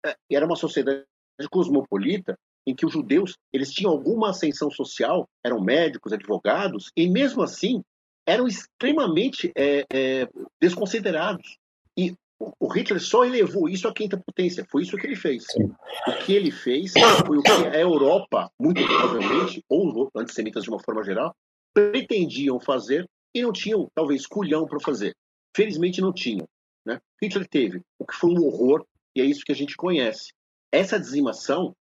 é, 0.06 0.16
era 0.32 0.46
uma 0.46 0.56
sociedade 0.56 1.06
cosmopolita 1.52 2.38
em 2.66 2.76
que 2.76 2.86
os 2.86 2.92
judeus 2.92 3.38
eles 3.54 3.72
tinham 3.72 3.92
alguma 3.92 4.32
ascensão 4.32 4.70
social, 4.72 5.30
eram 5.44 5.62
médicos, 5.62 6.12
advogados, 6.12 6.92
e 6.98 7.08
mesmo 7.08 7.42
assim 7.44 7.82
eram 8.26 8.46
extremamente 8.46 9.52
é, 9.56 9.86
é, 9.92 10.28
desconsiderados. 10.62 11.58
E 11.96 12.14
o 12.60 12.68
Hitler 12.68 13.00
só 13.00 13.24
elevou 13.24 13.70
isso 13.70 13.88
à 13.88 13.94
quinta 13.94 14.18
potência. 14.18 14.66
Foi 14.70 14.84
isso 14.84 14.98
que 14.98 15.08
ele 15.08 15.16
fez. 15.16 15.46
Sim. 15.50 15.72
O 16.08 16.26
que 16.26 16.34
ele 16.34 16.52
fez 16.52 16.92
foi 17.26 17.38
o 17.38 17.42
que 17.42 17.52
a 17.52 17.80
Europa, 17.80 18.52
muito 18.60 18.86
provavelmente, 18.86 19.64
ou 19.70 19.88
os 19.88 20.10
antissemitas 20.16 20.64
de 20.64 20.70
uma 20.70 20.80
forma 20.80 21.04
geral, 21.04 21.34
pretendiam 21.78 22.60
fazer 22.60 23.08
e 23.36 23.44
não 23.44 23.54
tinham, 23.54 23.88
talvez, 23.94 24.26
culhão 24.26 24.66
para 24.66 24.80
fazer. 24.80 25.16
Felizmente 25.56 26.02
não 26.02 26.12
tinham. 26.12 26.50
Né? 26.84 27.00
Hitler 27.22 27.48
teve 27.48 27.84
o 28.00 28.06
que 28.06 28.16
foi 28.16 28.32
um 28.32 28.44
horror, 28.44 28.84
e 29.16 29.22
é 29.22 29.26
isso 29.26 29.46
que 29.46 29.52
a 29.52 29.56
gente 29.56 29.78
conhece. 29.78 30.34
Essa 30.72 31.00
dizimação 31.00 31.76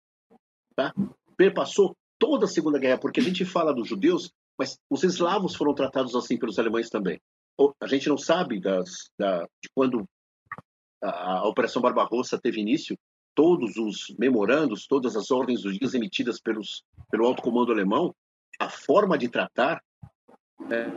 tá, 0.76 0.94
perpassou 1.38 1.96
toda 2.20 2.44
a 2.44 2.50
Segunda 2.50 2.78
Guerra, 2.78 2.98
porque 2.98 3.22
a 3.22 3.24
gente 3.24 3.46
fala 3.46 3.74
dos 3.74 3.88
judeus, 3.88 4.30
mas 4.60 4.78
os 4.90 5.04
eslavos 5.04 5.56
foram 5.56 5.74
tratados 5.74 6.14
assim 6.14 6.38
pelos 6.38 6.60
alemães 6.60 6.90
também. 6.90 7.18
A 7.80 7.88
gente 7.88 8.10
não 8.10 8.18
sabe 8.18 8.60
das, 8.60 9.10
da, 9.18 9.44
de 9.44 9.70
quando 9.74 10.06
a, 11.02 11.38
a 11.40 11.48
Operação 11.48 11.82
Barbarossa 11.82 12.38
teve 12.38 12.60
início, 12.60 12.98
todos 13.34 13.78
os 13.78 14.14
memorandos, 14.20 14.88
todas 14.88 15.16
as 15.16 15.32
ordens 15.32 15.62
dos 15.62 15.78
dias 15.78 15.94
emitidas 15.94 16.38
pelos, 16.42 16.84
pelo 17.10 17.26
alto 17.26 17.42
comando 17.42 17.72
alemão, 17.72 18.14
a 18.60 18.70
forma 18.70 19.18
de 19.18 19.30
tratar 19.30 19.82
né, 20.60 20.92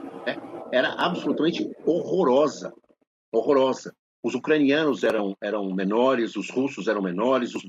era 0.72 0.92
absolutamente 0.94 1.68
horrorosa, 1.84 2.72
horrorosa. 3.32 3.94
Os 4.22 4.34
ucranianos 4.34 5.04
eram, 5.04 5.36
eram 5.40 5.72
menores, 5.74 6.36
os 6.36 6.50
russos 6.50 6.88
eram 6.88 7.00
menores, 7.00 7.54
os, 7.54 7.62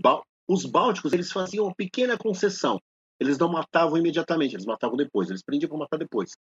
os 0.48 0.66
bálticos 0.66 1.14
eles 1.14 1.32
faziam 1.32 1.66
uma 1.66 1.76
pequena 1.76 2.18
concessão. 2.18 2.80
Eles 3.20 3.38
não 3.38 3.52
matavam 3.52 3.98
imediatamente, 3.98 4.56
eles 4.56 4.66
matavam 4.66 4.96
depois, 4.96 5.30
eles 5.30 5.44
prendiam 5.44 5.70
para 5.70 5.78
matar 5.78 5.98
depois. 5.98 6.32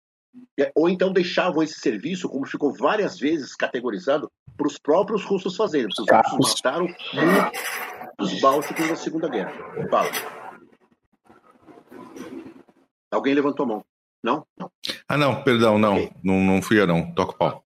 É, 0.58 0.70
ou 0.74 0.88
então 0.88 1.12
deixavam 1.12 1.62
esse 1.62 1.80
serviço, 1.80 2.28
como 2.28 2.46
ficou 2.46 2.72
várias 2.72 3.18
vezes 3.18 3.56
categorizado, 3.56 4.30
para 4.56 4.66
os 4.66 4.78
próprios 4.78 5.24
russos 5.24 5.56
fazerem. 5.56 5.88
Os 5.88 6.06
russos 6.30 6.54
mataram 6.56 6.86
muitos 6.86 8.40
bálticos 8.40 8.88
na 8.88 8.96
Segunda 8.96 9.28
Guerra. 9.28 9.52
Báltico. 9.90 10.38
Alguém 13.10 13.34
levantou 13.34 13.64
a 13.64 13.68
mão? 13.68 13.84
Não? 14.22 14.46
Não. 14.56 14.70
Ah, 15.06 15.16
não, 15.16 15.42
perdão, 15.42 15.78
não. 15.78 15.94
Okay. 15.94 16.10
Não, 16.22 16.40
não 16.40 16.62
fui 16.62 16.80
eu, 16.80 16.86
não. 16.86 17.14
Toca 17.14 17.32
o 17.32 17.36
pau. 17.36 17.64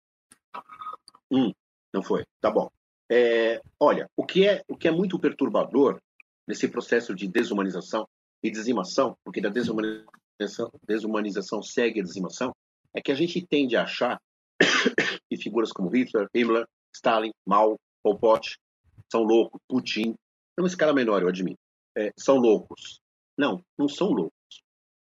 Hum, 1.31 1.53
não 1.93 2.03
foi. 2.03 2.25
Tá 2.41 2.51
bom. 2.51 2.71
É, 3.11 3.61
olha, 3.81 4.09
o 4.17 4.25
que, 4.25 4.47
é, 4.47 4.63
o 4.69 4.77
que 4.77 4.89
é 4.89 4.91
muito 4.91 5.19
perturbador 5.19 6.01
nesse 6.47 6.69
processo 6.69 7.15
de 7.15 7.27
desumanização 7.27 8.07
e 8.43 8.51
dizimação, 8.51 9.17
porque 9.25 9.41
da 9.41 9.49
desumanização, 9.49 10.71
desumanização 10.87 11.63
segue 11.63 12.01
a 12.01 12.05
dizimação, 12.05 12.55
é 12.95 13.01
que 13.01 13.13
a 13.13 13.15
gente 13.15 13.47
tende 13.47 13.77
a 13.77 13.83
achar 13.83 14.21
que 15.29 15.37
figuras 15.37 15.73
como 15.73 15.91
Hitler, 15.91 16.29
Himmler, 16.35 16.67
Stalin, 16.95 17.31
Mao, 17.47 17.77
Pol 18.03 18.19
Pot 18.19 18.59
são 19.11 19.23
loucos, 19.23 19.61
Putin, 19.69 20.15
é 20.57 20.61
uma 20.61 20.69
escala 20.69 20.93
menor, 20.93 21.23
eu 21.23 21.29
admito, 21.29 21.59
é, 21.97 22.13
são 22.17 22.37
loucos. 22.37 23.01
Não, 23.37 23.63
não 23.79 23.89
são 23.89 24.09
loucos. 24.09 24.33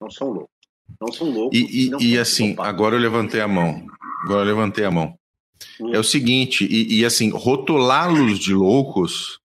Não 0.00 0.10
são 0.10 0.28
loucos. 0.28 0.57
Não 1.00 1.12
são 1.12 1.30
loucos. 1.30 1.58
E, 1.58 1.90
e, 2.00 2.12
e 2.12 2.18
assim, 2.18 2.54
agora 2.58 2.96
eu 2.96 3.00
levantei 3.00 3.40
a 3.40 3.48
mão. 3.48 3.86
Agora 4.24 4.42
eu 4.42 4.54
levantei 4.54 4.84
a 4.84 4.90
mão. 4.90 5.16
Hum. 5.80 5.94
É 5.94 5.98
o 5.98 6.04
seguinte, 6.04 6.66
e, 6.68 6.98
e 6.98 7.04
assim, 7.04 7.30
rotulá-los 7.30 8.38
de 8.38 8.52
loucos 8.52 9.38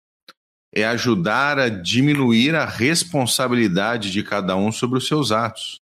é 0.74 0.84
ajudar 0.86 1.60
a 1.60 1.70
diminuir 1.70 2.56
a 2.56 2.66
responsabilidade 2.66 4.12
de 4.12 4.24
cada 4.24 4.56
um 4.56 4.72
sobre 4.72 4.98
os 4.98 5.08
seus 5.08 5.32
atos. 5.32 5.80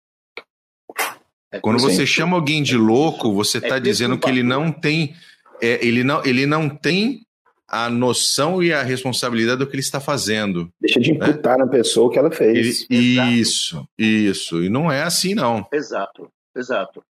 É 1.51 1.59
Quando 1.59 1.79
você 1.79 2.05
chama 2.05 2.35
alguém 2.35 2.61
de 2.61 2.75
louco, 2.75 3.33
você 3.33 3.57
está 3.57 3.77
é 3.77 3.79
dizendo 3.79 4.17
que 4.17 4.29
ele 4.29 4.43
não 4.43 4.71
tem, 4.71 5.15
é, 5.61 5.85
ele 5.85 6.03
não, 6.03 6.23
ele 6.25 6.45
não 6.45 6.69
tem 6.69 7.25
a 7.71 7.89
noção 7.89 8.61
e 8.61 8.73
a 8.73 8.83
responsabilidade 8.83 9.59
do 9.59 9.65
que 9.65 9.73
ele 9.73 9.81
está 9.81 10.01
fazendo. 10.01 10.69
Deixa 10.81 10.99
de 10.99 11.13
né? 11.13 11.29
imputar 11.29 11.57
né? 11.57 11.63
na 11.63 11.71
pessoa 11.71 12.07
o 12.07 12.09
que 12.09 12.19
ela 12.19 12.29
fez. 12.29 12.85
Ele, 12.89 13.39
isso, 13.39 13.87
isso. 13.97 14.61
E 14.61 14.67
não 14.67 14.91
é 14.91 15.03
assim, 15.03 15.33
não. 15.33 15.65
Exato, 15.71 16.29
exato. 16.53 17.01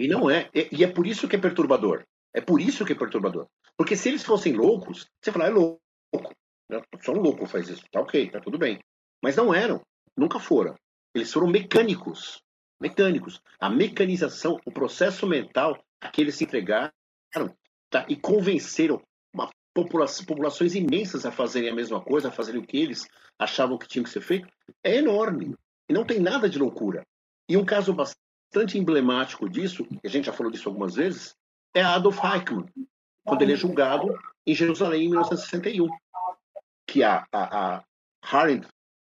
E 0.00 0.08
não 0.08 0.30
é. 0.30 0.48
E, 0.54 0.82
é 0.82 0.88
por 0.88 1.06
isso 1.06 1.28
que 1.28 1.36
é 1.36 1.38
perturbador. 1.38 2.04
É 2.34 2.40
por 2.40 2.58
isso 2.58 2.86
que 2.86 2.92
é 2.92 2.96
perturbador. 2.96 3.46
Porque 3.76 3.94
se 3.94 4.08
eles 4.08 4.24
fossem 4.24 4.54
loucos, 4.54 5.06
você 5.20 5.30
fala, 5.30 5.46
é 5.46 5.50
louco. 5.50 5.78
Só 7.02 7.12
um 7.12 7.20
louco 7.20 7.46
faz 7.46 7.68
isso. 7.68 7.82
Tá 7.92 8.00
ok, 8.00 8.30
tá 8.30 8.40
tudo 8.40 8.56
bem. 8.56 8.78
Mas 9.22 9.36
não 9.36 9.54
eram. 9.54 9.82
Nunca 10.16 10.40
foram. 10.40 10.74
Eles 11.14 11.30
foram 11.30 11.48
mecânicos. 11.48 12.40
Mecânicos. 12.80 13.42
A 13.60 13.68
mecanização, 13.68 14.58
o 14.64 14.72
processo 14.72 15.26
mental 15.26 15.78
a 16.00 16.08
que 16.08 16.22
eles 16.22 16.36
se 16.36 16.44
entregaram 16.44 16.90
tá? 17.90 18.06
e 18.08 18.16
convenceram 18.16 19.02
populações 19.74 20.74
imensas 20.74 21.24
a 21.24 21.30
fazerem 21.30 21.70
a 21.70 21.74
mesma 21.74 22.00
coisa, 22.00 22.28
a 22.28 22.32
fazerem 22.32 22.60
o 22.60 22.66
que 22.66 22.76
eles 22.76 23.06
achavam 23.38 23.78
que 23.78 23.86
tinha 23.86 24.02
que 24.02 24.10
ser 24.10 24.20
feito, 24.20 24.48
é 24.82 24.96
enorme. 24.96 25.54
E 25.88 25.92
não 25.92 26.04
tem 26.04 26.18
nada 26.18 26.48
de 26.48 26.58
loucura. 26.58 27.06
E 27.48 27.56
um 27.56 27.64
caso 27.64 27.92
bastante 27.92 28.78
emblemático 28.78 29.48
disso, 29.48 29.86
e 29.90 30.06
a 30.06 30.10
gente 30.10 30.26
já 30.26 30.32
falou 30.32 30.50
disso 30.50 30.68
algumas 30.68 30.96
vezes, 30.96 31.34
é 31.74 31.82
Adolf 31.82 32.18
Eichmann, 32.24 32.66
quando 33.24 33.42
ele 33.42 33.52
é 33.52 33.56
julgado 33.56 34.12
em 34.46 34.54
Jerusalém 34.54 35.04
em 35.04 35.10
1961. 35.10 35.88
Que 36.86 37.02
a, 37.02 37.26
a, 37.32 37.76
a 37.76 37.84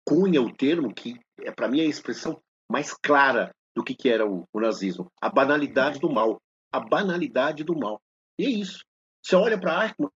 cunha 0.05 0.41
o 0.41 0.53
termo 0.53 0.93
que, 0.93 1.19
é, 1.41 1.51
para 1.51 1.67
mim, 1.67 1.81
é 1.81 1.83
a 1.83 1.89
expressão 1.89 2.41
mais 2.69 2.93
clara 2.93 3.53
do 3.75 3.83
que, 3.83 3.93
que 3.93 4.09
era 4.09 4.25
o, 4.25 4.47
o 4.51 4.59
nazismo. 4.59 5.11
A 5.21 5.29
banalidade 5.29 5.99
do 5.99 6.09
mal. 6.09 6.41
A 6.71 6.79
banalidade 6.79 7.63
do 7.63 7.77
mal. 7.77 8.01
E 8.39 8.45
é 8.45 8.49
isso. 8.49 8.83
Você 9.21 9.35
olha 9.35 9.59
para 9.59 9.85
Eichmann, 9.85 10.09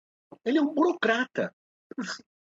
ele 0.46 0.58
é 0.58 0.62
um 0.62 0.74
burocrata. 0.74 1.54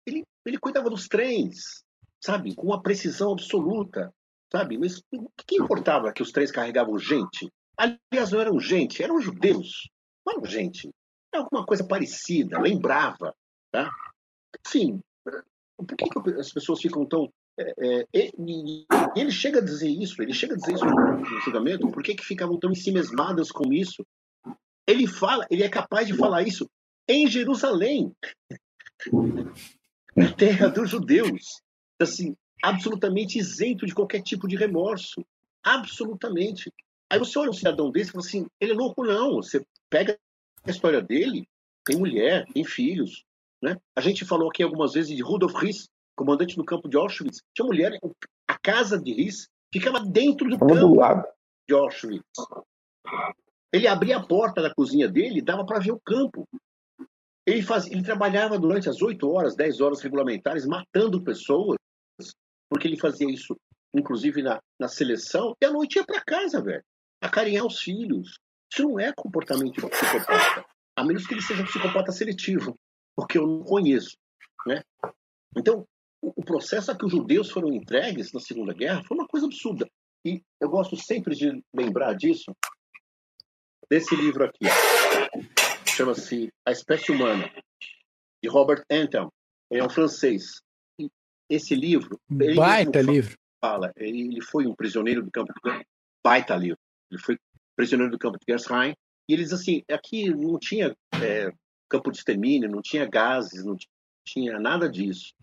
Ele, 0.05 0.23
ele 0.45 0.59
cuidava 0.59 0.89
dos 0.89 1.07
trens, 1.07 1.83
sabe? 2.23 2.55
Com 2.55 2.67
uma 2.67 2.81
precisão 2.81 3.33
absoluta, 3.33 4.13
sabe? 4.51 4.77
Mas 4.77 5.01
o 5.13 5.29
que 5.45 5.61
importava 5.61 6.11
que 6.11 6.21
os 6.21 6.31
trens 6.31 6.51
carregavam 6.51 6.97
gente? 6.97 7.51
Aliás, 7.77 8.31
não 8.31 8.41
eram 8.41 8.59
gente, 8.59 9.01
eram 9.01 9.21
judeus. 9.21 9.89
Não 10.25 10.33
eram 10.33 10.45
gente. 10.45 10.89
Era 11.33 11.43
alguma 11.43 11.65
coisa 11.65 11.85
parecida, 11.85 12.59
lembrava. 12.59 13.33
Tá? 13.71 13.89
Sim, 14.67 14.99
por 15.77 15.97
que, 15.97 16.05
que 16.09 16.39
as 16.39 16.51
pessoas 16.51 16.79
ficam 16.79 17.05
tão. 17.05 17.29
É, 17.59 18.05
é, 18.13 18.31
e, 18.39 18.85
ele 19.15 19.31
chega 19.31 19.59
a 19.59 19.63
dizer 19.63 19.89
isso, 19.89 20.21
ele 20.21 20.33
chega 20.33 20.53
a 20.53 20.57
dizer 20.57 20.73
isso 20.73 20.85
no 20.85 21.41
julgamento, 21.41 21.91
por 21.91 22.01
que, 22.01 22.15
que 22.15 22.23
ficavam 22.23 22.57
tão 22.57 22.71
ensimesmadas 22.71 23.51
com 23.51 23.71
isso? 23.71 24.03
Ele 24.87 25.07
fala, 25.07 25.45
ele 25.49 25.63
é 25.63 25.69
capaz 25.69 26.07
de 26.07 26.17
falar 26.17 26.43
isso 26.43 26.67
em 27.07 27.27
Jerusalém, 27.27 28.15
na 30.15 30.31
terra 30.33 30.67
dos 30.67 30.89
judeus. 30.89 31.61
Assim, 31.99 32.35
absolutamente 32.61 33.37
isento 33.37 33.85
de 33.85 33.93
qualquer 33.93 34.21
tipo 34.21 34.47
de 34.47 34.55
remorso. 34.55 35.25
Absolutamente. 35.63 36.71
Aí 37.09 37.19
você 37.19 37.37
olha 37.37 37.49
um 37.49 37.53
cidadão 37.53 37.91
desse 37.91 38.09
e 38.09 38.13
fala 38.13 38.25
assim: 38.25 38.47
ele 38.59 38.71
é 38.71 38.75
louco, 38.75 39.03
não. 39.03 39.35
Você 39.35 39.65
pega 39.89 40.17
a 40.65 40.69
história 40.69 41.01
dele, 41.01 41.47
tem 41.85 41.97
mulher, 41.97 42.45
tem 42.53 42.63
filhos. 42.63 43.23
Né? 43.61 43.77
A 43.95 44.01
gente 44.01 44.25
falou 44.25 44.49
aqui 44.49 44.63
algumas 44.63 44.93
vezes 44.93 45.15
de 45.15 45.21
Rudolf 45.21 45.55
Riss, 45.55 45.89
comandante 46.15 46.55
do 46.55 46.65
campo 46.65 46.89
de 46.89 46.97
Auschwitz. 46.97 47.41
Tinha 47.53 47.65
mulher, 47.65 47.97
a 48.47 48.57
casa 48.57 48.99
de 48.99 49.13
Riss 49.13 49.47
ficava 49.71 49.99
dentro 49.99 50.49
do 50.49 50.57
campo 50.57 51.23
de 51.67 51.73
Auschwitz. 51.73 52.23
Ele 53.71 53.87
abria 53.87 54.17
a 54.17 54.25
porta 54.25 54.61
da 54.61 54.73
cozinha 54.73 55.07
dele 55.07 55.39
e 55.39 55.41
dava 55.41 55.65
para 55.65 55.79
ver 55.79 55.91
o 55.91 55.99
campo. 55.99 56.47
Ele, 57.45 57.61
faz, 57.61 57.87
ele 57.87 58.03
trabalhava 58.03 58.57
durante 58.57 58.89
as 58.89 59.01
8 59.01 59.29
horas, 59.29 59.55
10 59.55 59.81
horas 59.81 60.01
regulamentares, 60.01 60.65
matando 60.65 61.23
pessoas, 61.23 61.77
porque 62.69 62.87
ele 62.87 62.97
fazia 62.97 63.29
isso, 63.29 63.55
inclusive 63.93 64.41
na, 64.41 64.61
na 64.79 64.87
seleção, 64.87 65.53
e 65.61 65.65
à 65.65 65.71
noite 65.71 65.97
ia 65.97 66.05
para 66.05 66.23
casa, 66.23 66.61
velho, 66.61 66.83
acarinhar 67.21 67.65
os 67.65 67.79
filhos. 67.79 68.39
Isso 68.71 68.83
não 68.83 68.99
é 68.99 69.11
comportamento 69.15 69.73
de 69.73 69.89
psicopata, 69.89 70.65
a 70.95 71.03
menos 71.03 71.27
que 71.27 71.33
ele 71.33 71.41
seja 71.41 71.61
um 71.61 71.65
psicopata 71.65 72.11
seletivo, 72.11 72.75
porque 73.15 73.37
eu 73.37 73.45
não 73.45 73.63
conheço. 73.63 74.15
Né? 74.65 74.81
Então, 75.57 75.85
o, 76.21 76.33
o 76.37 76.45
processo 76.45 76.91
a 76.91 76.97
que 76.97 77.05
os 77.05 77.11
judeus 77.11 77.51
foram 77.51 77.73
entregues 77.73 78.31
na 78.31 78.39
Segunda 78.39 78.73
Guerra 78.73 79.03
foi 79.05 79.17
uma 79.17 79.27
coisa 79.27 79.45
absurda. 79.45 79.85
E 80.25 80.41
eu 80.61 80.69
gosto 80.69 80.95
sempre 80.95 81.35
de 81.35 81.61
lembrar 81.75 82.13
disso, 82.13 82.55
desse 83.89 84.15
livro 84.15 84.45
aqui 84.45 84.65
chama-se 85.93 86.51
A 86.65 86.71
Espécie 86.71 87.11
Humana, 87.11 87.51
de 88.41 88.49
Robert 88.49 88.83
Anton. 88.91 89.29
Ele 89.69 89.81
é 89.81 89.85
um 89.85 89.89
francês. 89.89 90.61
E 90.99 91.07
esse 91.47 91.75
livro. 91.75 92.19
Baita 92.55 93.01
livro. 93.01 93.37
Fala, 93.63 93.93
ele 93.95 94.41
foi 94.41 94.65
um 94.65 94.75
prisioneiro 94.75 95.23
do 95.23 95.31
campo 95.31 95.53
de 95.53 95.61
guerra. 95.61 95.85
Baita 96.23 96.55
livro. 96.55 96.79
Ele 97.11 97.21
foi 97.21 97.37
prisioneiro 97.75 98.11
do 98.11 98.17
campo 98.17 98.37
de 98.39 98.45
Gersheim. 98.51 98.95
E 99.29 99.33
eles, 99.33 99.53
assim, 99.53 99.83
aqui 99.89 100.29
não 100.29 100.57
tinha 100.57 100.95
é, 101.21 101.51
campo 101.87 102.11
de 102.11 102.17
extermínio, 102.17 102.69
não 102.69 102.81
tinha 102.81 103.05
gases, 103.05 103.63
não 103.63 103.77
tinha 104.27 104.59
nada 104.59 104.89
disso. 104.89 105.33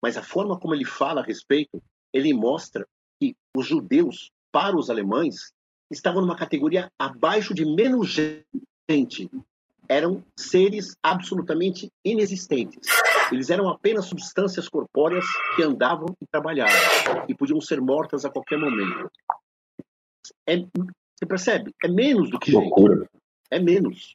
Mas 0.00 0.16
a 0.16 0.22
forma 0.22 0.58
como 0.58 0.72
ele 0.72 0.84
fala 0.84 1.20
a 1.20 1.24
respeito, 1.24 1.82
ele 2.12 2.32
mostra 2.32 2.86
que 3.20 3.34
os 3.56 3.66
judeus, 3.66 4.30
para 4.52 4.76
os 4.76 4.88
alemães, 4.88 5.52
estavam 5.90 6.22
numa 6.22 6.36
categoria 6.36 6.90
abaixo 6.98 7.52
de 7.52 7.64
menos 7.64 8.08
gente 8.88 9.28
eram 9.88 10.24
seres 10.38 10.96
absolutamente 11.02 11.90
inexistentes. 12.04 12.88
Eles 13.32 13.50
eram 13.50 13.68
apenas 13.68 14.06
substâncias 14.06 14.68
corpóreas 14.68 15.24
que 15.54 15.62
andavam 15.62 16.06
e 16.20 16.26
trabalhavam 16.26 17.24
e 17.28 17.34
podiam 17.34 17.60
ser 17.60 17.80
mortas 17.80 18.24
a 18.24 18.30
qualquer 18.30 18.58
momento. 18.58 19.10
É, 20.48 20.58
você 20.58 21.26
percebe? 21.26 21.72
É 21.84 21.88
menos 21.88 22.30
do 22.30 22.38
que 22.38 22.52
loucura. 22.52 22.96
gente. 22.96 23.08
É 23.50 23.58
menos. 23.58 24.14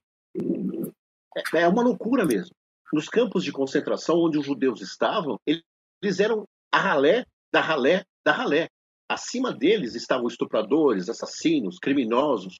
É, 1.55 1.61
é 1.61 1.67
uma 1.67 1.81
loucura 1.81 2.25
mesmo. 2.25 2.55
Nos 2.93 3.07
campos 3.07 3.43
de 3.43 3.51
concentração 3.51 4.17
onde 4.17 4.37
os 4.37 4.45
judeus 4.45 4.81
estavam, 4.81 5.39
eles 5.45 6.19
eram 6.19 6.45
a 6.71 6.79
ralé 6.79 7.25
da 7.53 7.61
ralé 7.61 8.03
da 8.25 8.31
ralé. 8.31 8.69
Acima 9.09 9.53
deles 9.53 9.95
estavam 9.95 10.27
estupradores, 10.27 11.09
assassinos, 11.09 11.77
criminosos. 11.79 12.57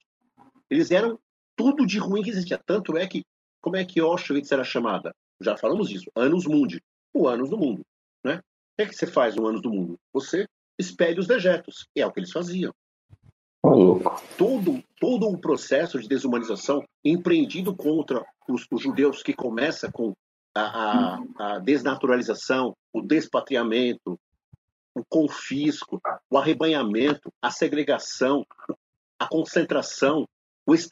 Eles 0.69 0.91
eram 0.91 1.17
tudo 1.55 1.85
de 1.85 1.97
ruim 1.97 2.23
que 2.23 2.29
existia. 2.29 2.59
Tanto 2.65 2.97
é 2.97 3.07
que, 3.07 3.23
como 3.61 3.75
é 3.75 3.85
que 3.85 3.99
Auschwitz 3.99 4.51
era 4.51 4.63
chamada? 4.63 5.13
Já 5.41 5.57
falamos 5.57 5.89
disso, 5.89 6.09
Anos 6.15 6.45
Mundi, 6.45 6.81
o 7.13 7.27
Anos 7.27 7.49
do 7.49 7.57
Mundo. 7.57 7.81
Né? 8.23 8.35
O 8.35 8.41
que 8.77 8.83
é 8.83 8.85
que 8.85 8.95
você 8.95 9.07
faz 9.07 9.35
no 9.35 9.47
Anos 9.47 9.61
do 9.61 9.69
Mundo? 9.69 9.97
Você 10.13 10.45
espelha 10.79 11.19
os 11.19 11.27
dejetos, 11.27 11.87
e 11.95 12.01
é 12.01 12.05
o 12.05 12.11
que 12.11 12.19
eles 12.19 12.31
faziam. 12.31 12.73
Oh, 13.63 13.99
todo, 14.37 14.83
todo 14.99 15.27
o 15.27 15.37
processo 15.37 15.99
de 15.99 16.07
desumanização 16.07 16.83
empreendido 17.05 17.75
contra 17.75 18.25
os, 18.49 18.65
os 18.71 18.81
judeus, 18.81 19.21
que 19.21 19.33
começa 19.33 19.91
com 19.91 20.13
a, 20.55 20.61
a, 20.61 21.23
a 21.39 21.59
desnaturalização, 21.59 22.75
o 22.91 23.01
despatriamento, 23.01 24.19
o 24.95 25.03
confisco, 25.07 26.01
o 26.29 26.37
arrebanhamento, 26.37 27.31
a 27.41 27.49
segregação, 27.49 28.45
a 29.19 29.27
concentração, 29.27 30.27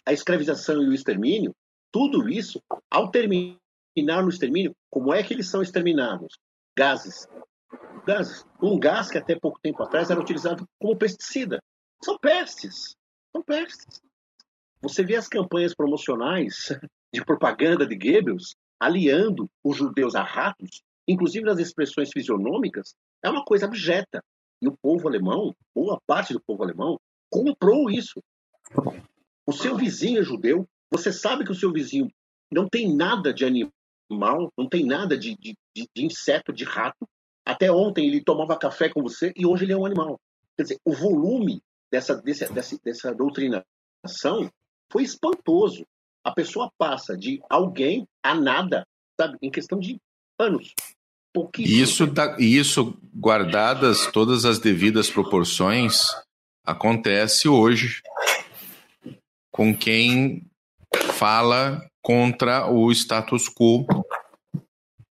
a 0.05 0.13
escravização 0.13 0.81
e 0.81 0.87
o 0.87 0.93
extermínio, 0.93 1.53
tudo 1.91 2.29
isso, 2.29 2.61
ao 2.89 3.09
terminar 3.09 3.57
no 3.95 4.29
extermínio, 4.29 4.75
como 4.89 5.13
é 5.13 5.23
que 5.23 5.33
eles 5.33 5.49
são 5.49 5.61
exterminados? 5.61 6.37
Gases. 6.77 7.27
Gases. 8.05 8.45
Um 8.61 8.79
gás 8.79 9.09
que 9.09 9.17
até 9.17 9.37
pouco 9.37 9.59
tempo 9.61 9.81
atrás 9.83 10.09
era 10.09 10.19
utilizado 10.19 10.65
como 10.79 10.97
pesticida. 10.97 11.61
São 12.03 12.17
pestes. 12.17 12.95
São 13.31 13.43
pestes. 13.43 14.01
Você 14.81 15.03
vê 15.03 15.15
as 15.15 15.27
campanhas 15.27 15.75
promocionais 15.75 16.69
de 17.13 17.23
propaganda 17.25 17.85
de 17.85 17.95
Goebbels 17.95 18.55
aliando 18.79 19.49
os 19.63 19.75
judeus 19.75 20.15
a 20.15 20.23
ratos, 20.23 20.81
inclusive 21.07 21.45
nas 21.45 21.59
expressões 21.59 22.09
fisionômicas, 22.11 22.95
é 23.23 23.29
uma 23.29 23.43
coisa 23.43 23.65
abjeta. 23.65 24.23
E 24.61 24.67
o 24.67 24.77
povo 24.81 25.07
alemão, 25.07 25.53
ou 25.73 25.93
a 25.93 25.99
parte 26.05 26.33
do 26.33 26.41
povo 26.41 26.63
alemão, 26.63 26.99
comprou 27.29 27.89
isso. 27.89 28.21
O 29.49 29.51
seu 29.51 29.75
vizinho 29.75 30.19
é 30.19 30.23
judeu, 30.23 30.69
você 30.91 31.11
sabe 31.11 31.43
que 31.43 31.51
o 31.51 31.55
seu 31.55 31.73
vizinho 31.73 32.07
não 32.51 32.69
tem 32.69 32.95
nada 32.95 33.33
de 33.33 33.43
animal, 33.43 34.53
não 34.55 34.69
tem 34.69 34.85
nada 34.85 35.17
de, 35.17 35.35
de, 35.39 35.57
de, 35.75 36.05
inseto, 36.05 36.53
de 36.53 36.63
rato. 36.63 37.09
Até 37.43 37.71
ontem 37.71 38.07
ele 38.07 38.23
tomava 38.23 38.55
café 38.59 38.89
com 38.89 39.01
você 39.01 39.33
e 39.35 39.47
hoje 39.47 39.65
ele 39.65 39.73
é 39.73 39.75
um 39.75 39.87
animal. 39.87 40.19
Quer 40.55 40.63
dizer, 40.63 40.79
o 40.85 40.93
volume 40.93 41.63
dessa, 41.91 42.13
dessa, 42.21 42.47
dessa, 42.53 42.77
dessa 42.83 43.11
doutrinação 43.11 44.51
foi 44.91 45.01
espantoso. 45.01 45.83
A 46.23 46.31
pessoa 46.31 46.71
passa 46.77 47.17
de 47.17 47.41
alguém 47.49 48.07
a 48.21 48.35
nada, 48.35 48.85
sabe, 49.19 49.35
em 49.41 49.49
questão 49.49 49.79
de 49.79 49.97
anos. 50.37 50.75
Isso, 51.57 52.13
tá, 52.13 52.37
isso, 52.39 52.95
guardadas 53.15 54.05
todas 54.11 54.45
as 54.45 54.59
devidas 54.59 55.09
proporções, 55.09 56.05
acontece 56.63 57.49
hoje 57.49 58.03
com 59.59 59.75
quem 59.75 60.45
fala 61.15 61.85
contra 62.01 62.71
o 62.71 62.89
status 62.93 63.49
quo, 63.49 63.85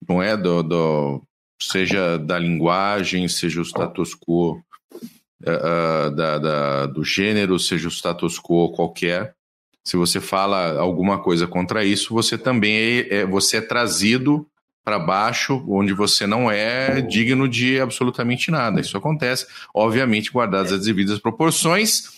não 0.07 0.23
é? 0.23 0.37
Do, 0.37 0.63
do 0.63 1.21
seja 1.61 2.17
da 2.17 2.39
linguagem, 2.39 3.27
seja 3.27 3.59
o 3.59 3.65
status 3.65 4.15
quo 4.15 4.53
uh, 5.43 6.15
da, 6.15 6.37
da, 6.37 6.85
do 6.85 7.03
gênero, 7.03 7.59
seja 7.59 7.89
o 7.89 7.91
status 7.91 8.39
quo 8.39 8.71
qualquer. 8.71 9.35
Se 9.83 9.97
você 9.97 10.21
fala 10.21 10.79
alguma 10.79 11.21
coisa 11.21 11.45
contra 11.45 11.83
isso, 11.83 12.13
você 12.13 12.37
também 12.37 12.77
é, 12.77 13.15
é 13.15 13.25
você 13.25 13.57
é 13.57 13.61
trazido 13.61 14.47
para 14.81 14.97
baixo, 14.97 15.61
onde 15.67 15.91
você 15.91 16.25
não 16.25 16.49
é 16.49 17.01
digno 17.01 17.49
de 17.49 17.81
absolutamente 17.81 18.49
nada. 18.49 18.79
Isso 18.79 18.95
acontece, 18.95 19.45
obviamente, 19.73 20.31
guardadas 20.31 20.71
as 20.71 20.85
devidas 20.85 21.19
proporções 21.19 22.16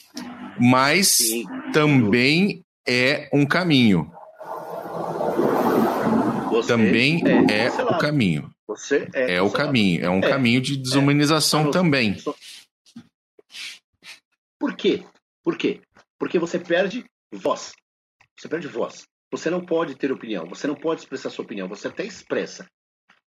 mas 0.60 1.08
Sim. 1.08 1.46
também 1.74 2.64
é 2.88 3.30
um 3.34 3.46
caminho. 3.46 4.12
você 6.50 6.68
também 6.68 7.22
é, 7.50 7.66
é 7.66 7.84
o 7.84 7.98
caminho. 7.98 8.52
Você 8.68 9.08
é, 9.14 9.36
é 9.36 9.42
o 9.42 9.50
caminho, 9.50 10.06
é 10.06 10.10
um 10.10 10.20
é, 10.20 10.30
caminho 10.30 10.62
de 10.62 10.78
desumanização 10.78 11.72
também. 11.72 12.18
Por 14.60 14.76
quê? 14.76 15.04
Por 15.44 15.58
quê? 15.58 15.82
Porque 16.20 16.38
você 16.38 16.60
perde 16.60 17.06
voz. 17.34 17.72
Você 18.38 18.48
perde 18.48 18.68
voz. 18.68 19.06
Você 19.32 19.50
não 19.50 19.64
pode 19.64 19.96
ter 19.96 20.12
opinião, 20.12 20.48
você 20.48 20.66
não 20.68 20.76
pode 20.76 21.02
expressar 21.02 21.30
sua 21.30 21.46
opinião, 21.46 21.68
você 21.68 21.88
até 21.88 22.04
expressa, 22.04 22.66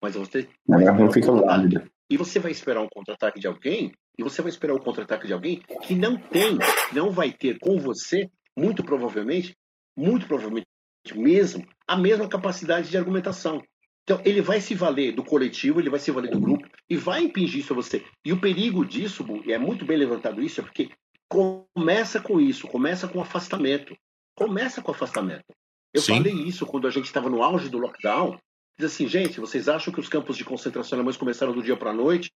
mas 0.02 0.14
você 0.16 0.48
não 0.66 1.12
fica 1.12 1.30
válida. 1.30 1.88
E 2.10 2.16
você 2.16 2.40
vai 2.40 2.50
esperar 2.50 2.82
um 2.82 2.88
contra-ataque 2.88 3.38
de 3.38 3.46
alguém, 3.46 3.92
e 4.18 4.22
você 4.22 4.42
vai 4.42 4.50
esperar 4.50 4.74
o 4.74 4.80
contra-ataque 4.80 5.26
de 5.26 5.32
alguém 5.32 5.62
que 5.82 5.94
não 5.94 6.16
tem, 6.16 6.58
não 6.92 7.10
vai 7.10 7.32
ter 7.32 7.58
com 7.58 7.78
você, 7.78 8.30
muito 8.56 8.84
provavelmente, 8.84 9.56
muito 9.96 10.26
provavelmente 10.26 10.66
mesmo, 11.14 11.66
a 11.86 11.96
mesma 11.96 12.28
capacidade 12.28 12.88
de 12.88 12.96
argumentação. 12.96 13.62
Então, 14.04 14.20
ele 14.24 14.40
vai 14.40 14.60
se 14.60 14.74
valer 14.74 15.14
do 15.14 15.24
coletivo, 15.24 15.80
ele 15.80 15.90
vai 15.90 16.00
se 16.00 16.10
valer 16.10 16.30
do 16.30 16.40
grupo 16.40 16.68
e 16.88 16.96
vai 16.96 17.22
impingir 17.22 17.60
isso 17.60 17.72
a 17.72 17.76
você. 17.76 18.04
E 18.24 18.32
o 18.32 18.40
perigo 18.40 18.84
disso, 18.84 19.24
e 19.44 19.52
é 19.52 19.58
muito 19.58 19.84
bem 19.84 19.96
levantado 19.96 20.42
isso, 20.42 20.60
é 20.60 20.64
porque 20.64 20.90
começa 21.28 22.20
com 22.20 22.40
isso, 22.40 22.66
começa 22.66 23.08
com 23.08 23.20
afastamento. 23.20 23.96
Começa 24.34 24.82
com 24.82 24.90
afastamento. 24.90 25.44
Eu 25.92 26.00
Sim. 26.00 26.16
falei 26.16 26.32
isso 26.32 26.66
quando 26.66 26.86
a 26.86 26.90
gente 26.90 27.04
estava 27.04 27.28
no 27.28 27.42
auge 27.42 27.68
do 27.68 27.78
lockdown. 27.78 28.38
Diz 28.78 28.92
assim, 28.92 29.06
gente, 29.06 29.38
vocês 29.38 29.68
acham 29.68 29.92
que 29.92 30.00
os 30.00 30.08
campos 30.08 30.36
de 30.36 30.44
concentração 30.44 30.96
alemães 30.96 31.16
começaram 31.16 31.52
do 31.52 31.62
dia 31.62 31.76
para 31.76 31.90
a 31.90 31.94
noite? 31.94 32.30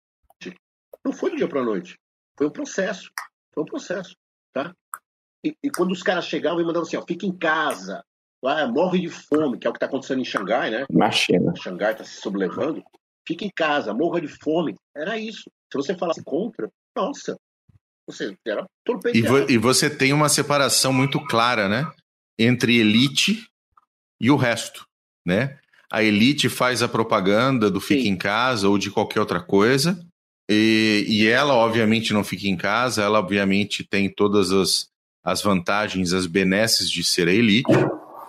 Não 1.04 1.12
foi 1.12 1.32
do 1.32 1.38
dia 1.38 1.48
para 1.48 1.62
a 1.62 1.66
noite. 1.66 1.98
Foi 2.38 2.48
um 2.48 2.52
processo. 2.52 3.12
Foi 3.54 3.64
um 3.64 3.66
processo, 3.66 4.16
tá? 4.54 4.74
E, 5.46 5.56
e, 5.64 5.70
quando 5.70 5.92
os 5.92 6.02
caras 6.02 6.26
chegavam 6.26 6.62
e 6.62 6.64
mandavam 6.64 6.88
assim, 6.88 6.96
ó, 6.96 7.04
fica 7.06 7.26
em 7.26 7.38
casa, 7.38 8.04
lá, 8.42 8.66
morre 8.68 9.02
de 9.02 9.10
fome, 9.10 9.60
que 9.60 9.68
é 9.68 9.70
o 9.70 9.74
que 9.74 9.78
está 9.78 9.88
acontecendo 9.88 10.22
em 10.22 10.26
Xangai, 10.26 10.72
né? 10.72 10.86
Na 10.90 11.12
China. 11.12 11.54
Xangai 11.56 11.92
está 11.92 12.04
se 12.04 12.22
sublevando. 12.22 12.82
Fica 13.28 13.46
em 13.46 13.52
casa, 13.54 13.94
morra 13.94 14.22
de 14.22 14.28
fome. 14.28 14.76
Era 14.96 15.18
isso. 15.18 15.52
Se 15.72 15.78
você 15.78 15.96
falasse 15.96 16.24
contra, 16.24 16.70
nossa, 16.96 17.38
você 18.08 18.36
era 18.48 18.66
torpedeado. 18.86 19.18
E, 19.18 19.30
vo 19.30 19.52
e 19.52 19.58
você 19.58 19.90
tem 19.90 20.14
uma 20.14 20.30
separação 20.30 20.94
muito 20.94 21.20
clara, 21.26 21.68
né? 21.68 21.86
entre 22.38 22.80
elite 22.80 23.48
e 24.20 24.32
o 24.32 24.36
resto, 24.36 24.86
né? 25.26 25.58
A 25.92 26.04
elite 26.04 26.50
faz 26.50 26.82
a 26.82 26.88
propaganda 26.88 27.70
do 27.70 27.80
fica 27.80 28.02
Sim. 28.02 28.10
em 28.10 28.18
casa 28.18 28.68
ou 28.68 28.78
de 28.78 28.90
qualquer 28.90 29.20
outra 29.20 29.42
coisa, 29.42 30.00
e, 30.50 31.06
e, 31.08 31.28
ela, 31.28 31.54
obviamente, 31.54 32.14
não 32.14 32.24
fica 32.24 32.48
em 32.48 32.58
casa, 32.58 33.04
ela, 33.04 33.20
obviamente, 33.20 33.84
tem 33.84 34.10
todas 34.10 34.52
as, 34.52 34.90
as 35.24 35.42
vantagens, 35.42 36.14
as 36.14 36.26
benesses 36.26 36.90
de 36.90 37.04
ser 37.04 37.28
a 37.28 37.34
elite, 37.34 37.72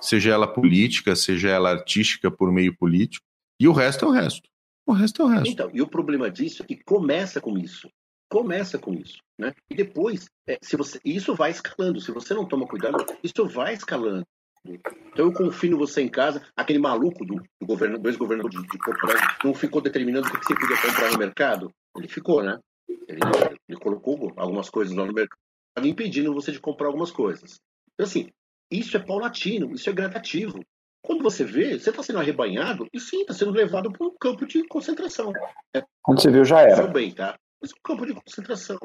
seja 0.01 0.33
ela 0.33 0.47
política, 0.47 1.17
seja 1.17 1.49
ela 1.49 1.71
artística 1.71 2.31
por 2.31 2.53
meio 2.53 2.77
político, 2.77 3.25
e 3.59 3.67
o 3.67 3.73
resto 3.73 4.05
é 4.05 4.09
o 4.09 4.11
resto. 4.11 4.49
O 4.87 4.93
resto 4.93 5.23
é 5.23 5.25
o 5.25 5.29
resto. 5.29 5.49
Então, 5.49 5.71
e 5.73 5.81
o 5.81 5.87
problema 5.87 6.31
disso 6.31 6.63
é 6.63 6.67
que 6.67 6.83
começa 6.85 7.41
com 7.41 7.59
isso. 7.59 7.89
Começa 8.29 8.79
com 8.79 8.93
isso. 8.93 9.19
Né? 9.39 9.53
E 9.71 9.75
depois, 9.75 10.27
é, 10.47 10.59
se 10.61 10.77
você, 10.77 11.01
isso 11.05 11.35
vai 11.35 11.51
escalando. 11.51 12.01
Se 12.01 12.11
você 12.11 12.35
não 12.35 12.47
toma 12.47 12.67
cuidado, 12.67 13.05
isso 13.23 13.47
vai 13.47 13.75
escalando. 13.75 14.25
Então 14.67 15.27
eu 15.27 15.33
confio 15.33 15.73
em 15.73 15.79
você 15.79 16.03
em 16.03 16.09
casa. 16.09 16.43
Aquele 16.57 16.79
maluco 16.79 17.25
do, 17.25 17.37
do 17.61 17.67
governo, 17.67 17.99
do 17.99 18.09
ex-governador 18.09 18.51
de, 18.51 18.67
de 18.67 18.79
Porto 18.79 19.05
Alegre 19.05 19.27
não 19.45 19.55
ficou 19.55 19.81
determinando 19.81 20.27
o 20.27 20.31
que 20.31 20.45
você 20.45 20.55
podia 20.55 20.81
comprar 20.81 21.13
no 21.13 21.19
mercado? 21.19 21.71
Ele 21.97 22.09
ficou, 22.09 22.43
né? 22.43 22.59
Ele, 22.89 23.21
ele 23.69 23.79
colocou 23.79 24.33
algumas 24.37 24.69
coisas 24.71 24.95
lá 24.95 25.05
no 25.05 25.13
mercado, 25.13 25.39
impedindo 25.83 26.35
você 26.35 26.53
de 26.53 26.61
comprar 26.61 26.89
algumas 26.89 27.11
coisas. 27.11 27.61
Então, 27.93 28.07
assim, 28.07 28.31
isso 28.71 28.97
é 28.97 29.01
paulatino, 29.01 29.73
isso 29.73 29.89
é 29.89 29.93
gradativo. 29.93 30.61
Quando 31.03 31.23
você 31.23 31.45
vê, 31.45 31.79
você 31.79 31.91
está 31.91 32.03
sendo 32.03 32.19
arrebanhado 32.19 32.87
e 32.93 32.99
sim, 32.99 33.21
está 33.21 33.35
sendo 33.35 33.53
levado 33.53 33.93
para 33.93 34.07
um 34.07 34.17
campo 34.19 34.47
de 34.47 34.67
concentração. 34.67 35.33
É, 35.75 35.83
Quando 36.03 36.21
você 36.21 36.31
viu, 36.31 36.45
já 36.45 36.61
era. 36.63 36.87
Bem, 36.87 37.13
tá? 37.13 37.39
Mas 37.61 37.71
é 37.71 37.75
um 37.75 37.83
campo 37.83 38.07
de 38.07 38.15
concentração. 38.15 38.79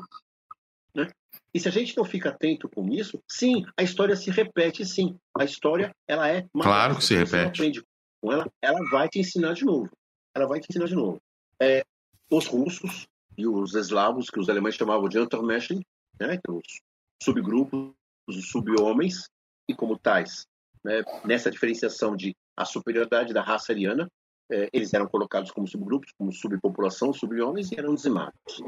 Né? 0.93 1.07
E 1.53 1.59
se 1.59 1.67
a 1.69 1.71
gente 1.71 1.95
não 1.95 2.03
fica 2.03 2.29
atento 2.29 2.67
com 2.67 2.87
isso, 2.89 3.21
sim, 3.27 3.63
a 3.77 3.83
história 3.83 4.15
se 4.15 4.29
repete, 4.31 4.85
sim. 4.85 5.17
A 5.37 5.45
história, 5.45 5.91
ela 6.07 6.27
é... 6.27 6.45
Claro 6.53 6.97
que 6.97 7.05
se 7.05 7.15
repete. 7.15 7.31
Você 7.31 7.45
aprende 7.45 7.83
com 8.21 8.33
ela, 8.33 8.45
ela 8.61 8.79
vai 8.91 9.07
te 9.07 9.19
ensinar 9.19 9.53
de 9.53 9.63
novo. 9.63 9.89
Ela 10.35 10.45
vai 10.45 10.59
te 10.59 10.67
ensinar 10.69 10.87
de 10.87 10.95
novo. 10.95 11.21
É, 11.59 11.83
os 12.29 12.45
russos 12.47 13.07
e 13.37 13.47
os 13.47 13.73
eslavos, 13.73 14.29
que 14.29 14.39
os 14.39 14.49
alemães 14.49 14.75
chamavam 14.75 15.07
de 15.07 15.19
Untermenschen, 15.19 15.81
né, 16.19 16.35
então 16.35 16.57
os 16.57 16.81
subgrupos, 17.23 17.93
os 18.27 18.49
sub-homens, 18.49 19.29
e 19.67 19.73
como 19.73 19.97
tais, 19.97 20.45
né, 20.83 21.03
nessa 21.25 21.49
diferenciação 21.49 22.15
de 22.15 22.35
a 22.57 22.65
superioridade 22.65 23.33
da 23.33 23.41
raça 23.41 23.71
ariana, 23.71 24.09
é, 24.51 24.69
eles 24.73 24.93
eram 24.93 25.07
colocados 25.07 25.51
como 25.51 25.67
subgrupos, 25.67 26.11
como 26.17 26.31
subpopulação, 26.31 27.13
sub-homens, 27.13 27.71
e 27.71 27.79
eram 27.79 27.93
dizimados. 27.93 28.61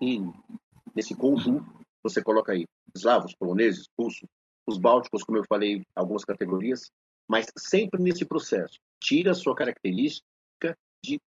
E 0.00 0.20
nesse 0.94 1.14
conjunto, 1.14 1.64
você 2.02 2.22
coloca 2.22 2.52
aí 2.52 2.66
eslavos, 2.94 3.34
poloneses, 3.34 3.86
russos, 3.98 4.28
os 4.66 4.78
bálticos, 4.78 5.22
como 5.22 5.38
eu 5.38 5.44
falei, 5.48 5.82
algumas 5.94 6.24
categorias, 6.24 6.90
mas 7.28 7.46
sempre 7.56 8.02
nesse 8.02 8.24
processo. 8.24 8.78
Tira 9.00 9.30
a 9.30 9.34
sua 9.34 9.54
característica 9.54 10.26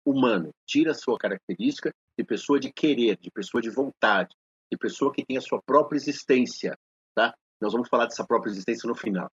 humano, 0.05 0.50
tira 0.66 0.92
a 0.92 0.94
sua 0.94 1.18
característica 1.18 1.92
de 2.18 2.24
pessoa 2.24 2.59
de 2.59 2.72
querer, 2.72 3.16
de 3.18 3.30
pessoa 3.30 3.61
de 3.61 3.70
vontade, 3.70 4.34
de 4.70 4.78
pessoa 4.78 5.12
que 5.12 5.24
tem 5.24 5.36
a 5.36 5.40
sua 5.40 5.61
própria 5.62 5.96
existência, 5.96 6.76
tá? 7.14 7.34
Nós 7.61 7.72
vamos 7.72 7.88
falar 7.88 8.07
dessa 8.07 8.26
própria 8.26 8.50
existência 8.50 8.88
no 8.88 8.94
final. 8.94 9.30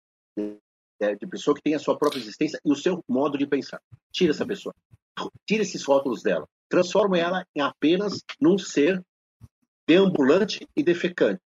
É, 1.02 1.16
de 1.16 1.26
pessoa 1.28 1.56
que 1.56 1.62
tem 1.62 1.76
a 1.76 1.80
sua 1.80 1.98
própria 1.98 2.20
existência 2.20 2.60
e 2.64 2.72
o 2.72 2.76
seu 2.76 3.04
modo 3.08 3.38
de 3.38 3.48
pensar. 3.48 3.80
Tira 4.12 4.32
essa 4.32 4.46
pessoa. 4.46 4.76
Tira 5.48 5.64
esses 5.64 5.84
rótulos 5.84 6.22
dela. 6.22 6.46
Transforma 6.70 7.18
ela 7.18 7.46
em 7.56 7.62
apenas 7.62 8.20
num 8.40 8.58
ser 8.58 9.02
deambulante 9.88 10.68
e 10.76 10.84
defecante. 10.84 11.42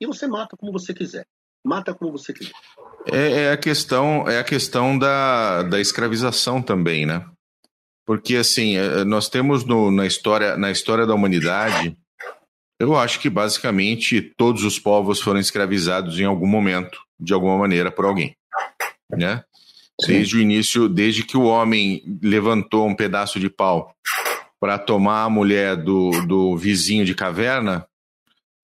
E 0.00 0.06
você 0.06 0.26
mata 0.26 0.56
como 0.56 0.72
você 0.72 0.92
quiser. 0.92 1.26
Mata 1.64 1.94
como 1.94 2.12
você 2.12 2.32
quiser. 2.32 2.52
É, 3.12 3.44
é, 3.44 3.52
a 3.52 3.56
questão, 3.56 4.28
é 4.28 4.38
a 4.38 4.44
questão 4.44 4.98
da, 4.98 5.62
da 5.62 5.80
escravização 5.80 6.60
também, 6.60 7.06
né? 7.06 7.24
Porque 8.06 8.36
assim, 8.36 8.76
é, 8.76 9.04
nós 9.04 9.28
temos 9.28 9.64
no, 9.64 9.90
na, 9.90 10.06
história, 10.06 10.56
na 10.56 10.70
história 10.70 11.04
da 11.04 11.14
humanidade, 11.14 11.96
eu 12.78 12.96
acho 12.96 13.18
que 13.18 13.28
basicamente 13.28 14.20
todos 14.36 14.62
os 14.62 14.78
povos 14.78 15.20
foram 15.20 15.40
escravizados 15.40 16.20
em 16.20 16.24
algum 16.24 16.46
momento, 16.46 17.00
de 17.18 17.34
alguma 17.34 17.58
maneira, 17.58 17.90
por 17.90 18.04
alguém. 18.04 18.36
Né? 19.10 19.42
Desde 20.06 20.36
o 20.36 20.40
início, 20.40 20.88
desde 20.88 21.24
que 21.24 21.36
o 21.36 21.44
homem 21.44 22.02
levantou 22.22 22.86
um 22.86 22.94
pedaço 22.94 23.40
de 23.40 23.50
pau 23.50 23.94
para 24.60 24.78
tomar 24.78 25.24
a 25.24 25.30
mulher 25.30 25.76
do, 25.76 26.10
do 26.26 26.56
vizinho 26.56 27.04
de 27.04 27.14
caverna, 27.14 27.86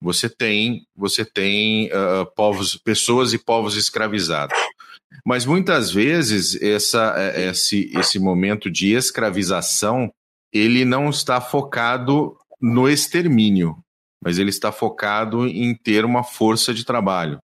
você 0.01 0.29
tem 0.29 0.85
você 0.95 1.23
tem 1.23 1.87
uh, 1.87 2.25
povos, 2.35 2.75
pessoas 2.75 3.33
e 3.33 3.37
povos 3.37 3.75
escravizados. 3.77 4.57
Mas 5.25 5.45
muitas 5.45 5.91
vezes 5.91 6.61
essa, 6.61 7.13
eh, 7.17 7.49
esse, 7.49 7.91
esse 7.95 8.19
momento 8.19 8.69
de 8.69 8.93
escravização 8.93 10.11
ele 10.51 10.85
não 10.85 11.09
está 11.09 11.41
focado 11.41 12.37
no 12.61 12.87
extermínio, 12.87 13.77
mas 14.23 14.37
ele 14.37 14.49
está 14.49 14.71
focado 14.71 15.47
em 15.47 15.75
ter 15.75 16.05
uma 16.05 16.23
força 16.23 16.73
de 16.73 16.85
trabalho. 16.85 17.39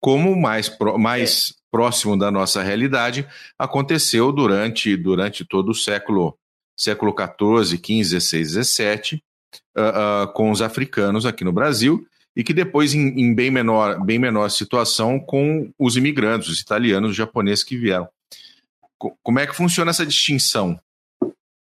Como 0.00 0.34
mais, 0.34 0.74
mais 0.98 1.54
próximo 1.70 2.18
da 2.18 2.30
nossa 2.30 2.62
realidade 2.62 3.28
aconteceu 3.58 4.32
durante, 4.32 4.96
durante 4.96 5.44
todo 5.44 5.70
o 5.70 5.74
século 5.74 6.34
século 6.76 7.14
XIV, 7.14 7.76
XV, 7.76 8.20
XVI, 8.20 8.64
XVII, 8.64 9.22
uh, 9.76 10.24
uh, 10.24 10.32
com 10.32 10.50
os 10.50 10.62
africanos 10.62 11.26
aqui 11.26 11.44
no 11.44 11.52
Brasil, 11.52 12.06
e 12.36 12.44
que 12.44 12.54
depois, 12.54 12.94
em, 12.94 13.08
em, 13.20 13.34
bem, 13.34 13.50
menor, 13.50 14.02
bem 14.04 14.18
menor 14.18 14.48
situação, 14.50 15.18
com 15.18 15.72
os 15.78 15.96
imigrantes, 15.96 16.48
os 16.48 16.60
italianos, 16.60 17.10
os 17.10 17.16
japoneses 17.16 17.64
que 17.64 17.76
vieram. 17.76 18.08
Co 18.98 19.16
como 19.22 19.38
é 19.38 19.46
que 19.46 19.56
funciona 19.56 19.90
essa 19.90 20.06
distinção? 20.06 20.78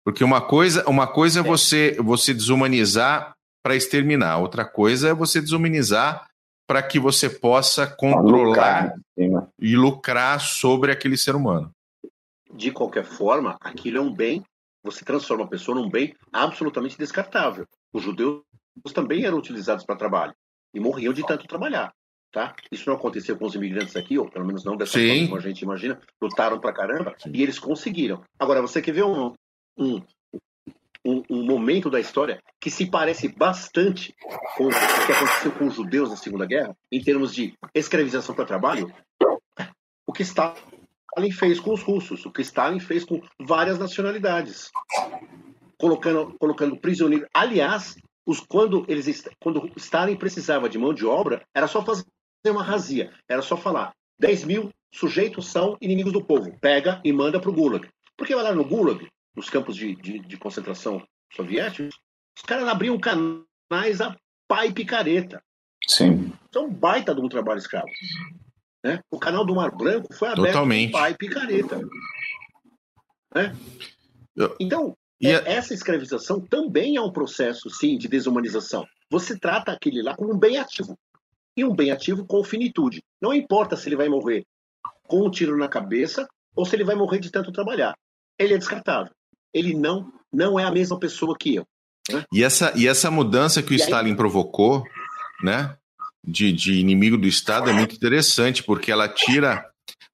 Porque 0.03 0.23
uma 0.23 0.41
coisa, 0.41 0.87
uma 0.89 1.07
coisa 1.07 1.39
é 1.39 1.43
você, 1.43 1.95
você 1.99 2.33
desumanizar 2.33 3.35
para 3.63 3.75
exterminar, 3.75 4.37
outra 4.37 4.65
coisa 4.65 5.09
é 5.09 5.13
você 5.13 5.39
desumanizar 5.39 6.27
para 6.67 6.81
que 6.83 6.99
você 6.99 7.29
possa 7.29 7.87
controlar 7.87 8.93
lucrar, 9.17 9.49
e 9.59 9.75
lucrar 9.75 10.39
sobre 10.41 10.91
aquele 10.91 11.17
ser 11.17 11.35
humano. 11.35 11.71
De 12.53 12.71
qualquer 12.71 13.05
forma, 13.05 13.57
aquilo 13.61 13.97
é 13.97 14.01
um 14.01 14.13
bem 14.13 14.43
você 14.83 15.05
transforma 15.05 15.45
a 15.45 15.47
pessoa 15.47 15.79
num 15.79 15.89
bem 15.89 16.13
absolutamente 16.31 16.97
descartável. 16.97 17.65
Os 17.93 18.03
judeus 18.03 18.43
também 18.93 19.23
eram 19.23 19.37
utilizados 19.37 19.85
para 19.85 19.95
trabalho 19.95 20.33
e 20.73 20.79
morriam 20.79 21.13
de 21.13 21.25
tanto 21.25 21.47
trabalhar. 21.47 21.93
Tá? 22.31 22.55
Isso 22.71 22.89
não 22.89 22.95
aconteceu 22.95 23.37
com 23.37 23.45
os 23.45 23.53
imigrantes 23.53 23.95
aqui, 23.95 24.17
ou 24.17 24.27
pelo 24.27 24.45
menos 24.45 24.65
não 24.65 24.75
dessa 24.75 24.93
Sim. 24.93 25.07
forma 25.07 25.23
como 25.27 25.37
a 25.37 25.41
gente 25.41 25.61
imagina. 25.61 26.01
Lutaram 26.19 26.59
para 26.59 26.73
caramba 26.73 27.13
Sim. 27.19 27.31
e 27.31 27.43
eles 27.43 27.59
conseguiram. 27.59 28.23
Agora, 28.39 28.61
você 28.61 28.81
quer 28.81 28.91
ver 28.91 29.03
um, 29.03 29.33
um, 29.77 30.01
um, 31.05 31.23
um, 31.29 31.45
momento 31.45 31.91
da 31.91 31.99
história 31.99 32.41
que 32.59 32.71
se 32.71 32.87
parece 32.87 33.27
bastante 33.27 34.15
com 34.57 34.65
o 34.65 34.69
que 34.69 35.11
aconteceu 35.11 35.51
com 35.51 35.67
os 35.67 35.75
judeus 35.75 36.09
na 36.09 36.15
Segunda 36.15 36.47
Guerra, 36.47 36.75
em 36.91 37.03
termos 37.03 37.35
de 37.35 37.53
escravização 37.75 38.33
para 38.33 38.45
trabalho? 38.45 38.91
O 40.07 40.11
que 40.11 40.23
está 40.23 40.55
Stalin 41.13 41.31
fez 41.31 41.59
com 41.59 41.73
os 41.73 41.83
russos, 41.83 42.25
o 42.25 42.31
que 42.31 42.41
Stalin 42.41 42.79
fez 42.79 43.05
com 43.05 43.21
várias 43.39 43.77
nacionalidades, 43.77 44.71
colocando, 45.77 46.35
colocando 46.39 46.77
prisioneiros. 46.77 47.27
Aliás, 47.33 47.95
os, 48.25 48.39
quando, 48.39 48.85
eles, 48.87 49.23
quando 49.41 49.71
Stalin 49.75 50.15
precisava 50.15 50.69
de 50.69 50.77
mão 50.77 50.93
de 50.93 51.05
obra, 51.05 51.45
era 51.53 51.67
só 51.67 51.83
fazer 51.83 52.05
uma 52.45 52.63
razia, 52.63 53.11
era 53.29 53.41
só 53.41 53.57
falar: 53.57 53.93
10 54.19 54.45
mil 54.45 54.69
sujeitos 54.93 55.47
são 55.47 55.77
inimigos 55.81 56.13
do 56.13 56.23
povo, 56.23 56.55
pega 56.59 57.01
e 57.03 57.11
manda 57.11 57.39
para 57.39 57.49
o 57.49 57.53
Gulag. 57.53 57.87
Porque 58.15 58.33
lá 58.35 58.53
no 58.53 58.63
Gulag, 58.63 59.07
nos 59.35 59.49
campos 59.49 59.75
de, 59.75 59.95
de, 59.95 60.19
de 60.19 60.37
concentração 60.37 61.03
soviéticos, 61.33 61.95
os 62.37 62.43
caras 62.43 62.67
abriam 62.67 62.99
canais 62.99 63.99
a 63.99 64.15
pai 64.47 64.71
picareta. 64.71 65.41
Sim. 65.87 66.31
Um 66.55 66.69
baita 66.69 67.13
de 67.13 67.21
um 67.21 67.27
trabalho 67.27 67.57
escravo. 67.57 67.87
Né? 68.83 68.99
O 69.11 69.19
canal 69.19 69.45
do 69.45 69.55
Mar 69.55 69.75
Branco 69.75 70.13
foi 70.13 70.29
aberto 70.29 70.47
Totalmente. 70.47 70.91
pai 70.91 71.15
picareta. 71.15 71.81
Né? 73.33 73.55
Então, 74.59 74.95
E 75.23 75.27
é- 75.31 75.35
a- 75.37 75.43
essa 75.45 75.73
escravização 75.73 76.39
também 76.39 76.95
é 76.97 77.01
um 77.01 77.11
processo, 77.11 77.69
sim, 77.69 77.97
de 77.97 78.07
desumanização. 78.07 78.85
Você 79.09 79.37
trata 79.39 79.71
aquele 79.71 80.01
lá 80.01 80.15
como 80.15 80.33
um 80.33 80.37
bem 80.37 80.57
ativo. 80.57 80.97
E 81.55 81.63
um 81.63 81.73
bem 81.73 81.91
ativo 81.91 82.25
com 82.25 82.43
finitude. 82.43 83.01
Não 83.21 83.33
importa 83.33 83.75
se 83.77 83.87
ele 83.87 83.95
vai 83.95 84.09
morrer 84.09 84.43
com 85.07 85.25
um 85.27 85.29
tiro 85.31 85.55
na 85.57 85.67
cabeça 85.67 86.27
ou 86.55 86.65
se 86.65 86.75
ele 86.75 86.83
vai 86.83 86.95
morrer 86.95 87.19
de 87.19 87.29
tanto 87.31 87.51
trabalhar. 87.51 87.93
Ele 88.39 88.53
é 88.55 88.57
descartável. 88.57 89.11
Ele 89.53 89.75
não, 89.75 90.11
não 90.31 90.59
é 90.59 90.63
a 90.63 90.71
mesma 90.71 90.97
pessoa 90.99 91.35
que 91.39 91.55
eu. 91.55 91.65
E 92.33 92.43
essa, 92.43 92.73
e 92.75 92.87
essa 92.87 93.09
mudança 93.11 93.61
que 93.61 93.69
o 93.71 93.73
E 93.75 93.75
aí- 93.75 93.81
Stalin 93.81 94.15
provocou, 94.15 94.83
né, 95.43 95.77
de, 96.25 96.51
de 96.51 96.73
inimigo 96.79 97.17
do 97.17 97.27
Estado 97.27 97.69
é 97.69 97.73
muito 97.73 97.95
interessante, 97.95 98.63
porque 98.63 98.91
ela 98.91 99.07
tira 99.07 99.63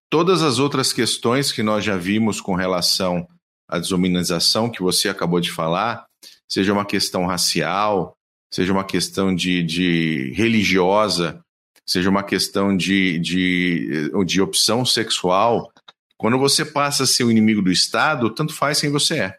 todas 0.09 0.41
as 0.43 0.59
outras 0.59 0.91
questões 0.91 1.51
que 1.51 1.63
nós 1.63 1.83
já 1.85 1.95
vimos 1.95 2.41
com 2.41 2.53
relação 2.53 3.25
à 3.69 3.77
desumanização 3.79 4.69
que 4.69 4.81
você 4.81 5.07
acabou 5.07 5.39
de 5.39 5.51
falar, 5.51 6.05
seja 6.47 6.73
uma 6.73 6.85
questão 6.85 7.25
racial, 7.25 8.17
seja 8.51 8.73
uma 8.73 8.83
questão 8.83 9.33
de, 9.33 9.61
de 9.63 10.33
religiosa, 10.35 11.39
seja 11.85 12.09
uma 12.09 12.23
questão 12.23 12.75
de, 12.75 13.19
de, 13.19 14.11
de 14.25 14.41
opção 14.41 14.83
sexual. 14.83 15.71
Quando 16.17 16.37
você 16.37 16.65
passa 16.65 17.03
a 17.03 17.07
ser 17.07 17.23
o 17.23 17.31
inimigo 17.31 17.61
do 17.61 17.71
Estado, 17.71 18.29
tanto 18.31 18.53
faz 18.53 18.81
quem 18.81 18.91
você 18.91 19.19
é. 19.19 19.37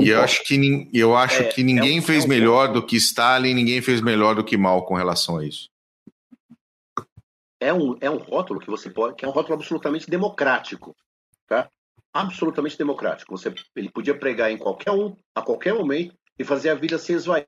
E 0.00 0.08
eu 0.08 0.20
acho 0.22 0.42
que, 0.44 0.88
eu 0.92 1.16
acho 1.16 1.42
É, 1.42 1.44
que 1.44 1.62
ninguém 1.62 1.98
é 1.98 2.00
um- 2.00 2.02
fez 2.04 2.24
é 2.24 2.26
um 2.26 2.28
melhor 2.28 2.72
do 2.72 2.84
que 2.84 2.96
Stalin, 2.96 3.54
ninguém 3.54 3.80
fez 3.80 4.00
melhor 4.00 4.34
do 4.34 4.42
que 4.42 4.56
Mal 4.56 4.84
com 4.84 4.94
relação 4.96 5.38
a 5.38 5.46
isso. 5.46 5.70
é 7.60 7.72
um, 7.72 7.96
é 8.00 8.10
um 8.10 8.18
rótulo 8.18 8.58
que 8.60 8.66
você 8.68 8.90
pode, 8.90 9.14
que 9.14 9.24
é 9.24 9.28
um 9.28 9.30
rótulo 9.30 9.54
absolutamente 9.54 10.10
democrático, 10.10 10.94
tá? 11.46 11.68
Absolutamente 12.14 12.78
democrático. 12.78 13.36
Você, 13.36 13.52
ele 13.74 13.90
podia 13.90 14.16
pregar 14.16 14.50
em 14.50 14.56
qualquer 14.56 14.92
um, 14.92 15.16
a 15.34 15.42
qualquer 15.42 15.74
momento, 15.74 16.14
e 16.38 16.44
fazer 16.44 16.70
a 16.70 16.74
vida 16.74 16.98
se 16.98 17.12
esvair. 17.12 17.46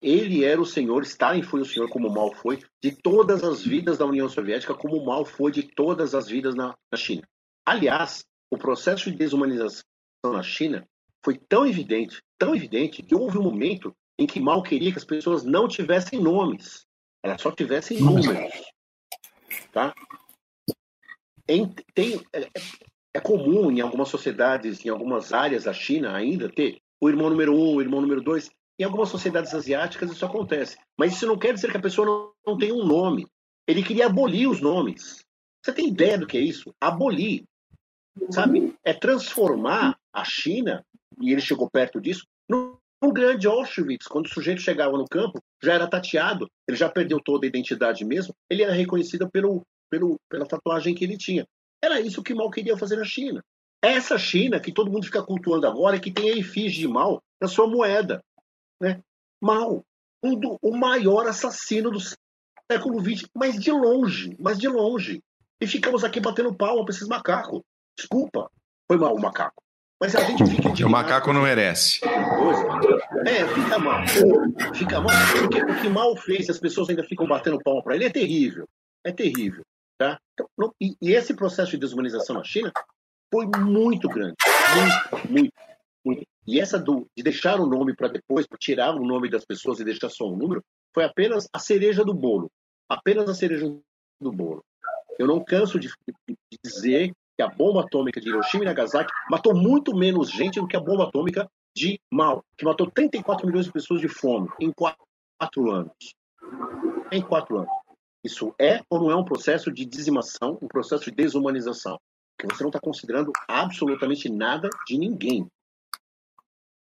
Ele 0.00 0.44
era 0.44 0.60
o 0.60 0.66
senhor, 0.66 1.02
Stalin 1.04 1.42
foi 1.42 1.60
o 1.60 1.64
senhor 1.64 1.88
como 1.88 2.10
mal 2.10 2.34
foi, 2.34 2.58
de 2.82 2.90
todas 2.90 3.44
as 3.44 3.64
vidas 3.64 3.98
da 3.98 4.04
União 4.04 4.28
Soviética, 4.28 4.74
como 4.74 5.04
mal 5.04 5.24
foi 5.24 5.52
de 5.52 5.62
todas 5.62 6.14
as 6.14 6.26
vidas 6.26 6.54
na, 6.54 6.74
na 6.90 6.98
China. 6.98 7.22
Aliás, 7.64 8.24
o 8.50 8.58
processo 8.58 9.10
de 9.10 9.16
desumanização 9.16 9.82
na 10.24 10.42
China 10.42 10.86
foi 11.24 11.38
tão 11.38 11.64
evidente, 11.64 12.20
tão 12.36 12.54
evidente, 12.54 13.02
que 13.02 13.14
houve 13.14 13.38
um 13.38 13.42
momento 13.42 13.94
em 14.18 14.26
que 14.26 14.40
Mao 14.40 14.62
queria 14.62 14.90
que 14.90 14.98
as 14.98 15.04
pessoas 15.04 15.44
não 15.44 15.68
tivessem 15.68 16.20
nomes, 16.20 16.84
elas 17.22 17.40
só 17.40 17.52
tivessem 17.52 18.00
números 18.00 18.50
tá? 19.72 19.94
Em- 21.48 21.72
tem, 21.94 22.20
é, 23.14 23.20
comum 23.20 23.70
em 23.70 23.80
algumas 23.80 24.08
sociedades, 24.08 24.84
em 24.84 24.88
algumas 24.88 25.32
áreas 25.32 25.64
da 25.64 25.72
China 25.72 26.14
ainda 26.14 26.48
ter 26.48 26.78
o 27.00 27.08
irmão 27.08 27.28
número 27.28 27.54
um, 27.54 27.76
o 27.76 27.80
irmão 27.80 28.00
número 28.00 28.22
dois. 28.22 28.50
Em 28.78 28.84
algumas 28.84 29.10
sociedades 29.10 29.54
asiáticas 29.54 30.10
isso 30.10 30.24
acontece. 30.24 30.76
Mas 30.98 31.12
isso 31.12 31.26
não 31.26 31.38
quer 31.38 31.52
dizer 31.52 31.70
que 31.70 31.76
a 31.76 31.82
pessoa 31.82 32.06
não, 32.06 32.32
não 32.46 32.58
tem 32.58 32.72
um 32.72 32.84
nome. 32.84 33.26
Ele 33.66 33.82
queria 33.82 34.06
abolir 34.06 34.48
os 34.48 34.60
nomes. 34.60 35.24
Você 35.62 35.72
tem 35.72 35.88
ideia 35.88 36.18
do 36.18 36.26
que 36.26 36.36
é 36.36 36.40
isso? 36.40 36.74
Abolir. 36.80 37.44
Sabe? 38.30 38.74
É 38.84 38.92
transformar 38.92 39.96
a 40.12 40.24
China, 40.24 40.84
e 41.20 41.32
ele 41.32 41.40
chegou 41.40 41.70
perto 41.70 42.00
disso, 42.00 42.26
num 42.48 43.12
grande 43.12 43.46
Auschwitz. 43.46 44.06
Quando 44.06 44.26
o 44.26 44.28
sujeito 44.28 44.60
chegava 44.60 44.98
no 44.98 45.08
campo, 45.08 45.40
já 45.62 45.74
era 45.74 45.88
tateado, 45.88 46.48
ele 46.68 46.76
já 46.76 46.88
perdeu 46.88 47.20
toda 47.20 47.46
a 47.46 47.48
identidade 47.48 48.04
mesmo, 48.04 48.34
ele 48.50 48.62
era 48.62 48.72
reconhecido 48.72 49.30
pelo, 49.30 49.62
pelo, 49.90 50.16
pela 50.28 50.46
tatuagem 50.46 50.94
que 50.94 51.04
ele 51.04 51.16
tinha. 51.16 51.46
Era 51.82 52.00
isso 52.00 52.22
que 52.22 52.34
Mao 52.34 52.50
queria 52.50 52.76
fazer 52.76 52.96
na 52.96 53.04
China. 53.04 53.42
Essa 53.82 54.16
China 54.16 54.60
que 54.60 54.72
todo 54.72 54.90
mundo 54.90 55.04
fica 55.04 55.22
cultuando 55.22 55.66
agora, 55.66 55.98
que 55.98 56.12
tem 56.12 56.30
a 56.30 56.36
efígie 56.36 56.82
de 56.82 56.88
Mao 56.88 57.20
na 57.40 57.48
sua 57.48 57.66
moeda. 57.66 58.22
Né? 58.80 59.00
Mao, 59.42 59.84
um 60.22 60.38
do, 60.38 60.56
o 60.62 60.76
maior 60.76 61.26
assassino 61.26 61.90
do 61.90 61.98
século 62.70 63.00
XX, 63.00 63.28
mas 63.34 63.58
de 63.58 63.72
longe, 63.72 64.36
mas 64.38 64.58
de 64.58 64.68
longe. 64.68 65.20
E 65.60 65.66
ficamos 65.66 66.04
aqui 66.04 66.20
batendo 66.20 66.54
palma 66.54 66.84
para 66.84 66.94
esses 66.94 67.08
macacos. 67.08 67.60
Desculpa, 67.96 68.48
foi 68.88 68.96
mal 68.96 69.14
o 69.14 69.20
macaco. 69.20 69.62
Mas 70.00 70.14
a 70.16 70.20
gente 70.24 70.44
fica 70.46 70.68
O 70.86 70.90
macaco 70.90 71.32
não 71.32 71.42
merece. 71.42 72.00
É, 73.26 73.46
fica 73.46 73.78
mal. 73.78 74.06
Fica 74.74 75.00
mal. 75.00 75.14
Porque 75.38 75.62
o 75.62 75.80
que 75.80 75.88
mal 75.88 76.16
fez, 76.16 76.48
as 76.50 76.58
pessoas 76.58 76.88
ainda 76.90 77.04
ficam 77.04 77.26
batendo 77.26 77.60
palma 77.62 77.82
para 77.82 77.94
ele, 77.94 78.04
é 78.04 78.10
terrível. 78.10 78.66
É 79.04 79.12
terrível. 79.12 79.62
Tá? 80.02 80.18
Então, 80.34 80.48
não- 80.58 80.74
e, 80.80 80.96
e 81.00 81.12
esse 81.12 81.32
processo 81.32 81.70
de 81.70 81.78
desumanização 81.78 82.34
na 82.34 82.42
China 82.42 82.72
foi 83.32 83.46
muito 83.46 84.08
grande. 84.08 84.34
Muito, 84.74 85.30
muito, 85.30 85.52
muito. 86.04 86.26
E 86.44 86.60
essa 86.60 86.76
do, 86.76 87.06
de 87.16 87.22
deixar 87.22 87.60
o 87.60 87.66
nome 87.66 87.94
para 87.94 88.08
depois, 88.08 88.44
tirar 88.58 88.96
o 88.96 89.06
nome 89.06 89.30
das 89.30 89.44
pessoas 89.44 89.78
e 89.78 89.84
deixar 89.84 90.08
só 90.08 90.28
um 90.28 90.36
número, 90.36 90.60
foi 90.92 91.04
apenas 91.04 91.46
a 91.52 91.58
cereja 91.60 92.04
do 92.04 92.12
bolo. 92.12 92.50
Apenas 92.88 93.28
a 93.28 93.34
cereja 93.34 93.64
do 94.20 94.32
bolo. 94.32 94.64
Eu 95.20 95.28
não 95.28 95.44
canso 95.44 95.78
de, 95.78 95.88
de 96.28 96.36
dizer 96.64 97.12
que 97.36 97.42
a 97.42 97.48
bomba 97.48 97.82
atômica 97.82 98.20
de 98.20 98.28
Hiroshima 98.28 98.64
e 98.64 98.66
Nagasaki 98.66 99.12
matou 99.30 99.54
muito 99.54 99.94
menos 99.96 100.30
gente 100.30 100.60
do 100.60 100.66
que 100.66 100.76
a 100.76 100.80
bomba 100.80 101.04
atômica 101.04 101.48
de 101.76 102.00
Mao, 102.10 102.44
que 102.56 102.64
matou 102.64 102.90
34 102.90 103.46
milhões 103.46 103.66
de 103.66 103.72
pessoas 103.72 104.00
de 104.00 104.08
fome 104.08 104.48
em 104.60 104.72
quatro 104.72 105.70
anos. 105.70 105.92
Em 107.12 107.22
quatro 107.22 107.58
anos. 107.58 107.81
Isso 108.24 108.54
é 108.58 108.80
ou 108.88 109.00
não 109.00 109.10
é 109.10 109.16
um 109.16 109.24
processo 109.24 109.72
de 109.72 109.84
dizimação, 109.84 110.58
um 110.62 110.68
processo 110.68 111.04
de 111.04 111.10
desumanização? 111.10 111.98
Que 112.38 112.46
você 112.46 112.62
não 112.62 112.70
está 112.70 112.80
considerando 112.80 113.32
absolutamente 113.48 114.28
nada 114.28 114.68
de 114.86 114.96
ninguém. 114.96 115.46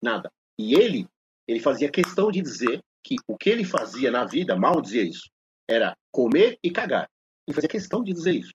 Nada. 0.01 0.31
E 0.57 0.75
ele, 0.75 1.07
ele 1.47 1.59
fazia 1.59 1.89
questão 1.89 2.31
de 2.31 2.41
dizer 2.41 2.81
que 3.03 3.15
o 3.27 3.37
que 3.37 3.49
ele 3.49 3.65
fazia 3.65 4.11
na 4.11 4.25
vida, 4.25 4.55
Mao 4.55 4.81
dizia 4.81 5.03
isso, 5.03 5.29
era 5.67 5.95
comer 6.11 6.59
e 6.63 6.71
cagar. 6.71 7.09
Ele 7.47 7.55
fazia 7.55 7.69
questão 7.69 8.03
de 8.03 8.13
dizer 8.13 8.33
isso. 8.33 8.53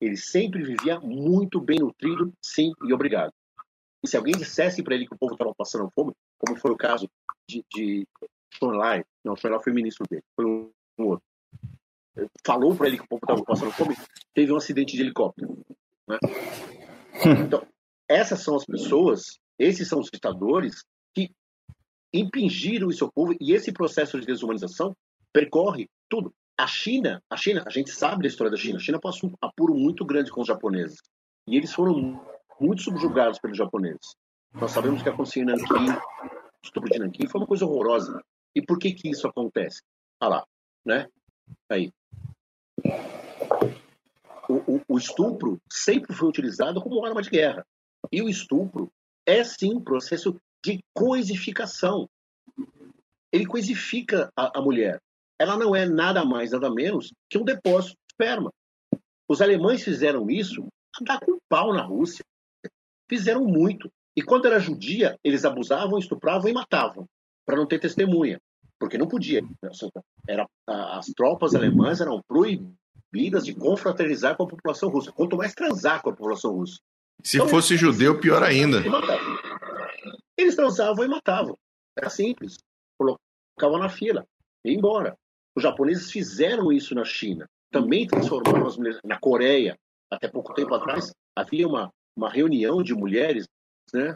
Ele 0.00 0.16
sempre 0.16 0.62
vivia 0.62 1.00
muito 1.00 1.60
bem 1.60 1.78
nutrido, 1.78 2.32
sim 2.42 2.72
e 2.84 2.92
obrigado. 2.92 3.32
E 4.04 4.08
se 4.08 4.16
alguém 4.16 4.34
dissesse 4.34 4.82
para 4.82 4.94
ele 4.94 5.06
que 5.06 5.14
o 5.14 5.18
povo 5.18 5.32
estava 5.32 5.54
passando 5.56 5.90
fome, 5.94 6.12
como 6.38 6.56
foi 6.58 6.70
o 6.70 6.76
caso 6.76 7.08
de, 7.48 7.64
de 7.74 8.06
Schoenlein, 8.54 9.02
não, 9.24 9.36
Schoenlein 9.36 9.62
foi 9.62 9.72
o 9.72 9.74
ministro 9.74 10.06
dele, 10.08 10.22
foi 10.36 10.44
um, 10.44 10.70
um 10.98 11.04
outro, 11.06 11.24
falou 12.44 12.74
para 12.74 12.88
ele 12.88 12.98
que 12.98 13.04
o 13.04 13.08
povo 13.08 13.20
estava 13.22 13.42
passando 13.42 13.72
fome, 13.72 13.96
teve 14.34 14.52
um 14.52 14.56
acidente 14.56 14.96
de 14.96 15.02
helicóptero. 15.02 15.58
Né? 16.08 16.18
Então, 17.44 17.66
essas 18.08 18.40
são 18.40 18.56
as 18.56 18.64
pessoas, 18.64 19.38
esses 19.58 19.88
são 19.88 19.98
os 20.00 20.10
ditadores 20.12 20.84
que 21.14 21.30
impingiram 22.12 22.88
isso 22.88 23.04
ao 23.04 23.12
povo 23.12 23.34
e 23.40 23.52
esse 23.52 23.72
processo 23.72 24.18
de 24.20 24.26
desumanização 24.26 24.94
percorre 25.32 25.88
tudo. 26.08 26.32
A 26.58 26.66
China, 26.66 27.22
a 27.30 27.36
China, 27.36 27.62
a 27.66 27.70
gente 27.70 27.90
sabe 27.90 28.22
da 28.22 28.28
história 28.28 28.50
da 28.50 28.56
China. 28.56 28.76
A 28.76 28.80
China 28.80 28.98
passou 28.98 29.30
um 29.30 29.34
apuro 29.40 29.74
muito 29.74 30.04
grande 30.04 30.30
com 30.30 30.40
os 30.40 30.46
japoneses 30.46 30.98
e 31.46 31.56
eles 31.56 31.72
foram 31.72 32.24
muito 32.60 32.82
subjugados 32.82 33.38
pelos 33.38 33.58
japoneses. 33.58 34.16
Nós 34.54 34.70
sabemos 34.70 35.02
que 35.02 35.08
aconteceu 35.08 35.42
em 35.42 35.46
Nanquim, 35.46 35.90
o 35.90 36.30
estupro 36.64 36.90
de 36.90 36.98
Nanquim 36.98 37.26
foi 37.26 37.40
uma 37.40 37.46
coisa 37.46 37.66
horrorosa. 37.66 38.22
E 38.54 38.62
por 38.62 38.78
que 38.78 38.92
que 38.92 39.10
isso 39.10 39.28
acontece? 39.28 39.82
Ah 40.18 40.28
lá, 40.28 40.44
né? 40.84 41.06
Aí. 41.70 41.92
O, 44.48 44.76
o, 44.76 44.82
o 44.88 44.98
estupro 44.98 45.60
sempre 45.70 46.14
foi 46.14 46.28
utilizado 46.28 46.80
como 46.80 47.04
arma 47.04 47.22
de 47.22 47.30
guerra. 47.30 47.66
E 48.12 48.22
o 48.22 48.28
estupro 48.28 48.90
é 49.26 49.42
sim 49.42 49.74
um 49.74 49.82
processo 49.82 50.40
de 50.64 50.80
coisificação. 50.94 52.08
Ele 53.32 53.46
coisifica 53.46 54.30
a, 54.36 54.58
a 54.58 54.62
mulher. 54.62 55.00
Ela 55.38 55.56
não 55.56 55.74
é 55.74 55.84
nada 55.84 56.24
mais, 56.24 56.52
nada 56.52 56.70
menos 56.70 57.12
que 57.28 57.36
um 57.36 57.44
depósito 57.44 57.94
de 57.94 58.12
esperma. 58.12 58.52
Os 59.28 59.42
alemães 59.42 59.82
fizeram 59.82 60.30
isso 60.30 60.66
andar 61.00 61.20
com 61.20 61.38
pau 61.48 61.72
na 61.72 61.82
Rússia. 61.82 62.24
Fizeram 63.08 63.44
muito. 63.44 63.90
E 64.16 64.22
quando 64.22 64.46
era 64.46 64.58
judia, 64.58 65.18
eles 65.22 65.44
abusavam, 65.44 65.98
estupravam 65.98 66.48
e 66.48 66.54
matavam, 66.54 67.06
para 67.44 67.56
não 67.56 67.66
ter 67.66 67.78
testemunha. 67.78 68.40
Porque 68.78 68.98
não 68.98 69.08
podia. 69.08 69.42
Era, 70.28 70.46
as 70.66 71.06
tropas 71.06 71.54
alemãs 71.54 72.00
eram 72.00 72.22
proibidas 72.28 73.44
de 73.44 73.54
confraternizar 73.54 74.36
com 74.36 74.44
a 74.44 74.48
população 74.48 74.90
russa, 74.90 75.12
quanto 75.12 75.36
mais 75.36 75.54
transar 75.54 76.02
com 76.02 76.10
a 76.10 76.12
população 76.12 76.52
russa. 76.52 76.78
Se 77.22 77.38
então, 77.38 77.48
fosse 77.48 77.76
judeu, 77.76 78.20
pior 78.20 78.42
ainda. 78.42 78.82
Eles 80.36 80.54
transavam 80.54 81.04
e 81.04 81.08
matavam. 81.08 81.56
Era 81.96 82.10
simples. 82.10 82.58
Colocavam 82.98 83.78
na 83.78 83.88
fila 83.88 84.26
e 84.64 84.70
ia 84.70 84.76
embora. 84.76 85.16
Os 85.56 85.62
japoneses 85.62 86.10
fizeram 86.10 86.70
isso 86.70 86.94
na 86.94 87.04
China. 87.04 87.48
Também 87.70 88.06
transformaram 88.06 88.66
as 88.66 88.76
mulheres. 88.76 89.00
Na 89.02 89.18
Coreia, 89.18 89.78
até 90.10 90.28
pouco 90.28 90.52
tempo 90.54 90.74
atrás, 90.74 91.12
havia 91.34 91.66
uma, 91.66 91.90
uma 92.14 92.30
reunião 92.30 92.82
de 92.82 92.94
mulheres, 92.94 93.46
né? 93.92 94.14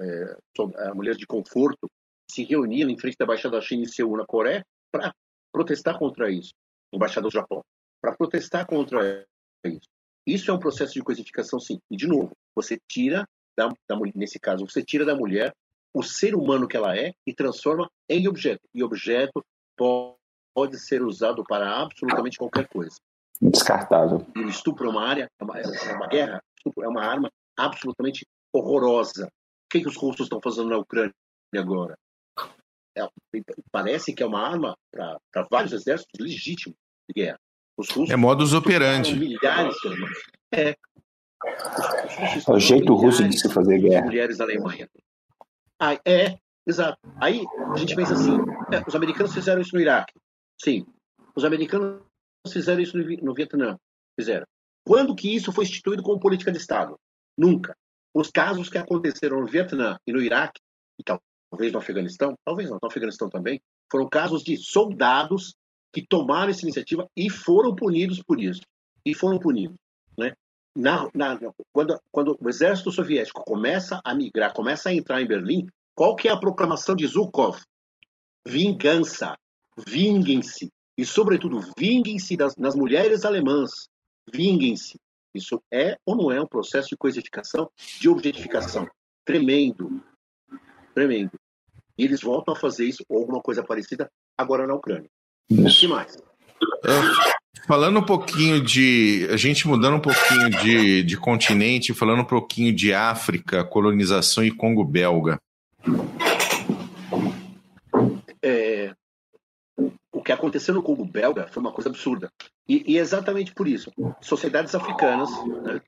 É, 0.00 0.94
mulheres 0.94 1.18
de 1.18 1.26
conforto, 1.26 1.88
se 2.32 2.44
reuniam 2.44 2.88
em 2.88 2.98
frente 2.98 3.16
da 3.18 3.24
Embaixada 3.24 3.56
da 3.56 3.62
China 3.62 3.82
em 3.82 3.86
Seul, 3.86 4.16
na 4.16 4.24
Coreia, 4.24 4.64
para 4.90 5.14
protestar 5.52 5.98
contra 5.98 6.30
isso. 6.30 6.52
Embaixada 6.92 7.26
do 7.26 7.30
Japão. 7.30 7.62
Para 8.00 8.16
protestar 8.16 8.66
contra 8.66 9.24
isso. 9.64 9.88
Isso 10.26 10.50
é 10.50 10.54
um 10.54 10.58
processo 10.58 10.94
de 10.94 11.02
coisificação, 11.02 11.60
sim. 11.60 11.78
E, 11.90 11.96
de 11.96 12.06
novo, 12.06 12.32
você 12.54 12.78
tira, 12.88 13.26
da, 13.56 13.68
da, 13.68 13.98
nesse 14.14 14.38
caso, 14.38 14.66
você 14.66 14.82
tira 14.82 15.04
da 15.04 15.14
mulher 15.14 15.52
o 15.94 16.02
ser 16.02 16.34
humano 16.34 16.66
que 16.66 16.76
ela 16.76 16.96
é 16.96 17.12
e 17.26 17.34
transforma 17.34 17.90
em 18.08 18.26
objeto. 18.28 18.62
E 18.74 18.82
objeto 18.82 19.44
pode, 19.76 20.16
pode 20.54 20.78
ser 20.78 21.02
usado 21.02 21.44
para 21.44 21.82
absolutamente 21.82 22.38
qualquer 22.38 22.66
coisa. 22.68 22.96
Descartável. 23.40 24.26
E 24.36 24.40
o 24.40 24.48
estupro 24.48 24.86
é 24.86 24.90
uma 24.90 25.06
área, 25.06 25.30
é 25.38 25.44
uma, 25.44 25.58
é 25.58 25.92
uma 25.94 26.06
guerra, 26.06 26.42
é 26.66 26.88
uma 26.88 27.04
arma 27.04 27.30
absolutamente 27.56 28.24
horrorosa. 28.52 29.26
O 29.26 29.68
que, 29.68 29.80
que 29.80 29.88
os 29.88 29.96
russos 29.96 30.26
estão 30.26 30.40
fazendo 30.42 30.68
na 30.68 30.78
Ucrânia 30.78 31.12
agora? 31.56 31.96
É, 32.96 33.08
parece 33.70 34.12
que 34.12 34.22
é 34.22 34.26
uma 34.26 34.40
arma 34.40 34.76
para 34.90 35.48
vários 35.50 35.72
exércitos 35.72 36.20
legítimos 36.20 36.76
de 37.08 37.22
guerra. 37.22 37.38
Os 37.76 37.88
russos 37.88 38.10
é 38.10 38.16
modus 38.16 38.52
operandi. 38.52 39.14
Milhares 39.14 39.74
de 39.74 40.58
É. 40.58 40.70
é 40.70 40.76
o 42.52 42.58
jeito 42.58 42.94
russo 42.94 43.26
de 43.26 43.38
se 43.38 43.48
fazer 43.48 43.78
guerra. 43.78 44.04
Mulheres 44.04 44.38
da 44.38 44.44
Alemanha. 44.44 44.88
Ah, 45.80 45.98
é, 46.06 46.38
exato. 46.66 46.98
Aí 47.20 47.42
a 47.72 47.76
gente 47.76 47.96
pensa 47.96 48.12
assim: 48.12 48.36
é, 48.70 48.84
os 48.86 48.94
americanos 48.94 49.32
fizeram 49.32 49.62
isso 49.62 49.74
no 49.74 49.80
Iraque. 49.80 50.12
Sim. 50.60 50.86
Os 51.34 51.44
americanos 51.44 52.02
fizeram 52.52 52.82
isso 52.82 52.96
no, 52.96 53.04
no 53.22 53.34
Vietnã. 53.34 53.78
Fizeram. 54.18 54.46
Quando 54.86 55.14
que 55.14 55.34
isso 55.34 55.52
foi 55.52 55.64
instituído 55.64 56.02
como 56.02 56.20
política 56.20 56.52
de 56.52 56.58
Estado? 56.58 56.98
Nunca. 57.38 57.74
Os 58.14 58.30
casos 58.30 58.68
que 58.68 58.76
aconteceram 58.76 59.40
no 59.40 59.46
Vietnã 59.46 59.96
e 60.06 60.12
no 60.12 60.20
Iraque, 60.20 60.60
e 61.00 61.02
talvez 61.52 61.70
no 61.70 61.78
Afeganistão, 61.78 62.34
talvez 62.46 62.70
não, 62.70 62.78
no 62.82 62.88
Afeganistão 62.88 63.28
também, 63.28 63.60
foram 63.90 64.08
casos 64.08 64.42
de 64.42 64.56
soldados 64.56 65.54
que 65.92 66.04
tomaram 66.04 66.50
essa 66.50 66.62
iniciativa 66.62 67.06
e 67.14 67.28
foram 67.28 67.76
punidos 67.76 68.22
por 68.22 68.40
isso. 68.40 68.62
E 69.04 69.14
foram 69.14 69.38
punidos. 69.38 69.76
Né? 70.18 70.32
Na, 70.74 71.10
na, 71.14 71.38
quando, 71.70 72.00
quando 72.10 72.38
o 72.40 72.48
exército 72.48 72.90
soviético 72.90 73.44
começa 73.44 74.00
a 74.02 74.14
migrar, 74.14 74.54
começa 74.54 74.88
a 74.88 74.94
entrar 74.94 75.20
em 75.20 75.26
Berlim, 75.26 75.66
qual 75.94 76.16
que 76.16 76.26
é 76.26 76.30
a 76.30 76.38
proclamação 76.38 76.96
de 76.96 77.06
Zhukov? 77.06 77.60
Vingança. 78.46 79.36
Vinguem-se. 79.86 80.70
E, 80.96 81.04
sobretudo, 81.04 81.60
vinguem-se 81.76 82.34
das, 82.34 82.54
das 82.54 82.74
mulheres 82.74 83.26
alemãs. 83.26 83.88
Vinguem-se. 84.32 84.98
Isso 85.34 85.62
é 85.70 85.98
ou 86.06 86.16
não 86.16 86.32
é 86.32 86.40
um 86.40 86.46
processo 86.46 86.88
de 86.88 86.96
coisificação, 86.96 87.70
de 88.00 88.08
objetificação? 88.08 88.86
Tremendo. 89.24 90.02
Tremendo. 90.94 91.41
E 91.96 92.04
eles 92.04 92.20
voltam 92.20 92.54
a 92.54 92.56
fazer 92.56 92.86
isso, 92.86 93.04
ou 93.08 93.18
alguma 93.18 93.40
coisa 93.40 93.62
parecida, 93.62 94.10
agora 94.36 94.66
na 94.66 94.74
Ucrânia. 94.74 95.08
O 95.50 95.64
que 95.64 95.86
mais? 95.86 96.16
É, 96.84 97.66
falando 97.66 97.98
um 97.98 98.04
pouquinho 98.04 98.62
de. 98.62 99.28
A 99.30 99.36
gente 99.36 99.66
mudando 99.66 99.96
um 99.96 100.00
pouquinho 100.00 100.50
de, 100.50 101.02
de 101.02 101.16
continente, 101.16 101.94
falando 101.94 102.20
um 102.20 102.26
pouquinho 102.26 102.74
de 102.74 102.92
África, 102.94 103.64
colonização 103.64 104.44
e 104.44 104.50
Congo 104.50 104.84
belga. 104.84 105.38
É, 108.42 108.94
o 110.12 110.22
que 110.22 110.32
aconteceu 110.32 110.74
no 110.74 110.82
Congo 110.82 111.04
belga 111.04 111.48
foi 111.48 111.60
uma 111.60 111.72
coisa 111.72 111.90
absurda. 111.90 112.30
E, 112.68 112.92
e 112.92 112.98
exatamente 112.98 113.52
por 113.52 113.66
isso. 113.66 113.90
Sociedades 114.20 114.74
africanas, 114.74 115.30
né, 115.62 115.80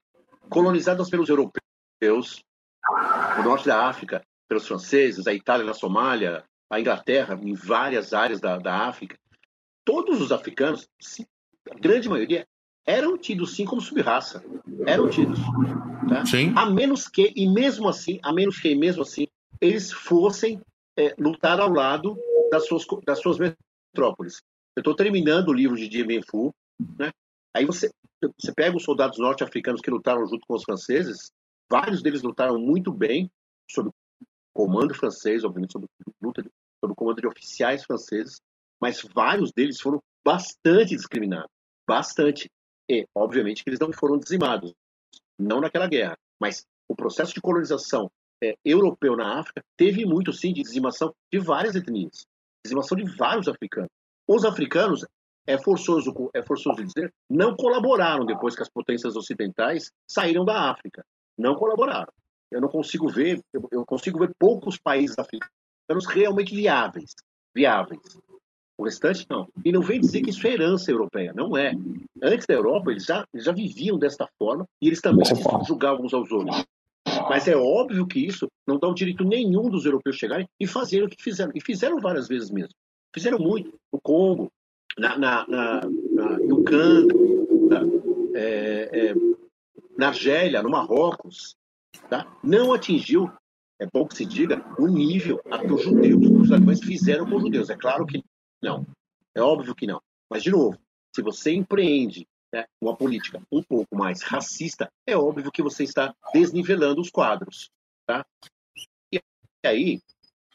colonizadas 0.48 1.09
pelos 1.09 1.28
europeus, 1.28 2.42
o 3.38 3.42
norte 3.42 3.66
da 3.66 3.88
África, 3.88 4.22
pelos 4.55 4.68
franceses, 4.68 5.26
a 5.26 5.34
Itália 5.34 5.66
na 5.66 5.74
Somália, 5.74 6.44
a 6.70 6.78
Inglaterra, 6.78 7.38
em 7.42 7.55
várias 7.55 8.12
áreas 8.12 8.40
da, 8.40 8.57
da 8.57 8.86
África, 8.86 9.18
todos 9.84 10.20
os 10.20 10.30
africanos, 10.30 10.88
a 11.68 11.74
grande 11.74 12.09
maioria, 12.09 12.46
eram 12.86 13.18
tidos 13.18 13.57
sim 13.57 13.64
como 13.64 13.80
subraça. 13.80 14.44
Eram 14.86 15.11
tidos. 15.11 15.40
Tá? 16.09 16.24
Sim. 16.24 16.52
A 16.55 16.70
menos 16.70 17.09
que, 17.09 17.32
e 17.34 17.48
mesmo 17.48 17.88
assim, 17.88 18.20
a 18.22 18.32
menos 18.32 18.61
que, 18.61 18.68
e 18.68 18.76
mesmo 18.76 19.02
assim, 19.02 19.26
eles 19.61 19.90
fossem 19.90 20.61
é, 20.96 21.14
lutar 21.18 21.59
ao 21.59 21.70
lado 21.70 22.16
das 22.50 22.68
suas, 22.68 22.84
das 23.05 23.18
suas 23.18 23.38
metrópoles. 23.38 24.40
Eu 24.76 24.80
estou 24.80 24.94
terminando 24.94 25.48
o 25.48 25.52
livro 25.52 25.76
de 25.76 25.88
Dien 25.88 26.07
Bien 26.07 26.22
Phu, 26.22 26.55
né? 26.96 27.11
Aí 27.57 27.64
você, 27.64 27.90
você 28.38 28.52
pega 28.52 28.76
os 28.76 28.84
soldados 28.84 29.18
norte-africanos 29.18 29.80
que 29.80 29.90
lutaram 29.90 30.24
junto 30.26 30.46
com 30.46 30.55
os 30.55 30.64
franceses, 30.64 31.32
vários 31.68 32.02
deles 32.02 32.22
lutaram 32.22 32.59
muito 32.59 32.92
bem 32.92 33.28
sob 33.68 33.90
comando 34.55 34.94
francês, 34.94 35.44
obviamente 35.44 35.72
sob 35.72 35.86
luta 36.22 36.42
sob 36.80 36.92
o 36.92 36.94
comando 36.94 37.20
de 37.20 37.26
oficiais 37.26 37.84
franceses, 37.84 38.40
mas 38.80 39.02
vários 39.14 39.50
deles 39.52 39.80
foram 39.80 40.00
bastante 40.24 40.96
discriminados, 40.96 41.50
bastante. 41.86 42.50
E, 42.88 43.07
obviamente, 43.14 43.64
que 43.64 43.70
eles 43.70 43.80
não 43.80 43.90
foram 43.92 44.18
dizimados, 44.18 44.72
não 45.38 45.61
naquela 45.61 45.88
guerra, 45.88 46.16
mas 46.40 46.64
o 46.88 46.94
processo 46.94 47.32
de 47.32 47.40
colonização 47.40 48.11
é, 48.42 48.55
europeu 48.64 49.16
na 49.16 49.40
África 49.40 49.62
teve 49.76 50.05
muito, 50.05 50.32
sim, 50.32 50.52
de 50.52 50.62
dizimação 50.62 51.14
de 51.32 51.38
várias 51.38 51.74
etnias, 51.74 52.26
dizimação 52.64 52.96
de 52.96 53.16
vários 53.16 53.48
africanos. 53.48 53.90
Os 54.28 54.44
africanos, 54.44 55.05
é 55.46 55.59
forçoso, 55.59 56.12
é 56.34 56.42
forçoso 56.42 56.82
dizer, 56.82 57.12
não 57.28 57.55
colaboraram 57.55 58.24
depois 58.24 58.55
que 58.55 58.62
as 58.62 58.70
potências 58.70 59.14
ocidentais 59.14 59.90
saíram 60.09 60.44
da 60.44 60.70
África. 60.70 61.05
Não 61.36 61.55
colaboraram. 61.55 62.12
Eu 62.51 62.61
não 62.61 62.68
consigo 62.68 63.09
ver, 63.09 63.40
eu, 63.53 63.68
eu 63.70 63.84
consigo 63.84 64.18
ver 64.18 64.30
poucos 64.38 64.78
países 64.78 65.18
africanos 65.18 66.07
realmente 66.09 66.55
viáveis. 66.55 67.11
Viáveis. 67.55 68.01
O 68.76 68.84
restante 68.84 69.26
não. 69.30 69.49
E 69.64 69.70
não 69.70 69.80
vem 69.80 70.01
dizer 70.01 70.22
que 70.22 70.30
isso 70.30 70.47
é 70.47 70.53
herança 70.53 70.90
europeia, 70.90 71.32
não 71.34 71.57
é. 71.57 71.72
Antes 72.22 72.47
da 72.47 72.55
Europa, 72.55 72.90
eles 72.90 73.05
já, 73.05 73.24
já 73.34 73.53
viviam 73.53 73.99
desta 73.99 74.28
forma 74.38 74.66
e 74.82 74.88
eles 74.88 75.01
também 75.01 75.24
se 75.24 75.34
julgavam 75.66 76.05
uns 76.05 76.14
aos 76.14 76.30
outros. 76.32 76.64
Mas 77.28 77.47
é 77.47 77.57
óbvio 77.57 78.07
que 78.07 78.18
isso 78.18 78.49
não 78.66 78.78
dá 78.78 78.88
o 78.88 78.95
direito 78.95 79.24
nenhum 79.24 79.70
dos 79.70 79.84
europeus 79.84 80.16
chegarem 80.16 80.49
e 80.59 80.66
fazerem 80.66 81.07
o 81.07 81.09
que 81.09 81.22
fizeram. 81.22 81.53
E 81.55 81.61
fizeram 81.61 81.99
várias 81.99 82.26
vezes 82.26 82.51
mesmo. 82.51 82.74
Fizeram 83.14 83.38
muito. 83.38 83.72
No 83.92 84.01
Congo, 84.01 84.51
na, 84.99 85.16
na, 85.16 85.47
na, 85.47 85.80
na 86.12 86.36
Uganda, 86.42 87.14
é, 88.34 88.90
é, 88.92 89.14
na 89.97 90.09
Argélia, 90.09 90.62
no 90.62 90.70
Marrocos. 90.70 91.55
Tá? 92.09 92.26
Não 92.42 92.72
atingiu, 92.72 93.30
é 93.80 93.86
bom 93.92 94.07
que 94.07 94.16
se 94.16 94.24
diga, 94.24 94.64
o 94.78 94.86
nível 94.86 95.40
a 95.51 95.59
que 95.59 95.72
os 95.72 95.82
judeus, 95.82 96.26
os 96.26 96.53
alemães 96.53 96.80
fizeram 96.80 97.28
com 97.28 97.36
os 97.36 97.42
judeus. 97.42 97.70
É 97.70 97.76
claro 97.76 98.07
que 98.07 98.22
não. 98.62 98.86
É 99.34 99.42
óbvio 99.42 99.74
que 99.74 99.86
não. 99.86 100.01
Mas, 100.30 100.42
de 100.42 100.51
novo, 100.51 100.78
se 101.14 101.22
você 101.22 101.53
empreende 101.53 102.26
né, 102.53 102.64
uma 102.80 102.97
política 102.97 103.42
um 103.51 103.62
pouco 103.62 103.97
mais 103.97 104.22
racista, 104.22 104.88
é 105.07 105.16
óbvio 105.16 105.51
que 105.51 105.62
você 105.62 105.84
está 105.84 106.14
desnivelando 106.32 107.01
os 107.01 107.11
quadros. 107.11 107.70
Tá? 108.07 108.24
E 109.12 109.20
aí, 109.64 110.01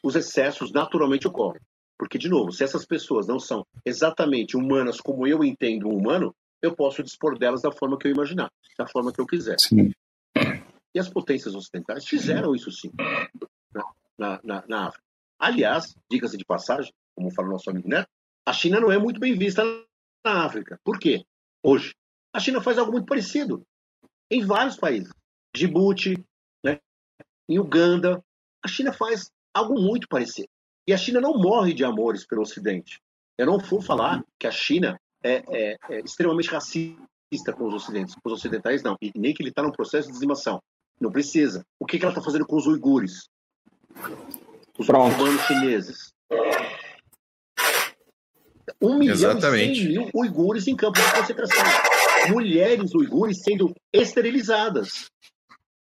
os 0.02 0.16
excessos 0.16 0.72
naturalmente 0.72 1.26
ocorrem. 1.26 1.60
Porque, 1.98 2.16
de 2.16 2.28
novo, 2.28 2.50
se 2.52 2.64
essas 2.64 2.86
pessoas 2.86 3.26
não 3.26 3.38
são 3.38 3.66
exatamente 3.84 4.56
humanas 4.56 5.00
como 5.00 5.26
eu 5.26 5.44
entendo 5.44 5.88
um 5.88 5.96
humano, 5.96 6.34
eu 6.62 6.74
posso 6.74 7.02
dispor 7.02 7.38
delas 7.38 7.60
da 7.62 7.70
forma 7.70 7.98
que 7.98 8.08
eu 8.08 8.12
imaginar, 8.12 8.50
da 8.78 8.86
forma 8.86 9.12
que 9.12 9.20
eu 9.20 9.26
quiser. 9.26 9.58
Sim. 9.58 9.92
E 10.94 10.98
as 10.98 11.08
potências 11.08 11.54
ocidentais 11.54 12.06
fizeram 12.06 12.54
isso 12.54 12.70
sim 12.70 12.90
na, 14.18 14.40
na, 14.44 14.64
na 14.68 14.88
África. 14.88 15.04
Aliás, 15.38 15.96
diga-se 16.10 16.36
de 16.36 16.44
passagem, 16.44 16.92
como 17.14 17.32
fala 17.32 17.48
o 17.48 17.52
nosso 17.52 17.70
amigo 17.70 17.88
Neto, 17.88 18.08
a 18.46 18.52
China 18.52 18.78
não 18.78 18.92
é 18.92 18.98
muito 18.98 19.18
bem 19.18 19.36
vista 19.36 19.64
na 20.24 20.44
África. 20.44 20.78
Por 20.84 20.98
quê? 20.98 21.24
Hoje. 21.62 21.94
A 22.32 22.38
China 22.38 22.60
faz 22.60 22.78
algo 22.78 22.92
muito 22.92 23.06
parecido 23.06 23.66
em 24.30 24.44
vários 24.44 24.76
países. 24.76 25.12
Djibouti, 25.54 26.22
né? 26.64 26.78
em 27.48 27.58
Uganda. 27.58 28.22
A 28.62 28.68
China 28.68 28.92
faz 28.92 29.30
algo 29.52 29.80
muito 29.80 30.06
parecido. 30.06 30.48
E 30.86 30.92
a 30.92 30.96
China 30.96 31.20
não 31.20 31.32
morre 31.34 31.72
de 31.72 31.84
amores 31.84 32.26
pelo 32.26 32.42
Ocidente. 32.42 33.00
Eu 33.36 33.46
não 33.46 33.58
vou 33.58 33.80
falar 33.80 34.24
que 34.38 34.46
a 34.46 34.50
China 34.50 35.00
é, 35.22 35.42
é, 35.48 35.76
é 35.88 36.00
extremamente 36.00 36.48
racista 36.48 37.52
com 37.56 37.66
os 37.66 37.74
ocidentes, 37.74 38.14
com 38.14 38.28
os 38.28 38.34
ocidentais, 38.34 38.82
não. 38.82 38.96
E 39.00 39.10
nem 39.16 39.32
que 39.32 39.42
ele 39.42 39.50
está 39.50 39.62
num 39.62 39.72
processo 39.72 40.08
de 40.08 40.14
dizimação. 40.14 40.62
Não 41.00 41.10
precisa. 41.10 41.64
O 41.78 41.86
que, 41.86 41.98
que 41.98 42.04
ela 42.04 42.12
está 42.12 42.22
fazendo 42.22 42.46
com 42.46 42.56
os 42.56 42.66
uigures? 42.66 43.28
Os 44.78 44.88
humanos 44.88 45.40
chineses. 45.46 46.12
Um 48.80 48.98
milhão 48.98 49.14
Exatamente. 49.14 49.82
e 49.82 49.88
mil 49.88 50.10
uigures 50.14 50.66
em 50.66 50.76
campos 50.76 51.02
de 51.02 51.12
concentração. 51.12 51.64
Mulheres 52.28 52.94
uigures 52.94 53.42
sendo 53.42 53.74
esterilizadas 53.92 55.10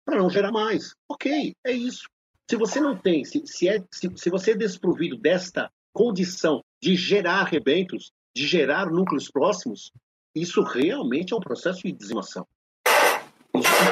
para 0.05 0.19
não 0.19 0.31
gerar 0.31 0.51
mais. 0.51 0.95
Ok, 1.09 1.55
é 1.65 1.73
isso. 1.73 2.09
Se 2.49 2.57
você 2.57 2.81
não 2.81 2.97
tem, 2.97 3.25
se, 3.25 3.47
se, 3.47 3.69
é, 3.69 3.83
se, 3.93 4.11
se 4.17 4.31
você 4.31 4.53
é 4.53 4.57
desprovido 4.57 5.17
desta 5.17 5.71
condição 5.93 6.65
de 6.83 6.97
gerar 6.97 7.41
arrebentos, 7.41 8.11
de 8.35 8.47
gerar 8.47 8.91
núcleos 8.91 9.31
próximos, 9.31 9.93
isso 10.35 10.63
realmente 10.63 11.33
é 11.33 11.37
um 11.37 11.41
processo 11.41 11.83
de 11.83 11.93
dizimação. 11.93 12.47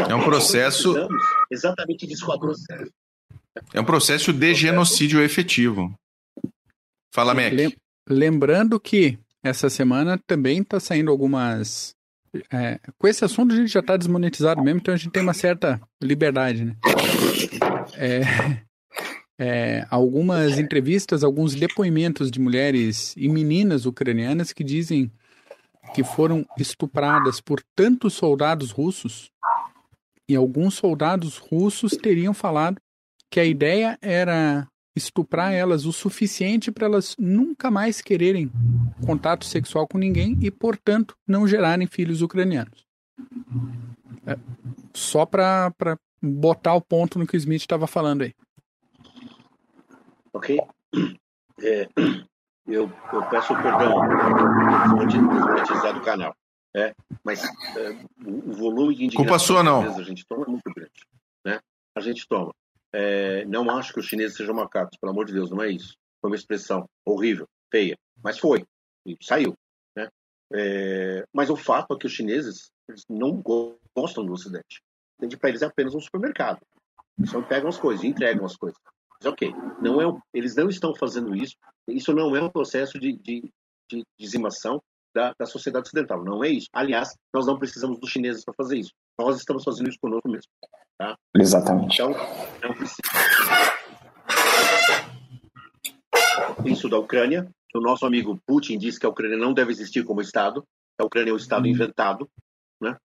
É 0.09 0.15
um 0.15 0.23
processo. 0.23 0.95
Exatamente 1.51 2.07
disso 2.07 2.27
é. 2.71 2.85
É 3.75 3.81
um 3.81 3.85
processo 3.85 4.33
de 4.33 4.55
genocídio 4.55 5.23
efetivo. 5.23 5.95
Fala, 7.13 7.35
Mac. 7.35 7.53
Lembrando 8.09 8.79
que 8.79 9.19
essa 9.43 9.69
semana 9.69 10.19
também 10.27 10.61
está 10.61 10.81
saindo 10.81 11.11
algumas. 11.11 11.95
É, 12.53 12.79
com 12.99 13.09
esse 13.09 13.25
assunto 13.25 13.55
a 13.55 13.57
gente 13.57 13.73
já 13.73 13.81
está 13.81 13.97
desmonetizado 13.97 14.63
mesmo, 14.63 14.81
então 14.81 14.93
a 14.95 14.97
gente 14.97 15.13
tem 15.13 15.23
uma 15.23 15.35
certa 15.35 15.81
liberdade, 16.03 16.65
né? 16.65 16.77
É, 17.95 18.21
é, 19.39 19.87
algumas 19.91 20.59
entrevistas, 20.59 21.25
alguns 21.25 21.55
depoimentos 21.55 22.31
de 22.31 22.39
mulheres 22.39 23.15
e 23.17 23.29
meninas 23.29 23.87
ucranianas 23.87 24.53
que 24.53 24.63
dizem 24.63 25.11
que 25.95 26.05
foram 26.05 26.45
estupradas 26.59 27.41
por 27.41 27.63
tantos 27.75 28.13
soldados 28.13 28.71
russos 28.71 29.31
e 30.29 30.37
alguns 30.37 30.75
soldados 30.75 31.39
russos 31.39 31.93
teriam 31.93 32.35
falado 32.35 32.81
que 33.31 33.41
a 33.41 33.45
ideia 33.45 33.99
era 34.01 34.69
estuprar 34.95 35.53
elas 35.53 35.87
o 35.87 35.93
suficiente 35.93 36.71
para 36.71 36.87
elas 36.87 37.15
nunca 37.19 37.71
mais 37.71 38.01
quererem 38.01 38.51
contato 39.07 39.45
sexual 39.45 39.87
com 39.87 39.97
ninguém 39.97 40.37
e, 40.43 40.51
portanto, 40.51 41.17
não 41.27 41.47
gerarem 41.47 41.87
filhos 41.87 42.21
ucranianos. 42.21 42.85
É, 44.27 44.37
só 44.93 45.25
para 45.25 45.73
botar 46.21 46.75
o 46.75 46.81
ponto 46.81 47.19
no 47.19 47.27
que 47.27 47.37
o 47.37 47.39
Smith 47.39 47.63
estava 47.63 47.87
falando 47.87 48.23
aí. 48.23 48.35
Ok? 50.33 50.59
É, 51.61 51.89
eu, 52.67 52.93
eu, 53.13 53.23
peço 53.31 53.55
perdão 53.55 53.95
por 54.91 55.07
desmonetizar 55.07 55.95
do 55.95 56.01
canal. 56.01 56.35
É, 56.77 56.95
mas 57.25 57.43
é, 57.45 57.91
o 58.25 58.53
volume 58.53 58.95
de 58.95 59.17
Culpa 59.17 59.39
sua, 59.39 59.63
não. 59.63 59.83
a 59.97 60.03
gente 60.03 60.25
toma 60.27 60.45
é 60.45 60.51
muito 60.51 60.71
grande. 60.75 61.07
Né? 61.45 61.61
A 61.95 62.01
gente 62.01 62.27
toma. 62.29 62.55
É, 62.93 63.45
não 63.47 63.71
acho 63.71 63.93
que 63.93 64.01
os 64.01 64.07
chineses 64.07 64.37
sejam 64.37 64.55
macacos, 64.55 64.99
pelo 64.99 65.13
amor 65.13 65.27
de 65.27 65.33
Deus, 65.33 65.51
não 65.51 65.63
é 65.63 65.71
isso. 65.71 65.97
Foi 66.21 66.31
uma 66.31 66.37
expressão 66.37 66.89
horrível, 67.05 67.47
feia, 67.71 67.97
mas 68.23 68.39
foi, 68.39 68.65
e 69.07 69.17
saiu. 69.23 69.55
Né? 69.97 70.09
É, 70.53 71.25
mas 71.33 71.51
o 71.51 71.57
fato 71.57 71.95
é 71.95 71.99
que 71.99 72.07
os 72.07 72.13
chineses 72.13 72.71
não 73.09 73.43
gostam 73.95 74.25
do 74.25 74.33
Ocidente. 74.33 74.83
Para 75.41 75.49
eles 75.49 75.63
é 75.63 75.67
apenas 75.67 75.95
um 75.95 76.01
supermercado. 76.01 76.61
Eles 77.19 77.31
só 77.31 77.43
pegam 77.43 77.69
as 77.69 77.79
coisas, 77.79 78.05
entregam 78.05 78.47
as 78.47 78.57
coisas. 78.57 78.79
Mas 79.19 79.33
ok, 79.33 79.53
não 79.83 80.01
é, 80.01 80.21
eles 80.33 80.55
não 80.55 80.69
estão 80.69 80.95
fazendo 80.95 81.35
isso. 81.35 81.57
Isso 81.89 82.13
não 82.13 82.37
é 82.37 82.43
um 82.43 82.51
processo 82.51 82.99
de, 82.99 83.13
de, 83.17 83.51
de 83.91 84.05
dizimação 84.19 84.83
da, 85.19 85.35
da 85.37 85.47
sociedade 85.47 85.89
ocidental. 85.89 86.25
Não 86.25 86.45
é 86.45 86.49
isso. 86.49 86.69
Aliás, 86.73 87.17
nós 87.35 87.45
não 87.45 87.59
precisamos 87.59 87.99
dos 87.99 88.09
chineses 88.09 88.45
para 88.45 88.55
fazer 88.55 88.79
isso. 88.79 88.93
Nós 89.19 89.37
estamos 89.37 89.65
fazendo 89.65 89.89
isso 89.89 89.99
conosco 90.01 90.29
mesmo. 90.29 90.49
Tá? 90.97 91.17
Exatamente. 91.37 91.95
Então, 91.95 92.13
não 92.63 92.75
precisa. 92.75 92.99
Isso 96.65 96.89
da 96.89 96.99
Ucrânia. 96.99 97.51
O 97.75 97.81
nosso 97.81 98.07
amigo 98.07 98.41
Putin 98.47 98.79
disse 98.79 99.01
que 99.01 99.07
a 99.07 99.09
Ucrânia 99.09 99.37
não 99.37 99.53
deve 99.53 99.73
existir 99.73 100.05
como 100.05 100.21
Estado. 100.21 100.63
A 101.01 101.05
Ucrânia 101.05 101.31
é 101.31 101.35
um 101.35 101.37
Estado 101.37 101.65
uhum. 101.65 101.71
inventado. 101.71 102.31
Né? 102.81 102.97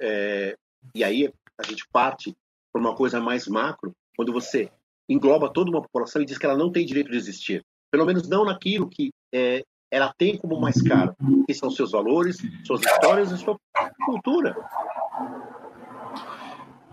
É, 0.00 0.54
e 0.94 1.02
aí 1.02 1.32
a 1.58 1.62
gente 1.66 1.86
parte 1.90 2.34
para 2.70 2.80
uma 2.80 2.94
coisa 2.94 3.20
mais 3.20 3.46
macro, 3.48 3.92
quando 4.16 4.32
você 4.32 4.70
engloba 5.08 5.52
toda 5.52 5.70
uma 5.70 5.82
população 5.82 6.20
e 6.20 6.26
diz 6.26 6.38
que 6.38 6.46
ela 6.46 6.56
não 6.56 6.70
tem 6.70 6.84
direito 6.84 7.10
de 7.10 7.16
existir. 7.16 7.64
Pelo 7.90 8.06
menos 8.06 8.28
não 8.28 8.44
naquilo 8.44 8.88
que 8.88 9.10
é, 9.34 9.62
ela 9.92 10.10
tem 10.16 10.38
como 10.38 10.58
mais 10.58 10.80
caro, 10.80 11.14
que 11.46 11.52
são 11.52 11.70
seus 11.70 11.92
valores, 11.92 12.38
suas 12.64 12.80
histórias 12.80 13.30
e 13.30 13.36
sua 13.36 13.58
cultura. 14.06 14.56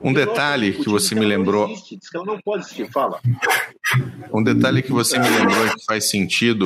Um 0.01 0.11
detalhe 0.11 0.73
que 0.73 0.89
você 0.89 1.15
me 1.15 1.25
lembrou. 1.25 1.73
Um 4.33 4.43
detalhe 4.43 4.81
que 4.81 4.91
você 4.91 5.17
me 5.17 5.29
lembrou 5.29 5.65
e 5.65 5.75
que 5.75 5.85
faz 5.85 6.09
sentido, 6.09 6.65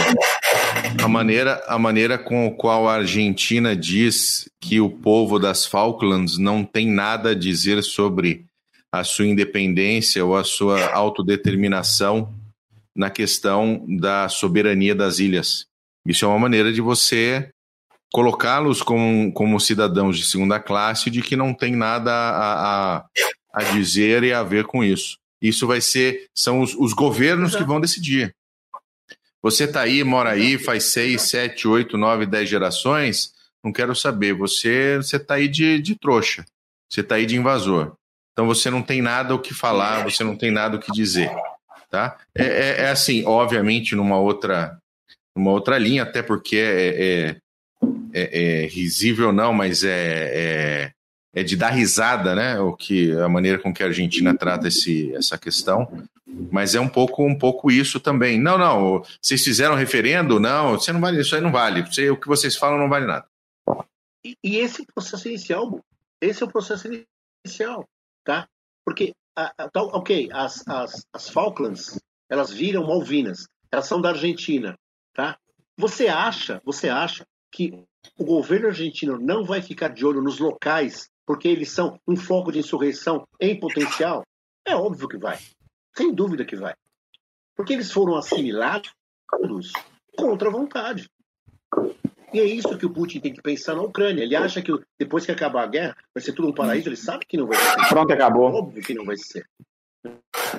a 1.04 1.08
maneira, 1.08 1.64
a 1.68 1.78
maneira 1.78 2.18
com 2.18 2.48
a 2.48 2.52
qual 2.52 2.90
a 2.90 2.96
Argentina 2.96 3.76
diz 3.76 4.50
que 4.60 4.82
o 4.82 4.90
povo 4.90 5.38
das 5.38 5.68
Falklands 5.68 6.40
não 6.40 6.64
tem 6.64 6.88
nada 6.88 7.30
a 7.32 7.36
dizer 7.36 7.84
sobre 7.84 8.48
a 8.92 9.04
sua 9.04 9.28
independência 9.28 10.26
ou 10.26 10.36
a 10.36 10.44
sua 10.44 10.94
autodeterminação 10.94 12.34
na 12.96 13.12
questão 13.12 13.86
da 13.88 14.28
soberania 14.30 14.96
das 14.96 15.20
ilhas. 15.20 15.72
Isso 16.06 16.26
é 16.26 16.28
uma 16.28 16.40
maneira 16.40 16.72
de 16.72 16.82
você 16.82 17.50
colocá-los 18.12 18.84
como, 18.84 19.34
como 19.34 19.60
cidadãos 19.60 20.18
de 20.18 20.26
segunda 20.26 20.60
classe 20.60 21.10
de 21.10 21.22
que 21.22 21.36
não 21.36 21.54
tem 21.54 21.76
nada 21.76 22.12
a, 22.12 22.98
a, 22.98 23.06
a 23.54 23.64
dizer 23.64 24.24
e 24.24 24.32
a 24.32 24.44
ver 24.44 24.66
com 24.66 24.84
isso. 24.84 25.18
Isso 25.42 25.66
vai 25.66 25.82
ser, 25.82 26.28
são 26.34 26.62
os, 26.62 26.76
os 26.76 26.94
governos 26.94 27.56
que 27.56 27.64
vão 27.64 27.82
decidir. 27.82 28.34
Você 29.42 29.66
está 29.66 29.82
aí, 29.82 30.04
mora 30.04 30.30
aí, 30.30 30.58
faz 30.58 30.86
seis, 30.86 31.24
sete, 31.24 31.68
oito, 31.68 31.98
nove, 31.98 32.26
dez 32.26 32.48
gerações, 32.48 33.34
não 33.62 33.74
quero 33.74 33.94
saber. 33.94 34.34
Você 34.34 35.00
está 35.02 35.34
aí 35.34 35.50
de, 35.50 35.80
de 35.80 35.96
trouxa, 35.96 36.46
você 36.90 37.02
está 37.02 37.16
aí 37.16 37.26
de 37.26 37.36
invasor. 37.36 37.94
Então 38.32 38.48
você 38.48 38.70
não 38.70 38.82
tem 38.82 39.02
nada 39.02 39.36
o 39.36 39.40
que 39.40 39.54
falar, 39.54 40.04
você 40.04 40.24
não 40.24 40.38
tem 40.38 40.50
nada 40.50 40.78
o 40.78 40.80
que 40.80 40.92
dizer, 40.92 41.30
tá? 41.90 42.18
É, 42.34 42.44
é, 42.46 42.82
é 42.84 42.90
assim, 42.90 43.26
obviamente, 43.26 43.96
numa 43.96 44.18
outra, 44.18 44.78
numa 45.36 45.52
outra 45.52 45.78
linha, 45.78 46.04
até 46.04 46.22
porque 46.22 46.58
é, 46.58 47.04
é, 47.04 47.38
é, 48.14 48.64
é 48.64 48.68
risível 48.68 49.32
não, 49.32 49.54
mas 49.54 49.84
é, 49.84 49.92
é, 49.92 50.92
é, 51.34 51.44
de 51.44 51.56
dar 51.56 51.70
risada, 51.70 52.36
né? 52.36 52.60
O 52.60 52.74
que 52.74 53.12
a 53.14 53.28
maneira 53.28 53.60
com 53.60 53.74
que 53.74 53.84
a 53.84 53.88
Argentina 53.88 54.36
trata 54.36 54.68
esse, 54.68 55.14
essa 55.16 55.38
questão. 55.38 56.08
Mas 56.52 56.74
é 56.74 56.80
um 56.80 56.90
pouco, 56.90 57.24
um 57.24 57.38
pouco 57.38 57.72
isso 57.72 58.00
também. 58.00 58.40
Não, 58.40 58.58
não. 58.58 59.04
Vocês 59.22 59.44
fizeram 59.44 59.76
referendo? 59.76 60.40
Não, 60.40 60.72
você 60.72 60.92
não 60.92 61.02
vale, 61.02 61.22
isso 61.22 61.36
aí 61.36 61.42
não 61.42 61.52
vale. 61.52 61.84
Você, 61.84 62.10
o 62.10 62.18
que 62.18 62.28
vocês 62.28 62.56
falam 62.56 62.80
não 62.80 62.90
vale 62.90 63.06
nada. 63.06 63.26
E, 64.26 64.36
e 64.44 64.58
esse 64.58 64.82
é 64.82 64.86
processo 64.94 65.28
inicial, 65.28 65.80
esse 66.22 66.42
é 66.42 66.46
o 66.46 66.50
processo 66.50 66.88
inicial 66.88 67.88
tá? 68.24 68.48
Porque, 68.86 69.14
tá, 69.36 69.54
ok, 69.76 70.30
as, 70.32 70.68
as, 70.68 71.06
as 71.14 71.30
Falklands, 71.30 72.00
elas 72.30 72.52
viram 72.52 72.88
Malvinas, 72.88 73.48
elas 73.72 73.88
são 73.88 74.02
da 74.02 74.10
Argentina, 74.10 74.78
tá? 75.14 75.38
Você 75.78 76.08
acha, 76.08 76.62
você 76.66 76.90
acha 76.90 77.26
que 77.52 77.72
o 78.18 78.26
governo 78.26 78.68
argentino 78.68 79.18
não 79.18 79.44
vai 79.44 79.62
ficar 79.62 79.90
de 79.90 80.06
olho 80.06 80.22
nos 80.22 80.40
locais 80.40 81.10
porque 81.26 81.48
eles 81.48 81.72
são 81.72 82.00
um 82.08 82.16
foco 82.16 82.52
de 82.52 82.60
insurreição 82.60 83.26
em 83.40 83.60
potencial? 83.60 84.24
É 84.66 84.76
óbvio 84.76 85.08
que 85.08 85.18
vai. 85.18 85.38
Sem 85.96 86.14
dúvida 86.14 86.46
que 86.46 86.56
vai. 86.56 86.74
Porque 87.56 87.74
eles 87.74 87.92
foram 87.92 88.16
assimilados 88.16 88.92
contra 90.18 90.50
a 90.50 90.52
vontade. 90.52 91.10
E 92.34 92.40
é 92.40 92.44
isso 92.44 92.78
que 92.78 92.86
o 92.86 92.90
Putin 92.90 93.20
tem 93.20 93.34
que 93.34 93.42
pensar 93.42 93.76
na 93.76 93.84
Ucrânia. 93.84 94.24
Ele 94.24 94.36
acha 94.36 94.62
que 94.62 94.72
depois 95.00 95.26
que 95.26 95.32
acabar 95.32 95.64
a 95.64 95.68
guerra 95.68 95.98
vai 96.14 96.24
ser 96.24 96.34
tudo 96.34 96.48
um 96.50 96.54
paraíso. 96.54 96.90
Ele 96.90 96.96
sabe 96.96 97.26
que 97.26 97.38
não 97.38 97.46
vai 97.46 97.58
ser. 97.58 97.90
Pronto, 97.90 98.12
acabou. 98.12 98.50
É 98.50 98.54
óbvio 98.54 98.84
que 98.84 98.94
não 98.94 99.06
vai 99.06 99.18
ser. 99.18 99.48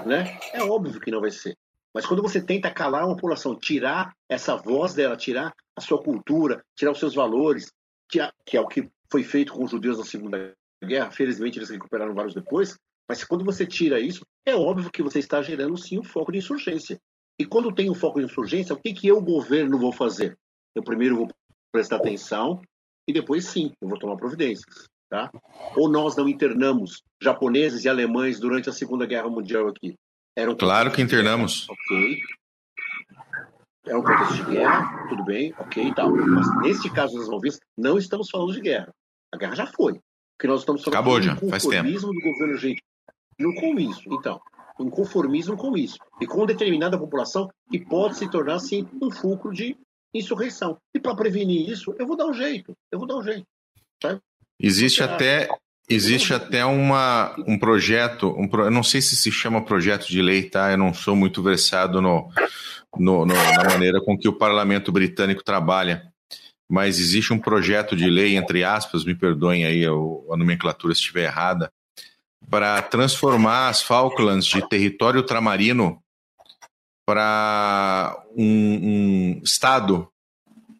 Né? 0.06 0.38
É 0.52 0.62
óbvio 0.62 1.00
que 1.00 1.10
não 1.10 1.20
vai 1.20 1.32
ser. 1.32 1.56
Mas 1.94 2.04
quando 2.04 2.22
você 2.22 2.42
tenta 2.42 2.70
calar 2.70 3.06
uma 3.06 3.14
população, 3.14 3.54
tirar 3.54 4.12
essa 4.28 4.56
voz 4.56 4.94
dela, 4.94 5.16
tirar 5.16 5.54
a 5.76 5.80
sua 5.80 6.02
cultura, 6.02 6.64
tirar 6.76 6.90
os 6.90 6.98
seus 6.98 7.14
valores, 7.14 7.72
que 8.10 8.20
é 8.56 8.60
o 8.60 8.66
que 8.66 8.90
foi 9.10 9.22
feito 9.22 9.52
com 9.52 9.64
os 9.64 9.70
judeus 9.70 9.98
na 9.98 10.04
Segunda 10.04 10.52
Guerra, 10.84 11.10
felizmente 11.12 11.58
eles 11.58 11.70
recuperaram 11.70 12.12
vários 12.12 12.34
depois, 12.34 12.76
mas 13.08 13.22
quando 13.22 13.44
você 13.44 13.66
tira 13.66 14.00
isso, 14.00 14.26
é 14.44 14.56
óbvio 14.56 14.90
que 14.90 15.02
você 15.02 15.18
está 15.18 15.40
gerando 15.40 15.76
sim 15.76 15.98
um 15.98 16.04
foco 16.04 16.32
de 16.32 16.38
insurgência. 16.38 16.98
E 17.38 17.44
quando 17.44 17.74
tem 17.74 17.90
um 17.90 17.94
foco 17.94 18.18
de 18.18 18.26
insurgência, 18.26 18.74
o 18.74 18.80
que, 18.80 18.92
que 18.92 19.08
eu, 19.08 19.20
governo, 19.20 19.78
vou 19.78 19.92
fazer? 19.92 20.36
Eu 20.74 20.82
primeiro 20.82 21.16
vou 21.16 21.28
prestar 21.70 21.96
atenção 21.96 22.60
e 23.06 23.12
depois 23.12 23.46
sim, 23.46 23.72
eu 23.80 23.88
vou 23.88 23.98
tomar 23.98 24.16
providências. 24.16 24.88
Tá? 25.08 25.30
Ou 25.76 25.88
nós 25.88 26.16
não 26.16 26.28
internamos 26.28 27.02
japoneses 27.22 27.84
e 27.84 27.88
alemães 27.88 28.40
durante 28.40 28.68
a 28.68 28.72
Segunda 28.72 29.06
Guerra 29.06 29.28
Mundial 29.28 29.68
aqui? 29.68 29.94
Era 30.36 30.54
claro 30.56 30.90
que 30.90 31.00
internamos. 31.00 31.68
Ok. 31.68 32.18
É 33.86 33.96
um 33.96 34.02
contexto 34.02 34.36
de 34.36 34.50
guerra, 34.50 35.06
tudo 35.08 35.24
bem, 35.24 35.54
ok 35.58 35.86
e 35.86 35.94
tal. 35.94 36.10
Mas 36.10 36.62
neste 36.62 36.90
caso 36.90 37.18
das 37.18 37.28
Malvinas, 37.28 37.60
não 37.76 37.98
estamos 37.98 38.30
falando 38.30 38.52
de 38.52 38.60
guerra. 38.60 38.88
A 39.32 39.36
guerra 39.36 39.54
já 39.54 39.66
foi. 39.66 40.00
Porque 40.36 40.48
nós 40.48 40.60
estamos 40.60 40.82
falando 40.82 40.98
Acabou 40.98 41.20
já, 41.22 41.36
faz 41.36 41.64
tempo. 41.64 41.90
do 41.90 42.12
governo 42.14 42.54
argentino 42.54 42.80
com 43.60 43.78
isso. 43.78 44.02
Então, 44.06 44.40
um 44.80 44.88
conformismo 44.90 45.56
com 45.56 45.76
isso. 45.76 45.98
E 46.20 46.26
com 46.26 46.46
determinada 46.46 46.98
população 46.98 47.48
que 47.70 47.84
pode 47.84 48.16
se 48.16 48.28
tornar, 48.30 48.58
sim, 48.58 48.88
um 49.00 49.10
fulcro 49.10 49.52
de 49.52 49.76
insurreição. 50.14 50.78
E 50.94 51.00
para 51.00 51.14
prevenir 51.14 51.68
isso, 51.68 51.94
eu 51.98 52.06
vou 52.06 52.16
dar 52.16 52.26
um 52.26 52.34
jeito. 52.34 52.74
Eu 52.90 52.98
vou 52.98 53.06
dar 53.06 53.16
um 53.16 53.22
jeito. 53.22 53.46
Sabe? 54.02 54.20
Existe 54.58 55.02
até 55.02 55.48
existe 55.88 56.32
até 56.32 56.64
uma, 56.64 57.34
um 57.46 57.58
projeto, 57.58 58.34
um, 58.38 58.48
eu 58.60 58.70
não 58.70 58.82
sei 58.82 59.02
se 59.02 59.16
se 59.16 59.30
chama 59.30 59.64
projeto 59.64 60.06
de 60.06 60.22
lei, 60.22 60.44
tá? 60.44 60.70
Eu 60.70 60.78
não 60.78 60.94
sou 60.94 61.14
muito 61.14 61.42
versado 61.42 62.00
no, 62.00 62.30
no, 62.96 63.26
no, 63.26 63.34
na 63.34 63.64
maneira 63.64 64.00
com 64.00 64.16
que 64.16 64.28
o 64.28 64.32
parlamento 64.32 64.90
britânico 64.90 65.44
trabalha, 65.44 66.10
mas 66.68 66.98
existe 66.98 67.32
um 67.32 67.38
projeto 67.38 67.94
de 67.94 68.08
lei, 68.08 68.36
entre 68.36 68.64
aspas, 68.64 69.04
me 69.04 69.14
perdoem 69.14 69.64
aí 69.64 69.84
a, 69.84 69.90
a 69.90 70.36
nomenclatura 70.36 70.94
se 70.94 71.00
estiver 71.00 71.24
errada, 71.24 71.70
para 72.48 72.80
transformar 72.82 73.68
as 73.68 73.82
Falklands 73.82 74.46
de 74.46 74.66
território 74.68 75.20
ultramarino 75.20 76.02
para 77.06 78.22
um, 78.36 79.36
um 79.36 79.40
estado 79.42 80.08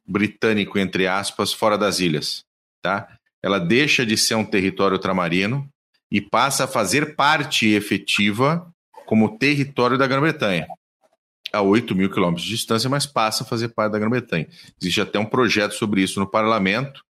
britânico, 0.06 0.78
entre 0.78 1.06
aspas, 1.06 1.52
fora 1.52 1.76
das 1.76 2.00
ilhas, 2.00 2.44
tá? 2.82 3.18
Ela 3.44 3.58
deixa 3.58 4.06
de 4.06 4.16
ser 4.16 4.36
um 4.36 4.44
território 4.44 4.96
ultramarino 4.96 5.68
e 6.10 6.18
passa 6.18 6.64
a 6.64 6.66
fazer 6.66 7.14
parte 7.14 7.68
efetiva 7.68 8.66
como 9.04 9.36
território 9.36 9.98
da 9.98 10.06
Grã-Bretanha. 10.06 10.66
A 11.52 11.60
8 11.60 11.94
mil 11.94 12.08
quilômetros 12.08 12.46
de 12.46 12.54
distância, 12.54 12.88
mas 12.88 13.04
passa 13.04 13.44
a 13.44 13.46
fazer 13.46 13.68
parte 13.68 13.92
da 13.92 13.98
Grã-Bretanha. 13.98 14.48
Existe 14.80 15.02
até 15.02 15.18
um 15.18 15.26
projeto 15.26 15.72
sobre 15.72 16.00
isso 16.00 16.18
no 16.18 16.26
parlamento, 16.26 17.02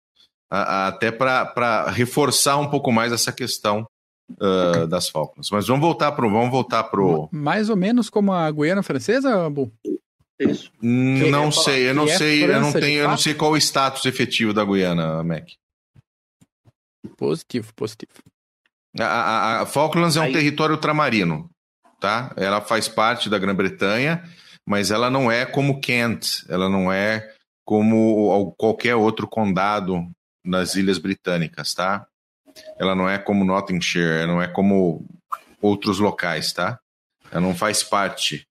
até 0.49 1.11
para 1.11 1.91
reforçar 1.91 2.57
um 2.57 2.67
pouco 2.67 2.91
mais 2.91 3.11
essa 3.11 3.31
questão 3.31 3.85
uh, 4.31 4.87
das 4.87 5.09
Falcons. 5.09 5.49
Mas 5.51 5.67
vamos 5.67 5.83
voltar 5.85 6.13
para 6.13 6.27
vamos 6.27 6.49
voltar 6.49 6.85
pro 6.85 7.29
mais 7.31 7.69
ou 7.69 7.75
menos 7.75 8.09
como 8.09 8.33
a 8.33 8.49
Guiana 8.49 8.81
Francesa, 8.81 9.47
Bu? 9.51 9.71
Isso. 10.39 10.71
Hum, 10.81 11.29
não 11.29 11.51
sei, 11.51 11.89
eu 11.89 11.93
não 11.93 12.05
é 12.05 12.17
sei, 12.17 12.43
eu 12.43 12.59
não 12.59 12.73
tenho, 12.73 13.01
eu 13.01 13.07
não 13.07 13.17
sei 13.17 13.35
qual 13.35 13.51
o 13.51 13.57
status 13.57 14.03
efetivo 14.07 14.51
da 14.51 14.65
Guiana, 14.65 15.23
Mac. 15.23 15.45
Positivo, 17.17 17.73
positivo. 17.73 18.11
A, 18.99 19.05
a, 19.05 19.61
a 19.61 19.65
Falklands 19.65 20.15
é 20.15 20.21
um 20.21 20.23
Aí... 20.23 20.33
território 20.33 20.75
ultramarino, 20.75 21.49
tá? 21.99 22.33
Ela 22.37 22.61
faz 22.61 22.87
parte 22.87 23.29
da 23.29 23.39
Grã-Bretanha, 23.39 24.23
mas 24.65 24.91
ela 24.91 25.09
não 25.09 25.31
é 25.31 25.45
como 25.45 25.81
Kent, 25.81 26.43
ela 26.47 26.69
não 26.69 26.91
é 26.91 27.33
como 27.65 28.53
qualquer 28.57 28.95
outro 28.95 29.27
condado 29.27 30.05
nas 30.45 30.75
Ilhas 30.75 30.97
Britânicas, 30.97 31.73
tá? 31.73 32.05
Ela 32.77 32.93
não 32.95 33.09
é 33.09 33.17
como 33.17 33.45
Nottinghamshire, 33.45 34.21
ela 34.21 34.27
não 34.27 34.41
é 34.41 34.47
como 34.47 35.05
outros 35.61 35.99
locais, 35.99 36.53
tá? 36.53 36.79
Ela 37.31 37.41
não 37.41 37.55
faz 37.55 37.83
parte 37.83 38.45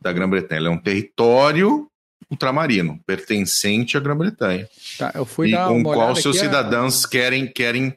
da 0.00 0.12
Grã-Bretanha. 0.12 0.60
Ela 0.60 0.68
é 0.68 0.70
um 0.70 0.78
território 0.78 1.88
ultramarino, 2.30 3.00
pertencente 3.06 3.96
à 3.96 4.00
Grã-Bretanha. 4.00 4.68
Tá, 4.98 5.12
eu 5.14 5.24
fui 5.24 5.48
e 5.48 5.52
dar 5.52 5.68
com 5.68 5.78
uma 5.78 5.94
qual 5.94 6.16
seus 6.16 6.36
aqui, 6.36 6.46
cidadãos 6.46 7.04
a... 7.04 7.08
querem, 7.08 7.46
querem 7.46 7.96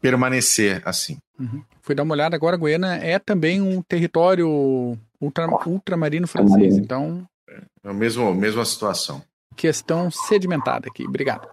permanecer 0.00 0.82
assim. 0.84 1.18
Uhum. 1.38 1.62
Fui 1.82 1.94
dar 1.94 2.02
uma 2.02 2.14
olhada 2.14 2.36
agora, 2.36 2.56
Guiana 2.56 2.96
é 2.96 3.18
também 3.18 3.60
um 3.60 3.82
território 3.82 4.96
ultra, 5.20 5.48
ultramarino 5.66 6.26
francês, 6.26 6.76
então... 6.76 7.26
É 7.48 7.88
a 7.88 7.92
mesma, 7.92 8.32
mesma 8.34 8.64
situação. 8.64 9.22
Questão 9.56 10.10
sedimentada 10.10 10.88
aqui, 10.88 11.04
obrigado. 11.04 11.48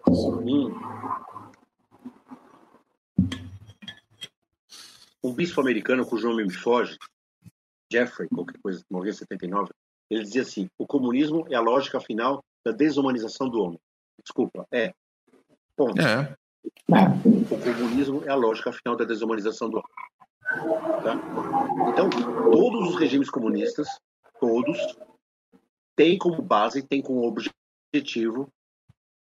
Um 5.24 5.34
bispo 5.34 5.60
americano 5.60 6.06
cujo 6.06 6.30
nome 6.30 6.46
me 6.46 6.54
foge, 6.54 6.98
Jeffrey, 7.92 8.30
qualquer 8.30 8.60
coisa, 8.62 8.84
morreu 8.90 9.12
em 9.12 9.16
79, 9.16 9.72
ele 10.10 10.24
dizia 10.24 10.42
assim: 10.42 10.70
o 10.78 10.86
comunismo 10.86 11.46
é 11.50 11.56
a 11.56 11.62
lógica 11.62 12.00
final 12.00 12.44
da 12.66 12.72
desumanização 12.72 13.50
do 13.50 13.62
homem. 13.62 13.80
Desculpa, 14.24 14.68
é. 14.72 14.94
Ponto. 15.76 16.02
É. 16.02 16.36
O 16.90 17.58
comunismo 17.60 18.24
é 18.26 18.30
a 18.30 18.36
lógica 18.36 18.72
final 18.72 18.96
da 18.96 19.06
desumanização 19.06 19.70
do 19.70 19.78
homem. 19.78 19.92
Tá? 21.04 21.16
Então, 21.92 22.10
todos 22.10 22.90
os 22.90 23.00
regimes 23.00 23.30
comunistas, 23.30 23.88
todos, 24.40 24.78
têm 25.96 26.18
como 26.18 26.42
base, 26.42 26.82
têm 26.82 27.02
como 27.02 27.28
objetivo 27.28 28.50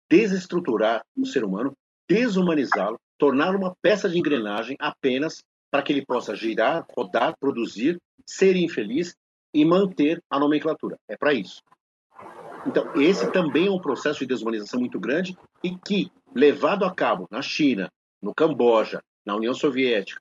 desestruturar 0.08 1.04
o 1.16 1.26
ser 1.26 1.44
humano, 1.44 1.72
desumanizá-lo, 2.08 2.98
torná-lo 3.18 3.58
uma 3.58 3.74
peça 3.82 4.08
de 4.08 4.18
engrenagem 4.18 4.76
apenas 4.78 5.42
para 5.70 5.82
que 5.82 5.92
ele 5.92 6.06
possa 6.06 6.34
girar, 6.34 6.86
rodar, 6.96 7.34
produzir, 7.38 7.98
ser 8.24 8.56
infeliz 8.56 9.14
e 9.52 9.64
manter 9.64 10.22
a 10.30 10.38
nomenclatura. 10.38 10.98
É 11.08 11.16
para 11.16 11.32
isso. 11.32 11.62
Então, 12.66 12.94
esse 13.00 13.30
também 13.30 13.68
é 13.68 13.70
um 13.70 13.80
processo 13.80 14.20
de 14.20 14.26
desumanização 14.26 14.80
muito 14.80 14.98
grande 14.98 15.36
e 15.62 15.76
que, 15.76 16.10
levado 16.34 16.84
a 16.84 16.94
cabo 16.94 17.28
na 17.30 17.40
China, 17.40 17.90
no 18.20 18.34
Camboja, 18.34 19.00
na 19.24 19.36
União 19.36 19.54
Soviética, 19.54 20.20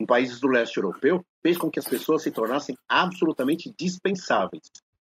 em 0.00 0.06
países 0.06 0.40
do 0.40 0.48
leste 0.48 0.78
europeu, 0.78 1.24
fez 1.42 1.56
com 1.56 1.70
que 1.70 1.78
as 1.78 1.86
pessoas 1.86 2.22
se 2.22 2.30
tornassem 2.30 2.76
absolutamente 2.88 3.72
dispensáveis. 3.78 4.62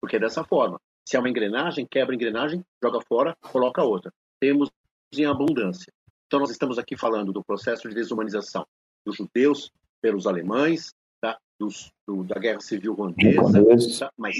Porque 0.00 0.16
é 0.16 0.20
dessa 0.20 0.44
forma. 0.44 0.78
Se 1.06 1.16
há 1.16 1.20
uma 1.20 1.28
engrenagem, 1.28 1.86
quebra 1.88 2.12
a 2.12 2.16
engrenagem, 2.16 2.64
joga 2.82 3.00
fora, 3.06 3.36
coloca 3.40 3.82
outra. 3.82 4.12
Temos 4.40 4.70
em 5.12 5.24
abundância. 5.24 5.92
Então, 6.26 6.40
nós 6.40 6.50
estamos 6.50 6.78
aqui 6.78 6.96
falando 6.96 7.32
do 7.32 7.44
processo 7.44 7.88
de 7.88 7.94
desumanização 7.94 8.66
dos 9.04 9.16
judeus 9.16 9.70
pelos 10.00 10.26
alemães, 10.26 10.92
tá? 11.22 11.38
dos, 11.58 11.92
do, 12.06 12.24
da 12.24 12.38
guerra 12.38 12.60
civil 12.60 12.94
ruandesa, 12.94 14.06
tá? 14.06 14.12
mas 14.18 14.36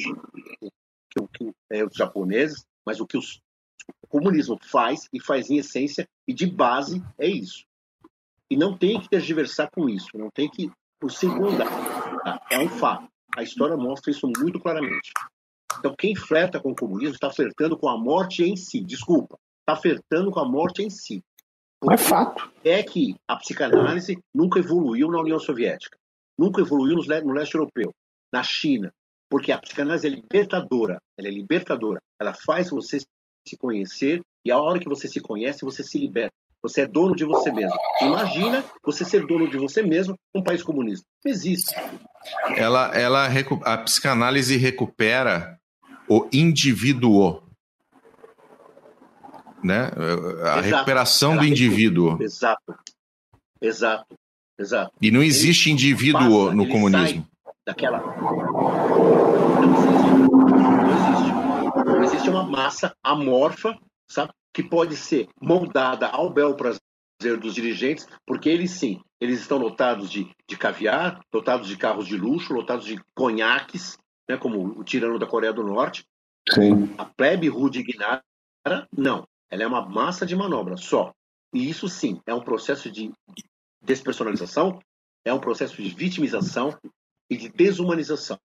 o 1.19 1.29
que 1.29 1.53
é, 1.71 1.85
os 1.85 1.95
japoneses, 1.95 2.65
mas 2.85 3.01
o 3.01 3.07
que 3.07 3.17
os, 3.17 3.41
o 4.03 4.07
comunismo 4.09 4.59
faz 4.63 5.09
e 5.13 5.21
faz 5.21 5.51
em 5.51 5.59
essência 5.59 6.07
e 6.27 6.35
de 6.35 6.47
base 6.47 7.03
é 7.19 7.27
isso. 7.27 7.65
E 8.51 8.57
não 8.57 8.77
tem 8.77 9.01
que 9.01 9.09
tergiversar 9.09 9.71
com 9.71 9.89
isso, 9.89 10.09
não 10.15 10.31
tem 10.31 10.51
que 10.51 10.71
o 11.03 11.09
secundar. 11.09 11.69
Tá? 12.23 12.41
É 12.51 12.59
um 12.59 12.69
fato. 12.69 13.09
A 13.37 13.43
história 13.43 13.77
mostra 13.77 14.11
isso 14.11 14.31
muito 14.39 14.61
claramente. 14.61 15.11
Então, 15.79 15.95
quem 15.97 16.15
flerta 16.15 16.61
com 16.61 16.73
o 16.73 16.77
comunismo 16.77 17.15
está 17.15 17.31
flertando 17.31 17.79
com 17.79 17.89
a 17.89 17.97
morte 17.97 18.43
em 18.43 18.57
si. 18.57 18.81
Desculpa, 18.85 19.39
está 19.61 19.81
flertando 19.81 20.31
com 20.31 20.41
a 20.41 20.45
morte 20.45 20.83
em 20.83 20.91
si. 20.91 21.25
É 21.91 21.97
fato. 21.97 22.53
É 22.63 22.83
que 22.83 23.17
a 23.27 23.37
psicanálise 23.37 24.19
nunca 24.35 24.61
evoluiu 24.61 25.11
na 25.11 25.21
União 25.21 25.39
Soviética, 25.39 25.99
nunca 26.43 26.60
evoluiu 26.60 26.97
no 26.97 27.32
leste 27.32 27.55
europeu, 27.55 27.94
na 28.32 28.43
China, 28.43 28.93
porque 29.31 29.52
a 29.52 29.59
psicanálise 29.59 30.06
é 30.06 30.10
libertadora, 30.10 31.01
ela 31.16 31.28
é 31.28 31.31
libertadora, 31.31 32.01
ela 32.20 32.35
faz 32.35 32.70
você 32.70 32.98
se 33.47 33.56
conhecer 33.56 34.20
e 34.44 34.51
a 34.51 34.59
hora 34.59 34.81
que 34.81 34.89
você 34.89 35.06
se 35.06 35.20
conhece, 35.20 35.64
você 35.64 35.85
se 35.85 35.98
liberta. 35.98 36.32
Você 36.60 36.82
é 36.82 36.86
dono 36.86 37.16
de 37.16 37.24
você 37.24 37.51
mesmo. 37.51 37.77
Imagina 38.01 38.64
você 38.85 39.05
ser 39.05 39.27
dono 39.27 39.51
de 39.51 39.56
você 39.56 39.82
mesmo 39.82 40.14
num 40.32 40.44
país 40.44 40.62
comunista. 40.62 41.05
Não 41.24 41.32
existe. 41.32 41.74
Ela, 42.56 42.97
ela, 42.97 43.28
a 43.64 43.78
psicanálise 43.78 44.56
recupera 44.56 45.59
o 46.09 46.28
indivíduo 46.32 47.43
né? 49.62 49.90
A 50.44 50.59
exato. 50.59 50.60
recuperação 50.60 51.36
do 51.36 51.44
indivíduo. 51.44 52.20
Exato. 52.20 52.74
Exato. 53.60 54.16
Exato. 54.63 54.93
E 55.01 55.11
não 55.11 55.23
existe 55.23 55.69
ele 55.69 55.75
indivíduo 55.75 56.45
passa, 56.45 56.55
no 56.55 56.69
comunismo. 56.69 57.27
Daquela. 57.67 57.99
Não 59.61 59.75
existe. 60.95 61.85
Não 61.85 62.05
existe. 62.05 62.31
Uma 62.31 62.45
massa 62.45 62.95
amorfa, 63.03 63.77
sabe? 64.09 64.31
Que 64.55 64.63
pode 64.63 64.97
ser 64.97 65.29
moldada 65.41 66.07
ao 66.07 66.31
bel 66.31 66.55
prazer 66.55 66.81
dos 67.41 67.55
dirigentes, 67.55 68.07
porque 68.25 68.49
eles 68.49 68.71
sim, 68.71 69.01
eles 69.21 69.41
estão 69.41 69.59
lotados 69.59 70.09
de, 70.11 70.31
de 70.49 70.57
caviar, 70.57 71.21
lotados 71.33 71.69
de 71.69 71.77
carros 71.77 72.07
de 72.07 72.17
luxo, 72.17 72.53
lotados 72.53 72.85
de 72.85 73.01
conhaques, 73.17 73.97
né, 74.29 74.37
como 74.37 74.79
o 74.79 74.85
tirano 74.85 75.19
da 75.19 75.27
Coreia 75.27 75.53
do 75.53 75.65
Norte. 75.65 76.05
Sim. 76.49 76.95
A 76.99 77.05
plebe 77.05 77.49
rude 77.49 77.85
não. 78.97 79.25
Ela 79.51 79.63
é 79.65 79.67
uma 79.67 79.89
massa 79.89 80.25
de 80.25 80.37
manobra 80.37 80.77
só. 80.77 81.13
E 81.53 81.69
isso 81.69 81.89
sim 81.89 82.21
é 82.27 82.35
um 82.35 82.41
processo 82.41 82.91
de 82.91 83.13
despersonalização, 83.83 84.79
é 85.25 85.33
um 85.33 85.41
processo 85.41 85.81
de 85.81 85.89
vitimização 85.91 86.77
e 87.31 87.37
de 87.37 87.49
desumanização. 87.49 88.39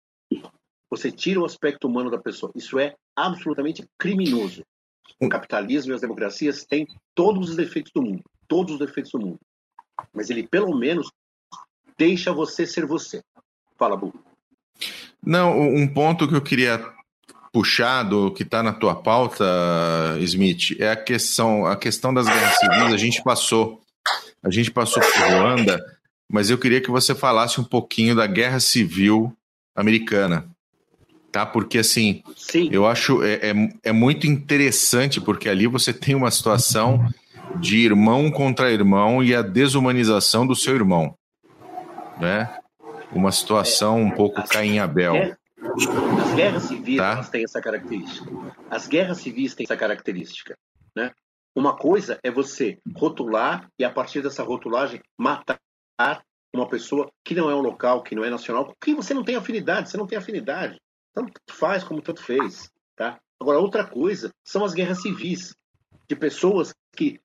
Você 0.90 1.10
tira 1.10 1.40
o 1.40 1.44
aspecto 1.44 1.88
humano 1.88 2.10
da 2.10 2.18
pessoa. 2.18 2.52
Isso 2.54 2.78
é 2.78 2.94
absolutamente 3.16 3.84
criminoso. 3.98 4.64
O 5.20 5.28
capitalismo 5.28 5.92
e 5.92 5.94
as 5.94 6.00
democracias 6.00 6.64
têm 6.64 6.86
todos 7.14 7.50
os 7.50 7.56
defeitos 7.56 7.92
do 7.94 8.02
mundo, 8.02 8.22
todos 8.48 8.74
os 8.74 8.78
defeitos 8.78 9.12
do 9.12 9.18
mundo. 9.18 9.40
Mas 10.12 10.30
ele 10.30 10.46
pelo 10.46 10.76
menos 10.76 11.10
deixa 11.96 12.32
você 12.32 12.66
ser 12.66 12.86
você. 12.86 13.22
Fala, 13.76 13.96
Bu. 13.96 14.12
Não, 15.24 15.58
um 15.58 15.86
ponto 15.92 16.28
que 16.28 16.34
eu 16.34 16.42
queria 16.42 16.94
puxado 17.52 18.32
que 18.32 18.42
está 18.42 18.62
na 18.62 18.72
tua 18.72 18.96
pauta, 18.96 19.44
Smith, 20.20 20.76
é 20.80 20.90
a 20.90 20.96
questão, 20.96 21.64
a 21.64 21.76
questão 21.76 22.12
das 22.12 22.26
guerras 22.26 22.58
civis. 22.58 22.92
A 22.92 22.96
gente 22.96 23.22
passou, 23.22 23.80
a 24.42 24.50
gente 24.50 24.70
passou 24.70 25.02
por 25.02 25.20
Ruanda, 25.30 25.78
mas 26.30 26.50
eu 26.50 26.58
queria 26.58 26.80
que 26.80 26.90
você 26.90 27.14
falasse 27.14 27.60
um 27.60 27.64
pouquinho 27.64 28.14
da 28.14 28.26
guerra 28.26 28.60
civil 28.60 29.32
americana. 29.74 30.48
tá? 31.32 31.44
Porque 31.44 31.78
assim, 31.78 32.22
Sim. 32.36 32.68
eu 32.70 32.86
acho 32.86 33.22
é, 33.24 33.34
é, 33.50 33.52
é 33.84 33.92
muito 33.92 34.26
interessante 34.26 35.20
porque 35.20 35.48
ali 35.48 35.66
você 35.66 35.92
tem 35.94 36.14
uma 36.14 36.30
situação 36.30 37.08
de 37.60 37.78
irmão 37.78 38.30
contra 38.30 38.70
irmão 38.72 39.22
e 39.22 39.34
a 39.34 39.42
desumanização 39.42 40.46
do 40.46 40.54
seu 40.56 40.74
irmão, 40.74 41.14
né? 42.20 42.52
Uma 43.12 43.30
situação 43.30 44.00
um 44.00 44.10
pouco 44.10 44.40
As- 44.40 44.48
Caim 44.48 44.78
Abel. 44.78 45.14
É, 45.14 45.36
As 46.22 46.34
guerras 46.34 46.62
civis 46.64 46.96
Tá. 46.96 47.22
têm 47.24 47.44
essa 47.44 47.60
característica. 47.60 48.30
As 48.70 48.86
guerras 48.88 49.18
civis 49.18 49.54
têm 49.54 49.64
essa 49.64 49.76
característica. 49.76 50.54
Né? 50.96 51.10
Uma 51.54 51.76
coisa 51.76 52.18
é 52.22 52.30
você 52.30 52.78
rotular 52.96 53.70
e, 53.78 53.84
a 53.84 53.90
partir 53.90 54.20
dessa 54.22 54.42
rotulagem, 54.42 55.00
matar 55.16 55.60
uma 56.52 56.68
pessoa 56.68 57.10
que 57.24 57.34
não 57.34 57.48
é 57.50 57.54
um 57.54 57.60
local, 57.60 58.02
que 58.02 58.14
não 58.14 58.24
é 58.24 58.30
nacional, 58.30 58.66
com 58.66 58.74
quem 58.80 58.94
você 58.94 59.14
não 59.14 59.24
tem 59.24 59.36
afinidade. 59.36 59.90
Você 59.90 59.96
não 59.96 60.06
tem 60.06 60.18
afinidade. 60.18 60.80
Tanto 61.12 61.32
faz 61.50 61.84
como 61.84 62.02
tanto 62.02 62.22
fez. 62.22 62.70
Tá? 62.96 63.20
Agora, 63.40 63.58
outra 63.58 63.84
coisa 63.84 64.30
são 64.44 64.64
as 64.64 64.74
guerras 64.74 65.02
civis 65.02 65.54
de 66.08 66.16
pessoas 66.16 66.74
que, 66.96 67.20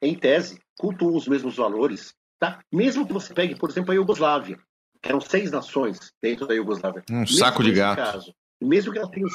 em 0.00 0.14
tese, 0.14 0.60
cultuam 0.78 1.14
os 1.14 1.28
mesmos 1.28 1.56
valores. 1.56 2.14
Tá? 2.38 2.60
Mesmo 2.72 3.06
que 3.06 3.12
você 3.12 3.34
pegue, 3.34 3.54
por 3.54 3.68
exemplo, 3.68 3.92
a 3.92 3.94
Iugoslávia. 3.94 4.58
que 5.02 5.08
Eram 5.08 5.20
seis 5.20 5.50
nações 5.50 6.12
dentro 6.22 6.46
da 6.46 6.54
Iugoslávia. 6.54 7.02
Um 7.10 7.20
Mesmo 7.20 7.36
saco 7.36 7.62
de 7.62 7.72
gato. 7.72 7.98
Caso, 7.98 8.34
mesmo 8.60 8.92
que 8.92 8.98
elas 8.98 9.10
tenham 9.10 9.28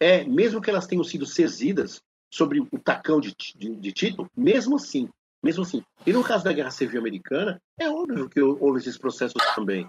é, 0.00 0.24
mesmo 0.24 0.60
que 0.60 0.70
elas 0.70 0.86
tenham 0.86 1.02
sido 1.02 1.26
sezidas 1.26 2.00
sobre 2.30 2.60
o 2.60 2.78
tacão 2.78 3.20
de, 3.20 3.34
de, 3.56 3.76
de 3.76 3.92
Tito, 3.92 4.30
mesmo 4.36 4.76
assim, 4.76 5.08
mesmo 5.42 5.62
assim. 5.62 5.82
E 6.06 6.12
no 6.12 6.22
caso 6.22 6.44
da 6.44 6.52
Guerra 6.52 6.70
Civil 6.70 7.00
Americana, 7.00 7.60
é 7.78 7.88
óbvio 7.88 8.28
que 8.28 8.40
houve 8.40 8.78
esses 8.78 8.98
processos 8.98 9.42
também. 9.54 9.88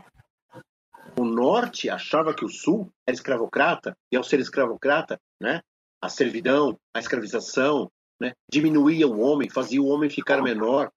O 1.18 1.26
Norte 1.26 1.90
achava 1.90 2.34
que 2.34 2.46
o 2.46 2.50
Sul 2.50 2.90
era 3.06 3.16
escravocrata 3.16 3.96
e 4.12 4.16
ao 4.16 4.24
ser 4.24 4.40
escravocrata, 4.40 5.20
né, 5.42 5.62
a 6.02 6.08
servidão, 6.08 6.78
a 6.94 7.00
escravização, 7.00 7.92
né, 8.20 8.34
diminuía 8.50 9.08
o 9.08 9.20
homem, 9.20 9.50
fazia 9.50 9.82
o 9.82 9.88
homem 9.88 10.10
ficar 10.10 10.42
menor, 10.42 10.92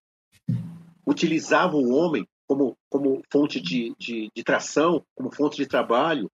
utilizava 1.06 1.76
o 1.76 1.92
homem 1.92 2.26
como, 2.46 2.76
como 2.88 3.22
fonte 3.32 3.60
de, 3.60 3.94
de, 3.98 4.30
de 4.34 4.44
tração, 4.44 5.02
como 5.14 5.34
fonte 5.34 5.56
de 5.56 5.66
trabalho. 5.66 6.30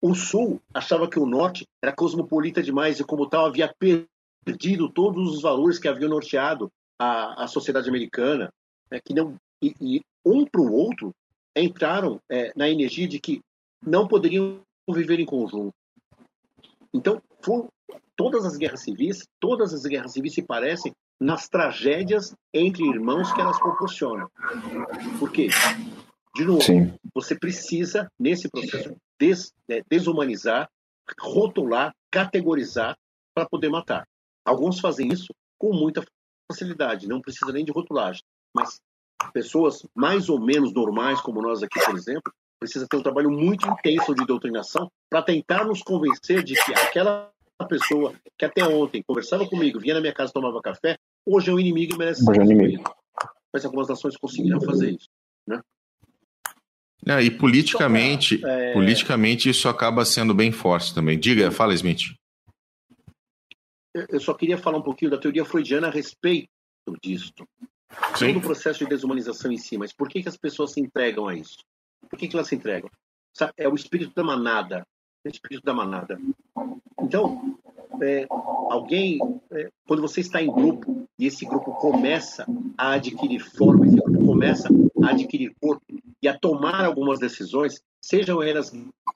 O 0.00 0.14
Sul 0.14 0.60
achava 0.72 1.08
que 1.08 1.18
o 1.18 1.26
Norte 1.26 1.66
era 1.82 1.94
cosmopolita 1.94 2.62
demais 2.62 3.00
e, 3.00 3.04
como 3.04 3.28
tal, 3.28 3.46
havia 3.46 3.72
perdido 4.44 4.88
todos 4.88 5.34
os 5.34 5.42
valores 5.42 5.78
que 5.78 5.88
haviam 5.88 6.10
norteado 6.10 6.70
a, 6.98 7.44
a 7.44 7.46
sociedade 7.48 7.88
americana. 7.88 8.52
Né? 8.90 9.00
Que 9.04 9.12
não, 9.12 9.36
e, 9.62 9.74
e 9.80 10.00
um 10.24 10.44
para 10.44 10.60
o 10.60 10.72
outro 10.72 11.12
entraram 11.56 12.20
é, 12.30 12.52
na 12.56 12.68
energia 12.68 13.08
de 13.08 13.18
que 13.18 13.40
não 13.84 14.06
poderiam 14.06 14.60
viver 14.88 15.18
em 15.18 15.26
conjunto. 15.26 15.74
Então, 16.94 17.20
for, 17.42 17.68
todas 18.16 18.44
as 18.44 18.56
guerras 18.56 18.82
civis, 18.82 19.26
todas 19.40 19.74
as 19.74 19.82
guerras 19.82 20.12
civis 20.12 20.34
se 20.34 20.42
parecem 20.42 20.92
nas 21.20 21.48
tragédias 21.48 22.34
entre 22.54 22.84
irmãos 22.84 23.32
que 23.32 23.40
elas 23.40 23.58
proporcionam. 23.58 24.30
Por 25.18 25.30
quê? 25.30 25.48
De 26.34 26.44
novo, 26.44 26.62
Sim. 26.62 26.94
você 27.14 27.36
precisa, 27.38 28.10
nesse 28.18 28.48
processo, 28.48 28.96
des, 29.18 29.52
né, 29.68 29.82
desumanizar, 29.90 30.68
rotular, 31.20 31.92
categorizar 32.10 32.96
para 33.34 33.48
poder 33.48 33.68
matar. 33.68 34.06
Alguns 34.44 34.80
fazem 34.80 35.08
isso 35.08 35.34
com 35.58 35.72
muita 35.72 36.02
facilidade, 36.50 37.08
não 37.08 37.20
precisa 37.20 37.52
nem 37.52 37.64
de 37.64 37.72
rotulagem. 37.72 38.22
Mas 38.54 38.80
pessoas 39.32 39.86
mais 39.94 40.28
ou 40.28 40.40
menos 40.40 40.72
normais, 40.72 41.20
como 41.20 41.42
nós 41.42 41.62
aqui, 41.62 41.78
por 41.84 41.96
exemplo, 41.96 42.32
precisa 42.58 42.86
ter 42.88 42.96
um 42.96 43.02
trabalho 43.02 43.30
muito 43.30 43.66
intenso 43.66 44.14
de 44.14 44.24
doutrinação 44.24 44.90
para 45.10 45.22
tentar 45.22 45.64
nos 45.64 45.82
convencer 45.82 46.42
de 46.42 46.54
que 46.54 46.72
aquela 46.72 47.30
pessoa 47.68 48.14
que 48.36 48.44
até 48.44 48.64
ontem 48.64 49.02
conversava 49.02 49.46
comigo, 49.48 49.80
vinha 49.80 49.94
na 49.94 50.00
minha 50.00 50.14
casa 50.14 50.32
tomava 50.32 50.60
café, 50.60 50.96
hoje 51.26 51.50
é 51.50 51.52
um 51.52 51.58
inimigo 51.58 51.94
e 51.94 51.98
merece 51.98 52.22
Hoje 52.28 52.40
é 52.40 52.42
um 52.42 52.46
ser 52.46 52.52
inimigo. 52.54 52.94
Mas 53.52 53.64
algumas 53.64 53.88
nações 53.88 54.16
conseguiram 54.16 54.60
fazer 54.60 54.92
isso. 54.92 55.08
É, 57.06 57.22
e 57.22 57.30
politicamente, 57.30 58.40
É, 58.44 58.72
politicamente 58.72 59.48
isso 59.48 59.68
acaba 59.68 60.04
sendo 60.04 60.34
bem 60.34 60.52
forte 60.52 60.94
também. 60.94 61.18
Diga, 61.18 61.50
fala, 61.50 61.74
Smith. 61.74 62.14
eu 63.94 64.20
só 64.20 64.34
queria 64.34 64.58
falar 64.58 64.78
um 64.78 64.82
pouquinho 64.82 65.10
da 65.10 65.18
teoria 65.18 65.44
freudiana 65.44 65.88
a 65.88 65.90
respeito 65.90 66.48
disso. 67.02 67.32
Sim. 68.14 68.28
Todo 68.28 68.38
o 68.38 68.42
processo 68.42 68.80
de 68.80 68.86
desumanização 68.86 69.50
em 69.50 69.56
si, 69.56 69.78
mas 69.78 69.92
por 69.92 70.08
que, 70.08 70.22
que 70.22 70.28
as 70.28 70.36
pessoas 70.36 70.72
se 70.72 70.80
entregam 70.80 71.26
a 71.26 71.34
isso? 71.34 71.58
Por 72.08 72.18
que, 72.18 72.28
que 72.28 72.36
elas 72.36 72.48
se 72.48 72.54
entregam? 72.54 72.90
É 73.56 73.68
o 73.68 73.74
espírito 73.74 74.12
da 74.14 74.24
manada. 74.24 74.86
É 75.24 75.28
o 75.28 75.32
espírito 75.32 75.64
da 75.64 75.74
manada. 75.74 76.18
Então, 77.00 77.58
é, 78.02 78.26
alguém, 78.28 79.18
é, 79.50 79.68
quando 79.86 80.02
você 80.02 80.20
está 80.20 80.42
em 80.42 80.50
grupo 80.50 81.08
e 81.18 81.26
esse 81.26 81.44
grupo 81.44 81.72
começa 81.72 82.44
a 82.76 82.92
adquirir 82.92 83.40
forma, 83.40 83.86
esse 83.86 83.96
grupo 83.96 84.26
começa 84.26 84.68
a 85.02 85.10
adquirir 85.10 85.54
corpo 85.60 85.84
e 86.22 86.28
a 86.28 86.38
tomar 86.38 86.84
algumas 86.84 87.18
decisões, 87.18 87.80
sejam 88.00 88.42
elas 88.42 88.72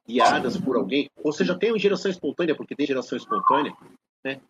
guiadas 0.07 0.57
por 0.57 0.77
alguém, 0.77 1.09
ou 1.23 1.33
seja, 1.33 1.59
tem 1.59 1.77
geração 1.79 2.11
espontânea, 2.11 2.55
porque 2.55 2.75
tem 2.75 2.87
geração 2.87 3.17
espontânea, 3.17 3.73
né? 4.25 4.41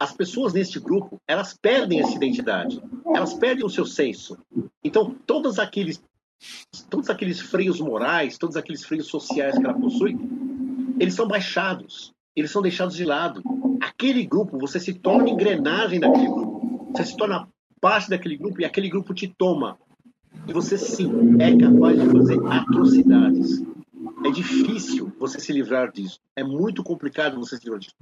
as 0.00 0.12
pessoas 0.12 0.54
neste 0.54 0.80
grupo, 0.80 1.20
elas 1.28 1.54
perdem 1.60 2.00
essa 2.00 2.16
identidade, 2.16 2.80
elas 3.14 3.34
perdem 3.34 3.66
o 3.66 3.68
seu 3.68 3.84
senso. 3.84 4.38
Então, 4.82 5.14
todos 5.26 5.58
aqueles, 5.58 6.02
todos 6.88 7.10
aqueles 7.10 7.38
freios 7.38 7.78
morais, 7.80 8.38
todos 8.38 8.56
aqueles 8.56 8.82
freios 8.82 9.08
sociais 9.08 9.58
que 9.58 9.64
ela 9.64 9.78
possui, 9.78 10.16
eles 10.98 11.12
são 11.12 11.28
baixados, 11.28 12.12
eles 12.34 12.50
são 12.50 12.62
deixados 12.62 12.96
de 12.96 13.04
lado. 13.04 13.42
Aquele 13.80 14.24
grupo, 14.24 14.58
você 14.58 14.80
se 14.80 14.94
torna 14.94 15.28
engrenagem 15.28 16.00
daquele 16.00 16.28
grupo, 16.28 16.92
você 16.94 17.04
se 17.04 17.16
torna 17.16 17.46
parte 17.78 18.08
daquele 18.08 18.38
grupo 18.38 18.62
e 18.62 18.64
aquele 18.64 18.88
grupo 18.88 19.12
te 19.12 19.28
toma. 19.28 19.78
Você 20.52 20.76
sim 20.76 21.10
é 21.40 21.56
capaz 21.56 22.00
de 22.00 22.08
fazer 22.08 22.46
atrocidades. 22.46 23.62
É 24.24 24.30
difícil 24.30 25.12
você 25.18 25.38
se 25.40 25.52
livrar 25.52 25.92
disso. 25.92 26.18
É 26.36 26.42
muito 26.42 26.82
complicado 26.82 27.38
você 27.38 27.56
se 27.56 27.64
livrar 27.64 27.80
disso. 27.80 27.94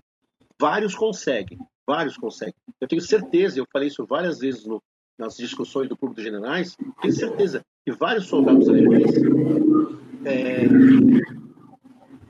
Vários 0.61 0.95
conseguem, 0.95 1.59
vários 1.87 2.17
conseguem. 2.17 2.55
Eu 2.81 2.89
tenho 2.89 3.03
certeza, 3.03 3.59
eu 3.59 3.67
falei 3.73 3.89
isso 3.89 4.05
várias 4.05 4.39
vezes 4.39 4.65
no, 4.67 4.83
nas 5.19 5.37
discussões 5.37 5.89
do 5.89 5.97
Clube 5.97 6.17
dos 6.17 6.25
Generais, 6.25 6.77
tenho 7.01 7.15
certeza 7.15 7.63
que 7.85 7.93
vários 7.93 8.27
soldados 8.27 8.69
alemães 8.69 9.11
é, 10.25 10.65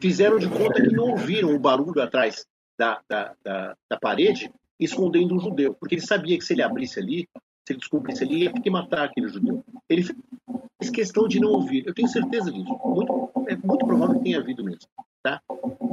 fizeram 0.01 0.39
de 0.39 0.49
conta 0.49 0.83
que 0.83 0.95
não 0.95 1.11
ouviram 1.11 1.55
o 1.55 1.59
barulho 1.59 2.01
atrás 2.03 2.45
da, 2.79 3.01
da, 3.09 3.35
da, 3.45 3.77
da 3.91 3.99
parede 3.99 4.51
escondendo 4.79 5.35
um 5.35 5.41
judeu, 5.41 5.75
porque 5.75 5.97
ele 5.97 6.03
sabia 6.03 6.39
que 6.39 6.45
se 6.45 6.53
ele 6.53 6.63
abrisse 6.63 7.01
ali, 7.01 7.29
se 7.69 7.73
ele 7.75 7.81
descobrisse 7.81 8.25
ali, 8.25 8.45
ia 8.45 8.53
ter 8.53 8.61
que 8.61 8.71
matar 8.71 9.05
aquele 9.05 9.29
judeu. 9.29 9.63
Ele 9.89 10.03
fez 10.03 10.91
questão 10.91 11.29
de 11.29 11.39
não 11.39 11.51
ouvir. 11.51 11.87
Eu 11.87 11.93
tenho 11.93 12.09
certeza 12.09 12.51
disso. 12.51 12.79
Muito, 12.83 13.31
é 13.47 13.57
muito 13.57 13.87
provável 13.87 14.17
que 14.17 14.25
tenha 14.25 14.39
havido 14.39 14.65
mesmo. 14.65 14.89
Tá? 15.23 15.41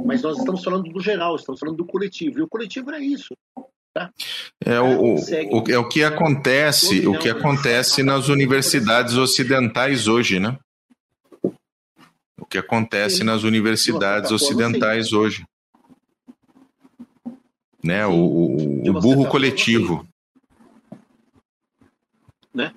Mas 0.04 0.22
nós 0.22 0.38
estamos 0.38 0.64
falando 0.64 0.90
do 0.90 1.00
geral, 1.00 1.36
estamos 1.36 1.60
falando 1.60 1.76
do 1.76 1.84
coletivo. 1.84 2.38
E 2.38 2.42
o 2.42 2.48
coletivo 2.48 2.88
era 2.88 2.98
isso. 2.98 3.36
Tá? 3.92 4.10
É 4.64 4.80
o, 4.80 5.16
o, 5.16 5.70
é 5.70 5.78
o 5.78 5.88
que 5.88 6.02
acontece, 6.02 7.06
o 7.06 7.18
que 7.18 7.28
acontece 7.28 8.02
nas 8.02 8.28
universidades 8.28 9.14
ocidentais 9.14 10.08
hoje, 10.08 10.40
né? 10.40 10.58
O 12.38 12.46
que 12.46 12.56
acontece 12.56 13.22
nas 13.22 13.42
universidades 13.42 14.30
ocidentais 14.30 15.12
hoje. 15.12 15.44
Né? 17.84 18.06
O, 18.06 18.14
o, 18.14 18.90
o 18.90 18.92
burro 18.94 19.28
coletivo. 19.28 20.06
Né? 22.56 22.72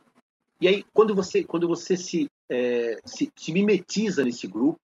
E 0.61 0.68
aí, 0.68 0.84
quando 0.94 1.15
você, 1.15 1.44
quando 1.44 1.68
você 1.68 1.95
se, 1.95 2.30
é, 2.49 2.98
se, 3.06 3.31
se 3.36 3.52
mimetiza 3.53 4.23
nesse 4.26 4.45
grupo, 4.45 4.77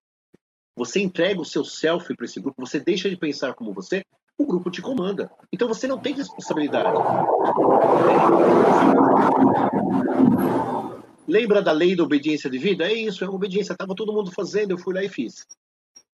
você 0.76 1.00
entrega 1.00 1.40
o 1.40 1.46
seu 1.46 1.64
self 1.64 2.14
para 2.16 2.26
esse 2.26 2.40
grupo, 2.40 2.66
você 2.66 2.80
deixa 2.80 3.10
de 3.10 3.18
pensar 3.18 3.54
como 3.54 3.74
você, 3.74 4.04
o 4.38 4.46
grupo 4.46 4.70
te 4.70 4.82
comanda. 4.82 5.32
Então 5.52 5.68
você 5.68 5.88
não 5.88 5.98
tem 5.98 6.14
responsabilidade. 6.14 6.98
Lembra 11.28 11.62
da 11.62 11.72
lei 11.72 11.96
da 11.96 12.04
obediência 12.04 12.50
de 12.50 12.58
vida? 12.58 12.86
É 12.86 12.94
isso, 12.94 13.24
é 13.24 13.30
obediência. 13.30 13.74
Estava 13.74 13.96
todo 13.96 14.14
mundo 14.14 14.32
fazendo, 14.32 14.72
eu 14.72 14.78
fui 14.78 14.94
lá 14.94 15.04
e 15.04 15.10
fiz. 15.10 15.46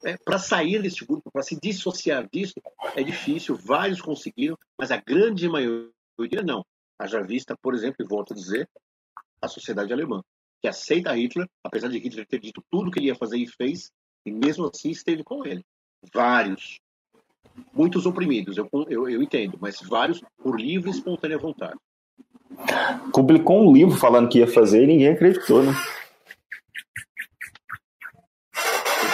É, 0.04 0.18
para 0.18 0.40
sair 0.40 0.82
desse 0.82 1.06
grupo, 1.06 1.30
para 1.32 1.44
se 1.44 1.60
dissociar 1.62 2.28
disso, 2.32 2.54
é 2.96 3.04
difícil. 3.04 3.56
Vários 3.56 4.02
conseguiram, 4.02 4.58
mas 4.78 4.90
a 4.90 4.98
grande 4.98 5.48
maioria 5.50 5.92
não. 6.44 6.66
Haja 6.98 7.22
vista, 7.22 7.56
por 7.62 7.74
exemplo, 7.74 7.98
e 8.00 8.08
volto 8.08 8.34
a 8.34 8.36
dizer, 8.36 8.70
a 9.42 9.48
sociedade 9.48 9.92
alemã, 9.92 10.22
que 10.62 10.68
aceita 10.68 11.16
Hitler, 11.16 11.48
apesar 11.64 11.90
de 11.90 11.98
Hitler 11.98 12.28
ter 12.28 12.40
dito 12.40 12.64
tudo 12.70 12.92
que 12.92 13.00
ele 13.00 13.08
ia 13.08 13.16
fazer 13.16 13.38
e 13.38 13.48
fez, 13.48 13.92
e 14.26 14.32
mesmo 14.32 14.70
assim 14.74 14.92
esteve 14.92 15.24
com 15.24 15.46
ele. 15.46 15.66
Vários. 16.14 16.80
Muitos 17.74 18.06
oprimidos, 18.06 18.58
eu, 18.58 18.70
eu, 18.88 19.10
eu 19.10 19.22
entendo, 19.22 19.58
mas 19.60 19.82
vários 19.82 20.22
por 20.38 20.60
livre 20.60 20.90
e 20.90 20.94
espontânea 20.94 21.38
vontade. 21.38 21.78
Publicou 23.14 23.68
um 23.68 23.74
livro 23.74 23.98
falando 23.98 24.30
que 24.30 24.40
ia 24.40 24.48
fazer 24.48 24.84
e 24.84 24.88
ninguém 24.88 25.10
acreditou, 25.10 25.64
né? 25.64 25.74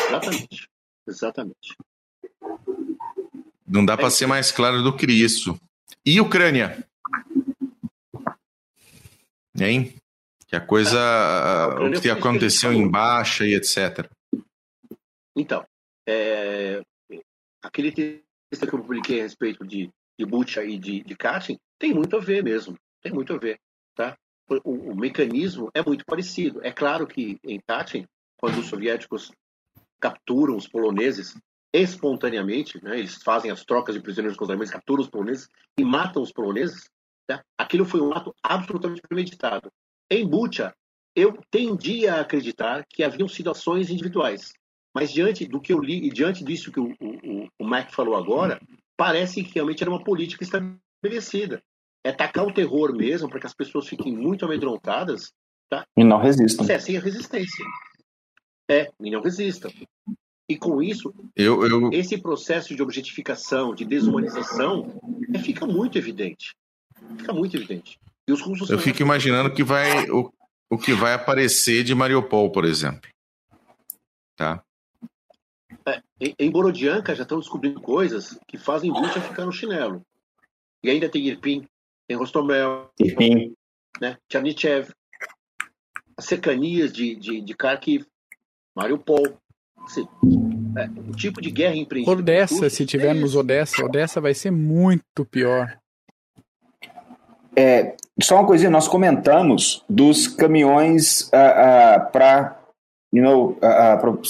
Exatamente. 0.07 0.69
Exatamente. 1.07 1.77
Não 3.65 3.85
dá 3.85 3.93
é 3.93 3.97
para 3.97 4.09
ser 4.09 4.27
mais 4.27 4.51
claro 4.51 4.81
do 4.83 4.95
que 4.95 5.05
isso. 5.05 5.59
E 6.05 6.19
Ucrânia? 6.21 6.85
Hein? 9.59 9.93
Que 10.47 10.55
a 10.55 10.61
coisa. 10.61 10.97
É, 10.97 11.83
o 11.83 12.01
que 12.01 12.09
aconteceu 12.09 12.71
em 12.71 12.89
baixa 12.89 13.45
e 13.45 13.53
etc. 13.53 14.09
Então, 15.35 15.65
é, 16.07 16.81
aquele 17.61 17.91
texto 17.91 18.67
que 18.67 18.73
eu 18.73 18.79
publiquei 18.79 19.19
a 19.19 19.23
respeito 19.23 19.65
de, 19.65 19.89
de 20.17 20.25
Butcha 20.25 20.63
e 20.63 20.77
de, 20.79 21.03
de 21.03 21.15
Katyn 21.15 21.57
tem 21.77 21.93
muito 21.93 22.15
a 22.15 22.19
ver 22.19 22.43
mesmo. 22.43 22.75
Tem 23.01 23.11
muito 23.11 23.33
a 23.33 23.37
ver. 23.37 23.59
Tá? 23.93 24.17
O, 24.63 24.91
o, 24.91 24.95
mecanismo 24.95 25.69
é 25.73 25.83
muito 25.83 26.05
parecido. 26.05 26.59
É 26.63 26.71
claro 26.71 27.05
que 27.05 27.37
em 27.43 27.59
Katyn, 27.67 28.05
quando 28.39 28.59
os 28.59 28.67
soviéticos 28.67 29.31
capturam 29.99 30.55
os 30.55 30.67
poloneses 30.67 31.35
espontaneamente, 31.73 32.81
né, 32.81 32.97
eles 32.97 33.21
fazem 33.21 33.51
as 33.51 33.65
trocas 33.65 33.93
de 33.93 34.01
prisioneiros 34.01 34.35
de 34.35 34.39
contra 34.39 34.57
capturam 34.69 35.01
os 35.03 35.09
poloneses 35.09 35.47
e 35.77 35.83
matam 35.83 36.23
os 36.23 36.31
poloneses, 36.31 36.89
tá? 37.27 37.43
aquilo 37.57 37.85
foi 37.85 37.99
um 37.99 38.13
ato 38.13 38.33
absolutamente 38.41 39.01
premeditado. 39.01 39.69
Em 40.09 40.27
Butcha, 40.27 40.73
eu 41.15 41.37
tendia 41.51 42.15
a 42.15 42.21
acreditar 42.21 42.85
que 42.87 43.03
haviam 43.03 43.27
sido 43.27 43.49
ações 43.49 43.89
individuais. 43.89 44.53
Mas 44.93 45.11
diante 45.11 45.45
do 45.45 45.59
que 45.59 45.73
eu 45.73 45.79
li 45.79 46.07
e 46.07 46.09
diante 46.09 46.43
disso 46.43 46.71
que 46.71 46.79
o, 46.79 46.91
o, 46.99 47.47
o 47.59 47.63
Mac 47.63 47.91
falou 47.91 48.15
agora, 48.15 48.59
parece 48.95 49.43
que 49.43 49.53
realmente 49.53 49.83
era 49.83 49.91
uma 49.91 50.03
política 50.03 50.43
estabelecida. 50.43 51.61
É 52.03 52.11
tacar 52.11 52.45
o 52.45 52.53
terror 52.53 52.93
mesmo 52.95 53.29
para 53.29 53.39
que 53.39 53.47
as 53.47 53.53
pessoas 53.53 53.87
fiquem 53.87 54.15
muito 54.15 54.45
amedrontadas 54.45 55.31
tá? 55.69 55.85
e 55.95 56.03
não 56.03 56.19
resistam. 56.19 56.65
É, 56.69 56.79
sem 56.79 56.97
a 56.97 57.01
resistência. 57.01 57.65
É, 58.69 58.89
e 58.99 59.11
não 59.11 59.21
resistam. 59.21 59.71
E 60.49 60.57
com 60.57 60.81
isso, 60.81 61.13
eu, 61.35 61.65
eu... 61.67 61.91
esse 61.91 62.17
processo 62.17 62.73
de 62.73 62.81
objetificação, 62.81 63.75
de 63.75 63.83
desumanização, 63.83 64.99
fica 65.43 65.65
muito 65.65 65.97
evidente. 65.97 66.55
Fica 67.17 67.33
muito 67.33 67.57
evidente. 67.57 67.99
E 68.27 68.31
os 68.31 68.41
russos 68.41 68.69
eu 68.69 68.77
fico 68.77 69.01
imaginando 69.01 69.53
que 69.53 69.63
vai 69.63 70.09
o, 70.09 70.31
o 70.69 70.77
que 70.77 70.93
vai 70.93 71.13
aparecer 71.13 71.83
de 71.83 71.95
Mariupol, 71.95 72.51
por 72.51 72.65
exemplo. 72.65 73.09
Tá? 74.35 74.63
É, 75.85 76.01
em, 76.19 76.35
em 76.37 76.51
Borodianka 76.51 77.15
já 77.15 77.23
estão 77.23 77.39
descobrindo 77.39 77.79
coisas 77.79 78.37
que 78.47 78.57
fazem 78.57 78.91
Rússia 78.91 79.21
ficar 79.21 79.45
no 79.45 79.51
chinelo. 79.51 80.01
E 80.83 80.89
ainda 80.89 81.09
tem 81.09 81.25
Irpin, 81.27 81.67
tem 82.07 82.17
Rostomel, 82.17 82.91
Irpin. 82.99 83.53
Né, 83.99 84.17
Tchernichev, 84.29 84.91
as 86.15 86.25
cercanias 86.25 86.91
de, 86.91 87.15
de, 87.15 87.41
de 87.41 87.53
Kharkiv, 87.53 88.05
Mariupol. 88.75 89.37
Assim, 89.85 90.07
é, 90.77 91.09
o 91.09 91.15
tipo 91.15 91.41
de 91.41 91.49
guerra 91.49 91.75
empreendida. 91.75 92.11
Odessa, 92.11 92.69
se 92.69 92.85
tivermos 92.85 93.35
é 93.35 93.37
Odessa, 93.39 93.85
Odessa 93.85 94.21
vai 94.21 94.33
ser 94.33 94.51
muito 94.51 95.25
pior. 95.31 95.79
É, 97.57 97.95
só 98.21 98.35
uma 98.35 98.45
coisinha, 98.45 98.69
nós 98.69 98.87
comentamos 98.87 99.83
dos 99.89 100.27
caminhões 100.27 101.23
uh, 101.23 101.27
uh, 101.27 102.11
para 102.11 102.55
you 103.11 103.23
know, 103.23 103.57
uh, 103.57 104.21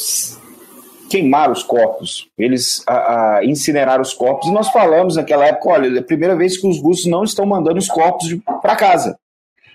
queimar 1.10 1.52
os 1.52 1.64
corpos, 1.64 2.30
eles 2.38 2.84
a, 2.88 3.38
a, 3.38 3.45
incinerar 3.45 3.99
os 3.99 4.14
corpos. 4.14 4.48
E 4.48 4.52
nós 4.52 4.70
falamos 4.70 5.16
naquela 5.16 5.45
época, 5.45 5.70
olha, 5.70 5.95
é 5.95 5.99
a 5.99 6.04
primeira 6.04 6.36
vez 6.36 6.58
que 6.58 6.68
os 6.68 6.82
russos 6.82 7.06
não 7.06 7.24
estão 7.24 7.45
mandando 7.45 7.80
os 7.80 7.88
corpos 7.88 8.28
para 8.62 8.76
casa. 8.76 9.18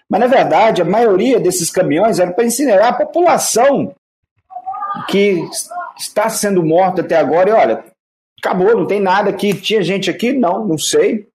Mas 0.09 0.21
na 0.21 0.27
verdade, 0.27 0.83
a 0.83 0.85
maioria 0.85 1.41
desses 1.41 1.71
caminhões 1.71 2.19
era 2.19 2.33
para 2.33 2.45
incinerar 2.45 2.89
a 2.89 2.93
população 2.97 3.95
que 5.09 5.43
está 5.99 6.29
sendo 6.29 6.63
morta 6.63 7.01
até 7.01 7.17
agora. 7.17 7.51
E 7.51 7.53
olha, 7.53 7.85
acabou, 8.39 8.77
não 8.77 8.87
tem 8.87 9.01
nada 9.01 9.31
aqui. 9.31 9.55
Tinha 9.55 9.83
gente 9.83 10.11
aqui? 10.11 10.33
Não, 10.33 10.67
não 10.67 10.77
sei. 10.77 11.29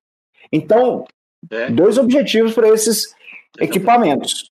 Então, 0.51 1.05
é. 1.51 1.69
dois 1.69 1.97
objetivos 1.97 2.53
para 2.53 2.69
esses 2.69 3.15
equipamentos. 3.59 4.49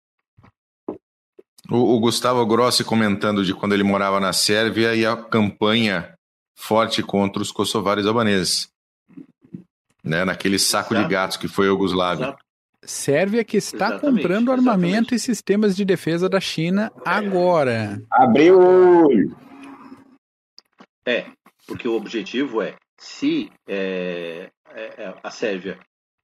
O, 1.70 1.96
o, 1.96 2.00
Gustavo 2.00 2.44
Grossi 2.46 2.84
comentando 2.84 3.44
de 3.44 3.52
quando 3.52 3.72
ele 3.72 3.82
morava 3.82 4.20
na 4.20 4.32
Sérvia 4.32 4.94
e 4.94 5.04
a 5.04 5.16
campanha 5.16 6.14
forte 6.56 7.02
contra 7.02 7.42
os 7.42 7.50
kosovares 7.50 8.06
albaneses. 8.06 8.68
Né, 10.02 10.24
naquele 10.24 10.56
saco 10.56 10.94
Exato. 10.94 11.08
de 11.08 11.12
gatos 11.12 11.36
que 11.36 11.48
foi 11.48 11.66
a 11.66 11.70
Yugoslávia. 11.70 12.36
Sérvia 12.84 13.42
que 13.42 13.56
está 13.56 13.88
exatamente, 13.88 14.22
comprando 14.22 14.52
armamento 14.52 15.12
exatamente. 15.12 15.14
e 15.16 15.18
sistemas 15.18 15.74
de 15.74 15.84
defesa 15.84 16.28
da 16.28 16.38
China 16.38 16.92
agora. 17.04 18.00
Abriu 18.12 18.60
o 18.60 19.06
olho. 19.08 19.36
É, 21.04 21.26
porque 21.66 21.88
o 21.88 21.96
objetivo 21.96 22.62
é, 22.62 22.76
se 22.96 23.50
é, 23.66 24.48
é, 24.72 25.02
é 25.02 25.14
a 25.20 25.30
Sérvia 25.32 25.76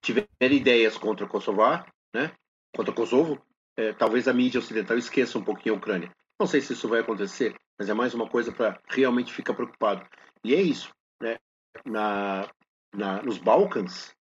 tiver 0.02 0.26
ideias 0.40 0.98
contra 0.98 1.24
o 1.24 1.28
Kosovar, 1.28 1.86
né, 2.12 2.32
contra 2.74 2.92
Kosovo, 2.92 3.40
é, 3.76 3.92
talvez 3.92 4.28
a 4.28 4.34
mídia 4.34 4.58
ocidental 4.58 4.98
esqueça 4.98 5.38
um 5.38 5.44
pouquinho 5.44 5.76
a 5.76 5.78
Ucrânia. 5.78 6.12
Não 6.38 6.46
sei 6.46 6.60
se 6.60 6.72
isso 6.72 6.88
vai 6.88 7.00
acontecer, 7.00 7.54
mas 7.78 7.88
é 7.88 7.94
mais 7.94 8.12
uma 8.12 8.28
coisa 8.28 8.52
para 8.52 8.78
realmente 8.88 9.32
ficar 9.32 9.54
preocupado. 9.54 10.04
E 10.44 10.54
é 10.54 10.60
isso. 10.60 10.90
Né? 11.20 11.38
Na, 11.86 12.50
na, 12.92 13.22
nos 13.22 13.38
Balcãs, 13.38 14.12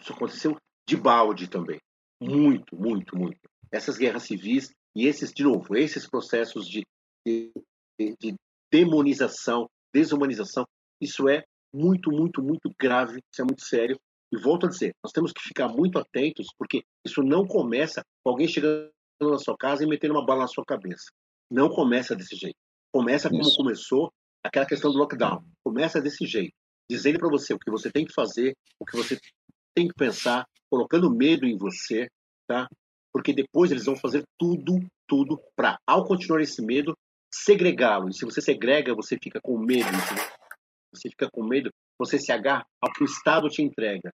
isso 0.00 0.12
aconteceu 0.12 0.56
de 0.86 0.96
balde 0.96 1.48
também. 1.48 1.80
Muito, 2.20 2.76
muito, 2.76 3.16
muito. 3.16 3.40
Essas 3.72 3.96
guerras 3.96 4.24
civis 4.24 4.70
e 4.94 5.06
esses, 5.06 5.32
de 5.32 5.42
novo, 5.42 5.74
esses 5.76 6.06
processos 6.06 6.68
de, 6.68 6.82
de, 7.26 7.50
de 7.98 8.34
demonização, 8.70 9.68
desumanização, 9.92 10.64
isso 11.00 11.28
é 11.28 11.42
muito, 11.72 12.10
muito, 12.10 12.42
muito 12.42 12.70
grave, 12.78 13.20
isso 13.32 13.40
é 13.40 13.44
muito 13.44 13.64
sério 13.64 13.98
e 14.32 14.36
volto 14.38 14.66
a 14.66 14.68
dizer, 14.68 14.94
nós 15.04 15.12
temos 15.12 15.30
que 15.30 15.42
ficar 15.42 15.68
muito 15.68 15.98
atentos, 15.98 16.46
porque 16.58 16.82
isso 17.04 17.22
não 17.22 17.46
começa 17.46 18.02
com 18.24 18.30
alguém 18.30 18.48
chegando 18.48 18.90
na 19.20 19.38
sua 19.38 19.56
casa 19.56 19.84
e 19.84 19.86
metendo 19.86 20.14
uma 20.14 20.24
bala 20.24 20.42
na 20.42 20.48
sua 20.48 20.64
cabeça. 20.64 21.04
Não 21.50 21.68
começa 21.68 22.16
desse 22.16 22.34
jeito. 22.34 22.56
Começa 22.90 23.28
como 23.28 23.42
isso. 23.42 23.56
começou 23.56 24.10
aquela 24.42 24.66
questão 24.66 24.90
do 24.90 24.98
lockdown. 24.98 25.44
Começa 25.62 26.00
desse 26.00 26.26
jeito, 26.26 26.52
dizendo 26.90 27.18
para 27.18 27.28
você 27.28 27.52
o 27.52 27.58
que 27.58 27.70
você 27.70 27.90
tem 27.90 28.06
que 28.06 28.12
fazer, 28.14 28.54
o 28.80 28.86
que 28.86 28.96
você 28.96 29.18
tem 29.74 29.86
que 29.86 29.94
pensar, 29.94 30.46
colocando 30.70 31.14
medo 31.14 31.46
em 31.46 31.56
você, 31.56 32.08
tá? 32.46 32.66
Porque 33.12 33.34
depois 33.34 33.70
eles 33.70 33.84
vão 33.84 33.96
fazer 33.96 34.22
tudo, 34.38 34.80
tudo 35.06 35.38
para, 35.54 35.78
ao 35.86 36.06
continuar 36.06 36.40
esse 36.40 36.62
medo, 36.62 36.96
segregá-lo. 37.30 38.08
E 38.08 38.14
se 38.14 38.24
você 38.24 38.40
segrega, 38.40 38.94
você 38.94 39.18
fica 39.22 39.40
com 39.42 39.58
medo. 39.58 39.90
Você 40.94 41.10
fica 41.10 41.28
com 41.30 41.42
medo, 41.42 41.70
você 41.98 42.18
se 42.18 42.32
agarra 42.32 42.64
ao 42.80 42.92
que 42.92 43.02
o 43.02 43.06
Estado 43.06 43.48
te 43.48 43.62
entrega. 43.62 44.10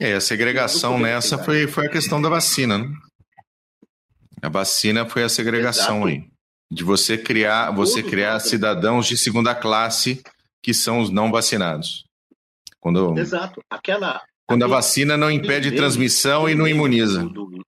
É, 0.00 0.14
a 0.14 0.20
segregação 0.20 0.98
nessa 0.98 1.36
foi, 1.36 1.66
foi 1.66 1.86
a 1.86 1.90
questão 1.90 2.22
da 2.22 2.30
vacina, 2.30 2.78
né? 2.78 2.90
A 4.40 4.48
vacina 4.48 5.04
foi 5.04 5.22
a 5.22 5.28
segregação 5.28 6.08
Exato. 6.08 6.08
aí. 6.08 6.30
De 6.72 6.82
você 6.82 7.18
criar, 7.18 7.70
você 7.72 8.02
criar 8.02 8.40
cidadãos 8.40 9.06
de 9.06 9.18
segunda 9.18 9.54
classe 9.54 10.22
que 10.62 10.72
são 10.72 11.00
os 11.00 11.10
não 11.10 11.30
vacinados. 11.30 12.06
Quando, 12.78 13.18
Exato. 13.18 13.60
Aquela, 13.68 14.22
quando 14.46 14.64
a 14.64 14.68
vacina 14.68 15.16
não 15.16 15.30
impede 15.30 15.76
transmissão 15.76 16.48
e 16.48 16.54
não 16.54 16.66
imuniza. 16.66 17.24
Do, 17.24 17.46
do, 17.46 17.66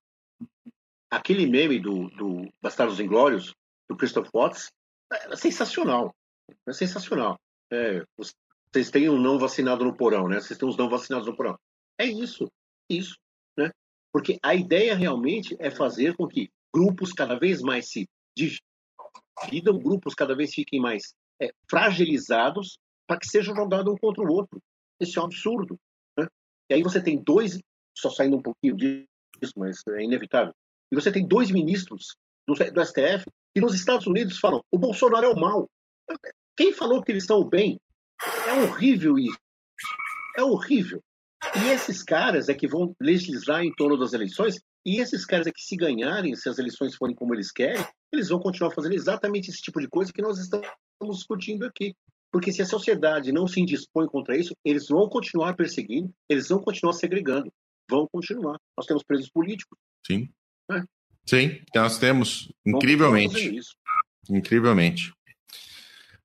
aquele 1.11 1.45
meme 1.45 1.79
do, 1.79 2.09
do 2.09 2.49
Bastardos 2.59 2.99
Inglórios, 2.99 3.53
do 3.87 3.95
Christoph 3.95 4.29
Watts, 4.33 4.71
é 5.11 5.35
sensacional. 5.35 6.15
É 6.67 6.73
sensacional. 6.73 7.37
É, 7.71 8.03
vocês 8.17 8.89
têm 8.89 9.09
um 9.09 9.19
não 9.19 9.37
vacinado 9.37 9.85
no 9.85 9.95
porão, 9.95 10.27
né? 10.27 10.39
Vocês 10.39 10.57
têm 10.57 10.67
uns 10.67 10.77
não 10.77 10.89
vacinados 10.89 11.27
no 11.27 11.35
porão. 11.35 11.55
É 11.99 12.05
isso, 12.05 12.47
isso, 12.89 13.15
né? 13.57 13.69
Porque 14.11 14.37
a 14.41 14.55
ideia 14.55 14.95
realmente 14.95 15.55
é 15.59 15.69
fazer 15.69 16.15
com 16.15 16.27
que 16.27 16.49
grupos 16.73 17.13
cada 17.13 17.37
vez 17.37 17.61
mais 17.61 17.89
se 17.89 18.07
dividam, 18.35 19.77
grupos 19.79 20.13
cada 20.13 20.35
vez 20.35 20.53
fiquem 20.53 20.79
mais 20.79 21.13
é, 21.41 21.51
fragilizados 21.69 22.77
para 23.07 23.19
que 23.19 23.27
sejam 23.27 23.55
jogados 23.55 23.93
um 23.93 23.97
contra 23.97 24.23
o 24.23 24.31
outro. 24.31 24.59
Isso 24.99 25.19
é 25.19 25.21
um 25.21 25.25
absurdo. 25.25 25.77
Né? 26.17 26.27
E 26.69 26.75
aí 26.75 26.83
você 26.83 27.01
tem 27.01 27.21
dois, 27.21 27.59
só 27.95 28.09
saindo 28.09 28.37
um 28.37 28.41
pouquinho 28.41 28.75
disso, 28.75 29.53
mas 29.55 29.81
é 29.89 30.03
inevitável. 30.03 30.53
E 30.91 30.95
você 30.95 31.11
tem 31.11 31.27
dois 31.27 31.51
ministros 31.51 32.15
do, 32.47 32.53
do 32.53 32.85
STF 32.85 33.25
que 33.53 33.61
nos 33.61 33.75
Estados 33.75 34.07
Unidos 34.07 34.39
falam: 34.39 34.61
o 34.71 34.77
Bolsonaro 34.77 35.25
é 35.25 35.29
o 35.29 35.39
mal. 35.39 35.69
Quem 36.55 36.73
falou 36.73 37.01
que 37.01 37.11
eles 37.11 37.25
são 37.25 37.39
o 37.39 37.45
bem? 37.45 37.79
É 38.47 38.63
horrível 38.63 39.17
isso. 39.17 39.37
É 40.37 40.43
horrível. 40.43 41.01
E 41.55 41.69
esses 41.69 42.03
caras 42.03 42.49
é 42.49 42.53
que 42.53 42.67
vão 42.67 42.95
legislar 42.99 43.63
em 43.63 43.73
torno 43.73 43.97
das 43.97 44.13
eleições, 44.13 44.59
e 44.85 44.99
esses 44.99 45.25
caras 45.25 45.47
é 45.47 45.51
que, 45.51 45.61
se 45.61 45.75
ganharem, 45.75 46.35
se 46.35 46.49
as 46.49 46.57
eleições 46.57 46.95
forem 46.95 47.15
como 47.15 47.33
eles 47.33 47.51
querem, 47.51 47.85
eles 48.11 48.29
vão 48.29 48.39
continuar 48.39 48.71
fazendo 48.71 48.93
exatamente 48.93 49.49
esse 49.49 49.61
tipo 49.61 49.79
de 49.79 49.87
coisa 49.87 50.11
que 50.11 50.21
nós 50.21 50.37
estamos 50.37 51.17
discutindo 51.17 51.65
aqui. 51.65 51.95
Porque 52.31 52.51
se 52.51 52.61
a 52.61 52.65
sociedade 52.65 53.31
não 53.31 53.47
se 53.47 53.61
indispõe 53.61 54.07
contra 54.07 54.35
isso, 54.35 54.55
eles 54.65 54.87
vão 54.87 55.07
continuar 55.07 55.55
perseguindo, 55.55 56.11
eles 56.27 56.49
vão 56.49 56.59
continuar 56.59 56.93
segregando, 56.93 57.51
vão 57.89 58.07
continuar. 58.11 58.57
Nós 58.75 58.87
temos 58.87 59.03
presos 59.03 59.29
políticos. 59.29 59.77
Sim. 60.05 60.29
É. 60.71 60.83
Sim, 61.25 61.61
nós 61.75 61.97
temos, 61.99 62.51
incrivelmente. 62.65 63.59
Incrivelmente. 64.29 65.13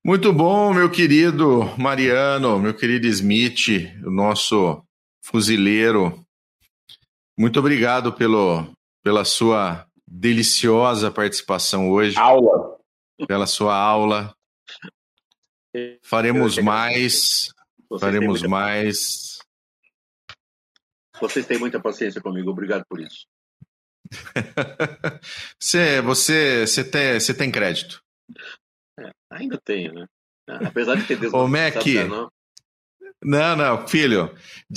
Muito 0.03 0.33
bom, 0.33 0.73
meu 0.73 0.89
querido 0.89 1.63
Mariano, 1.77 2.59
meu 2.59 2.73
querido 2.73 3.05
Smith, 3.07 3.67
o 4.03 4.09
nosso 4.09 4.83
fuzileiro. 5.21 6.25
Muito 7.37 7.59
obrigado 7.59 8.13
pelo, 8.13 8.71
pela 9.03 9.23
sua 9.23 9.87
deliciosa 10.07 11.11
participação 11.11 11.89
hoje. 11.89 12.17
Aula. 12.17 12.77
Pela 13.27 13.47
sua 13.47 13.75
aula. 13.75 14.33
Faremos 16.03 16.57
mais. 16.57 17.53
Faremos 17.99 18.41
muita... 18.41 18.47
mais. 18.49 19.39
Vocês 21.19 21.45
têm 21.45 21.59
muita 21.59 21.79
paciência 21.79 22.21
comigo, 22.21 22.49
obrigado 22.49 22.83
por 22.87 22.99
isso. 22.99 23.25
você, 25.59 26.01
você, 26.01 26.65
você, 26.65 26.83
tem, 26.83 27.19
você 27.19 27.33
tem 27.33 27.51
crédito. 27.51 28.01
É, 28.99 29.11
ainda 29.29 29.59
tenho, 29.63 29.93
né? 29.93 30.07
Apesar 30.47 30.95
de 30.95 31.05
ter 31.05 31.19
desmonetizado. 31.19 32.13
Ô, 32.13 32.23
Mac, 32.23 32.29
não. 33.23 33.55
Não, 33.55 33.87
filho. 33.87 34.31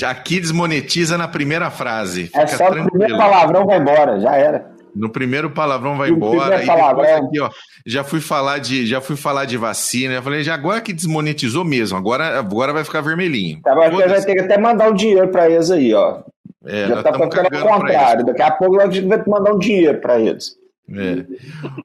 Aqui 0.04 0.40
desmonetiza 0.40 1.16
na 1.16 1.28
primeira 1.28 1.70
frase. 1.70 2.30
É 2.34 2.46
só 2.46 2.70
tranquilo. 2.70 2.86
o 2.86 2.90
primeiro 2.90 3.16
palavrão 3.16 3.66
vai 3.66 3.78
embora, 3.78 4.20
já 4.20 4.36
era. 4.36 4.72
No 4.94 5.08
primeiro 5.08 5.50
palavrão 5.50 5.96
vai 5.96 6.10
embora. 6.10 6.62
E 6.62 6.68
aqui, 6.68 7.40
ó, 7.40 7.50
já 7.86 8.04
fui 8.04 8.20
falar 8.20 8.58
de, 8.58 8.86
já 8.86 9.00
fui 9.00 9.16
falar 9.16 9.46
de 9.46 9.56
vacina. 9.56 10.14
Eu 10.14 10.22
falei, 10.22 10.42
já 10.42 10.54
agora 10.54 10.80
que 10.80 10.92
desmonetizou 10.92 11.64
mesmo, 11.64 11.96
agora, 11.96 12.38
agora 12.38 12.72
vai 12.72 12.84
ficar 12.84 13.00
vermelhinho. 13.00 13.60
Tá, 13.62 13.74
vai 13.74 13.90
ter 13.90 14.34
que 14.34 14.40
até 14.40 14.58
mandar 14.58 14.90
um 14.90 14.94
dinheiro 14.94 15.28
para 15.28 15.48
eles 15.48 15.70
aí, 15.70 15.94
ó. 15.94 16.20
É, 16.64 16.88
já 16.88 17.02
tá 17.02 17.12
ficando 17.12 17.56
ao 17.56 17.80
contrário. 17.80 18.26
Daqui 18.26 18.42
a 18.42 18.50
pouco 18.50 18.80
a 18.80 18.90
gente 18.90 19.06
vai 19.06 19.22
mandar 19.26 19.52
um 19.52 19.58
dinheiro 19.58 19.98
para 19.98 20.20
eles. 20.20 20.56
É. 20.90 21.24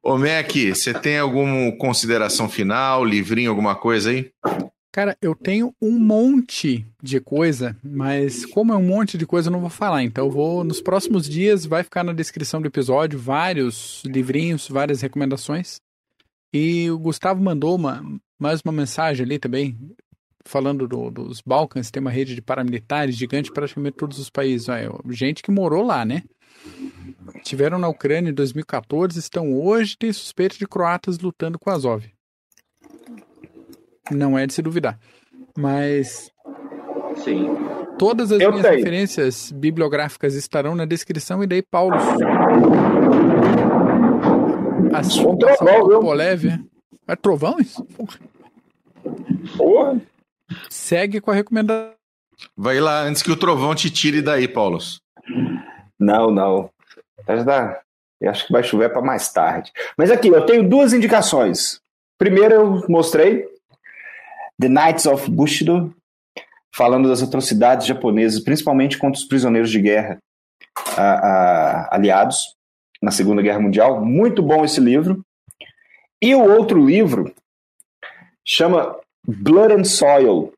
Ô, 0.04 0.18
Mac, 0.18 0.52
você 0.74 0.94
tem 0.94 1.18
alguma 1.18 1.72
consideração 1.78 2.50
final, 2.50 3.06
livrinho, 3.06 3.50
alguma 3.50 3.76
coisa 3.76 4.10
aí? 4.10 4.30
Cara, 4.98 5.16
eu 5.22 5.36
tenho 5.36 5.76
um 5.80 6.00
monte 6.00 6.84
de 7.04 7.20
coisa, 7.20 7.78
mas 7.84 8.44
como 8.48 8.74
é 8.74 8.76
um 8.76 8.82
monte 8.82 9.16
de 9.16 9.28
coisa, 9.28 9.48
eu 9.48 9.52
não 9.52 9.60
vou 9.60 9.70
falar. 9.70 10.02
Então, 10.02 10.26
eu 10.26 10.32
vou, 10.32 10.64
nos 10.64 10.82
próximos 10.82 11.30
dias, 11.30 11.68
vai 11.68 11.84
ficar 11.84 12.04
na 12.04 12.14
descrição 12.14 12.60
do 12.60 12.68
episódio 12.68 13.20
vários 13.20 14.02
livrinhos, 14.08 14.68
várias 14.68 15.00
recomendações. 15.00 15.80
E 16.52 16.90
o 16.90 16.98
Gustavo 16.98 17.40
mandou 17.40 17.76
uma, 17.76 18.04
mais 18.40 18.62
uma 18.62 18.72
mensagem 18.72 19.24
ali 19.24 19.38
também, 19.38 19.78
falando 20.44 20.88
do, 20.88 21.12
dos 21.12 21.42
Balcãs, 21.42 21.92
tem 21.92 22.02
uma 22.02 22.10
rede 22.10 22.34
de 22.34 22.42
paramilitares 22.42 23.16
gigante 23.16 23.52
praticamente 23.52 23.98
todos 23.98 24.18
os 24.18 24.32
países. 24.32 24.66
gente 25.10 25.44
que 25.44 25.52
morou 25.52 25.86
lá, 25.86 26.04
né? 26.04 26.24
Tiveram 27.44 27.78
na 27.78 27.88
Ucrânia 27.88 28.32
em 28.32 28.34
2014, 28.34 29.20
estão 29.20 29.54
hoje, 29.54 29.96
tem 29.96 30.12
suspeita 30.12 30.58
de 30.58 30.66
croatas 30.66 31.20
lutando 31.20 31.60
com 31.60 31.70
Azov. 31.70 32.04
Não 34.12 34.38
é 34.38 34.46
de 34.46 34.54
se 34.54 34.62
duvidar. 34.62 35.00
Mas. 35.58 36.32
Sim. 37.24 37.56
Todas 37.98 38.32
as 38.32 38.40
Eu 38.40 38.52
minhas 38.52 38.66
tenho. 38.66 38.78
referências 38.78 39.52
bibliográficas 39.52 40.36
estarão 40.36 40.76
na 40.76 40.86
descrição 40.86 41.44
e 41.44 41.48
daí 41.48 41.62
Paulo. 41.64 41.96
Assim, 44.94 45.26
um 45.26 45.38
trovão, 45.38 45.88
viu? 46.38 46.70
É 47.08 47.16
trovão 47.16 47.58
isso? 47.60 47.84
Porra. 47.86 48.20
Porra. 49.58 50.02
Segue 50.70 51.20
com 51.20 51.32
a 51.32 51.34
recomendação. 51.34 51.94
Vai 52.56 52.80
lá 52.80 53.02
antes 53.02 53.24
que 53.24 53.32
o 53.32 53.36
trovão 53.38 53.74
te 53.74 53.90
tire 53.90 54.22
daí, 54.22 54.48
Paulo. 54.48 54.78
Não, 56.00 56.30
não. 56.30 56.70
Eu 58.22 58.30
acho 58.32 58.46
que 58.48 58.54
vai 58.54 58.64
chover 58.64 58.90
para 58.92 59.02
mais 59.02 59.32
tarde. 59.32 59.72
Mas 59.98 60.12
aqui, 60.12 60.28
eu 60.28 60.46
tenho 60.46 60.68
duas 60.68 60.94
indicações. 60.94 61.80
Primeiro, 62.18 62.54
eu 62.54 62.86
mostrei 62.90 63.48
The 64.60 64.68
Knights 64.68 65.06
of 65.06 65.30
Bushido, 65.30 65.94
falando 66.76 67.10
das 67.10 67.22
atrocidades 67.22 67.88
japonesas, 67.88 68.44
principalmente 68.44 68.98
contra 68.98 69.20
os 69.20 69.28
prisioneiros 69.28 69.70
de 69.70 69.82
guerra 69.82 70.18
aliados 71.90 72.56
na 73.02 73.12
Segunda 73.12 73.42
Guerra 73.42 73.60
Mundial. 73.60 74.04
Muito 74.04 74.42
bom 74.42 74.66
esse 74.66 74.80
livro. 74.80 75.22
E 76.22 76.34
o 76.34 76.42
outro 76.42 76.84
livro 76.84 77.34
chama 78.46 78.96
Blood 79.26 79.74
and 79.74 79.84
Soil. 79.84 80.54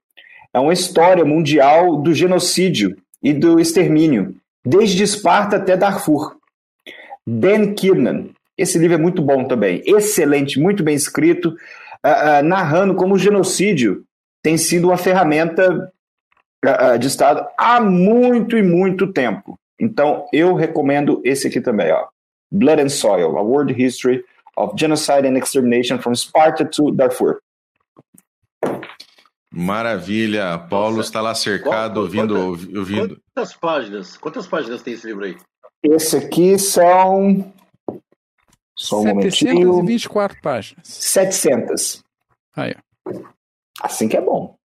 É 0.54 0.60
uma 0.60 0.74
história 0.74 1.26
mundial 1.26 1.98
do 1.98 2.14
genocídio 2.14 2.98
e 3.22 3.34
do 3.34 3.60
extermínio, 3.60 4.36
desde 4.66 5.04
Esparta 5.04 5.58
até 5.58 5.76
Darfur. 5.76 6.38
Dan 7.28 7.74
Kiernan. 7.74 8.30
Esse 8.58 8.78
livro 8.80 8.96
é 8.96 9.00
muito 9.00 9.22
bom 9.22 9.46
também. 9.46 9.84
Excelente, 9.86 10.60
muito 10.60 10.84
bem 10.84 10.96
escrito, 10.96 11.56
uh, 12.06 12.40
uh, 12.40 12.44
narrando 12.44 12.96
como 12.96 13.16
o 13.16 13.20
genocídio 13.20 14.04
tem 14.44 14.58
sido 14.58 14.90
uma 14.90 14.98
ferramenta 14.98 15.92
uh, 16.66 16.98
de 16.98 17.08
Estado 17.08 17.46
há 17.58 17.80
muito 17.80 18.58
e 18.58 18.64
muito 18.64 19.12
tempo. 19.12 19.58
Então, 19.80 20.26
eu 20.34 20.54
recomendo 20.56 21.22
esse 21.24 21.48
aqui 21.48 21.62
também, 21.62 21.92
ó. 21.92 22.08
Blood 22.52 22.82
and 22.82 22.90
Soil, 22.90 23.38
A 23.38 23.42
World 23.42 23.74
History 23.82 24.24
of 24.58 24.74
Genocide 24.78 25.28
and 25.28 25.38
Extermination 25.38 26.00
from 26.00 26.16
Sparta 26.16 26.66
to 26.66 26.92
Darfur. 26.92 27.40
Maravilha. 29.52 30.58
Paulo 30.58 31.02
está 31.02 31.22
lá 31.22 31.34
cercado, 31.34 31.96
Qual, 31.96 32.04
ouvindo, 32.04 32.36
quantas, 32.36 32.76
ouvindo. 32.76 33.22
Quantas 33.34 33.56
páginas? 33.56 34.18
Quantas 34.18 34.48
páginas 34.48 34.82
tem 34.82 34.94
esse 34.94 35.08
livro 35.08 35.26
aí? 35.26 35.38
Esse 35.84 36.18
aqui 36.18 36.60
são. 36.60 37.54
Só 38.80 39.02
um 39.02 39.04
724 39.04 39.68
momentinho. 39.68 40.42
páginas. 40.42 40.88
700. 40.88 42.04
Aí, 42.56 42.74
Assim 43.82 44.08
que 44.08 44.16
é 44.16 44.22
bom. 44.22 44.58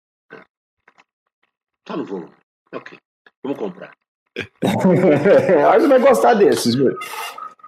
Tá 1.84 1.98
no 1.98 2.06
volume. 2.06 2.32
Ok. 2.74 2.98
Vamos 3.44 3.58
comprar. 3.58 3.92
Acho 4.64 5.82
que 5.82 5.88
vai 5.88 6.00
gostar 6.00 6.36
desses, 6.36 6.76
meu. 6.76 6.96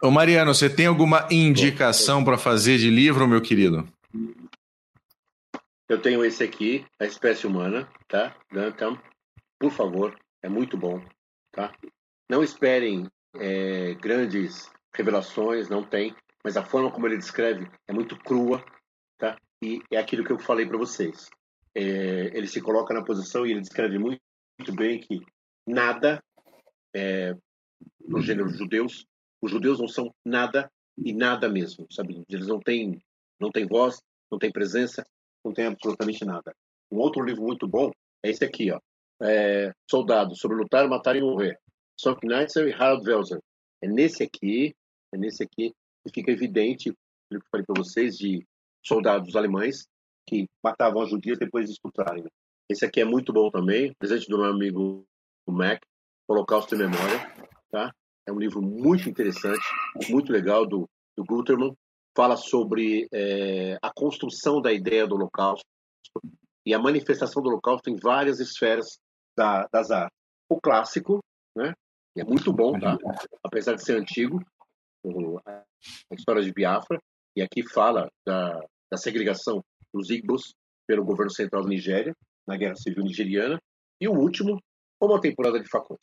Ô 0.01 0.11
Mariano, 0.11 0.53
você 0.53 0.69
tem 0.69 0.85
alguma 0.85 1.27
indicação 1.31 2.23
para 2.23 2.37
fazer 2.37 2.77
de 2.77 2.89
livro, 2.89 3.27
meu 3.27 3.41
querido? 3.41 3.87
Eu 5.89 6.01
tenho 6.01 6.23
esse 6.23 6.43
aqui, 6.43 6.85
A 6.99 7.05
Espécie 7.05 7.45
Humana, 7.45 7.87
tá? 8.07 8.35
Então, 8.51 8.99
por 9.59 9.71
favor, 9.71 10.15
é 10.43 10.49
muito 10.49 10.77
bom, 10.77 11.01
tá? 11.51 11.73
Não 12.29 12.43
esperem 12.43 13.07
é, 13.35 13.93
grandes 13.95 14.69
revelações, 14.95 15.69
não 15.69 15.83
tem, 15.83 16.15
mas 16.45 16.55
a 16.55 16.63
forma 16.63 16.91
como 16.91 17.07
ele 17.07 17.17
descreve 17.17 17.67
é 17.87 17.91
muito 17.91 18.15
crua, 18.19 18.63
tá? 19.17 19.35
E 19.63 19.81
é 19.91 19.97
aquilo 19.97 20.23
que 20.23 20.31
eu 20.31 20.37
falei 20.37 20.63
para 20.67 20.77
vocês. 20.77 21.27
É, 21.73 21.81
ele 22.37 22.45
se 22.45 22.61
coloca 22.61 22.93
na 22.93 23.03
posição 23.03 23.47
e 23.47 23.51
ele 23.51 23.61
descreve 23.61 23.97
muito, 23.97 24.21
muito 24.59 24.75
bem 24.75 24.99
que 24.99 25.21
nada 25.67 26.23
é, 26.95 27.33
no 27.99 28.21
gênero 28.21 28.47
judeus, 28.49 29.07
os 29.41 29.49
judeus 29.49 29.79
não 29.79 29.87
são 29.87 30.13
nada 30.23 30.71
e 30.95 31.13
nada 31.13 31.49
mesmo, 31.49 31.87
sabe? 31.91 32.23
Eles 32.29 32.45
não 32.45 32.59
têm, 32.59 33.01
não 33.41 33.49
têm 33.49 33.65
voz, 33.65 33.99
não 34.31 34.37
têm 34.37 34.51
presença, 34.51 35.03
não 35.43 35.51
tem 35.51 35.65
absolutamente 35.65 36.23
nada. 36.23 36.53
Um 36.91 36.99
outro 36.99 37.25
livro 37.25 37.41
muito 37.41 37.67
bom 37.67 37.89
é 38.23 38.29
esse 38.29 38.45
aqui, 38.45 38.71
ó. 38.71 38.79
É, 39.23 39.71
Soldado, 39.89 40.35
sobre 40.35 40.57
lutar, 40.57 40.87
matar 40.87 41.15
e 41.15 41.21
morrer. 41.21 41.57
Neitzer 42.23 42.67
e 42.67 42.73
Harald 42.73 43.03
Welser. 43.09 43.39
É 43.81 43.87
nesse 43.87 44.21
aqui, 44.21 44.75
é 45.11 45.17
nesse 45.17 45.41
aqui 45.41 45.73
que 46.05 46.13
fica 46.13 46.31
evidente 46.31 46.91
que 46.91 47.37
eu 47.37 47.41
falei 47.51 47.65
para 47.65 47.81
vocês 47.81 48.15
de 48.15 48.45
soldados 48.83 49.35
alemães 49.35 49.87
que 50.27 50.47
matavam 50.63 51.01
as 51.01 51.09
judias 51.09 51.37
depois 51.37 51.65
de 51.65 51.73
escutarem. 51.73 52.23
Esse 52.69 52.85
aqui 52.85 53.01
é 53.01 53.05
muito 53.05 53.31
bom 53.33 53.49
também, 53.49 53.93
presente 53.97 54.27
do 54.27 54.37
meu 54.37 54.49
amigo 54.49 55.05
Mac, 55.47 55.81
Holocausto 56.27 56.75
em 56.75 56.79
Memória, 56.79 57.31
tá? 57.69 57.91
É 58.27 58.31
um 58.31 58.39
livro 58.39 58.61
muito 58.61 59.07
interessante, 59.07 59.61
muito 60.09 60.31
legal 60.31 60.65
do, 60.65 60.89
do 61.15 61.23
Guterman. 61.23 61.75
Fala 62.15 62.37
sobre 62.37 63.07
é, 63.13 63.77
a 63.81 63.91
construção 63.93 64.61
da 64.61 64.73
ideia 64.73 65.05
do 65.05 65.15
Holocausto 65.15 65.65
e 66.65 66.73
a 66.73 66.79
manifestação 66.79 67.43
do 67.43 67.49
Holocausto 67.49 67.89
em 67.89 67.95
várias 67.97 68.39
esferas 68.39 68.97
da, 69.37 69.67
das 69.71 69.91
artes. 69.91 70.17
O 70.49 70.59
clássico, 70.59 71.19
né? 71.55 71.73
é 72.17 72.23
muito 72.23 72.51
bom, 72.53 72.79
tá? 72.79 72.97
Apesar 73.43 73.75
de 73.75 73.83
ser 73.83 73.99
antigo, 73.99 74.39
a 75.47 76.15
história 76.15 76.41
de 76.41 76.51
Biafra, 76.51 76.99
e 77.35 77.41
aqui 77.41 77.67
fala 77.67 78.09
da, 78.25 78.59
da 78.91 78.97
segregação 78.97 79.63
dos 79.93 80.09
Igbos 80.09 80.53
pelo 80.87 81.03
governo 81.03 81.31
central 81.31 81.63
da 81.63 81.69
Nigéria, 81.69 82.15
na 82.47 82.57
Guerra 82.57 82.75
Civil 82.75 83.03
Nigeriana, 83.03 83.59
e 83.99 84.07
o 84.07 84.13
último, 84.13 84.61
como 84.99 85.15
a 85.15 85.19
temporada 85.19 85.59
de 85.59 85.67
facões. 85.67 86.01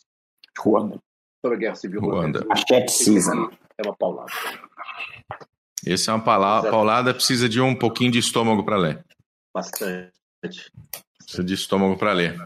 Ruanda. 0.58 0.98
Sobre 1.44 1.56
a 1.56 1.60
Guerra 1.60 1.74
Civil 1.74 2.00
Ruanda. 2.00 2.46
A 2.50 2.56
Chat 2.56 2.90
Season. 2.90 3.50
É 3.78 3.82
uma 3.86 3.96
paulada. 3.96 4.32
Esse 5.84 6.10
é 6.10 6.12
uma 6.12 6.22
paulada, 6.22 6.70
paulada 6.70 7.14
precisa 7.14 7.48
de 7.48 7.60
um 7.60 7.74
pouquinho 7.74 8.12
de 8.12 8.18
estômago 8.18 8.64
para 8.64 8.76
ler. 8.76 9.04
Bastante. 9.52 10.12
Precisa 11.18 11.44
de 11.44 11.54
estômago 11.54 11.96
para 11.96 12.12
ler. 12.12 12.38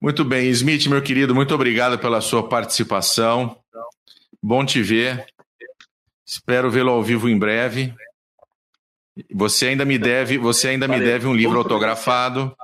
Muito 0.00 0.24
bem, 0.24 0.48
Smith, 0.50 0.86
meu 0.86 1.02
querido, 1.02 1.34
muito 1.34 1.54
obrigado 1.54 1.98
pela 1.98 2.20
sua 2.20 2.48
participação. 2.48 3.58
Bom 4.42 4.64
te 4.64 4.82
ver. 4.82 5.26
Espero 6.26 6.70
vê-lo 6.70 6.90
ao 6.90 7.02
vivo 7.02 7.28
em 7.28 7.38
breve. 7.38 7.94
Você 9.32 9.68
ainda 9.68 9.84
me 9.84 9.98
deve, 9.98 10.38
você 10.38 10.68
ainda 10.68 10.88
me 10.88 10.98
deve 10.98 11.26
um 11.26 11.34
livro 11.34 11.58
autografado, 11.58 12.56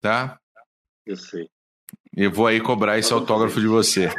tá? 0.00 0.38
Eu 1.06 1.16
sei. 1.16 1.48
Eu 2.16 2.32
vou 2.32 2.46
aí 2.46 2.60
cobrar 2.60 2.98
esse 2.98 3.12
autógrafo 3.12 3.60
de 3.60 3.66
você. 3.66 4.10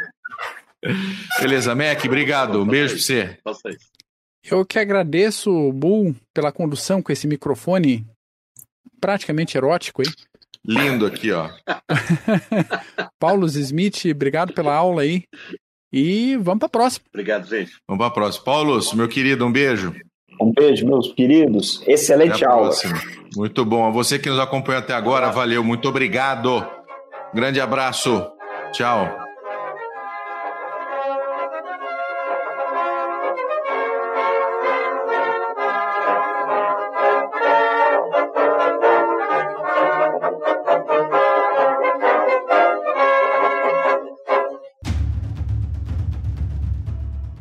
Beleza, 1.40 1.74
Mac, 1.74 2.04
obrigado. 2.04 2.62
Um 2.62 2.66
beijo 2.66 2.94
pra 2.94 3.02
você. 3.02 3.38
Eu 4.44 4.64
que 4.64 4.78
agradeço, 4.78 5.72
Bull, 5.72 6.14
pela 6.32 6.52
condução 6.52 7.02
com 7.02 7.10
esse 7.10 7.26
microfone 7.26 8.06
praticamente 9.00 9.56
erótico, 9.56 10.02
hein? 10.02 10.12
Lindo 10.64 11.06
aqui, 11.06 11.32
ó. 11.32 11.50
Paulo 13.18 13.46
Smith, 13.46 14.04
obrigado 14.10 14.52
pela 14.52 14.74
aula 14.74 15.02
aí. 15.02 15.24
E 15.92 16.36
vamos 16.36 16.58
para 16.58 16.66
a 16.66 16.70
próxima. 16.70 17.04
Obrigado, 17.12 17.48
gente. 17.48 17.72
Vamos 17.88 17.98
para 17.98 18.06
a 18.08 18.10
próxima. 18.14 18.44
Paulo, 18.44 18.80
meu 18.94 19.08
querido, 19.08 19.46
um 19.46 19.52
beijo. 19.52 19.94
Um 20.40 20.52
beijo, 20.52 20.86
meus 20.86 21.12
queridos. 21.12 21.82
Excelente 21.86 22.34
Até 22.34 22.46
a 22.46 22.50
aula. 22.50 22.64
próxima. 22.68 23.00
Muito 23.36 23.64
bom. 23.64 23.86
A 23.86 23.90
você 23.90 24.18
que 24.18 24.28
nos 24.28 24.38
acompanhou 24.38 24.80
até 24.80 24.92
agora, 24.92 25.30
valeu. 25.30 25.64
Muito 25.64 25.88
obrigado. 25.88 26.66
Grande 27.34 27.60
abraço. 27.60 28.26
Tchau. 28.72 29.25